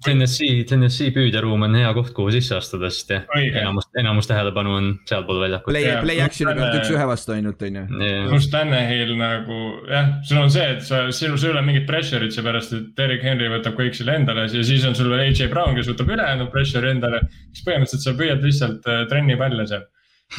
Tennessee, 0.05 0.65
Tennessee 0.69 1.13
püüdjaruum 1.15 1.65
on 1.67 1.77
hea 1.79 1.91
koht, 1.97 2.11
kuhu 2.17 2.33
sisse 2.35 2.57
astuda, 2.57 2.91
sest 2.95 3.13
jah, 3.13 3.27
enamus, 3.37 3.89
enamus 4.01 4.29
tähelepanu 4.31 4.75
on 4.79 4.89
sealpool 5.09 5.43
väljakut. 5.43 5.73
Play, 5.73 5.91
play 6.05 6.23
action'i 6.25 6.57
pealt 6.59 6.79
üks 6.81 6.93
ühe 6.95 7.07
vastu 7.11 7.35
ainult, 7.37 7.63
on 7.69 7.79
ju. 7.81 7.85
pluss 8.31 8.51
Tannehill 8.53 9.15
nagu 9.21 9.61
jah, 9.91 10.11
sul 10.29 10.43
on 10.43 10.53
see, 10.55 10.67
et 10.77 10.83
sa, 10.87 11.05
sul 11.15 11.37
ei 11.37 11.53
ole 11.53 11.63
mingit 11.69 11.87
pressure'it, 11.91 12.35
seepärast 12.35 12.75
et 12.79 12.91
Derek 12.99 13.25
Henry 13.27 13.53
võtab 13.53 13.79
kõik 13.79 13.97
selle 13.99 14.17
endale 14.19 14.49
ja 14.49 14.67
siis 14.73 14.89
on 14.89 14.99
sul 14.99 15.15
AJ 15.19 15.47
Brown, 15.53 15.77
kes 15.79 15.93
võtab 15.93 16.13
ülejäänud 16.17 16.53
pressure'i 16.55 16.97
endale. 16.97 17.23
siis 17.53 17.65
põhimõtteliselt 17.69 18.07
sa 18.09 18.19
püüad 18.19 18.45
lihtsalt 18.45 18.91
äh, 18.91 19.07
trenni 19.13 19.39
palle 19.41 19.69
seal, 19.71 19.87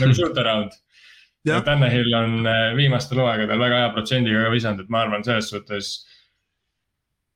nagu 0.02 0.16
shoot 0.20 0.38
around 0.42 0.76
ja 1.48 1.62
Tannehill 1.64 2.14
on 2.18 2.48
äh, 2.48 2.70
viimastel 2.76 3.22
hooaegadel 3.22 3.62
väga 3.62 3.84
hea 3.84 3.92
protsendiga 3.96 4.46
ka 4.46 4.54
visanud, 4.54 4.84
et 4.84 4.92
ma 4.92 5.06
arvan, 5.06 5.24
selles 5.24 5.54
suhtes 5.54 5.94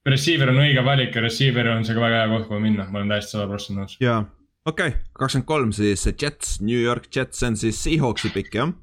receiver 0.05 0.51
on 0.51 0.61
õige 0.63 0.83
valik 0.85 1.15
ja 1.15 1.23
receiver 1.23 1.69
on 1.73 1.85
see 1.87 1.95
ka 1.95 2.03
väga 2.03 2.23
hea 2.23 2.31
koht, 2.35 2.47
kuhu 2.49 2.61
minna, 2.63 2.87
ma 2.91 3.01
olen 3.01 3.13
täiesti 3.13 3.37
sada 3.37 3.49
protsenti 3.51 3.79
nõus. 3.79 3.97
jaa, 4.03 4.21
okei 4.65 4.95
okay., 4.95 5.01
kakskümmend 5.19 5.49
kolm 5.49 5.75
siis 5.75 6.07
Jets, 6.11 6.57
New 6.61 6.79
York 6.79 7.09
Jets, 7.13 7.39
see 7.39 7.51
on 7.51 7.59
siis 7.59 7.83
Seahawksi 7.85 8.33
pikk 8.35 8.59
jah 8.59 8.73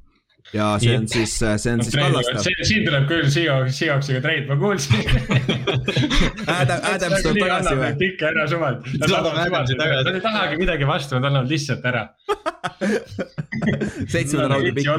ja 0.52 0.78
see 0.82 0.96
on 0.98 1.06
siis, 1.08 1.38
see 1.38 1.72
on 1.72 1.78
no, 1.78 1.84
siis 1.86 1.96
Kallaste. 1.96 2.54
siin 2.66 2.82
tuleb 2.86 3.04
küll 3.10 3.28
Seahawks, 3.30 3.78
Seahawksiga 3.78 4.20
treid, 4.24 4.44
ma 4.50 4.56
kuulsin 4.58 4.94
Adam, 6.60 6.78
Adams 6.90 7.22
tuleb 7.22 7.38
tagasi 7.44 7.74
või? 7.78 7.90
ikka 8.08 8.24
ära 8.32 8.44
suvalt. 8.50 8.78
Nad 9.04 10.14
ei 10.14 10.22
tahagi 10.24 10.54
midagi 10.60 10.84
vastu, 10.88 11.10
nad 11.18 11.24
annavad 11.30 11.48
lihtsalt 11.52 11.84
ära 11.90 12.02
seitsmenda 14.12 14.48
raundi 14.50 14.72
pikki. 14.74 14.90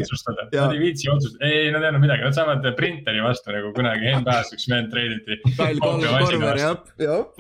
Nad 0.56 0.72
ei 0.76 0.82
viitsi 0.82 1.06
otsustada, 1.12 1.42
ei, 1.50 1.58
nad 1.74 1.82
ei 1.84 1.88
andnud 1.92 2.04
midagi, 2.06 2.22
nad 2.28 2.36
saavad 2.38 2.60
printeri 2.78 3.20
vastu 3.26 3.48
nagu 3.56 3.68
kunagi 3.76 4.06
Pääs, 4.26 4.48
üks 4.56 4.66
vend 4.72 4.88
treiditi. 4.94 5.34
Kyle 5.58 5.80
Korver, 5.82 6.56
jah, 6.62 6.76
jah. 7.02 7.22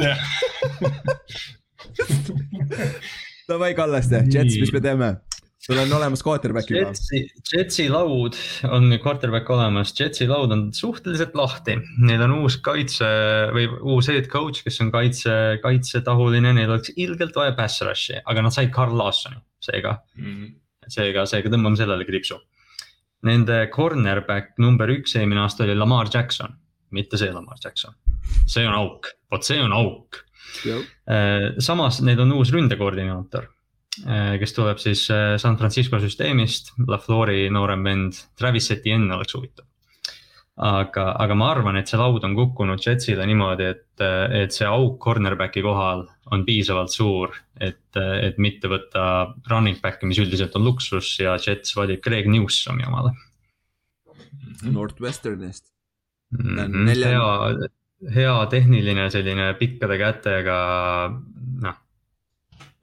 Davai, 3.49 3.73
Kallaste, 3.75 4.17
Jets, 4.31 4.55
mis 4.61 4.71
me 4.73 4.79
teeme? 4.83 5.09
Sul 5.71 5.79
on 5.79 5.93
olemas 5.93 6.23
quarterback 6.23 6.69
juba. 6.69 6.91
Jetsi, 6.91 7.21
Jetsi 7.51 7.87
laud 7.89 8.35
on 8.69 8.91
quarterback 9.03 9.49
olemas, 9.49 9.93
Jetsi 9.99 10.27
laud 10.27 10.51
on 10.51 10.63
suhteliselt 10.75 11.35
lahti, 11.37 11.77
neil 12.03 12.23
on 12.25 12.35
uus 12.41 12.57
kaitse 12.63 13.07
või 13.55 13.67
uus 13.93 14.09
head 14.11 14.27
coach, 14.31 14.63
kes 14.65 14.81
on 14.83 14.91
kaitse, 14.93 15.35
kaitsetahuline, 15.63 16.53
neil 16.57 16.73
oleks 16.73 16.93
ilgelt 16.95 17.37
vaja 17.37 17.55
pass 17.57 17.83
rush'i, 17.85 18.19
aga 18.25 18.45
nad 18.45 18.55
said 18.55 18.73
Carl 18.75 18.97
Lawsoni, 18.97 19.39
seega 19.63 19.95
mm, 20.17 20.25
-hmm. 20.25 20.57
seega, 20.97 21.25
seega 21.29 21.53
tõmbame 21.53 21.79
sellele 21.79 22.07
kriipsu. 22.07 22.39
Nende 23.27 23.67
cornerback 23.73 24.57
number 24.59 24.89
üks 24.89 25.15
eelmine 25.15 25.43
aasta 25.43 25.63
oli 25.63 25.77
Lamar 25.77 26.09
Jackson, 26.13 26.57
mitte 26.91 27.19
see 27.21 27.31
Lamar 27.31 27.59
Jackson, 27.63 27.95
see 28.47 28.65
on 28.67 28.75
auk, 28.75 29.13
vot 29.31 29.45
see 29.45 29.61
on 29.61 29.73
auk. 29.77 30.25
Äh, 30.67 31.53
samas 31.63 32.01
neil 32.03 32.19
on 32.19 32.33
uus 32.35 32.49
ründekoordinaator 32.51 33.45
kes 34.39 34.55
tuleb 34.55 34.79
siis 34.79 35.03
äh, 35.11 35.35
San 35.41 35.57
Francisco 35.59 35.99
süsteemist, 35.99 36.73
LaFleuri 36.87 37.49
noorem 37.51 37.83
vend, 37.83 38.21
Travis 38.39 38.71
Etienne 38.71 39.15
oleks 39.17 39.35
huvitav. 39.35 39.67
aga, 40.61 41.07
aga 41.17 41.35
ma 41.35 41.47
arvan, 41.55 41.77
et 41.79 41.89
see 41.89 41.97
laud 41.97 42.23
on 42.27 42.35
kukkunud 42.37 42.83
Jetsile 42.83 43.25
niimoodi, 43.25 43.69
et, 43.71 44.03
et 44.37 44.53
see 44.53 44.67
auk 44.67 44.99
cornerback'i 45.01 45.63
kohal 45.65 46.03
on 46.31 46.43
piisavalt 46.45 46.91
suur, 46.93 47.33
et, 47.59 47.97
et 47.97 48.37
mitte 48.37 48.69
võtta 48.69 49.03
running 49.49 49.79
back'i, 49.81 50.05
mis 50.05 50.19
üldiselt 50.21 50.55
on 50.59 50.67
luksus 50.67 51.15
ja 51.23 51.37
Jets 51.41 51.75
valib 51.75 52.03
Greg 52.05 52.29
Newsomi 52.29 52.85
omale. 52.87 53.15
Northwesternist 54.61 55.71
mm. 56.37 56.87
hea, 56.87 57.69
hea 58.15 58.35
tehniline 58.51 59.09
selline 59.13 59.51
pikkade 59.59 59.97
kätega, 60.01 60.57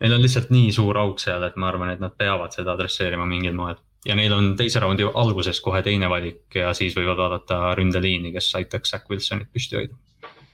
Neil 0.00 0.14
on 0.14 0.22
lihtsalt 0.22 0.52
nii 0.54 0.70
suur 0.74 0.98
auk 1.00 1.18
seal, 1.18 1.42
et 1.42 1.56
ma 1.58 1.72
arvan, 1.72 1.90
et 1.90 2.02
nad 2.02 2.14
peavad 2.14 2.54
seda 2.54 2.76
adresseerima 2.76 3.26
mingil 3.26 3.56
moel. 3.58 3.78
ja 4.06 4.14
neil 4.14 4.32
on 4.32 4.52
teise 4.56 4.78
raundi 4.80 5.02
alguses 5.02 5.58
kohe 5.60 5.80
teine 5.82 6.06
valik 6.08 6.54
ja 6.54 6.70
siis 6.74 6.94
võivad 6.96 7.18
vaadata 7.18 7.74
ründeliini, 7.74 8.30
kes 8.32 8.52
aitaks 8.54 8.92
Zack 8.94 9.10
Wilsonit 9.10 9.48
püsti 9.52 9.76
hoida 9.76 9.96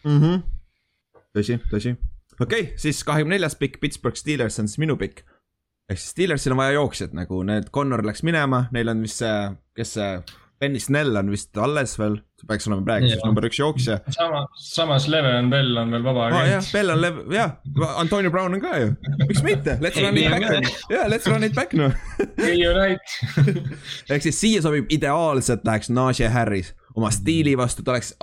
mm. 0.05 0.21
-hmm. 0.21 0.41
tõsi, 1.37 1.59
tõsi. 1.71 1.93
okei 2.41 2.63
okay,, 2.63 2.73
siis 2.81 3.05
kahekümne 3.05 3.37
neljas 3.37 3.57
pikk, 3.61 3.81
Pittsburgh 3.81 4.17
Steelers 4.17 4.59
on 4.59 4.69
siis 4.69 4.81
minu 4.81 4.97
pikk. 4.97 5.21
ehk 5.91 5.99
siis 5.99 6.11
Steelersil 6.17 6.53
on 6.53 6.63
vaja 6.63 6.79
jooksjat, 6.79 7.13
nagu 7.13 7.43
need 7.43 7.69
Connor 7.71 8.07
läks 8.07 8.23
minema, 8.23 8.65
neil 8.73 8.89
on 8.89 9.03
vist 9.03 9.21
see, 9.21 9.37
kes 9.77 9.95
see 9.99 10.11
Benny 10.65 10.81
Snell 10.81 11.17
on 11.21 11.29
vist 11.29 11.59
alles 11.61 11.93
veel, 12.01 12.15
see 12.41 12.47
peaks 12.49 12.69
olema 12.71 12.87
praegu 12.87 13.09
siis 13.11 13.25
number 13.27 13.45
üks 13.45 13.59
jooksja. 13.61 13.99
sama, 14.17 14.45
samas 14.57 15.09
Leven 15.13 15.51
Bell 15.53 15.77
on 15.77 15.93
veel 15.93 16.05
vaba 16.07 16.29
agent 16.31 16.41
oh,. 16.41 16.53
jah, 16.55 16.71
Bell 16.73 16.93
on 16.95 17.03
lev-, 17.03 17.21
jah, 17.35 17.53
Antonio 18.01 18.33
Brown 18.33 18.57
on 18.57 18.63
ka 18.65 18.79
ju, 18.81 18.95
miks 19.27 19.43
mitte, 19.45 19.77
let's 19.85 20.01
run 20.01 20.17
it 20.17 20.31
back, 20.33 20.71
jaa, 20.89 21.05
let's 21.13 21.29
run 21.29 21.45
it 21.45 21.57
back 21.59 21.77
noh. 21.77 21.93
ehk 24.15 24.25
siis 24.25 24.41
siia 24.41 24.65
sobib 24.65 24.89
ideaalselt 24.95 25.67
läheks 25.69 25.93
Najee 25.93 26.31
Harris. 26.33 26.73
Oma 26.95 27.11
stiili 27.11 27.57
vastu, 27.59 27.83
ta 27.83 27.93
oleks 27.93 28.15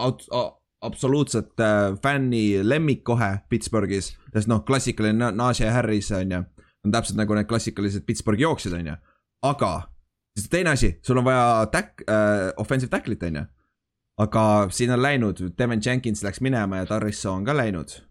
absoluutselt 0.82 1.60
äh, 1.60 1.92
fänni 2.04 2.62
lemmik 2.64 3.04
kohe 3.06 3.34
Pittsburghis, 3.52 4.14
sest 4.34 4.50
noh, 4.50 4.64
klassikaline 4.66 5.34
Najee 5.36 5.70
Harris 5.70 6.12
on 6.16 6.32
ju, 6.32 6.44
on 6.86 6.96
täpselt 6.96 7.20
nagu 7.20 7.38
need 7.38 7.50
klassikalised 7.52 8.08
Pittsburghi 8.08 8.48
jooksjad 8.48 8.80
on 8.80 8.94
ju, 8.94 9.00
aga 9.52 9.74
siis 10.38 10.50
teine 10.50 10.70
asi, 10.76 10.94
sul 11.04 11.18
on 11.18 11.26
vaja 11.26 11.66
tack- 11.72 12.06
äh,, 12.10 12.54
offensive 12.58 12.92
tackle'it 12.92 13.24
on 13.28 13.36
ju. 13.36 13.46
aga 14.22 14.68
siin 14.70 14.92
on 14.92 15.02
läinud, 15.02 15.40
Devin 15.58 15.82
Jenkins 15.86 16.24
läks 16.24 16.42
minema 16.42 16.78
ja 16.78 16.86
Darisso 16.90 17.32
on 17.34 17.46
ka 17.46 17.56
läinud. 17.58 18.02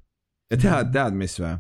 ja 0.51 0.57
tead, 0.57 0.93
tead 0.93 1.15
mis 1.15 1.39
või? 1.41 1.57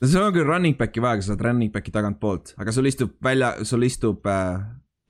no 0.00 0.08
sul 0.08 0.26
on 0.26 0.34
küll 0.34 0.48
running 0.48 0.78
back'i 0.78 1.02
vaja, 1.02 1.22
sa 1.22 1.34
saad 1.34 1.44
running 1.46 1.72
back'i 1.72 1.94
tagantpoolt, 1.94 2.54
aga 2.60 2.72
sul 2.72 2.86
istub 2.90 3.16
välja, 3.24 3.54
sul 3.64 3.86
istub 3.86 4.26
äh, 4.26 4.60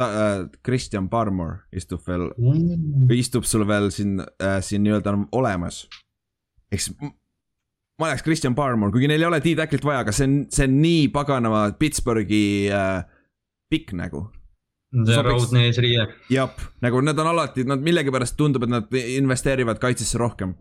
äh, 0.03 0.47
Christian 0.65 1.11
Barmore 1.11 1.65
istub 1.73 2.05
veel 2.07 2.31
mm., 2.37 3.11
istub 3.19 3.45
sul 3.49 3.67
veel 3.69 3.91
siin 3.95 4.21
äh,, 4.23 4.61
siin 4.63 4.87
nii-öelda 4.87 5.17
olemas. 5.33 5.87
eks 6.73 6.93
ma 7.99 8.11
oleks 8.11 8.23
Christian 8.23 8.55
Barmore, 8.55 8.93
kuigi 8.93 9.09
neil 9.09 9.23
ei 9.25 9.29
ole 9.29 9.41
T-tacklit 9.41 9.85
vaja, 9.85 10.05
aga 10.05 10.13
see 10.15 10.29
on, 10.29 10.41
see 10.53 10.67
on 10.69 10.81
nii 10.83 11.07
paganama 11.15 11.69
Pittsburghi 11.79 12.47
äh, 12.73 13.05
pikk 13.73 13.97
nagu 13.99 14.29
see 15.05 15.19
on 15.19 15.29
raudne 15.29 15.67
eesriie. 15.69 16.07
jah, 16.33 16.65
nagu 16.85 17.03
nad 17.05 17.19
on 17.19 17.31
alati, 17.35 17.67
nad 17.69 17.83
millegipärast 17.85 18.37
tundub, 18.39 18.65
et 18.67 18.73
nad 18.73 18.99
investeerivad 19.03 19.81
kaitsesse 19.83 20.19
rohkem. 20.19 20.55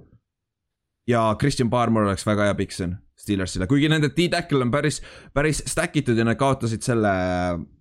ja 1.07 1.35
Christian 1.39 1.69
Barmore 1.69 2.09
oleks 2.09 2.25
väga 2.25 2.49
hea 2.49 2.55
pikk 2.55 2.71
siin 2.75 2.95
Steelersile, 3.15 3.65
kuigi 3.67 3.87
nende 3.89 4.09
D-tackle 4.11 4.65
on 4.65 4.71
päris, 4.73 4.99
päris 5.33 5.61
stack 5.65 5.95
itud 5.95 6.17
ja 6.19 6.25
nad 6.27 6.35
kaotasid 6.37 6.83
selle 6.83 7.11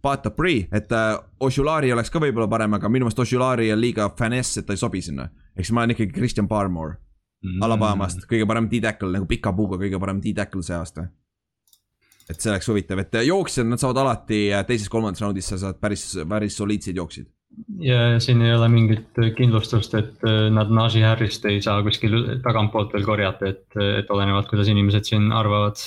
Bata 0.03 0.31
Bree, 0.31 0.69
et 0.73 0.93
uh, 0.95 1.19
Oshulari 1.43 1.91
oleks 1.93 2.13
ka 2.13 2.23
võib-olla 2.23 2.47
parem, 2.49 2.77
aga 2.79 2.89
minu 2.89 3.09
meelest 3.09 3.25
Oshulari 3.25 3.73
on 3.75 3.81
liiga 3.83 4.07
finesse, 4.19 4.61
et 4.61 4.69
ta 4.69 4.77
ei 4.77 4.81
sobi 4.81 5.03
sinna. 5.03 5.27
ehk 5.57 5.67
siis 5.67 5.75
ma 5.75 5.83
olen 5.83 5.97
ikkagi 5.97 6.15
Christian 6.15 6.49
Barmore 6.49 6.97
mm. 7.43 7.61
Alabamast, 7.67 8.29
kõige 8.31 8.47
parem 8.47 8.71
D-tackle 8.71 9.11
nagu 9.19 9.27
pika 9.27 9.53
puuga 9.53 9.81
kõige 9.83 10.01
parem 10.01 10.23
D-tackle 10.23 10.63
see 10.63 10.79
aasta 10.79 11.09
et 12.31 12.41
see 12.41 12.53
oleks 12.53 12.69
huvitav, 12.71 13.01
et 13.03 13.17
jooksjad, 13.27 13.69
nad 13.69 13.81
saavad 13.81 14.01
alati 14.05 14.47
äh, 14.53 14.65
teises-kolmandas 14.69 15.23
raundis, 15.25 15.49
sa 15.51 15.59
saad 15.61 15.81
päris, 15.83 16.07
päris 16.29 16.57
soliidseid 16.61 17.01
jooksjaid. 17.01 17.29
ja 17.85 17.99
siin 18.21 18.43
ei 18.43 18.55
ole 18.55 18.69
mingit 18.73 19.21
kindlustust, 19.37 19.95
et 19.99 20.25
äh, 20.27 20.49
nad 20.55 20.73
Najee 20.75 21.05
Harrist 21.07 21.45
ei 21.51 21.61
saa 21.63 21.83
kuskil 21.87 22.17
tagantpoolt 22.45 22.97
veel 22.97 23.07
korjata, 23.07 23.53
et, 23.53 23.67
et 24.01 24.11
olenevalt, 24.11 24.49
kuidas 24.51 24.73
inimesed 24.73 25.13
siin 25.13 25.31
arvavad. 25.33 25.79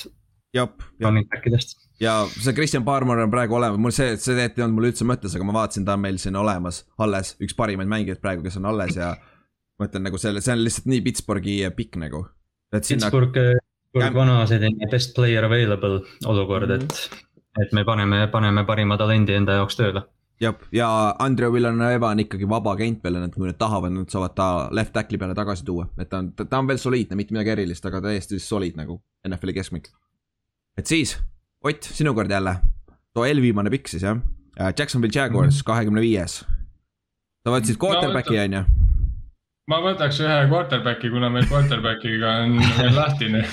back 0.53 1.49
idest. 1.49 1.77
ja 1.99 2.19
see 2.29 2.53
Christian 2.53 2.85
Barmar 2.85 3.19
on 3.25 3.33
praegu 3.33 3.57
olemas, 3.57 3.81
mul 3.81 3.95
see, 3.95 4.15
see 4.17 4.35
tegelikult 4.35 4.61
ei 4.61 4.67
olnud 4.67 4.79
mul 4.79 4.91
üldse 4.91 5.09
mõttes, 5.09 5.35
aga 5.35 5.49
ma 5.49 5.57
vaatasin, 5.61 5.85
ta 5.85 5.97
on 5.97 6.05
meil 6.05 6.21
siin 6.21 6.38
olemas, 6.38 6.85
alles, 6.97 7.35
üks 7.41 7.57
parimaid 7.57 7.89
mängijaid 7.89 8.21
praegu, 8.21 8.45
kes 8.45 8.61
on 8.61 8.69
alles 8.69 8.97
ja. 8.97 9.15
ma 9.77 9.89
ütlen 9.89 10.05
nagu 10.05 10.21
selle, 10.21 10.41
see 10.41 10.53
on 10.53 10.61
lihtsalt 10.63 10.89
nii 10.93 11.05
Pittsburghi 11.05 11.61
pikk 11.77 11.97
nagu. 12.01 12.27
Pittsburgh 12.73 13.65
vana 13.95 14.45
selline 14.47 14.89
best 14.91 15.15
player 15.15 15.45
available 15.45 16.01
olukord, 16.25 16.71
et, 16.71 16.83
mhm. 16.83 17.25
et 17.63 17.73
me 17.73 17.83
paneme, 17.85 18.27
paneme 18.31 18.65
parima 18.65 18.97
talendi 18.97 19.35
enda 19.38 19.59
jaoks 19.61 19.79
tööle. 19.79 20.03
jah, 20.41 20.55
ja 20.71 20.89
Andrei 21.19 21.51
Villanueva 21.51 22.11
on 22.13 22.19
ikkagi 22.21 22.49
vaba 22.49 22.75
agent 22.77 23.03
veel, 23.03 23.21
et 23.23 23.35
kui 23.35 23.47
nad 23.47 23.57
tahavad, 23.57 23.93
nad 23.93 24.09
saavad 24.09 24.35
ta 24.38 24.49
left 24.71 24.93
tackle'i 24.93 25.19
peale 25.19 25.35
tagasi 25.35 25.65
tuua, 25.65 25.88
et 25.97 26.09
ta 26.09 26.21
on, 26.21 26.31
ta 26.38 26.59
on 26.59 26.67
veel 26.67 26.81
soliidne, 26.81 27.17
mitte 27.17 27.33
midagi 27.33 27.55
erilist, 27.55 27.85
aga 27.85 28.01
täiesti 28.09 28.39
solid 28.39 28.77
nagu 28.77 28.99
NFL-i 29.27 29.57
keskmik. 29.57 29.89
et 30.77 30.85
siis, 30.85 31.17
Ott, 31.65 31.83
sinu 31.89 32.13
kord 32.13 32.29
jälle, 32.31 32.53
too 33.13 33.25
eelviimane 33.25 33.71
pikk 33.73 33.89
siis 33.89 34.03
jah, 34.05 34.19
Jacksonville 34.77 35.13
Jaguars 35.13 35.55
mhm. 35.55 35.65
kahekümne 35.65 36.01
viies. 36.01 36.43
sa 37.43 37.53
võtsid 37.53 37.81
quarterback'i 37.81 38.38
on 38.45 38.59
ju 38.59 38.86
ma 39.68 39.80
võtaks 39.84 40.22
ühe 40.24 40.36
quarterback'i, 40.51 41.11
kuna 41.11 41.30
meil 41.34 41.47
quarterback'iga 41.49 42.34
on 42.45 42.57
veel 42.78 42.93
lahtine 42.95 43.43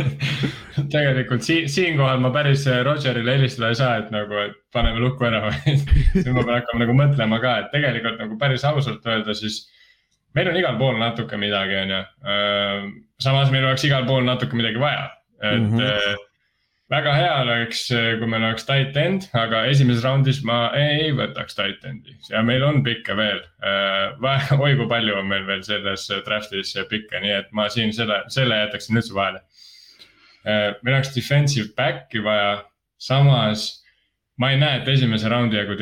tegelikult 0.94 1.44
siin, 1.46 1.68
siinkohal 1.72 2.20
ma 2.22 2.32
päris 2.34 2.66
Rogerile 2.86 3.38
helistada 3.38 3.72
ei 3.72 3.78
saa, 3.80 3.98
et 4.02 4.12
nagu, 4.14 4.36
et 4.44 4.56
paneme 4.74 5.00
lukku 5.02 5.28
ära 5.28 5.42
siis 5.64 6.28
ma 6.28 6.44
pean 6.44 6.56
hakkama 6.58 6.84
nagu 6.84 6.96
mõtlema 6.98 7.40
ka, 7.42 7.56
et 7.64 7.70
tegelikult 7.74 8.20
nagu 8.20 8.40
päris 8.40 8.66
ausalt 8.68 9.06
öelda, 9.08 9.36
siis. 9.36 9.62
meil 10.36 10.52
on 10.52 10.60
igal 10.60 10.76
pool 10.78 11.00
natuke 11.00 11.40
midagi, 11.40 11.78
on 11.84 11.94
ju. 11.96 12.02
samas 13.24 13.50
meil 13.50 13.64
oleks 13.66 13.88
igal 13.88 14.04
pool 14.08 14.26
natuke 14.28 14.58
midagi 14.58 14.82
vaja, 14.82 15.08
et 15.40 15.56
mm. 15.62 15.78
-hmm 15.78 16.26
väga 16.90 17.14
hea 17.14 17.34
oleks, 17.44 17.84
kui 17.88 18.28
meil 18.30 18.44
oleks 18.48 18.66
tight 18.68 18.96
end, 18.98 19.28
aga 19.38 19.64
esimeses 19.70 20.04
raundis 20.06 20.40
ma 20.46 20.72
ei 20.78 21.12
võtaks 21.16 21.58
tight 21.58 21.84
end'i 21.86 22.16
ja 22.30 22.42
meil 22.46 22.64
on 22.66 22.82
pikke 22.86 23.16
veel. 23.18 23.42
Äh, 23.62 24.56
oi 24.64 24.74
kui 24.78 24.88
palju 24.90 25.18
on 25.20 25.30
meil 25.30 25.46
veel 25.48 25.62
selles 25.66 26.08
draft'is 26.26 26.74
pikke, 26.90 27.22
nii 27.22 27.36
et 27.38 27.52
ma 27.56 27.68
siin 27.72 27.94
selle, 27.96 28.22
selle 28.32 28.64
jätaksin 28.64 28.98
üldse 29.00 29.16
vahele. 29.16 29.44
Meil 30.40 30.94
oleks 30.94 31.12
defensive 31.12 31.74
back'i 31.76 32.22
vaja, 32.24 32.62
samas 32.96 33.66
ma 34.40 34.54
ei 34.54 34.60
näe, 34.60 34.80
et 34.80 34.88
esimese 34.88 35.28
raundi 35.28 35.58
jagu 35.58 35.76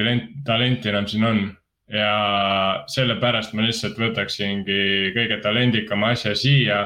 talenti 0.47 0.91
enam 0.91 1.07
siin 1.07 1.27
on 1.29 1.43
ja 1.89 2.85
sellepärast 2.91 3.55
ma 3.57 3.65
lihtsalt 3.65 3.99
võtaksingi 4.01 5.13
kõige 5.15 5.39
talendikama 5.45 6.13
asja 6.17 6.35
siia 6.37 6.81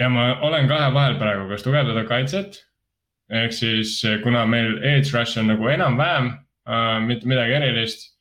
ja 0.00 0.08
ma 0.12 0.26
olen 0.44 0.68
kahe 0.68 0.92
vahel 0.94 1.18
praegu, 1.20 1.48
kas 1.50 1.64
tugevdada 1.64 2.04
kaitset. 2.08 2.62
ehk 3.30 3.52
siis 3.52 3.98
kuna 4.22 4.44
meil 4.46 4.76
edge 4.84 5.10
rush 5.10 5.38
on 5.38 5.48
nagu 5.50 5.68
enam-vähem 5.68 6.28
äh,, 6.68 7.00
mitte 7.02 7.26
midagi 7.26 7.52
erilist. 7.58 8.12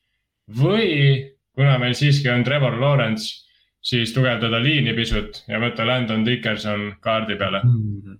või 0.49 1.35
kuna 1.55 1.77
meil 1.77 1.93
siiski 1.93 2.29
on 2.29 2.43
Trevor 2.43 2.79
Lawrence, 2.79 3.45
siis 3.85 4.13
tugevdada 4.13 4.59
liini 4.63 4.95
pisut 4.97 5.43
ja 5.47 5.59
võtta 5.61 5.85
Landon 5.85 6.25
Dickerson 6.25 6.95
kaardi 7.05 7.37
peale 7.37 7.61
mm. 7.63 8.17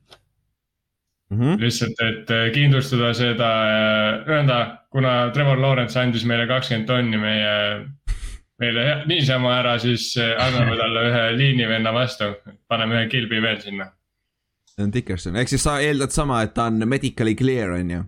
-hmm. 1.34 1.60
lihtsalt, 1.62 2.02
et 2.06 2.32
äh, 2.32 2.52
kindlustada 2.54 3.14
seda, 3.14 3.52
nii-öelda 4.26 4.62
äh, 4.62 4.78
kuna 4.90 5.16
Trevor 5.34 5.60
Lawrence 5.62 6.00
andis 6.00 6.26
meile 6.26 6.48
kakskümmend 6.48 6.88
tonni 6.88 7.18
meie 7.18 7.56
meile 8.62 9.04
niisama 9.10 9.54
ära, 9.60 9.76
siis 9.82 10.12
eh, 10.22 10.34
anname 10.42 10.78
talle 10.80 11.06
ühe 11.10 11.24
liinivenna 11.40 11.94
vastu, 11.96 12.32
paneme 12.72 13.02
ühe 13.02 13.08
kilbi 13.12 13.42
veel 13.44 13.62
sinna. 13.64 13.90
see 14.76 14.84
on 14.84 14.92
Dickerson, 14.92 15.38
ehk 15.40 15.52
siis 15.52 15.64
sa 15.64 15.78
eeldad 15.84 16.12
sama, 16.12 16.42
et 16.44 16.54
ta 16.56 16.70
on 16.72 16.84
medically 16.88 17.36
clear, 17.36 17.76
on 17.78 17.92
ju? 17.92 18.04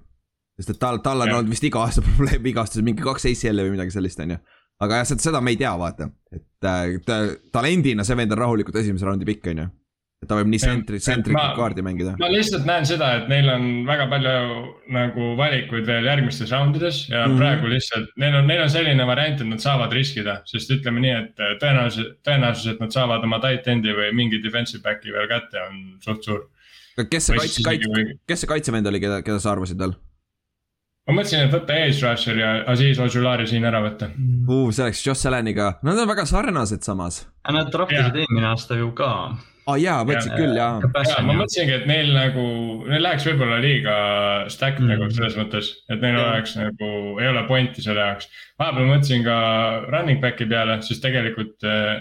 sest 0.58 0.74
et 0.74 0.80
tal, 0.82 1.02
tal 1.06 1.22
on 1.22 1.34
olnud 1.39 1.52
vist 1.54 1.66
iga 1.68 1.84
aasta 1.84 2.04
probleem 2.08 2.43
vigastus, 2.43 2.84
mingi 2.84 3.04
kaks 3.06 3.28
ACL-i 3.30 3.68
või 3.68 3.76
midagi 3.78 3.95
sellist, 3.95 4.22
on 4.24 4.36
ju. 4.36 4.39
aga 4.84 5.02
jah, 5.02 5.12
seda 5.16 5.41
me 5.41 5.56
ei 5.56 5.60
tea, 5.60 5.74
vaata, 5.80 6.10
et 6.36 6.72
äh, 6.72 7.36
talendina 7.54 8.08
see 8.08 8.18
vend 8.20 8.36
on 8.36 8.43
rahulikult 8.43 8.80
esimese 8.84 9.08
raundi 9.08 9.28
pikk, 9.28 9.52
on 9.54 9.64
ju 9.66 9.70
et 10.18 10.30
ta 10.30 10.38
võib 10.39 10.49
nii 10.49 10.61
sentri, 10.61 10.99
sentrikat 11.03 11.53
kaardi 11.59 11.84
mängida. 11.86 12.15
ma 12.18 12.30
lihtsalt 12.32 12.65
näen 12.65 12.88
seda, 12.89 13.11
et 13.20 13.28
neil 13.30 13.49
on 13.53 13.68
väga 13.86 14.07
palju 14.09 14.61
nagu 14.95 15.28
valikuid 15.38 15.86
veel 15.86 16.07
järgmistes 16.09 16.49
raundides 16.53 17.03
ja 17.05 17.22
mm 17.26 17.34
-hmm. 17.34 17.41
praegu 17.43 17.70
lihtsalt 17.70 18.09
neil 18.24 18.39
on, 18.39 18.47
neil 18.49 18.63
on 18.63 18.72
selline 18.74 19.05
variant, 19.05 19.41
et 19.41 19.47
nad 19.47 19.61
saavad 19.61 19.93
riskida, 19.93 20.39
sest 20.49 20.72
ütleme 20.74 21.03
nii, 21.05 21.13
et 21.22 21.43
tõenäosus, 21.61 22.09
tõenäosus, 22.26 22.72
et 22.74 22.80
nad 22.82 22.95
saavad 22.95 23.24
oma 23.24 23.39
tight 23.43 23.70
end'i 23.70 23.93
või 23.93 24.09
mingi 24.18 24.41
defensive 24.43 24.82
back'i 24.84 25.13
veel 25.13 25.30
kätte, 25.30 25.61
on 25.70 25.99
suht 26.01 26.26
suur. 26.26 26.47
kes 26.97 27.26
see 27.28 27.38
kaitse, 27.38 27.63
kaitse, 27.63 28.05
kes 28.28 28.41
see 28.41 28.49
kaitsevend 28.49 28.89
oli, 28.89 28.99
keda, 28.99 29.22
keda 29.22 29.39
sa 29.39 29.51
arvasid 29.51 29.78
veel? 29.78 29.93
ma 31.07 31.13
mõtlesin, 31.20 31.45
et 31.45 31.53
võtta 31.53 31.76
Edge 31.78 32.01
Rusher 32.01 32.39
ja 32.41 32.55
Aziz 32.74 32.97
Ojulari 32.99 33.45
siin 33.47 33.70
ära 33.70 33.84
võtta 33.86 34.09
uh,. 34.09 34.72
see 34.74 34.84
oleks 34.88 35.05
Josh 35.05 35.30
Allan'iga, 35.30 35.78
nad 35.84 36.01
on 36.01 36.09
väga 36.09 36.26
sarnased 36.26 36.82
samas. 36.82 37.28
Nad 37.45 37.70
trahvisid 37.72 38.18
eelmine 38.18 38.49
aasta 38.49 38.76
ju 38.82 38.89
ka 38.97 39.38
aa 39.68 39.74
oh, 39.74 39.80
jaa, 39.82 40.03
võtsid 40.07 40.32
ja, 40.32 40.38
küll 40.39 40.55
jaa. 40.55 40.76
ja 40.80 41.24
ma 41.28 41.34
mõtlesingi, 41.41 41.74
et 41.76 41.88
neil 41.89 42.13
nagu, 42.15 42.43
neil 42.88 43.01
läheks 43.03 43.26
võib-olla 43.28 43.57
liiga 43.59 43.95
stack 44.51 44.80
mm. 44.80 44.93
nagu 44.93 45.09
selles 45.11 45.36
mõttes, 45.36 45.72
et 45.91 45.99
neil 46.03 46.15
ja. 46.15 46.28
oleks 46.30 46.53
nagu, 46.55 46.91
ei 47.20 47.28
ole 47.28 47.43
pointi 47.49 47.84
selle 47.84 48.05
jaoks. 48.05 48.30
vahepeal 48.61 48.88
mõtlesin 48.88 49.26
ka 49.28 49.39
running 49.89 50.24
back'i 50.24 50.47
peale, 50.47 50.80
sest 50.88 51.03
tegelikult 51.03 51.68
äh, 51.68 51.99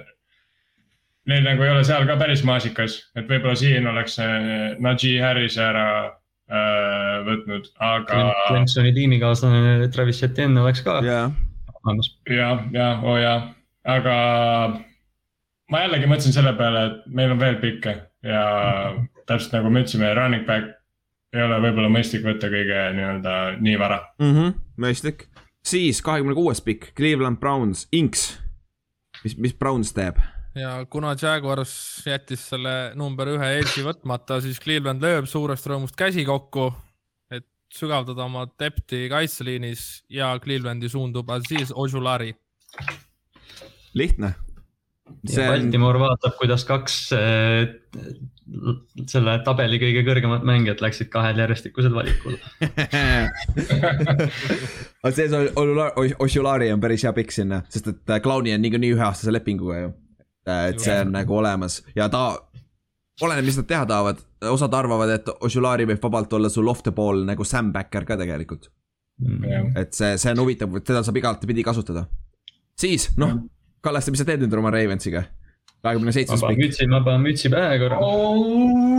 neil 1.27 1.43
nagu 1.43 1.67
ei 1.67 1.73
ole 1.75 1.83
seal 1.89 2.07
ka 2.07 2.15
päris 2.21 2.47
maasikas, 2.47 3.01
et 3.19 3.27
võib-olla 3.27 3.59
siin 3.59 3.91
oleks 3.91 4.15
äh, 4.23 4.79
Najee 4.87 5.19
Harris 5.25 5.59
ära 5.59 5.89
äh, 6.07 7.13
võtnud, 7.27 7.67
aga. 7.83 8.29
Clemsoni 8.47 8.95
tiimikaaslane 8.95 9.91
Travis 9.91 10.23
Etienne 10.23 10.63
oleks 10.63 10.87
ka 10.87 11.01
yeah.. 11.03 11.35
ja, 12.31 12.53
ja, 12.71 12.93
oo 13.03 13.17
oh, 13.17 13.19
jaa, 13.19 13.41
aga 13.99 14.21
ma 15.73 15.83
jällegi 15.83 16.09
mõtlesin 16.11 16.37
selle 16.37 16.53
peale, 16.59 16.85
et 16.87 17.07
meil 17.19 17.35
on 17.35 17.41
veel 17.41 17.59
pikke 17.63 17.97
ja 18.27 18.43
täpselt 19.27 19.57
nagu 19.59 19.73
me 19.73 19.83
ütlesime, 19.83 20.13
running 20.17 20.47
back 20.47 20.77
ei 21.35 21.43
ole 21.43 21.59
võib-olla 21.65 21.91
mõistlik 21.93 22.25
võtta 22.25 22.51
kõige 22.53 22.79
nii-öelda 22.97 23.35
nii 23.63 23.77
vara 23.81 23.99
mm. 24.21 24.33
-hmm, 24.33 24.55
mõistlik, 24.83 25.27
siis 25.67 26.01
kahekümne 26.05 26.37
kuues 26.39 26.63
pikk, 26.65 26.93
Cleveland 26.97 27.41
Browns, 27.43 27.87
Inks. 27.93 28.29
mis, 29.25 29.37
mis 29.37 29.55
Browns 29.55 29.93
teeb? 29.97 30.21
ja 30.57 30.79
kuna 30.91 31.17
Jaguars 31.21 31.75
jättis 32.07 32.47
selle 32.53 32.95
number 32.95 33.35
ühe 33.35 33.53
edge'i 33.59 33.85
võtmata, 33.85 34.41
siis 34.41 34.63
Cleveland 34.63 35.03
lööb 35.03 35.29
suurest 35.29 35.67
rõõmust 35.67 35.99
käsi 35.99 36.25
kokku, 36.25 36.71
et 37.31 37.47
sügavdada 37.75 38.25
oma 38.25 38.47
depth'i 38.59 39.11
kaitseliinis 39.13 40.07
ja 40.09 40.33
Clevelandi 40.41 40.89
suundub 40.89 41.31
Aziz 41.31 41.75
Ojulari. 41.75 42.35
lihtne 43.95 44.35
See 45.27 45.43
ja 45.43 45.53
Baltimore 45.53 46.01
on... 46.01 46.09
vaatab, 46.09 46.35
kuidas 46.41 46.65
kaks 46.67 46.97
äh, 47.15 47.69
selle 49.11 49.33
tabeli 49.47 49.79
kõige 49.83 50.03
kõrgemad 50.07 50.43
mängijad 50.47 50.83
läksid 50.83 51.09
kahel 51.11 51.39
järjestikusel 51.43 51.95
valikul. 51.95 52.37
Aga 55.03 55.13
see 55.15 55.27
Oshulari 56.23 56.71
on 56.75 56.81
päris 56.83 57.03
hea 57.07 57.13
pikk 57.17 57.31
sinna, 57.35 57.59
sest 57.73 57.87
et 57.93 58.05
Clowni 58.23 58.51
on 58.55 58.63
niikuinii 58.63 58.93
üheaastase 58.95 59.33
lepinguga 59.35 59.77
ju. 59.81 59.89
et 60.47 60.81
see 60.83 60.97
on 61.03 61.11
nagu 61.15 61.33
olemas. 61.39 61.75
Ja 61.99 62.05
ta, 62.13 62.23
oleneb, 63.23 63.45
mis 63.47 63.59
nad 63.59 63.69
teha 63.71 63.85
tahavad, 63.91 64.19
osad 64.53 64.73
arvavad, 64.79 65.11
et 65.19 65.27
Oshulari 65.47 65.85
võib 65.91 66.03
vabalt 66.03 66.31
olla 66.39 66.49
sul 66.53 66.69
off 66.71 66.83
the 66.87 66.93
ball 66.95 67.19
nagu 67.27 67.43
Sam 67.45 67.67
Backer 67.75 68.05
ka 68.07 68.15
tegelikult. 68.21 68.65
Mm.. 69.17 69.73
et 69.81 69.91
see, 69.97 70.19
see 70.21 70.31
on 70.35 70.41
huvitav, 70.43 70.69
teda 70.85 71.01
saab 71.01 71.17
igatepidi 71.17 71.63
kasutada. 71.65 72.03
siis 72.77 73.09
noh, 73.17 73.33
Kallaste, 73.87 74.11
mis 74.11 74.19
sa 74.19 74.27
teed 74.27 74.43
nüüd 74.43 74.55
oma 74.59 74.73
Ravensiga? 74.75 75.29
kahekümne 75.87 76.13
seitsmes 76.15 76.43
pikk. 76.43 76.63
mütsi, 76.65 76.87
ma 76.91 76.99
panen 77.07 77.23
mütsi 77.23 77.51
pähe 77.53 77.79
korra 77.79 77.99
oh.. 78.03 78.41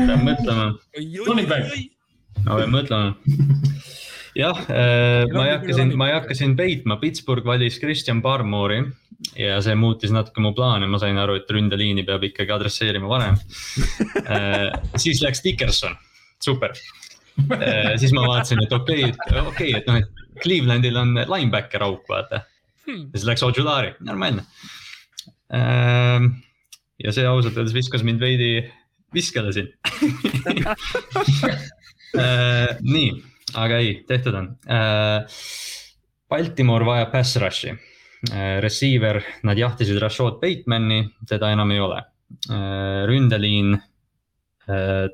pean 0.07 0.23
mõtlema. 0.23 0.67
ma 2.45 2.59
pean 2.61 2.71
mõtlema. 2.71 3.09
jah 4.37 4.61
äh,, 4.71 5.25
ma 5.33 5.47
ei 5.47 5.53
hakka 5.55 5.75
siin, 5.75 5.91
ma 5.99 6.07
ei 6.11 6.15
hakka 6.15 6.37
siin 6.37 6.55
peitma, 6.59 6.99
Pittsburgh 7.01 7.47
valis 7.47 7.81
Christian 7.81 8.21
Barmore'i 8.23 8.85
ja 9.35 9.57
see 9.65 9.75
muutis 9.75 10.13
natuke 10.13 10.43
mu 10.45 10.53
plaane, 10.55 10.87
ma 10.87 11.01
sain 11.01 11.17
aru, 11.19 11.39
et 11.41 11.51
ründeliini 11.51 12.05
peab 12.07 12.23
ikkagi 12.29 12.55
adresseerima 12.55 13.11
varem 13.11 13.35
äh,. 14.37 14.69
siis 14.95 15.19
läks 15.25 15.43
Dickerson, 15.43 15.97
super 16.43 16.77
äh,. 17.57 17.97
siis 17.99 18.15
ma 18.15 18.23
vaatasin, 18.29 18.63
et 18.63 18.79
okei 18.79 19.09
okay,, 19.09 19.43
okei 19.43 19.73
okay,, 19.73 19.75
et 19.81 19.91
noh, 19.91 19.99
et 19.99 20.25
Clevelandil 20.37 21.03
on 21.03 21.15
linebacker 21.25 21.83
auk, 21.89 22.05
vaata 22.07 22.45
hmm.. 22.85 23.09
ja 23.09 23.19
siis 23.19 23.27
läks 23.33 23.43
Ojulari, 23.49 23.95
normaalne 24.05 24.45
äh, 24.45 24.75
ja 25.47 27.13
see 27.15 27.23
ausalt 27.27 27.55
öeldes 27.55 27.75
viskas 27.75 28.03
mind 28.03 28.19
veidi 28.19 28.49
viskele 29.15 29.53
siin 29.55 29.69
äh, 32.17 32.73
nii, 32.95 33.11
aga 33.55 33.79
ei, 33.79 33.93
tehtud 34.07 34.35
on. 34.35 34.49
Äh, 34.67 35.39
Baltimore 36.27 36.85
vajab 36.85 37.13
pass 37.13 37.37
rush'i. 37.39 37.77
Receiver, 38.59 39.21
nad 39.45 39.59
jahtisid 39.61 39.99
Rashad 40.01 40.39
Batemani, 40.41 41.03
teda 41.29 41.51
enam 41.53 41.69
ei 41.71 41.79
ole. 41.79 42.01
ründeliin 43.07 43.77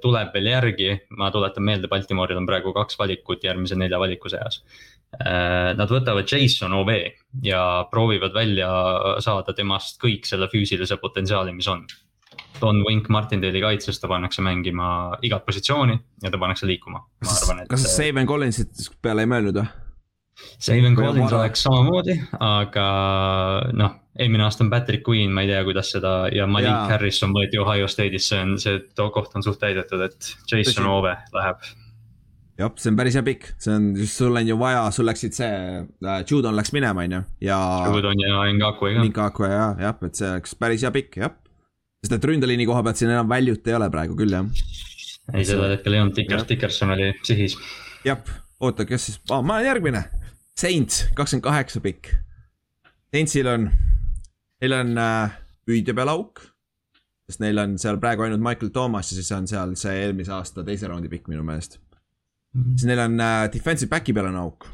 tuleb 0.01 0.31
veel 0.33 0.47
järgi, 0.49 0.87
ma 1.19 1.27
tuletan 1.31 1.67
meelde, 1.67 1.89
Baltimore'il 1.91 2.39
on 2.39 2.47
praegu 2.47 2.73
kaks 2.73 2.97
valikut 2.97 3.43
järgmise 3.43 3.75
nelja 3.77 3.99
valiku 4.01 4.31
seas. 4.31 4.63
Nad 5.77 5.91
võtavad 5.91 6.25
Jason 6.25 6.73
Ove 6.73 6.97
ja 7.45 7.61
proovivad 7.91 8.33
välja 8.33 8.69
saada 9.21 9.53
temast 9.53 9.99
kõik 10.01 10.25
selle 10.25 10.49
füüsilise 10.49 10.97
potentsiaali, 11.01 11.53
mis 11.53 11.69
on. 11.69 11.85
Don 12.61 12.81
Wink 12.85 13.09
Martindale'i 13.13 13.61
kaitses 13.61 13.99
ta 14.01 14.09
pannakse 14.09 14.41
mängima 14.45 14.87
igat 15.25 15.45
positsiooni 15.45 15.95
ja 16.23 16.31
ta 16.33 16.39
pannakse 16.41 16.69
liikuma. 16.69 17.03
Et... 17.21 17.67
kas 17.69 17.85
sa 17.85 17.95
Saven 17.99 18.29
Collinsit 18.29 18.87
peale 19.03 19.25
ei 19.25 19.29
mõelnud 19.29 19.61
või? 19.61 19.69
Saven 20.57 20.95
Collins 20.97 21.33
oleks 21.33 21.61
samamoodi, 21.65 22.15
aga 22.41 22.85
noh, 23.77 23.91
eelmine 24.17 24.47
aasta 24.47 24.63
on 24.65 24.71
Patrick 24.71 25.05
Queen, 25.05 25.29
ma 25.33 25.43
ei 25.43 25.51
tea, 25.51 25.61
kuidas 25.67 25.91
seda 25.93 26.13
ja 26.33 26.47
Malik 26.49 26.71
Jaa. 26.71 26.87
Harrison 26.89 27.35
võeti 27.35 27.61
Ohio 27.61 27.89
State'is, 27.91 28.31
see 28.31 28.41
on, 28.41 28.55
see 28.61 28.81
koht 28.97 29.37
on 29.37 29.45
suht 29.45 29.61
täidetud, 29.61 30.01
et 30.07 30.33
Jason 30.49 30.89
Ove 30.89 31.13
läheb 31.35 31.67
jah, 32.63 32.73
see 32.79 32.91
on 32.91 32.97
päris 32.99 33.17
hea 33.17 33.23
pikk, 33.25 33.49
see 33.61 33.73
on, 33.75 33.87
sul 34.09 34.39
on 34.39 34.49
ju 34.49 34.57
vaja, 34.59 34.83
sul 34.95 35.07
läksid 35.09 35.35
see 35.37 35.51
äh,, 35.51 36.19
Judon 36.29 36.55
läks 36.57 36.73
minema, 36.75 37.05
on 37.05 37.17
ju, 37.17 37.21
ja. 37.49 37.59
Judon 37.91 38.23
ja 38.23 38.43
Ngakwe 38.57 38.93
ka. 38.95 39.05
Ngakwe 39.09 39.51
ja, 39.51 39.67
jah, 39.87 39.99
et 40.07 40.19
see 40.19 40.29
oleks 40.29 40.55
päris 40.59 40.85
hea 40.85 40.93
pikk, 40.95 41.19
jah. 41.23 41.35
sest 42.03 42.17
et 42.17 42.29
ründeliini 42.29 42.67
koha 42.69 42.83
pealt 42.85 42.99
siin 42.99 43.13
enam 43.13 43.29
value't 43.31 43.67
ei 43.69 43.77
ole 43.77 43.89
praegu 43.93 44.17
küll, 44.19 44.35
jah. 44.35 44.47
ei, 45.33 45.45
sellel 45.47 45.77
hetkel 45.77 45.97
ei 45.97 46.03
olnud, 46.03 46.15
Dickers, 46.17 46.47
Dickerson 46.49 46.95
oli 46.95 47.11
sihis. 47.27 47.57
jah, 48.07 48.23
oota, 48.63 48.87
kes 48.89 49.09
siis 49.09 49.21
oh,, 49.29 49.43
ma 49.43 49.59
olen 49.59 49.71
järgmine. 49.71 50.05
Saints, 50.53 51.07
kakskümmend 51.17 51.47
kaheksa 51.47 51.79
pikk. 51.81 52.11
Saintsil 53.13 53.47
on, 53.49 53.63
neil 54.61 54.75
on 54.77 54.97
äh, 55.01 55.37
püüdja 55.65 55.95
peal 55.97 56.11
auk 56.13 56.43
sest 57.29 57.41
neil 57.43 57.59
on 57.61 57.77
seal 57.81 57.97
praegu 58.03 58.25
ainult 58.25 58.43
Michael 58.43 58.71
Thomas 58.75 59.11
ja 59.11 59.17
siis 59.17 59.31
on 59.35 59.47
seal 59.49 59.73
see 59.79 59.95
eelmise 60.03 60.33
aasta 60.35 60.65
teise 60.67 60.89
raundi 60.91 61.11
pikk 61.11 61.29
minu 61.31 61.45
meelest. 61.47 61.79
Siis 62.53 62.85
neil 62.85 62.99
on 62.99 63.19
äh, 63.19 63.49
defensive 63.53 63.89
back'i 63.89 64.13
peal 64.13 64.29
on 64.29 64.39
auk. 64.43 64.67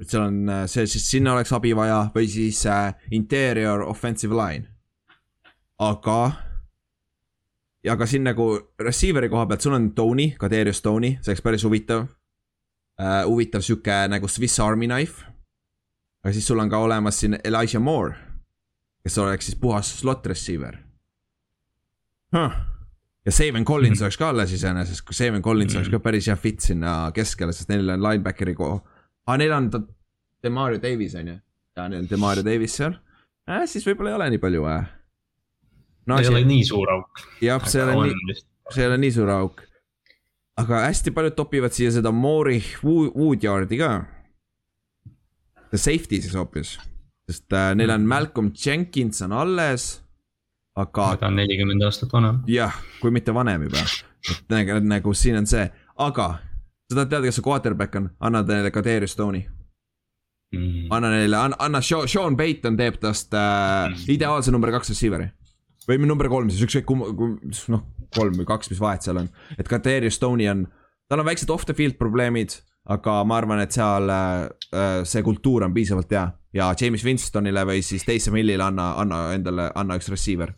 et 0.00 0.10
seal 0.10 0.26
on 0.26 0.48
äh, 0.48 0.64
see, 0.70 0.86
siis 0.90 1.06
sinna 1.10 1.34
oleks 1.34 1.52
abi 1.54 1.74
vaja 1.76 2.08
või 2.14 2.28
siis 2.30 2.64
äh, 2.66 2.94
interior 3.10 3.84
offensive 3.88 4.34
line. 4.34 4.68
aga, 5.78 6.32
ja 7.84 7.96
ka 7.96 8.06
siin 8.06 8.24
nagu 8.24 8.48
receiver'i 8.80 9.28
koha 9.28 9.46
pealt, 9.46 9.60
sul 9.60 9.74
on 9.74 9.92
Tony, 9.94 10.30
Kaderius 10.38 10.82
Tony, 10.82 11.16
see 11.20 11.32
oleks 11.32 11.42
päris 11.42 11.64
huvitav 11.66 12.06
uh,. 12.06 13.24
huvitav 13.26 13.64
sihuke 13.66 14.04
nagu 14.08 14.28
Swiss 14.28 14.60
Army 14.60 14.86
knife. 14.86 15.26
aga 16.24 16.32
siis 16.32 16.46
sul 16.46 16.62
on 16.62 16.70
ka 16.70 16.78
olemas 16.78 17.20
siin 17.20 17.38
Elijah 17.44 17.82
Moore, 17.82 18.14
kes 19.02 19.18
oleks 19.18 19.50
siis 19.50 19.58
puhas 19.58 19.90
slot 20.00 20.26
receiver 20.26 20.78
huh 22.34 22.73
ja 23.24 23.32
Saven 23.32 23.64
Collins 23.64 24.02
oleks 24.02 24.18
ka 24.20 24.28
alles 24.28 24.52
iseenesest, 24.52 25.04
kui 25.06 25.16
Saven 25.16 25.42
Collins 25.42 25.72
-hmm. 25.72 25.78
oleks 25.78 25.90
ka 25.90 26.00
päris 26.00 26.26
hea 26.26 26.36
fit 26.36 26.60
sinna 26.60 27.10
keskele, 27.14 27.52
sest 27.52 27.68
neil 27.68 27.88
on 27.88 28.02
linebackeri 28.02 28.54
koha. 28.54 28.80
aa, 29.26 29.36
neil 29.36 29.52
on 29.52 29.70
Demario 30.42 30.82
Davis 30.82 31.14
on 31.14 31.28
ju, 31.28 31.38
ja 31.76 31.88
neil 31.88 32.02
on 32.02 32.10
Demario 32.10 32.44
Davis 32.44 32.76
seal 32.76 32.94
äh,, 33.50 33.64
siis 33.66 33.86
võib-olla 33.86 34.10
ei 34.10 34.14
ole 34.14 34.30
nii 34.30 34.38
palju 34.38 34.62
vaja 34.62 34.84
no,. 36.06 36.18
ei 36.18 36.28
ole 36.28 36.44
nii 36.44 36.64
suur 36.64 36.90
auk. 36.90 37.24
jah, 37.40 37.68
see 37.68 37.82
ei 37.82 37.88
ole 37.88 38.08
nii, 38.08 38.36
see 38.70 38.84
ei 38.84 38.88
ole 38.90 38.98
nii 38.98 39.12
suur 39.12 39.30
auk. 39.30 39.62
aga 40.60 40.84
hästi 40.86 41.10
paljud 41.10 41.36
topivad 41.36 41.72
siia 41.72 41.90
seda 41.90 42.12
Moori 42.12 42.60
Woodyardi 42.84 43.78
ka. 43.78 44.04
Safety 45.74 46.20
siis 46.22 46.34
hoopis, 46.38 46.76
sest 47.26 47.52
äh, 47.52 47.72
neil 47.74 47.90
on 47.90 48.04
Malcolm 48.06 48.52
Jenkins 48.54 49.22
on 49.26 49.32
alles 49.32 50.03
aga. 50.76 51.16
ta 51.20 51.26
on 51.30 51.38
nelikümmend 51.38 51.84
aastat 51.86 52.12
vana. 52.12 52.34
jah, 52.50 52.74
kui 53.00 53.12
mitte 53.14 53.34
vanem 53.34 53.68
juba, 53.68 53.84
et 54.30 54.52
nagu, 54.52 54.80
nagu 54.88 55.14
siin 55.14 55.38
on 55.40 55.48
see, 55.50 55.64
aga 55.96 56.28
sa 56.90 56.96
tahad 56.96 57.12
teada, 57.12 57.24
kes 57.26 57.40
su 57.40 57.44
quarterback 57.44 58.00
on, 58.00 58.10
anna 58.20 58.42
neile 58.46 58.72
ka 58.74 58.82
Darius 58.84 59.14
Stone'i 59.16 59.44
mm.. 60.54 60.92
anna 60.94 61.12
neile, 61.14 61.38
anna, 61.38 61.58
anna 61.58 61.82
Sean, 61.82 62.08
Sean 62.10 62.36
Payton 62.36 62.78
teeb 62.80 63.00
tast 63.02 63.34
äh, 63.34 63.88
mm. 63.88 64.04
ideaalse 64.16 64.54
number 64.54 64.72
kaks 64.74 64.92
receiver'i. 64.94 65.30
või 65.88 66.00
number 66.08 66.30
kolm 66.32 66.50
siis, 66.50 66.64
ükskõik 66.66 66.88
kumb, 66.88 67.06
noh, 67.72 67.86
kolm 68.14 68.38
või 68.40 68.48
kaks, 68.48 68.70
mis 68.72 68.82
vahet 68.82 69.06
seal 69.06 69.22
on, 69.24 69.30
et 69.58 69.68
ka 69.68 69.80
Darius 69.82 70.18
Stone'i 70.20 70.50
on, 70.50 70.66
tal 71.10 71.22
on 71.22 71.28
väiksed 71.28 71.50
off 71.54 71.68
the 71.68 71.76
field 71.76 71.98
probleemid 72.00 72.58
aga 72.92 73.20
ma 73.24 73.38
arvan, 73.40 73.62
et 73.64 73.72
seal 73.72 74.10
äh, 74.12 75.04
see 75.08 75.22
kultuur 75.24 75.64
on 75.64 75.74
piisavalt 75.74 76.10
hea 76.12 76.26
ja 76.54 76.74
James 76.80 77.04
Winstonile 77.04 77.64
või 77.66 77.82
siis 77.82 78.04
Taysom 78.06 78.36
Hillile 78.38 78.64
anna, 78.64 78.92
anna 79.00 79.24
endale, 79.34 79.70
anna 79.74 79.96
üks 79.98 80.10
receiver. 80.12 80.52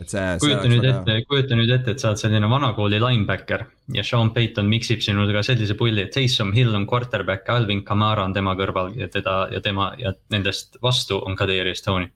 et 0.00 0.10
see. 0.12 0.24
kujuta 0.42 0.68
nüüd 0.68 0.84
ette, 0.84 1.20
kujuta 1.28 1.56
nüüd 1.56 1.72
ette, 1.72 1.94
et 1.94 2.02
sa 2.02 2.10
oled 2.10 2.20
selline 2.20 2.50
vanakooli 2.50 3.00
linebacker 3.00 3.64
ja 3.94 4.04
Sean 4.04 4.32
Payton 4.34 4.68
miksib 4.68 5.00
sinuga 5.04 5.42
sellise 5.46 5.78
pulli, 5.78 6.02
et 6.02 6.12
Taysom 6.12 6.52
Hill 6.52 6.74
on 6.74 6.86
quarterback, 6.86 7.48
Alvin 7.48 7.84
Kamara 7.84 8.26
on 8.26 8.34
tema 8.36 8.56
kõrval 8.58 8.92
ja 8.98 9.08
teda 9.08 9.46
ja 9.52 9.62
tema 9.64 9.92
ja 9.98 10.12
nendest 10.34 10.80
vastu 10.82 11.22
on 11.24 11.38
Kadri 11.38 11.74
Stone 11.74 12.10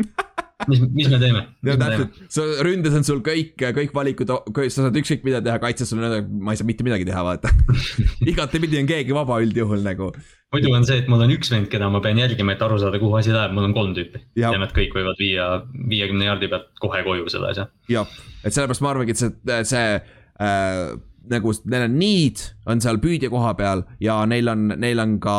mis, 0.70 0.80
mis 0.94 1.10
me 1.12 1.18
teeme? 1.22 1.42
ja 1.66 1.76
täpselt, 1.80 2.16
sa 2.32 2.46
ründes 2.66 2.96
on 2.98 3.06
sul 3.06 3.20
kõik, 3.24 3.54
kõik 3.76 3.94
valikud, 3.96 4.32
sa 4.56 4.86
saad 4.86 4.98
ükskõik 5.00 5.26
mida 5.26 5.40
teha, 5.44 5.58
kaitses 5.62 5.90
sul 5.90 6.02
on, 6.02 6.16
ma 6.44 6.54
ei 6.54 6.60
saa 6.60 6.68
mitte 6.68 6.86
midagi 6.86 7.06
teha, 7.08 7.22
vaata 7.26 7.52
igatepidi 8.32 8.80
on 8.82 8.90
keegi 8.90 9.16
vaba 9.16 9.38
üldjuhul 9.44 9.84
nagu. 9.86 10.10
muidu 10.54 10.74
on 10.74 10.86
see, 10.88 11.00
et 11.02 11.10
mul 11.10 11.24
on 11.24 11.34
üks 11.34 11.52
vend, 11.54 11.70
keda 11.72 11.88
ma 11.92 12.02
pean 12.04 12.20
jälgima, 12.20 12.56
et 12.56 12.66
aru 12.66 12.80
saada, 12.82 13.00
kuhu 13.02 13.18
asi 13.20 13.34
läheb, 13.34 13.56
mul 13.56 13.68
on 13.68 13.76
kolm 13.76 13.96
tüüpi. 13.96 14.22
ja 14.40 14.52
nad 14.58 14.74
kõik 14.76 14.94
võivad 14.96 15.20
viia 15.20 15.48
viiekümne 15.72 16.30
jaardi 16.30 16.50
pealt 16.52 16.70
kohe 16.82 17.02
koju 17.06 17.26
selle 17.32 17.54
asja. 17.54 17.68
jah, 17.92 18.20
et 18.42 18.52
sellepärast 18.54 18.84
ma 18.84 18.94
arvangi, 18.94 19.16
et 19.16 19.24
see, 19.24 19.58
see 19.70 19.88
äh, 19.94 20.94
nagu 21.30 21.54
neil 21.64 21.88
on 21.88 21.98
need, 21.98 22.42
on 22.68 22.82
seal 22.84 23.00
püüdja 23.02 23.30
koha 23.32 23.54
peal 23.58 23.84
ja 24.02 24.20
neil 24.28 24.50
on, 24.52 24.68
neil 24.80 25.00
on 25.02 25.18
ka 25.22 25.36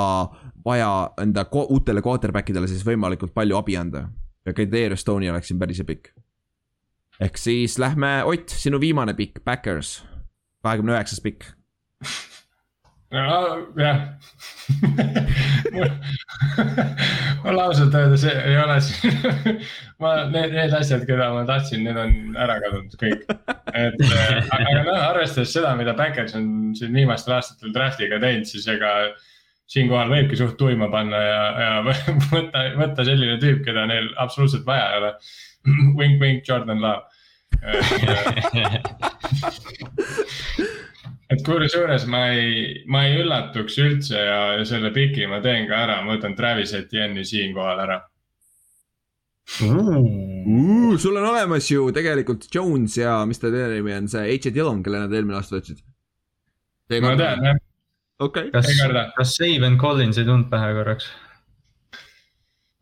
vaja 0.65 0.91
enda 1.21 1.45
uutele 1.51 2.01
quarterback 2.01 2.49
idele 2.49 2.69
siis 2.69 2.85
võimalikult 2.85 3.35
palju 3.35 3.57
abi 3.59 3.77
anda 3.77 4.07
ja 4.45 4.53
Kadri 4.53 4.85
Estonia 4.93 5.33
oleks 5.33 5.47
siin 5.51 5.59
päris 5.59 5.81
pikk. 5.87 6.09
ehk 7.19 7.37
siis 7.37 7.79
lähme, 7.79 8.23
Ott, 8.23 8.49
sinu 8.49 8.79
viimane 8.79 9.13
pikk, 9.13 9.43
Backers, 9.45 10.03
kahekümne 10.63 10.93
üheksas 10.97 11.21
pikk. 11.21 11.43
jah 13.11 13.99
mul 17.43 17.59
ausalt 17.61 17.93
öeldes 17.95 18.23
ei 18.27 18.57
ole 18.59 18.79
siin 18.81 19.13
ma, 20.01 20.25
need, 20.31 20.51
need 20.55 20.73
asjad, 20.75 21.05
keda 21.07 21.29
ma 21.33 21.45
tahtsin, 21.47 21.85
need 21.85 21.99
on 22.01 22.35
ära 22.41 22.57
kadunud 22.63 22.97
kõik. 22.99 23.23
et 23.71 24.01
aga 24.09 24.81
noh, 24.81 24.99
arvestades 25.11 25.53
seda, 25.55 25.75
mida 25.79 25.93
Backers 25.97 26.35
on 26.37 26.73
siin 26.77 26.97
viimastel 26.97 27.37
aastatel 27.37 27.73
draft'iga 27.75 28.19
teinud, 28.23 28.49
siis 28.49 28.67
ega 28.73 28.91
siinkohal 29.71 30.11
võibki 30.11 30.37
suht 30.39 30.57
tuima 30.59 30.89
panna 30.93 31.19
ja, 31.23 31.41
ja 31.63 31.69
võtta, 32.33 32.63
võtta 32.79 33.05
selline 33.07 33.39
tüüp, 33.41 33.63
keda 33.65 33.85
neil 33.89 34.11
absoluutselt 34.21 34.65
vaja 34.67 34.87
ei 34.91 34.97
ole. 35.01 35.11
Wink, 35.99 36.21
wink, 36.21 36.45
Jordan 36.47 36.81
Love 36.83 37.03
et 41.31 41.41
kusjuures 41.45 42.05
ma 42.11 42.27
ei, 42.35 42.83
ma 42.91 43.05
ei 43.07 43.21
üllatuks 43.21 43.77
üldse 43.81 44.17
ja, 44.19 44.39
ja 44.59 44.65
selle 44.67 44.91
piki 44.95 45.25
ma 45.29 45.39
teen 45.43 45.67
ka 45.69 45.75
ära, 45.85 45.95
ma 46.05 46.09
võtan 46.15 46.35
Travis 46.37 46.73
Etienne'i 46.77 47.23
siinkohal 47.25 47.79
ära 47.85 47.97
uh,. 49.65 50.93
sul 51.01 51.15
on 51.15 51.29
olemas 51.31 51.65
ju 51.71 51.87
tegelikult 51.95 52.43
Jones 52.53 52.97
ja 52.99 53.25
mis 53.29 53.41
ta 53.41 53.47
teine 53.49 53.73
nimi 53.77 53.95
on, 53.97 54.09
see 54.11 54.25
H. 54.35 54.53
Dillon, 54.53 54.83
kelle 54.85 54.99
nad 55.05 55.13
eelmine 55.15 55.37
aasta 55.39 55.57
võtsid. 55.57 55.79
ma 57.01 57.15
tean 57.17 57.39
jah. 57.49 57.64
Okei. 58.19 58.49
Okay.. 58.49 58.51
kas, 58.51 59.13
kas 59.17 59.37
Saven 59.39 59.77
Collins 59.77 60.17
ei 60.17 60.27
tulnud 60.27 60.49
pähe 60.51 60.73
korraks? 60.77 61.11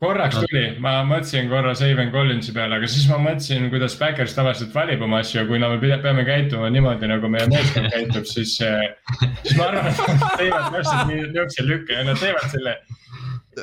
korraks 0.04 0.40
tuli, 0.42 0.64
ma 0.84 0.98
mõtlesin 1.08 1.50
korra 1.52 1.74
Saven 1.78 2.12
Collinsi 2.14 2.54
peale, 2.56 2.80
aga 2.80 2.90
siis 2.92 3.06
ma 3.12 3.20
mõtlesin, 3.24 3.70
kuidas 3.72 3.96
Backers 4.00 4.36
tavaliselt 4.36 4.74
valib 4.76 5.04
oma 5.06 5.22
asju, 5.24 5.46
kui 5.48 5.62
me 5.62 5.70
peame 6.04 6.26
käituma 6.28 6.72
niimoodi, 6.74 7.10
nagu 7.12 7.30
meie 7.32 7.48
meeskond 7.52 7.92
käitub, 7.94 8.28
siis, 8.30 8.58
siis 8.58 9.56
ma 9.60 9.70
arvan, 9.70 9.88
et 9.92 10.04
nad 10.04 10.26
teevad 10.42 10.68
täpselt 10.76 11.08
nii, 11.12 11.22
niisuguse 11.30 11.68
lükke 11.70 12.02
ja 12.02 12.04
nad 12.10 12.20
teevad 12.20 12.52
selle. 12.52 12.76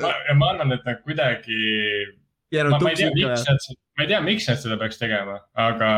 ja 0.01 0.35
ma 0.39 0.51
arvan, 0.55 0.73
et 0.77 0.87
nad 0.87 1.05
kuidagi 1.05 1.61
ma, 2.51 2.79
ma 2.79 2.91
ei 2.91 2.99
tea, 2.99 3.11
miks 3.15 3.45
nad, 3.47 3.69
ma 3.97 4.05
ei 4.05 4.09
tea, 4.11 4.21
miks 4.25 4.47
nad 4.49 4.61
seda 4.63 4.77
peaks 4.81 4.99
tegema, 4.99 5.37
aga, 5.53 5.89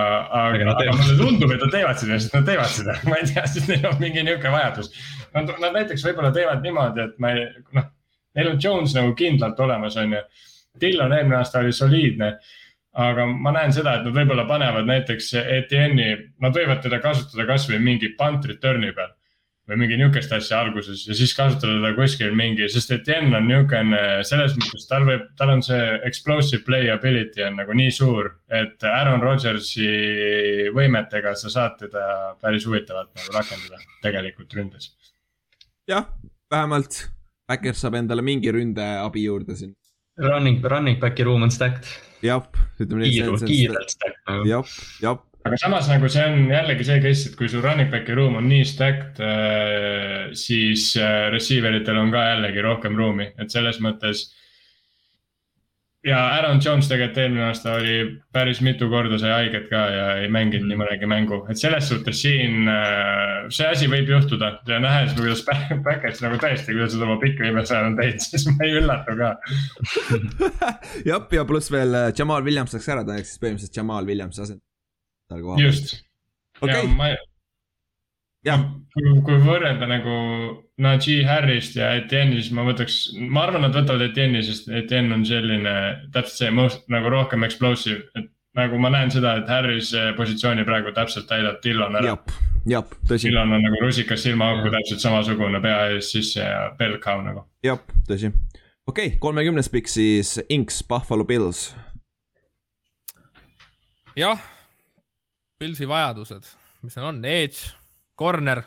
aga, 0.44 0.74
aga 0.76 0.98
mulle 0.98 1.18
tundub, 1.18 1.54
et 1.56 1.64
nad 1.66 1.74
teevad 1.74 2.02
seda, 2.02 2.20
sest 2.20 2.36
nad 2.36 2.50
teevad 2.50 2.74
seda, 2.74 2.98
ma 3.10 3.22
ei 3.22 3.30
tea, 3.32 3.46
sest 3.50 3.72
neil 3.72 3.88
on 3.90 4.02
mingi 4.02 4.26
niisugune 4.26 4.58
vajadus. 4.58 4.92
Nad, 5.34 5.54
nad 5.60 5.78
näiteks 5.78 6.04
võib-olla 6.08 6.34
teevad 6.36 6.62
niimoodi, 6.66 7.08
et 7.08 7.16
ma 7.24 7.32
ei, 7.34 7.48
noh, 7.78 7.88
neil 8.38 8.52
on 8.54 8.60
Jones 8.62 8.94
nagu 8.98 9.16
kindlalt 9.18 9.60
olemas, 9.66 9.98
on 10.02 10.18
ju. 10.18 10.22
Dillon 10.82 11.14
eelmine 11.14 11.38
aasta 11.38 11.62
oli 11.62 11.74
soliidne, 11.74 12.32
aga 13.04 13.26
ma 13.30 13.52
näen 13.54 13.74
seda, 13.74 13.98
et 13.98 14.08
nad 14.08 14.16
võib-olla 14.16 14.46
panevad 14.50 14.88
näiteks 14.90 15.34
ETN-i, 15.42 16.08
nad 16.42 16.56
võivad 16.58 16.82
teda 16.82 17.02
kasutada 17.02 17.46
kasvõi 17.50 17.78
mingi 17.82 18.14
punt 18.18 18.46
return'i 18.50 18.94
peal 18.94 19.14
või 19.70 19.80
mingi 19.80 19.96
nihukest 19.96 20.32
asja 20.36 20.60
alguses 20.60 21.06
ja 21.08 21.16
siis 21.16 21.32
kasutada 21.38 21.78
teda 21.78 21.94
kuskil 21.96 22.34
mingi, 22.36 22.66
sest 22.72 22.92
Etienne 22.98 23.38
on 23.38 23.48
nihukene 23.48 24.02
selles 24.28 24.58
mõttes, 24.60 24.88
tal 24.90 25.06
võib, 25.08 25.24
tal 25.40 25.54
on 25.54 25.64
see 25.64 25.86
explosive 26.10 26.66
play 26.68 26.90
ability 26.92 27.46
on 27.48 27.56
nagu 27.62 27.76
nii 27.80 27.94
suur. 27.96 28.34
et 28.52 28.84
Aaron 28.84 29.24
Rodgersi 29.24 29.88
võimetega 30.76 31.36
sa 31.40 31.54
saad 31.54 31.80
teda 31.86 32.36
päris 32.42 32.68
huvitavalt 32.68 33.14
nagu 33.16 33.38
rakendada 33.38 33.80
tegelikult 34.04 34.54
ründes. 34.60 34.92
Jah, 35.90 36.08
vähemalt 36.52 37.04
Backers 37.48 37.82
saab 37.84 37.98
endale 38.00 38.24
mingi 38.26 38.52
ründeabi 38.56 39.26
juurde 39.26 39.58
siin. 39.60 39.74
Running, 40.22 40.62
running 40.70 41.00
back'i 41.02 41.26
ruum 41.26 41.44
on 41.44 41.52
stacked. 41.52 41.90
jah, 42.24 42.46
ütleme 42.80 43.04
nii. 43.04 43.14
kiirelt, 43.16 43.46
kiirelt 43.50 43.94
stacked 43.96 44.20
nagu. 44.30 44.48
jah, 44.48 44.76
jah 45.02 45.22
aga 45.44 45.58
samas 45.60 45.90
nagu 45.92 46.08
see 46.12 46.24
on 46.24 46.46
jällegi 46.52 46.86
see 46.88 47.02
case, 47.04 47.30
et 47.30 47.36
kui 47.40 47.50
su 47.52 47.62
running 47.64 47.90
back'i 47.92 48.16
ruum 48.16 48.38
on 48.40 48.48
nii 48.48 48.68
stacked 48.68 49.20
äh,, 49.20 50.30
siis 50.40 50.94
äh, 50.96 51.28
receiver 51.34 51.76
itel 51.82 52.00
on 52.00 52.14
ka 52.14 52.24
jällegi 52.30 52.64
rohkem 52.64 52.96
ruumi, 53.00 53.32
et 53.38 53.52
selles 53.52 53.82
mõttes. 53.84 54.30
Ja 56.04 56.20
Aaron 56.36 56.60
Jones 56.66 56.88
tegelikult 56.92 57.18
eelmine 57.22 57.46
aasta 57.48 57.74
oli 57.78 57.96
päris 58.36 58.60
mitu 58.66 58.90
korda 58.92 59.18
sai 59.22 59.32
haiget 59.32 59.70
ka 59.72 59.82
ja 59.94 60.06
ei 60.22 60.30
mänginud 60.32 60.68
nii 60.68 60.80
mõnegi 60.82 61.10
mängu, 61.10 61.40
et 61.52 61.60
selles 61.60 61.88
suhtes 61.90 62.20
siin 62.26 62.68
äh, 62.72 63.48
see 63.54 63.68
asi 63.70 63.90
võib 63.92 64.12
juhtuda. 64.12 64.52
Ja 64.70 64.80
nähes, 64.84 65.16
kuidas 65.18 65.46
Backers 65.48 66.22
nagu 66.26 66.40
tõesti, 66.42 66.76
kuidas 66.76 66.98
nad 66.98 67.08
oma 67.08 67.18
pikki 67.24 67.48
viimasel 67.48 67.80
ajal 67.80 67.92
on 67.92 68.00
teinud, 68.02 68.26
siis 68.30 68.48
ma 68.52 68.68
ei 68.68 68.78
üllatu 68.82 69.18
ka. 69.20 69.34
Jah, 71.10 71.28
ja 71.40 71.48
pluss 71.50 71.72
veel 71.74 72.00
äh, 72.00 72.10
Jamal 72.18 72.44
Williams 72.46 72.76
läks 72.76 72.90
ära, 72.92 73.06
ta 73.08 73.20
ehk 73.20 73.30
siis 73.30 73.44
põhimõtteliselt 73.44 73.84
Jamal 73.84 74.10
Williamsi 74.10 74.44
asend 74.48 74.64
seal 75.30 75.46
kohal. 75.46 75.64
just. 75.64 75.96
Okay.. 76.62 76.76
ja 76.76 76.90
ma, 76.96 77.14
ja 77.16 77.22
kui, 78.94 79.10
kui 79.26 79.40
võrrelda 79.44 79.88
nagu 79.88 80.14
Najee 80.84 81.24
Harrist 81.28 81.78
ja 81.78 81.94
Etienne'i, 82.00 82.42
siis 82.42 82.54
ma 82.56 82.66
võtaks, 82.68 83.00
ma 83.22 83.46
arvan, 83.48 83.64
nad 83.68 83.76
võtavad 83.78 84.04
Etienne'i, 84.10 84.44
sest 84.46 84.70
Etienne 84.74 85.16
on 85.16 85.26
selline 85.28 85.76
täpselt 86.16 86.40
see 86.42 86.54
most, 86.56 86.88
nagu 86.92 87.12
rohkem 87.14 87.46
explosive, 87.48 88.04
et 88.20 88.32
nagu 88.58 88.78
ma 88.82 88.92
näen 88.94 89.12
seda, 89.14 89.36
et 89.40 89.50
Harris 89.50 89.92
positsiooni 90.18 90.66
praegu 90.68 90.94
täpselt 90.96 91.28
täidab 91.30 91.60
Dillon 91.64 91.98
ära. 91.98 92.18
jah, 92.70 92.96
tõsi. 93.10 93.30
Dillon 93.30 93.56
on 93.58 93.64
nagu 93.66 93.82
rusikas 93.82 94.26
silmaauku 94.26 94.72
täpselt 94.74 95.04
samasugune 95.04 95.62
pea 95.64 95.80
ees 95.94 96.12
sisse 96.14 96.44
ja 96.44 96.68
bell 96.78 97.00
cow 97.04 97.24
nagu. 97.26 97.46
jah, 97.66 97.82
tõsi. 98.10 98.34
okei 98.88 99.14
okay,, 99.14 99.20
kolmekümnes 99.24 99.72
pikk 99.74 99.90
siis 99.90 100.36
Inks, 100.50 100.84
Buffalo 100.90 101.26
Bills. 101.26 101.72
jah 104.20 104.50
Pilsi 105.58 105.88
vajadused, 105.88 106.50
mis 106.84 106.96
neil 106.98 107.08
on, 107.08 107.24
edge, 107.26 107.72
corner 108.16 108.64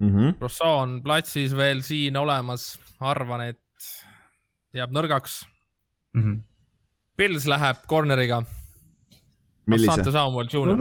mm. 0.00 0.08
-hmm. 0.08 0.34
Rousseau 0.40 0.78
on 0.78 1.02
platsis 1.02 1.56
veel 1.56 1.82
siin 1.82 2.16
olemas, 2.16 2.78
arvan, 3.00 3.46
et 3.52 3.60
jääb 4.74 4.90
nõrgaks 4.90 5.42
mm. 6.14 6.22
-hmm. 6.22 6.40
Pils 7.16 7.46
läheb 7.46 7.76
corner'iga. 7.86 8.42
Sante 9.84 10.10
Samuel 10.10 10.48
Junior. 10.52 10.78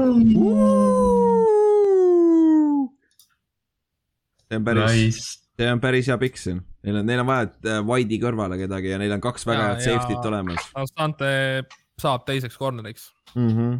see 4.48 4.58
on 4.58 4.64
päris 4.64 4.92
nice., 4.92 5.20
see 5.58 5.72
on 5.72 5.80
päris 5.80 6.08
hea 6.08 6.18
pikk 6.18 6.38
siin. 6.38 6.62
Neil 6.84 6.96
on, 6.96 7.06
neil 7.06 7.20
on 7.20 7.28
vaja 7.28 7.50
äh, 7.66 7.84
White'i 7.86 8.18
kõrvale 8.20 8.58
kedagi 8.58 8.90
ja 8.90 8.98
neil 8.98 9.12
on 9.12 9.22
kaks 9.22 9.46
väga 9.46 9.68
head 9.68 9.84
safety't 9.86 10.26
olemas. 10.26 10.72
Sante 10.96 11.64
saab 12.00 12.26
teiseks 12.26 12.58
corner'iks 12.58 13.12
mm. 13.36 13.50
-hmm 13.50 13.80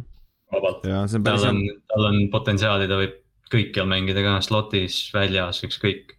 vabalt. 0.52 0.82
tal 1.24 1.48
on, 1.48 1.60
tal 1.88 2.08
on 2.10 2.18
potentsiaali, 2.30 2.88
ta 2.88 2.98
võib 3.00 3.21
kõikjal 3.52 3.88
mängida 3.88 4.24
ka, 4.24 4.38
slot'is, 4.44 5.04
väljas, 5.14 5.62
ükskõik. 5.66 6.16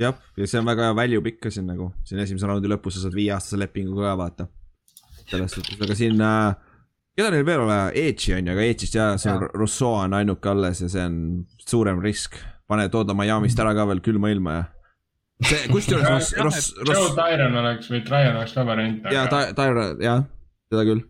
jah, 0.00 0.18
ja 0.36 0.50
see 0.50 0.60
on 0.60 0.68
väga 0.68 0.88
hea 0.88 0.98
value 0.98 1.24
pikk 1.24 1.44
ka 1.46 1.54
siin 1.54 1.68
nagu, 1.70 1.92
siin 2.06 2.22
esimese 2.24 2.50
raundi 2.50 2.70
lõpus 2.70 2.98
sa 2.98 3.06
saad 3.06 3.16
viieaastase 3.16 3.60
lepingu 3.60 4.00
ka 4.02 4.14
vaata. 4.20 4.48
selles 5.30 5.54
suhtes, 5.56 5.80
aga 5.80 5.96
siin 5.96 6.20
äh,, 6.20 6.56
keda 7.16 7.30
neil 7.32 7.46
veel 7.46 7.64
ole, 7.64 7.78
Edge'i 7.96 8.36
on 8.36 8.50
ju, 8.50 8.56
aga 8.56 8.66
Edge'ist 8.68 8.98
jah, 8.98 9.14
see 9.20 9.32
on 9.32 9.48
Rousseau 9.54 9.94
on 10.02 10.18
ainuke 10.18 10.50
alles 10.50 10.82
ja 10.84 10.90
see 10.92 11.06
on 11.08 11.16
suurem 11.64 12.02
risk. 12.04 12.36
pane, 12.68 12.88
tood 12.92 13.08
ta 13.08 13.16
Miami'st 13.16 13.60
ära 13.60 13.74
ka 13.76 13.88
veel 13.88 14.04
külma 14.04 14.32
ilma 14.34 14.58
ja 14.58 14.64
see, 15.44 15.64
kusjuures 15.72 16.08
Ross, 16.10 16.36
Ross, 16.40 16.70
Ross. 16.80 16.92
Joe 16.92 17.16
Tyron 17.16 17.58
oleks 17.62 17.90
või 17.92 18.04
Tryon 18.04 18.38
oleks 18.40 18.54
ka 18.56 18.66
variant. 18.66 19.10
jaa, 19.12 19.44
Tyron, 19.56 20.00
jah, 20.02 20.24
seda 20.72 20.86
küll 20.90 21.04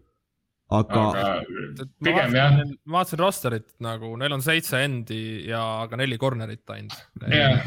aga, 0.78 1.02
aga. 1.10 1.88
pigem 2.04 2.38
jah. 2.38 2.56
ma 2.84 3.00
vaatasin 3.00 3.20
rosterit 3.20 3.68
nagu, 3.84 4.14
neil 4.20 4.36
on 4.36 4.44
seitse 4.44 4.80
endi 4.84 5.20
ja, 5.48 5.62
aga 5.84 6.00
neli 6.00 6.18
corner'it 6.20 6.74
ainult 6.76 7.28
yeah.. 7.28 7.60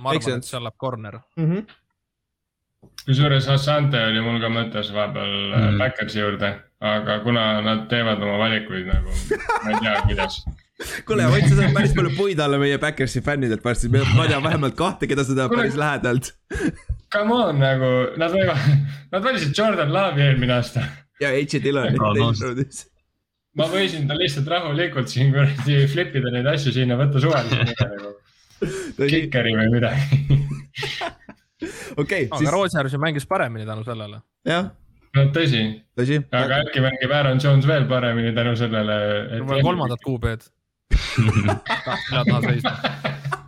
ma 0.00 0.14
arvan, 0.14 0.42
et 0.42 0.48
seal 0.48 0.64
läheb 0.66 0.78
corner 0.80 1.20
mm 1.36 1.46
-hmm.. 1.46 1.78
kusjuures 3.06 3.48
Assante 3.56 4.02
oli 4.10 4.24
mul 4.24 4.40
ka 4.42 4.52
mõttes 4.52 4.92
vahepeal 4.94 5.36
mm 5.36 5.54
-hmm. 5.60 5.78
Backersi 5.84 6.20
juurde, 6.20 6.52
aga 6.80 7.20
kuna 7.26 7.46
nad 7.60 7.88
teevad 7.92 8.22
oma 8.22 8.38
valikuid 8.46 8.90
nagu, 8.92 9.16
ma 9.64 9.70
ei 9.70 9.80
tea, 9.80 10.02
kuidas 10.10 10.42
kuule, 11.06 11.26
Ott, 11.26 11.48
sa 11.48 11.58
saad 11.58 11.74
päris 11.76 11.92
palju 11.94 12.14
puid 12.16 12.40
alla 12.40 12.58
meie 12.58 12.78
Backersi 12.78 13.20
fännidelt 13.20 13.64
varsti, 13.64 13.88
ma 13.88 14.26
tean 14.26 14.42
vähemalt 14.42 14.74
kahte, 14.78 15.06
keda 15.06 15.24
sa 15.24 15.36
tead 15.36 15.54
päris 15.54 15.76
lähedalt. 15.78 16.32
Come 17.12 17.34
on 17.34 17.60
nagu, 17.60 17.90
nad 18.16 18.32
võivad, 18.32 18.68
nad 19.12 19.24
valisid 19.24 19.52
Jordan 19.58 19.92
Love'i 19.92 20.30
eelmine 20.30 20.54
aasta 20.56 20.86
ja 21.20 21.32
H 21.34 21.60
Dillonit 21.62 22.00
teises 22.00 22.42
raundis. 22.46 22.82
ma 23.58 23.68
võisin 23.72 24.08
ta 24.08 24.16
lihtsalt 24.18 24.48
rahulikult 24.48 25.12
siin 25.12 25.32
kuradi 25.34 25.86
flip 25.92 26.16
ida 26.20 26.32
neid 26.34 26.48
asju 26.54 26.74
sinna, 26.74 26.98
võtta 27.00 27.22
suvaliselt 27.22 27.82
nagu. 27.82 28.14
Kikeri 29.10 29.56
või 29.58 29.68
midagi 29.74 30.22
okei. 31.96 32.28
aga 32.30 32.88
ju 32.92 32.98
mängis 33.02 33.26
paremini 33.26 33.66
tänu 33.66 33.84
sellele. 33.84 34.22
jah. 34.46 34.70
no 35.16 35.26
tõsi, 35.34 35.62
tõsi., 35.98 36.22
aga 36.30 36.62
äkki 36.64 36.84
mängib 36.84 37.12
Aaron 37.12 37.40
Jones 37.42 37.66
veel 37.66 37.86
paremini 37.90 38.34
tänu 38.34 38.56
sellele 38.56 38.98
et.... 39.38 39.62
kolmandat 39.62 40.04
kuupäevad 40.04 40.48
hea 42.12 42.24
taha 42.28 42.40
seisma 42.46 42.76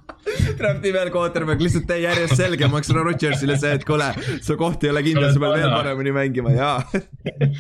Trumpi 0.59 0.93
peal 0.95 1.11
quarterback 1.15 1.63
lihtsalt 1.63 1.87
tee 1.89 2.01
järjest 2.05 2.37
selgemaks 2.39 2.91
Rodgersile 2.95 3.57
see, 3.61 3.75
et 3.79 3.85
kuule, 3.87 4.11
su 4.45 4.57
koht 4.61 4.85
ei 4.87 4.93
ole 4.93 5.03
kindel, 5.07 5.31
sa 5.33 5.43
pead 5.43 5.57
veel 5.59 5.75
paremini 5.75 6.15
mängima 6.15 6.55
ja 6.55 6.71
okay.. 6.81 7.51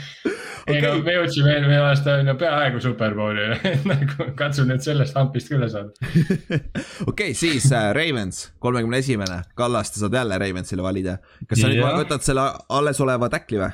ei 0.70 0.80
no 0.82 0.94
me 1.05 1.16
jõudsime 1.18 1.52
eelmine 1.55 1.80
aasta 1.84 2.18
on 2.20 2.30
ju 2.30 2.36
peaaegu 2.40 2.82
superbowli 2.84 3.48
nagu 3.90 4.28
katsu 4.38 4.66
nüüd 4.68 4.84
sellest 4.84 5.16
hampist 5.18 5.52
üle 5.55 5.68
saada. 5.72 5.92
okei 6.10 7.09
okay,, 7.10 7.32
siis 7.38 7.70
äh, 7.72 7.90
Ravens, 7.96 8.46
kolmekümne 8.62 9.01
esimene, 9.05 9.42
Kallast 9.59 9.98
saad 10.01 10.16
jälle 10.16 10.38
Ravensile 10.40 10.84
valida. 10.84 11.18
kas 11.48 11.64
sa 11.64 11.72
nüüd 11.72 11.84
võtad 11.84 12.24
selle 12.26 12.46
alles 12.78 13.02
oleva 13.05 13.30
tackli 13.32 13.60
või? 13.62 13.72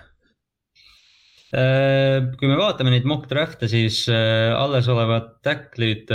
Äh, 1.50 2.30
kui 2.38 2.50
me 2.50 2.58
vaatame 2.58 2.94
neid 2.94 3.06
mock 3.10 3.30
draft'e, 3.30 3.70
siis 3.70 4.04
äh, 4.10 4.50
alles 4.54 4.88
olevad 4.90 5.38
tacklid, 5.46 6.10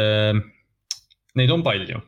neid 1.36 1.52
on 1.52 1.64
palju 1.66 2.04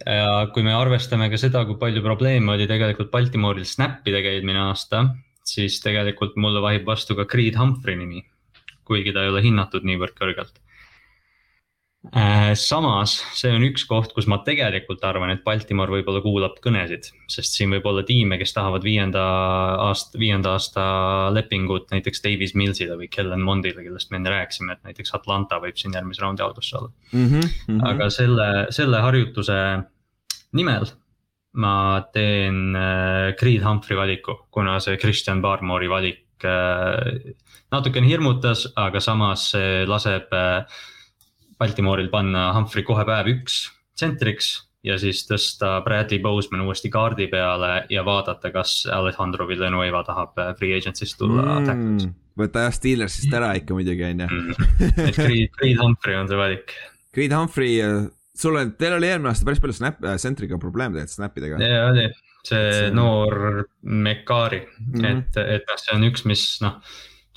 ja 0.00 0.46
kui 0.54 0.64
me 0.66 0.72
arvestame 0.76 1.28
ka 1.32 1.40
seda, 1.40 1.64
kui 1.68 1.76
palju 1.80 2.02
probleeme 2.04 2.54
oli 2.54 2.68
tegelikult 2.70 3.10
Baltimooril 3.12 3.68
snap'idega 3.68 4.32
eelmine 4.36 4.64
aasta, 4.68 5.04
siis 5.44 5.80
tegelikult 5.84 6.38
mulle 6.40 6.62
vahib 6.64 6.86
vastu 6.88 7.16
ka 7.18 7.26
Creed 7.28 7.58
Humphrey 7.60 7.98
nimi. 7.98 8.24
kuigi 8.84 9.12
ta 9.14 9.22
ei 9.22 9.30
ole 9.30 9.40
hinnatud 9.44 9.84
niivõrd 9.86 10.16
kõrgelt 10.18 10.61
samas, 12.58 13.12
see 13.38 13.52
on 13.54 13.62
üks 13.62 13.84
koht, 13.86 14.10
kus 14.14 14.26
ma 14.26 14.40
tegelikult 14.42 15.04
arvan, 15.06 15.30
et 15.30 15.44
Baltimore 15.44 15.92
võib-olla 15.94 16.22
kuulab 16.24 16.56
kõnesid, 16.64 17.06
sest 17.30 17.54
siin 17.54 17.70
võib 17.70 17.86
olla 17.86 18.02
tiime, 18.02 18.38
kes 18.40 18.52
tahavad 18.56 18.82
viienda 18.82 19.22
aasta, 19.86 20.18
viienda 20.18 20.56
aasta 20.56 20.84
lepingut 21.30 21.94
näiteks 21.94 22.24
Davis 22.24 22.56
Millsile 22.58 22.96
või 22.98 23.06
Kellen 23.12 23.44
Mondile, 23.46 23.84
kellest 23.86 24.10
me 24.10 24.18
enne 24.18 24.34
rääkisime, 24.34 24.74
et 24.74 24.90
näiteks 24.90 25.14
Atlanta 25.14 25.60
võib 25.62 25.78
siin 25.78 25.94
järgmise 25.94 26.24
raundi 26.24 26.42
alguses 26.42 26.74
olla 26.74 26.90
mm. 27.12 27.28
-hmm, 27.28 27.46
mm 27.68 27.78
-hmm. 27.78 27.86
aga 27.92 28.10
selle, 28.10 28.48
selle 28.74 29.00
harjutuse 29.06 29.60
nimel 30.52 30.90
ma 31.52 32.02
teen 32.12 32.74
äh, 32.76 33.34
Creed 33.38 33.62
Humphrey 33.62 33.96
valiku, 33.96 34.40
kuna 34.50 34.80
see 34.80 34.96
Christian 34.96 35.42
Barmore'i 35.42 35.88
valik 35.88 36.44
äh, 36.44 37.34
natukene 37.70 38.08
hirmutas, 38.08 38.66
aga 38.76 39.00
samas 39.00 39.52
laseb 39.86 40.32
äh, 40.32 40.64
Baltimooril 41.62 42.10
panna 42.10 42.50
Humphrey 42.56 42.84
kohe 42.86 43.06
päev 43.06 43.30
üks 43.36 43.64
tsentriks 43.94 44.54
ja 44.86 44.96
siis 44.98 45.22
tõsta 45.28 45.76
Bradley 45.84 46.18
Boseman 46.22 46.64
uuesti 46.66 46.90
kaardi 46.92 47.28
peale 47.30 47.84
ja 47.92 48.02
vaadata, 48.06 48.50
kas 48.54 48.82
Alejandro 48.90 49.46
Villanueva 49.48 50.02
tahab 50.06 50.38
äh, 50.42 50.50
free 50.58 50.74
agency'st 50.78 51.18
tulla 51.20 51.60
mm,. 51.60 52.08
võta 52.38 52.66
jah 52.66 52.74
Steelersist 52.74 53.36
ära 53.38 53.52
ikka 53.60 53.76
muidugi 53.76 54.08
on 54.08 54.24
ju. 54.24 54.32
Mm. 54.32 54.66
et 55.06 55.20
Creed, 55.20 55.54
Creed 55.60 55.78
Humphrey 55.78 56.18
on 56.18 56.30
see 56.30 56.40
valik. 56.40 56.74
Creed 57.14 57.36
Humphrey, 57.36 57.78
äh, 57.84 58.10
sul 58.38 58.58
on, 58.58 58.74
teil 58.80 58.98
oli 58.98 59.12
eelmine 59.12 59.30
aasta 59.30 59.46
päris 59.46 59.62
palju 59.62 59.78
snap, 59.78 60.02
sentriga 60.22 60.58
äh, 60.58 60.64
probleeme 60.66 60.98
tegelikult 60.98 61.20
snap 61.20 61.38
idega. 61.38 61.62
jaa, 61.62 61.86
oli, 61.92 62.08
see, 62.42 62.66
see 62.80 62.90
noor 62.96 63.38
Mekari 63.82 64.64
mm, 64.66 64.92
-hmm. 64.98 65.08
et, 65.14 65.42
et 65.60 65.70
noh, 65.70 65.82
see 65.84 65.94
on 65.94 66.10
üks, 66.10 66.26
mis 66.26 66.46
noh 66.64 66.82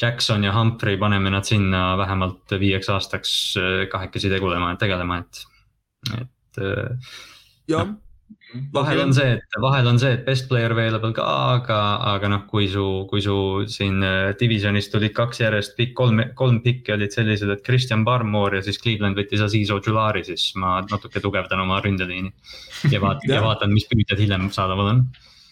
Jackson 0.02 0.44
ja 0.44 0.54
Humphrey, 0.56 0.98
paneme 1.00 1.32
nad 1.32 1.48
sinna 1.48 1.98
vähemalt 1.98 2.58
viieks 2.60 2.90
aastaks 2.92 3.36
äh, 3.60 3.76
kahekesi 3.92 4.32
tegulema, 4.34 4.74
tegelema, 4.80 5.22
et, 5.24 5.46
et. 6.22 6.64
Äh, 6.64 7.14
jah 7.72 7.88
no, 7.88 8.00
vahel 8.74 9.02
on 9.04 9.14
see, 9.16 9.36
et 9.38 9.58
vahel 9.62 9.88
on 9.90 10.00
see, 10.02 10.12
et 10.16 10.24
best 10.26 10.48
player 10.50 10.74
available 10.74 11.14
ka, 11.16 11.26
aga, 11.56 11.80
aga 12.14 12.30
noh, 12.32 12.44
kui 12.50 12.68
su, 12.72 12.86
kui 13.10 13.24
su 13.24 13.36
siin 13.72 14.04
äh, 14.06 14.34
divisionis 14.40 14.90
tulid 14.94 15.16
kaks 15.18 15.42
järjest 15.44 15.76
pikk, 15.80 15.96
kolm, 15.98 16.22
kolm 16.38 16.62
pikki 16.66 16.96
olid 16.96 17.16
sellised, 17.16 17.52
et 17.52 17.66
Christian 17.66 18.06
Barmore 18.08 18.60
ja 18.60 18.66
siis 18.66 18.80
Cleveland 18.82 19.20
võttis 19.20 19.44
Aziz 19.46 19.74
Ojulari, 19.74 20.26
siis 20.28 20.48
ma 20.62 20.78
natuke 20.90 21.24
tugevdan 21.24 21.64
oma 21.66 21.82
ründeliini. 21.86 22.32
ja 22.92 23.02
vaatan 23.04 23.36
ja 23.36 23.44
vaatan, 23.46 23.76
mis 23.76 23.88
püüdjad 23.92 24.22
hiljem 24.22 24.50
saadaval 24.56 24.94
on. 24.96 25.06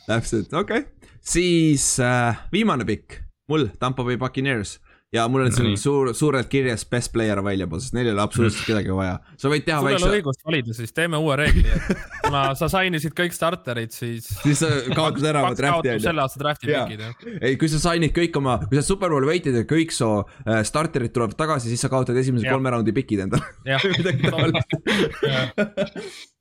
täpselt, 0.08 0.54
okei 0.54 0.86
okay., 0.86 1.12
siis 1.24 1.96
äh, 2.04 2.44
viimane 2.54 2.88
pikk 2.88 3.22
mul 3.52 3.68
Tampa 3.80 4.06
Bay 4.08 4.18
Buccaneers 4.18 4.80
ja 5.14 5.28
mul 5.30 5.44
on 5.46 5.52
siin 5.54 5.76
suur, 5.78 6.10
suurelt 6.18 6.48
kirjas 6.50 6.88
best 6.90 7.12
player 7.14 7.38
available, 7.38 7.78
sest 7.82 7.94
neil 7.94 8.08
ei 8.10 8.14
ole 8.16 8.22
absoluutselt 8.24 8.66
kedagi 8.66 8.94
vaja. 8.96 9.20
sa 9.38 9.52
võid 9.52 9.66
teha 9.68 9.82
väikse. 9.86 10.02
sul 10.02 10.08
ei 10.08 10.10
ole 10.10 10.22
õigust 10.22 10.42
valida, 10.48 10.74
siis 10.78 10.96
teeme 10.98 11.20
uue 11.22 11.36
reegli, 11.38 11.66
et 11.70 11.84
kuna 12.24 12.42
sa 12.58 12.70
sainisid 12.72 13.14
kõik 13.18 13.36
starterid, 13.36 13.94
siis. 13.94 14.32
siis 14.46 14.64
sa 14.64 14.72
kaotad 14.96 15.28
ära 15.30 15.44
oma 15.46 15.58
draft'i 15.58 15.94
on 15.94 16.00
ju. 16.00 16.06
selle 16.08 16.26
aasta 16.26 16.42
draft'i 16.42 16.72
pikid 16.72 17.06
jah. 17.06 17.14
ei, 17.38 17.60
kui 17.62 17.70
sa 17.72 17.82
sainid 17.84 18.16
kõik 18.16 18.42
oma, 18.42 18.58
kui 18.66 18.80
sa 18.80 18.86
superbowli 18.88 19.30
võitid 19.36 19.62
ja 19.62 19.66
kõik 19.70 19.94
su 19.94 20.10
äh, 20.18 20.64
starterid 20.66 21.14
tulevad 21.14 21.38
tagasi, 21.38 21.70
siis 21.70 21.86
sa 21.86 21.94
kaotad 21.94 22.18
esimese 22.18 22.50
kolme 22.50 22.74
raundi 22.74 22.96
pikid 22.96 23.28
endale. 23.28 23.46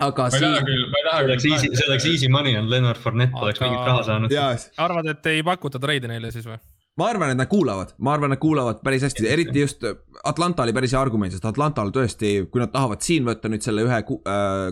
midagi 0.00 0.16
taolist 0.16 0.16
aga 0.16 0.28
siin. 0.30 0.46
see 1.08 1.26
oleks 1.26 1.46
easy, 1.50 1.70
see 1.72 1.88
oleks 1.88 2.06
easy 2.12 2.28
money 2.32 2.56
on 2.58 2.70
Leonard 2.70 3.00
Fournette 3.00 3.36
aga... 3.36 3.44
oleks 3.46 3.62
mingit 3.64 3.86
raha 3.88 4.02
saanud. 4.06 4.34
arvad, 4.86 5.12
et 5.12 5.30
ei 5.32 5.44
pakuta 5.46 5.80
treide 5.82 6.10
neile 6.10 6.30
siis 6.34 6.46
või? 6.48 6.58
ma 6.96 7.10
arvan, 7.12 7.32
et 7.32 7.38
nad 7.40 7.48
kuulavad, 7.48 7.92
ma 7.98 8.14
arvan, 8.16 8.32
nad 8.32 8.40
kuulavad 8.40 8.80
päris 8.84 9.04
hästi, 9.04 9.26
eriti 9.28 9.60
just 9.60 9.84
Atlanta 10.24 10.64
oli 10.64 10.72
päris 10.76 10.94
hea 10.96 11.00
argument, 11.00 11.32
sest 11.32 11.44
Atlantal 11.48 11.92
tõesti, 11.92 12.34
kui 12.52 12.62
nad 12.62 12.72
tahavad 12.72 13.04
siin 13.04 13.26
võtta 13.28 13.50
nüüd 13.52 13.64
selle 13.64 13.84
ühe 13.84 14.00
äh, 14.00 14.04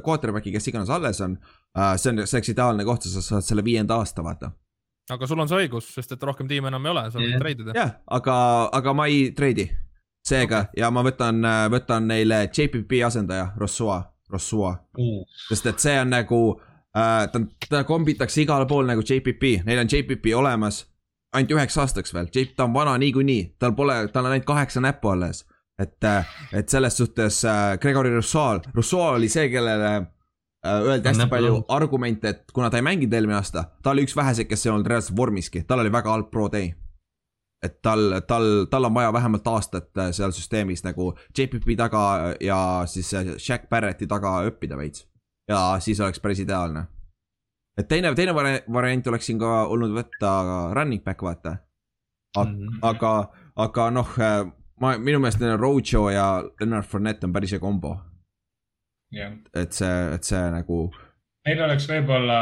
quarterback'i, 0.04 0.52
kes 0.54 0.72
iganes 0.72 0.92
alles 0.92 1.20
on 1.24 1.38
äh,. 1.38 1.96
see 2.00 2.12
on, 2.12 2.24
see 2.24 2.40
oleks 2.40 2.52
ideaalne 2.54 2.86
koht, 2.88 3.08
sa 3.08 3.24
saad 3.24 3.48
selle 3.48 3.64
viienda 3.64 4.00
aasta 4.00 4.24
vaata. 4.24 4.52
aga 5.12 5.28
sul 5.28 5.40
on 5.40 5.52
see 5.52 5.64
õigus, 5.64 5.92
sest 5.96 6.16
et 6.16 6.28
rohkem 6.30 6.48
tiime 6.48 6.72
enam 6.72 6.84
ei 6.84 6.94
ole, 6.96 7.08
sa 7.12 7.20
võid 7.20 7.38
treidida. 7.40 7.76
jah, 7.76 7.96
aga, 8.20 8.36
aga 8.80 8.96
ma 8.96 9.08
ei 9.12 9.30
treidi. 9.36 9.68
seega 10.24 10.66
okay. 10.66 10.80
ja 10.80 10.90
ma 10.92 11.04
võtan, 11.04 11.44
äh, 11.44 11.68
võtan 11.72 12.08
neile 12.08 12.46
JPP 12.48 13.04
asendaja, 13.04 13.52
Rossua 13.60 14.00
Rossua 14.30 14.74
mm.. 14.98 15.24
sest 15.48 15.66
et 15.66 15.84
see 15.84 15.94
on 16.00 16.10
nagu 16.14 16.40
äh,, 16.96 17.26
ta, 17.32 17.40
ta 17.68 17.84
kombitakse 17.88 18.44
igal 18.44 18.66
pool 18.70 18.88
nagu 18.88 19.04
JPP, 19.04 19.64
neil 19.66 19.84
on 19.84 19.90
JPP 19.90 20.34
olemas. 20.36 20.84
ainult 21.34 21.50
üheks 21.56 21.76
aastaks 21.82 22.14
veel, 22.14 22.28
ta 22.56 22.64
on 22.64 22.74
vana 22.74 22.94
niikuinii, 22.98 23.56
tal 23.58 23.72
pole, 23.74 23.96
tal 24.14 24.28
on 24.28 24.36
ainult 24.36 24.46
kaheksa 24.46 24.80
näppu 24.80 25.08
alles. 25.08 25.44
et, 25.78 26.04
äh, 26.04 26.26
et 26.52 26.68
selles 26.68 26.96
suhtes 26.96 27.44
äh, 27.44 27.78
Gregory 27.78 28.14
Rousseau, 28.14 28.60
Rousseau 28.74 29.16
oli 29.16 29.28
see, 29.28 29.48
kellele 29.50 29.94
äh, 29.96 30.78
öeldi 30.78 31.08
hästi 31.08 31.26
palju 31.28 31.64
argumente, 31.68 32.28
et 32.28 32.52
kuna 32.54 32.70
ta 32.70 32.78
ei 32.78 32.86
mänginud 32.86 33.12
eelmine 33.12 33.40
aasta, 33.40 33.64
ta 33.82 33.90
oli 33.90 34.06
üks 34.06 34.14
väheseid, 34.16 34.46
kes 34.48 34.66
ei 34.66 34.72
olnud 34.72 34.86
reaalselt 34.86 35.16
vormiski, 35.16 35.64
tal 35.66 35.82
oli 35.82 35.92
väga 35.92 36.14
halb 36.14 36.30
pro 36.30 36.46
day 36.52 36.70
et 37.64 37.78
tal, 37.82 38.20
tal, 38.28 38.66
tal 38.70 38.84
on 38.84 38.94
vaja 38.94 39.12
vähemalt 39.12 39.46
aastat 39.46 39.98
äh, 39.98 40.10
seal 40.12 40.32
süsteemis 40.36 40.84
nagu 40.84 41.12
JPP 41.38 41.76
taga 41.78 42.34
ja 42.40 42.58
siis 42.90 43.14
Shaq 43.38 43.68
Barretti 43.70 44.06
taga 44.10 44.36
õppida 44.48 44.76
veits. 44.76 45.06
ja 45.48 45.76
siis 45.80 46.00
oleks 46.00 46.20
päris 46.20 46.40
ideaalne. 46.40 46.86
et 47.78 47.88
teine, 47.88 48.14
teine 48.14 48.34
variant 48.34 49.06
oleks 49.06 49.26
siin 49.26 49.38
ka 49.38 49.64
olnud 49.64 49.94
võtta 49.96 50.34
running 50.74 51.04
back, 51.04 51.22
vaata. 51.22 51.56
Mhm. 52.36 52.78
aga, 52.82 53.30
aga 53.56 53.90
noh, 53.90 54.08
äh, 54.18 54.44
ma, 54.80 54.96
minu 54.98 55.20
meelest 55.22 55.42
Rojo 55.56 56.08
ja 56.10 56.42
Leonard 56.60 56.86
Fournette 56.86 57.26
on 57.26 57.32
päris 57.32 57.52
hea 57.52 57.60
kombo. 57.60 57.96
et 59.54 59.72
see, 59.72 60.14
et 60.14 60.24
see 60.24 60.50
nagu 60.50 60.88
Neil 61.44 61.60
oleks 61.60 61.84
võib-olla 61.88 62.38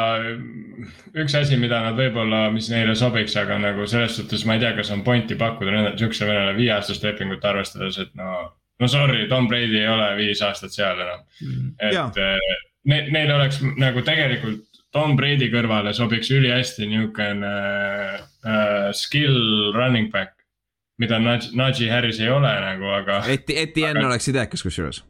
üks 1.18 1.34
asi, 1.34 1.56
mida 1.58 1.80
nad 1.82 1.96
võib-olla, 1.98 2.44
mis 2.54 2.68
neile 2.70 2.94
sobiks, 2.98 3.34
aga 3.40 3.56
nagu 3.58 3.86
selles 3.90 4.14
suhtes 4.18 4.44
ma 4.46 4.54
ei 4.56 4.62
tea, 4.62 4.74
kas 4.78 4.92
on 4.94 5.02
pointi 5.06 5.34
pakkuda 5.38 5.72
niisugusele 5.74 6.30
venele 6.30 6.52
viieaastast 6.58 7.06
lepingut 7.06 7.44
arvestades, 7.50 7.98
et 7.98 8.12
no. 8.18 8.36
no 8.78 8.90
sorry, 8.90 9.24
Tom 9.30 9.48
Brady 9.50 9.80
ei 9.80 9.88
ole 9.90 10.12
viis 10.20 10.42
aastat 10.46 10.74
seal 10.74 11.02
enam 11.02 11.24
mm.. 11.42 11.72
et 11.90 12.22
eh, 12.22 12.60
ne, 12.92 13.00
neil 13.14 13.34
oleks 13.34 13.58
nagu 13.80 14.04
tegelikult 14.06 14.62
Tom 14.92 15.16
Brady 15.16 15.48
kõrvale 15.50 15.94
sobiks 15.96 16.30
ülihästi 16.36 16.86
niisugune 16.86 17.52
uh, 18.20 18.90
skill 18.94 19.72
running 19.74 20.12
back. 20.12 20.36
mida 21.00 21.18
Najee 21.18 21.88
Harris 21.90 22.20
ei 22.20 22.28
ole 22.30 22.50
nagu, 22.60 22.84
aga. 22.94 23.22
Etienne 23.26 23.98
aga... 23.98 24.10
oleks 24.12 24.28
idekas 24.30 24.62
kusjuures 24.62 25.00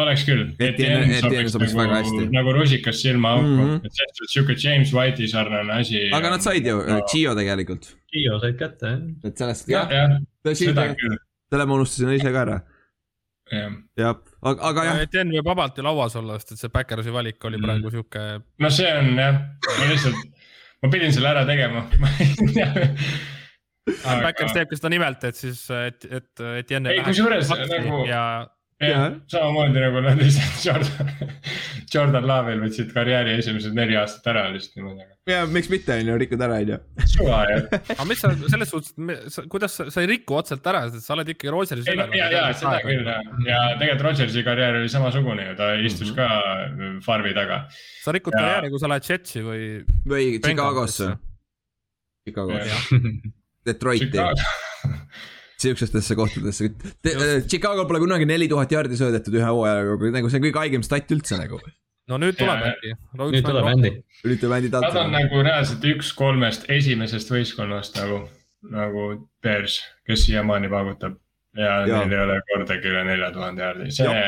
oleks 0.00 0.24
küll. 0.24 0.44
Etienne 0.62 1.18
sobiks 1.20 1.54
nagu, 1.56 1.68
väga 1.82 2.00
hästi. 2.00 2.26
nagu 2.32 2.52
rusikas 2.56 3.00
silmaauku 3.02 3.46
mm, 3.46 3.58
-hmm. 3.60 3.86
et 3.86 3.98
selles 3.98 4.14
suhtes 4.18 4.34
sihuke 4.34 4.56
James 4.64 4.92
White'i 4.94 5.28
sarnane 5.28 5.72
asi. 5.80 6.08
aga 6.12 6.30
nad 6.30 6.44
said 6.44 6.66
ju 6.66 6.76
no., 6.86 7.00
Gio 7.12 7.34
tegelikult. 7.36 7.90
Gio 8.12 8.38
said 8.40 8.56
kätte 8.60 8.86
jah. 8.86 9.00
et 9.24 9.38
sellest. 9.38 9.68
jah, 9.68 9.90
jah, 9.92 10.54
seda 10.54 10.86
küll. 10.94 11.18
selle 11.50 11.66
ma 11.66 11.74
unustasin 11.74 12.14
ise 12.16 12.32
ka 12.32 12.44
ära. 12.46 12.60
jah, 13.52 14.16
aga, 14.40 14.58
aga 14.70 14.84
jah. 14.88 15.02
Etienne 15.08 15.36
võib 15.36 15.52
vabalt 15.52 15.76
ju 15.76 15.84
lauas 15.84 16.16
olla, 16.16 16.38
sest 16.40 16.56
et 16.56 16.64
see 16.64 16.72
Backersi 16.72 17.12
valik 17.12 17.44
oli 17.44 17.60
mm. 17.60 17.68
praegu 17.68 17.92
sihuke. 17.92 18.24
no 18.64 18.70
see 18.70 18.96
on 18.96 19.12
jah, 19.18 19.42
ma 19.68 19.90
lihtsalt, 19.92 20.48
ma 20.82 20.92
pidin 20.94 21.12
selle 21.12 21.34
ära 21.34 21.44
tegema 21.48 21.84
Backers 24.22 24.54
teebki 24.54 24.76
seda 24.78 24.88
nimelt, 24.92 25.24
et 25.26 25.36
siis, 25.36 25.60
et, 25.74 26.04
et 26.06 26.42
Etienne. 26.62 26.92
ei, 26.94 27.04
kusjuures 27.04 27.50
nagu. 27.50 28.04
ja 28.06 28.22
jah, 28.86 29.14
samamoodi 29.30 29.82
nagu 29.82 30.00
nad 30.04 30.20
lihtsalt 30.20 30.62
Jordan, 30.66 31.10
Jordan 31.92 32.26
Love'il 32.28 32.62
võtsid 32.64 32.92
karjääri 32.94 33.36
esimesed 33.40 33.76
neli 33.76 33.96
aastat 34.00 34.30
ära 34.32 34.44
lihtsalt 34.52 34.78
niimoodi. 34.78 35.06
ja 35.30 35.42
miks 35.50 35.70
mitte, 35.72 35.96
on 36.00 36.10
ju, 36.12 36.16
rikud 36.22 36.44
ära, 36.46 36.60
on 36.62 36.72
ju. 36.74 36.78
suva 37.14 37.42
jah. 37.50 37.68
aga 37.96 38.08
mis 38.08 38.24
sa 38.24 38.32
selles 38.54 38.72
suhtes, 38.72 39.44
kuidas 39.52 39.76
sa, 39.78 39.88
sa 39.94 40.04
ei 40.04 40.10
riku 40.14 40.38
otseselt 40.40 40.66
ära, 40.72 40.84
sest 40.94 41.08
sa 41.08 41.16
oled 41.16 41.34
ikkagi 41.34 41.54
Rodgersi 41.54 41.86
üleval. 41.92 42.16
ja, 42.18 42.30
ja 42.34 42.46
seda 42.56 42.78
küll 42.86 43.12
jah, 43.12 43.22
ja 43.48 43.60
tegelikult 43.76 44.08
Rodgersi 44.08 44.46
karjäär 44.48 44.80
oli 44.80 44.90
samasugune 44.92 45.46
ju, 45.50 45.54
ta 45.60 45.70
istus 45.78 46.10
mm 46.10 46.18
-hmm. 46.18 46.98
ka 46.98 47.06
farmi 47.06 47.34
taga. 47.38 47.62
sa 48.04 48.16
rikud 48.16 48.34
ja... 48.36 48.40
karjääri, 48.40 48.74
kui 48.74 48.82
sa 48.82 48.92
lähed 48.92 49.08
Jetsi 49.10 49.46
või. 49.46 49.62
või 50.08 50.26
Chicagosse. 50.40 51.14
Chicagosse, 52.22 52.92
Detroiti 53.66 54.18
sihukestesse 55.62 56.16
kohtadesse. 56.18 56.68
Äh, 57.06 57.22
Chicago 57.48 57.86
pole 57.88 58.02
kunagi 58.02 58.28
neli 58.28 58.48
tuhat 58.50 58.72
jaardi 58.74 58.98
söödetud 58.98 59.38
ühe 59.38 59.48
hooajaga, 59.48 60.12
nagu 60.16 60.30
see 60.30 60.40
on 60.40 60.46
kõige 60.46 60.62
haigem 60.62 60.84
stat 60.86 61.10
üldse 61.14 61.38
nagu. 61.40 61.60
no 62.10 62.18
nüüd 62.18 62.36
tuleb 62.38 62.64
äkki. 62.72 62.94
nüüd 63.22 63.48
tuleb 63.48 63.70
Andy. 63.72 63.90
nüüd 64.26 64.40
tuleb 64.42 64.56
Andy 64.58 64.70
Dalton. 64.74 64.94
Nad 64.94 65.02
on 65.04 65.16
nagu 65.16 65.42
reaalselt 65.46 65.88
üks 65.94 66.12
kolmest 66.18 66.70
esimesest 66.72 67.32
võistkonnast 67.32 67.98
nagu, 68.02 68.22
nagu 68.74 69.08
Bears, 69.42 69.80
kes 70.08 70.26
siiamaani 70.28 70.70
paugutab. 70.72 71.18
ja, 71.56 71.82
ja 71.86 72.04
neil 72.04 72.16
ei 72.16 72.24
ole 72.26 72.40
kordagi 72.48 72.88
üle 72.88 73.04
nelja 73.04 73.28
tuhande 73.34 73.62
jaardi, 73.62 73.90
see. 73.92 74.22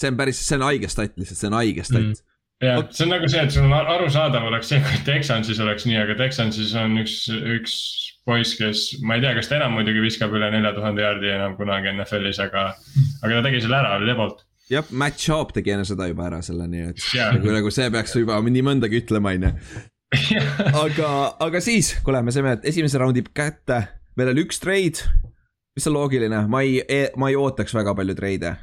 see 0.00 0.10
on 0.12 0.18
päris, 0.18 0.42
see 0.44 0.58
on 0.58 0.68
haige 0.68 0.90
stat 0.92 1.16
lihtsalt, 1.16 1.40
see 1.40 1.48
on 1.48 1.58
haige 1.60 1.86
stat 1.88 2.04
mm 2.04 2.28
jah, 2.62 2.82
see 2.90 3.06
on 3.06 3.12
nagu 3.12 3.28
see, 3.30 3.42
et 3.42 3.54
sul 3.54 3.66
on 3.66 3.74
arusaadav 3.74 4.46
oleks 4.46 4.70
see, 4.70 4.80
kui 4.84 5.00
Texansis 5.06 5.60
oleks 5.62 5.86
nii, 5.88 5.98
aga 6.02 6.16
Texansis 6.20 6.74
on 6.78 6.94
üks, 7.02 7.24
üks 7.56 7.74
poiss, 8.28 8.54
kes, 8.58 8.84
ma 9.02 9.16
ei 9.18 9.24
tea, 9.24 9.34
kas 9.38 9.50
ta 9.50 9.58
enam 9.58 9.76
muidugi 9.76 10.02
viskab 10.04 10.34
üle 10.36 10.48
nelja 10.54 10.74
tuhande 10.76 11.04
jaardi 11.04 11.30
enam 11.34 11.56
kunagi 11.58 11.90
NFL-is, 11.92 12.40
aga, 12.44 12.68
aga 13.22 13.38
ta 13.38 13.44
tegi 13.48 13.62
selle 13.64 13.80
ära 13.80 13.96
Lebolt 14.02 14.44
jah, 14.72 14.86
Matt 14.90 15.20
Schaub 15.20 15.52
tegi 15.54 15.74
enne 15.74 15.86
seda 15.88 16.08
juba 16.10 16.28
ära 16.28 16.42
selle, 16.44 16.68
nii 16.70 16.86
et 16.92 17.02
yeah. 17.16 17.32
nagu, 17.36 17.50
nagu 17.54 17.72
see 17.74 17.88
peaks 17.92 18.14
juba 18.18 18.38
nii 18.46 18.64
mõndagi 18.66 19.02
ütlema, 19.02 19.34
on 19.36 19.48
ju. 19.48 19.82
aga, 20.84 21.10
aga 21.42 21.62
siis, 21.64 21.94
kuule, 22.04 22.22
me 22.24 22.34
saime 22.34 22.58
esimese 22.68 23.00
raundi 23.00 23.24
kätte, 23.34 23.82
meil 24.18 24.32
oli 24.32 24.44
üks 24.46 24.60
treid, 24.62 25.02
mis 25.76 25.88
on 25.88 25.96
loogiline, 25.96 26.44
ma 26.52 26.62
ei, 26.64 26.82
e-, 26.84 27.10
ma 27.20 27.32
ei 27.32 27.38
ootaks 27.38 27.74
väga 27.76 27.96
palju 27.98 28.16
treide 28.18 28.56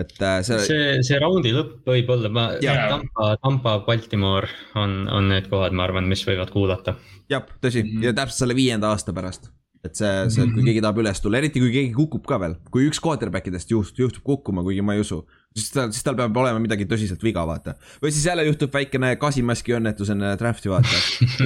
et 0.00 0.16
äh, 0.24 0.40
see. 0.46 0.58
see, 0.66 0.90
see 1.06 1.20
raundi 1.22 1.54
lõpp 1.54 1.86
võib 1.88 2.12
olla, 2.16 2.32
ma, 2.32 2.48
Tampa, 2.60 3.30
Tampa, 3.44 3.78
Baltimore 3.86 4.50
on, 4.80 5.02
on 5.12 5.30
need 5.32 5.48
kohad, 5.52 5.76
ma 5.76 5.86
arvan, 5.88 6.08
mis 6.10 6.24
võivad 6.26 6.52
kuulata. 6.54 6.96
jah, 7.30 7.46
tõsi 7.62 7.84
mm 7.84 7.96
-hmm. 7.96 8.06
ja 8.08 8.16
täpselt 8.16 8.44
selle 8.44 8.58
viienda 8.58 8.92
aasta 8.94 9.16
pärast 9.16 9.50
et 9.84 9.96
see, 9.96 10.12
see, 10.32 10.46
kui 10.52 10.64
keegi 10.66 10.82
tahab 10.84 11.00
üles 11.00 11.22
tulla, 11.22 11.40
eriti 11.40 11.60
kui 11.62 11.72
keegi 11.72 11.92
kukub 11.96 12.26
ka 12.28 12.38
veel, 12.42 12.58
kui 12.72 12.88
üks 12.88 13.00
quarterback 13.00 13.48
idest 13.48 13.70
juhtub, 13.72 14.02
juhtub 14.04 14.26
kukkuma, 14.26 14.64
kuigi 14.66 14.84
ma 14.84 14.96
ei 14.96 15.04
usu. 15.04 15.22
Siis 15.56 15.70
tal, 15.74 15.90
siis 15.90 16.04
tal 16.06 16.16
peab 16.18 16.36
olema 16.38 16.60
midagi 16.62 16.86
tõsiselt 16.88 17.22
viga, 17.24 17.42
vaata. 17.46 17.74
või 18.02 18.12
siis 18.14 18.26
jälle 18.28 18.44
juhtub 18.46 18.72
väikene 18.74 19.14
gaasimaski 19.20 19.74
õnnetus 19.80 20.12
enne 20.14 20.34
draft'i, 20.38 20.70
vaata. 20.70 21.00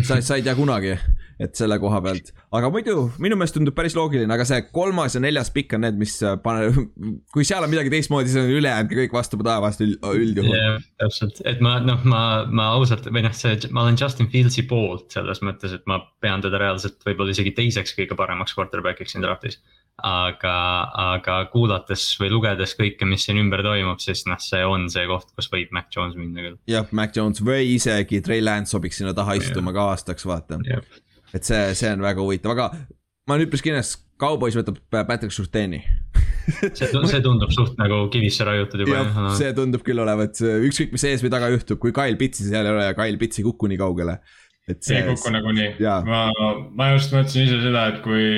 sa, 0.05 0.18
sa 0.20 0.36
ei 0.36 0.44
tea 0.44 0.52
kunagi, 0.59 0.93
et 1.40 1.56
selle 1.56 1.78
koha 1.81 2.02
pealt. 2.05 2.32
aga 2.55 2.68
muidu 2.72 3.06
minu 3.22 3.39
meelest 3.40 3.56
tundub 3.56 3.76
päris 3.76 3.97
loogiline, 3.97 4.28
aga 4.35 4.44
see 4.48 4.60
kolmas 4.74 5.16
ja 5.16 5.22
neljas 5.24 5.48
pikk 5.55 5.76
on 5.78 5.86
need, 5.86 5.97
mis 6.01 6.18
äh, 6.22 6.36
pane, 6.44 6.68
kui 7.35 7.48
seal 7.48 7.64
on 7.64 7.72
midagi 7.72 7.93
teistmoodi, 7.94 8.32
siis 8.32 8.44
on 8.44 8.52
ülejäänud 8.59 8.93
kõik 9.01 9.16
vastu 9.16 9.40
taevast 9.44 9.81
üldjuhul 9.85 10.52
yeah,. 10.52 10.76
täpselt, 11.01 11.40
et 11.48 11.64
ma 11.64 11.78
noh, 11.85 12.05
ma, 12.05 12.24
ma 12.51 12.70
ausalt 12.76 13.09
või 13.09 13.24
noh, 13.24 13.32
see, 13.36 13.56
ma 13.72 13.86
olen 13.86 13.97
Justin 14.01 14.28
Fieldsi 14.32 14.66
poolt 14.68 15.16
selles 15.16 15.40
mõttes, 15.47 15.72
et 15.78 15.89
ma 15.90 16.02
pean 16.20 16.44
teda 16.44 16.60
reaalselt 16.60 17.01
võib-olla 17.09 17.32
isegi 17.32 17.56
teiseks 17.56 17.97
kõige 17.97 18.20
paremaks 18.20 18.56
quarterback'iks 18.59 19.16
siin 19.16 19.24
draft'is 19.24 19.62
aga, 20.02 20.56
aga 21.14 21.36
kuulates 21.52 22.06
või 22.20 22.32
lugedes 22.32 22.74
kõike, 22.78 23.06
mis 23.08 23.26
siin 23.26 23.38
ümber 23.42 23.62
toimub, 23.66 24.00
siis 24.02 24.24
noh, 24.26 24.40
see 24.42 24.64
on 24.66 24.88
see 24.92 25.06
koht, 25.10 25.30
kus 25.36 25.50
võib 25.52 25.74
Mac 25.76 25.92
Jones 25.94 26.18
minna 26.18 26.42
küll. 26.48 26.58
jah, 26.70 26.88
Mac 26.96 27.14
Jones 27.16 27.42
või 27.44 27.74
isegi 27.76 28.22
Trey 28.24 28.42
Lance 28.42 28.74
sobiks 28.74 28.98
sinna 29.00 29.14
taha 29.16 29.38
istuma 29.40 29.74
ka 29.76 29.90
aastaks, 29.94 30.26
vaata 30.28 30.58
et 31.34 31.46
see, 31.46 31.62
see 31.78 31.92
on 31.94 32.02
väga 32.04 32.24
huvitav, 32.24 32.56
aga 32.56 32.70
ma 33.28 33.36
olen 33.36 33.46
üpris 33.46 33.62
kindel, 33.64 33.86
Cowboys 34.20 34.54
võtab 34.58 34.78
Patrick 34.94 35.34
Surteni 35.34 35.82
see, 36.50 36.88
see 36.90 37.20
tundub 37.24 37.52
suht 37.54 37.78
nagu 37.80 38.04
kivisse 38.12 38.46
raiutud 38.46 38.84
juba. 38.84 39.00
jah, 39.00 39.20
see 39.38 39.52
tundub 39.56 39.84
küll 39.86 40.00
olevat, 40.02 40.40
ükskõik 40.40 40.94
mis 40.94 41.06
ees 41.08 41.24
või 41.24 41.32
taga 41.32 41.50
juhtub, 41.54 41.80
kui 41.82 41.94
Kyle 41.96 42.18
Pitsi 42.20 42.48
seal 42.48 42.66
ei 42.68 42.74
ole 42.74 42.88
ja 42.88 42.96
Kyle 42.98 43.20
Pitts 43.20 43.40
ei 43.40 43.46
kuku 43.46 43.70
nii 43.70 43.80
kaugele. 43.80 44.18
See, 44.64 44.96
ei 44.96 45.04
kuku 45.04 45.28
nagunii, 45.28 45.74
ma, 46.08 46.20
ma 46.72 46.86
just 46.94 47.12
mõtlesin 47.12 47.44
ise 47.44 47.58
seda, 47.60 47.82
et 47.92 47.98
kui, 48.00 48.28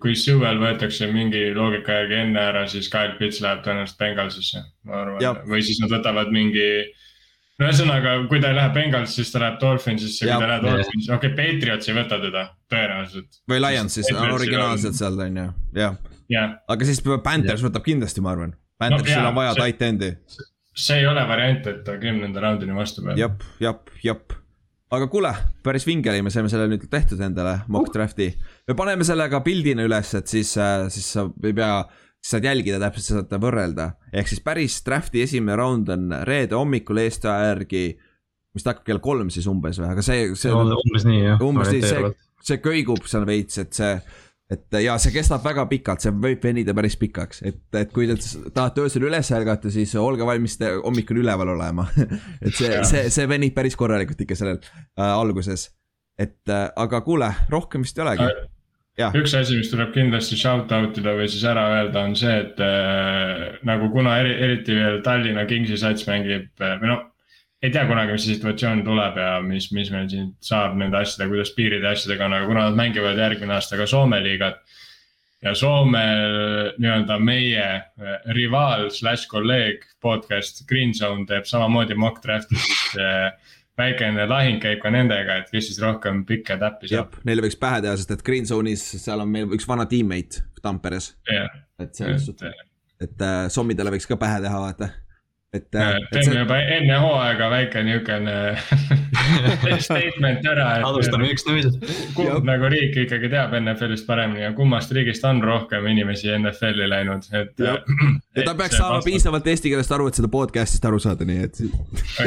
kui 0.00 0.14
suvel 0.16 0.56
võetakse 0.62 1.10
mingi 1.12 1.50
loogika 1.52 1.98
järgi 1.98 2.16
enne 2.22 2.40
ära, 2.40 2.62
siis 2.72 2.88
Kyle 2.88 3.18
Pitts 3.18 3.42
läheb 3.44 3.60
tõenäoliselt 3.66 4.00
Bengalsisse, 4.00 4.62
ma 4.88 5.02
arvan, 5.02 5.42
või 5.50 5.60
siis 5.66 5.82
nad 5.82 5.92
võtavad 5.92 6.32
mingi 6.32 6.64
no 7.58 7.66
ühesõnaga, 7.68 8.14
kui 8.30 8.40
ta 8.40 8.52
ei 8.52 8.56
lähe 8.56 8.72
Bengals, 8.78 9.12
siis 9.18 9.32
ta 9.34 9.42
läheb 9.42 9.58
Dolphinsisse, 9.60 10.24
kui 10.24 10.32
ta 10.32 10.50
läheb 10.54 10.64
Dolphinsisse, 10.70 11.12
okei 11.18 11.34
okay,, 11.34 11.52
Patriots 11.52 11.90
ei 11.90 11.98
võta 11.98 12.20
teda 12.22 12.44
tõenäoliselt. 12.72 13.40
või 13.52 13.60
Lions 13.66 13.98
siis, 13.98 14.10
originaalselt 14.14 14.98
seal 14.98 15.20
on 15.26 15.40
ju, 15.42 15.46
jah 15.76 15.98
yeah.. 16.32 16.58
aga 16.70 16.88
siis 16.88 17.02
Panthers 17.04 17.64
võtab 17.66 17.84
kindlasti, 17.86 18.24
ma 18.24 18.32
arvan. 18.36 18.56
Panthersil 18.78 19.20
no, 19.20 19.32
on 19.32 19.40
vaja 19.40 19.56
tight 19.58 19.82
end'i. 19.84 20.12
see 20.78 21.00
ei 21.02 21.08
ole 21.10 21.24
variant, 21.28 21.66
et 21.66 21.80
ta 21.86 21.96
kümnenda 22.00 22.40
raundini 22.44 22.76
vastu 22.76 23.04
peab. 23.04 23.18
jep, 23.18 23.48
jep, 23.60 23.98
jep. 24.06 24.38
Aga 24.94 25.08
kuule, 25.12 25.30
päris 25.64 25.86
vinge 25.88 26.10
oli, 26.12 26.22
me 26.24 26.32
saime 26.32 26.50
selle 26.52 26.68
nüüd 26.70 26.86
tehtud 26.90 27.20
endale, 27.24 27.58
mock 27.72 27.92
draft'i. 27.94 28.30
me 28.68 28.76
paneme 28.78 29.06
selle 29.06 29.28
ka 29.32 29.42
pildina 29.44 29.84
üles, 29.86 30.12
et 30.16 30.30
siis, 30.30 30.54
äh, 30.60 30.86
siis 30.92 31.08
sa 31.16 31.26
ei 31.44 31.56
pea 31.56 31.82
saad 32.24 32.46
jälgida 32.48 32.80
täpselt, 32.82 33.06
sa 33.06 33.20
saad 33.20 33.42
võrrelda. 33.42 33.92
ehk 34.12 34.30
siis 34.30 34.42
päris 34.44 34.78
draft'i 34.86 35.22
esimene 35.22 35.56
round 35.60 35.90
on 35.94 36.12
reede 36.28 36.56
hommikul 36.58 37.02
Eesti 37.04 37.28
aja 37.30 37.52
järgi, 37.52 37.84
mis 38.54 38.64
ta 38.64 38.72
hakkab 38.72 38.88
kell 38.88 39.02
kolm 39.04 39.30
siis 39.30 39.46
umbes 39.50 39.78
või, 39.80 39.92
aga 39.92 40.04
see, 40.04 40.32
see 40.38 40.54
no,. 40.54 40.78
umbes 40.82 41.06
nii 41.08 41.20
jah. 41.22 41.44
umbes 41.44 41.70
nii, 41.74 41.84
see, 41.84 42.14
see 42.48 42.62
köigub 42.64 43.04
seal 43.06 43.28
veits, 43.28 43.60
et 43.62 43.76
see 43.76 43.92
et 44.52 44.78
ja 44.82 44.96
see 45.00 45.12
kestab 45.12 45.44
väga 45.44 45.66
pikalt, 45.68 46.04
see 46.04 46.12
võib 46.24 46.44
venida 46.44 46.74
päris 46.76 46.96
pikaks, 47.00 47.42
et, 47.48 47.62
et 47.76 47.90
kui 47.92 48.08
te 48.08 48.16
tahate 48.54 48.86
öösel 48.86 49.04
üles 49.08 49.32
ärgata, 49.36 49.72
siis 49.72 49.92
olge 50.00 50.26
valmis 50.28 50.56
hommikul 50.60 51.22
üleval 51.24 51.52
olema 51.56 51.88
et 52.44 52.54
see, 52.54 52.78
see, 52.88 53.08
see 53.12 53.28
venib 53.28 53.56
päris 53.56 53.76
korralikult 53.76 54.24
ikka 54.24 54.38
sellel 54.38 54.60
äh, 54.62 55.08
alguses. 55.08 55.68
et 56.18 56.40
äh, 56.48 56.68
aga 56.76 57.02
kuule, 57.04 57.32
rohkem 57.52 57.84
vist 57.84 57.98
ei 57.98 58.06
olegi 58.06 58.30
üks 58.98 59.34
asi, 59.38 59.58
mis 59.60 59.70
tuleb 59.70 59.92
kindlasti 59.94 60.36
shout 60.38 60.72
out 60.74 60.96
ida 60.98 61.14
või 61.14 61.28
siis 61.30 61.44
ära 61.46 61.68
öelda, 61.76 62.02
on 62.08 62.16
see, 62.18 62.34
et 62.42 62.58
äh, 62.64 63.44
nagu 63.68 63.92
kuna 63.94 64.18
eri, 64.22 64.34
eriti 64.46 64.74
veel 64.74 65.00
Tallinna 65.06 65.46
Kingsi 65.50 65.78
sats 65.78 66.08
mängib 66.08 66.50
äh, 66.64 66.78
või 66.82 66.92
noh. 66.94 67.06
Ei 67.62 67.70
tea 67.74 67.84
kunagi, 67.88 68.14
mis 68.14 68.24
see 68.26 68.36
situatsioon 68.36 68.84
tuleb 68.86 69.16
ja 69.18 69.30
mis, 69.42 69.70
mis 69.74 69.90
meil 69.94 70.08
siin 70.10 70.30
saab 70.44 70.76
nende 70.78 71.00
asjadega, 71.00 71.32
kuidas 71.32 71.54
piiride 71.56 71.90
asjadega 71.90 72.28
on, 72.28 72.36
aga 72.36 72.50
kuna 72.50 72.66
nad 72.68 72.78
mängivad 72.78 73.18
järgmine 73.18 73.56
aasta 73.56 73.78
ka 73.80 73.86
Soome 73.90 74.20
liigat. 74.22 74.60
ja 75.42 75.54
Soome 75.58 76.04
nii-öelda 76.78 77.18
meie 77.22 77.64
äh, 77.64 78.16
rivaal 78.34 78.88
slaš 78.94 79.26
kolleeg 79.30 79.86
podcast 80.02 80.64
Green 80.70 80.94
Zone 80.94 81.26
teeb 81.26 81.46
samamoodi 81.50 81.98
mock 81.98 82.22
draft'i, 82.22 82.58
siis 82.62 83.00
äh, 83.02 83.56
väikene 83.78 84.26
lahing 84.30 84.62
käib 84.62 84.82
ka 84.82 84.90
nendega, 84.94 85.40
et 85.42 85.50
kes 85.50 85.70
siis 85.70 85.82
rohkem 85.82 86.24
pikke 86.26 86.58
täppi 86.58 86.90
saab. 86.90 87.18
Neile 87.26 87.42
võiks 87.46 87.58
pähe 87.58 87.82
teha, 87.82 87.96
sest 87.98 88.14
et 88.14 88.24
Green 88.26 88.46
Zone'is, 88.46 88.86
seal 89.02 89.22
on 89.22 89.34
meil 89.34 89.50
üks 89.58 89.66
vana 89.66 89.86
teammate 89.90 90.46
Tamperes 90.62 91.12
yeah.. 91.30 91.50
et 91.78 91.94
selles 91.94 92.30
suhtes, 92.30 92.54
et 93.02 93.26
äh, 93.26 93.44
sommidele 93.50 93.94
võiks 93.94 94.06
ka 94.06 94.18
pähe 94.18 94.42
teha, 94.46 94.62
vaata 94.62 94.92
et. 95.54 95.64
teeme 95.70 96.24
see... 96.24 96.36
juba 96.36 96.58
enne 96.60 96.96
hooaega 97.00 97.48
väike 97.52 97.82
niukene 97.86 98.34
statement 99.86 100.44
ära. 100.48 100.66
alustame 100.88 101.30
ükskõikselt. 101.32 101.78
kumb 102.16 102.48
nagu 102.48 102.68
riik 102.72 102.96
ikkagi 103.04 103.30
teab 103.32 103.54
NFL-ist 103.56 104.04
paremini 104.08 104.44
ja 104.44 104.50
kummast 104.56 104.92
riigist 104.96 105.24
on 105.28 105.40
rohkem 105.44 105.86
inimesi 105.88 106.30
NFL-i 106.36 106.88
läinud, 106.92 107.28
et. 107.32 107.54
ja 107.64 107.78
ta 108.44 108.54
peaks 108.58 108.76
saama 108.76 108.98
vastab. 108.98 109.08
piisavalt 109.08 109.48
eesti 109.54 109.72
keelest 109.72 109.94
aru, 109.96 110.10
et 110.10 110.20
seda 110.20 110.30
podcast'ist 110.32 110.88
aru 110.90 111.00
saada, 111.02 111.28
nii 111.28 111.46
et. 111.46 111.62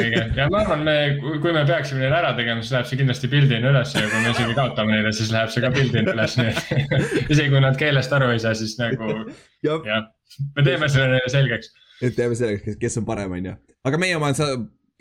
õige 0.00 0.24
ja 0.38 0.48
ma 0.50 0.64
arvan, 0.64 0.82
me, 0.88 0.96
kui 1.44 1.54
me 1.54 1.62
peaksime 1.68 2.02
neile 2.02 2.18
ära 2.18 2.34
tegema, 2.38 2.64
siis 2.64 2.74
läheb 2.74 2.90
see 2.90 3.02
kindlasti 3.04 3.30
pildina 3.32 3.70
üles 3.70 3.94
ja 3.94 4.02
kui 4.08 4.24
me 4.24 4.34
isegi 4.34 4.58
kaotame 4.58 4.96
neile, 4.96 5.14
siis 5.14 5.30
läheb 5.34 5.54
see 5.54 5.62
ka 5.62 5.70
pildina 5.74 6.16
üles, 6.16 6.36
nii 6.40 6.50
et 6.50 7.30
isegi 7.36 7.54
kui 7.54 7.62
nad 7.62 7.78
keelest 7.78 8.18
aru 8.18 8.32
ei 8.34 8.42
saa, 8.42 8.56
siis 8.58 8.74
nagu 8.82 9.14
jah, 9.62 10.10
me 10.56 10.66
teeme 10.66 10.90
selle 10.90 11.14
neile 11.14 11.30
selgeks 11.30 11.70
et 12.02 12.14
teeme 12.16 12.38
selgeks, 12.38 12.78
kes 12.80 13.00
on 13.00 13.08
parem, 13.08 13.34
on 13.38 13.50
ju. 13.52 13.56
aga 13.88 14.00
meie 14.00 14.16
oma 14.18 14.32
on 14.32 14.38
sa 14.38 14.52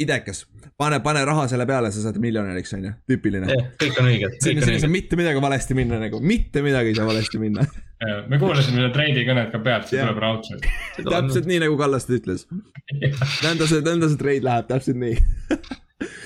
idekas, 0.02 0.46
pane, 0.80 1.00
pane 1.06 1.22
raha 1.28 1.46
selle 1.52 1.66
peale, 1.70 1.92
sa 1.94 2.04
saad 2.06 2.18
miljonäriks, 2.22 2.74
on 2.78 2.88
ju, 2.88 2.94
tüüpiline 3.12 3.50
yeah,. 3.52 3.70
kõik 3.82 4.00
on 4.02 4.10
õiged. 4.12 4.38
siin 4.44 4.62
ei 4.64 4.82
saa 4.82 4.92
mitte 4.92 5.20
midagi 5.20 5.44
valesti 5.44 5.78
minna 5.78 6.00
nagu, 6.02 6.22
mitte 6.24 6.64
midagi 6.66 6.94
ei 6.94 6.98
saa 6.98 7.08
valesti 7.10 7.42
minna 7.42 7.66
me 8.32 8.40
kuulasime 8.42 8.80
seda 8.80 8.90
treidi 8.96 9.26
kõnet 9.28 9.52
ka 9.54 9.62
pealt, 9.64 9.90
see 9.92 10.02
tuleb 10.02 10.24
raudselt. 10.24 10.66
täpselt 10.98 11.50
nii 11.50 11.62
nagu 11.66 11.78
Kallaste 11.80 12.18
ütles 12.18 12.48
nõnda 13.46 13.70
see, 13.70 13.84
nõnda 13.86 14.10
see 14.10 14.22
treid 14.22 14.48
läheb, 14.48 14.70
täpselt 14.72 15.02
nii 15.02 15.18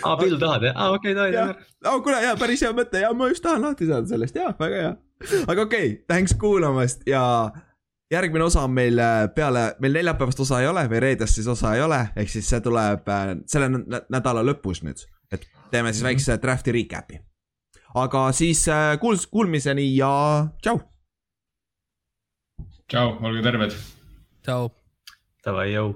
aa, 0.03 0.15
Bill 0.22 0.39
tahad 0.43 0.69
jah, 0.69 0.77
aa 0.77 0.95
okei 0.95 1.15
davai, 1.18 1.34
davai. 1.35 1.69
aa 1.84 1.99
kuule, 1.99 2.22
jaa, 2.23 2.39
päris 2.39 2.64
hea 2.65 2.73
mõte 2.76 3.03
ja 3.03 3.11
ma 3.18 3.30
just 3.31 3.43
tahan 3.45 3.68
lahti 3.68 3.89
saada 3.89 4.11
sellest, 4.11 4.39
jaa, 4.39 4.53
väga 4.60 4.81
hea. 4.84 4.93
aga 5.45 5.68
okei 5.68 5.88
okay,, 5.89 5.95
thanks 6.07 6.35
kuulamast 6.39 7.03
ja 7.10 7.23
järgmine 8.15 8.47
osa 8.47 8.63
on 8.65 8.73
meil 8.73 8.99
äh, 8.99 9.27
peale, 9.35 9.67
meil 9.83 9.99
neljapäevast 9.99 10.41
osa 10.45 10.61
ei 10.63 10.67
ole 10.71 10.85
või 10.91 11.03
reedest 11.03 11.39
siis 11.39 11.47
osa 11.51 11.75
ei 11.75 11.83
ole, 11.85 12.01
ehk 12.15 12.31
siis 12.31 12.49
see 12.49 12.63
tuleb 12.65 13.07
äh, 13.11 13.31
selle 13.51 13.69
nädala 14.09 14.43
lõpus 14.45 14.83
nüüd. 14.85 15.05
et 15.31 15.47
teeme 15.71 15.93
siis 15.93 16.03
väikse 16.05 16.39
draft'i 16.41 16.73
recap'i. 16.75 17.21
aga 17.95 18.27
siis 18.31 18.67
äh, 18.67 18.97
kuuls-, 19.01 19.29
kuulmiseni 19.31 19.87
ja 19.95 20.11
tšau. 20.61 20.81
tšau, 22.87 23.17
olge 23.21 23.43
terved. 23.45 23.79
tšau. 24.43 24.69
Davai, 25.45 25.71
jõu 25.75 25.93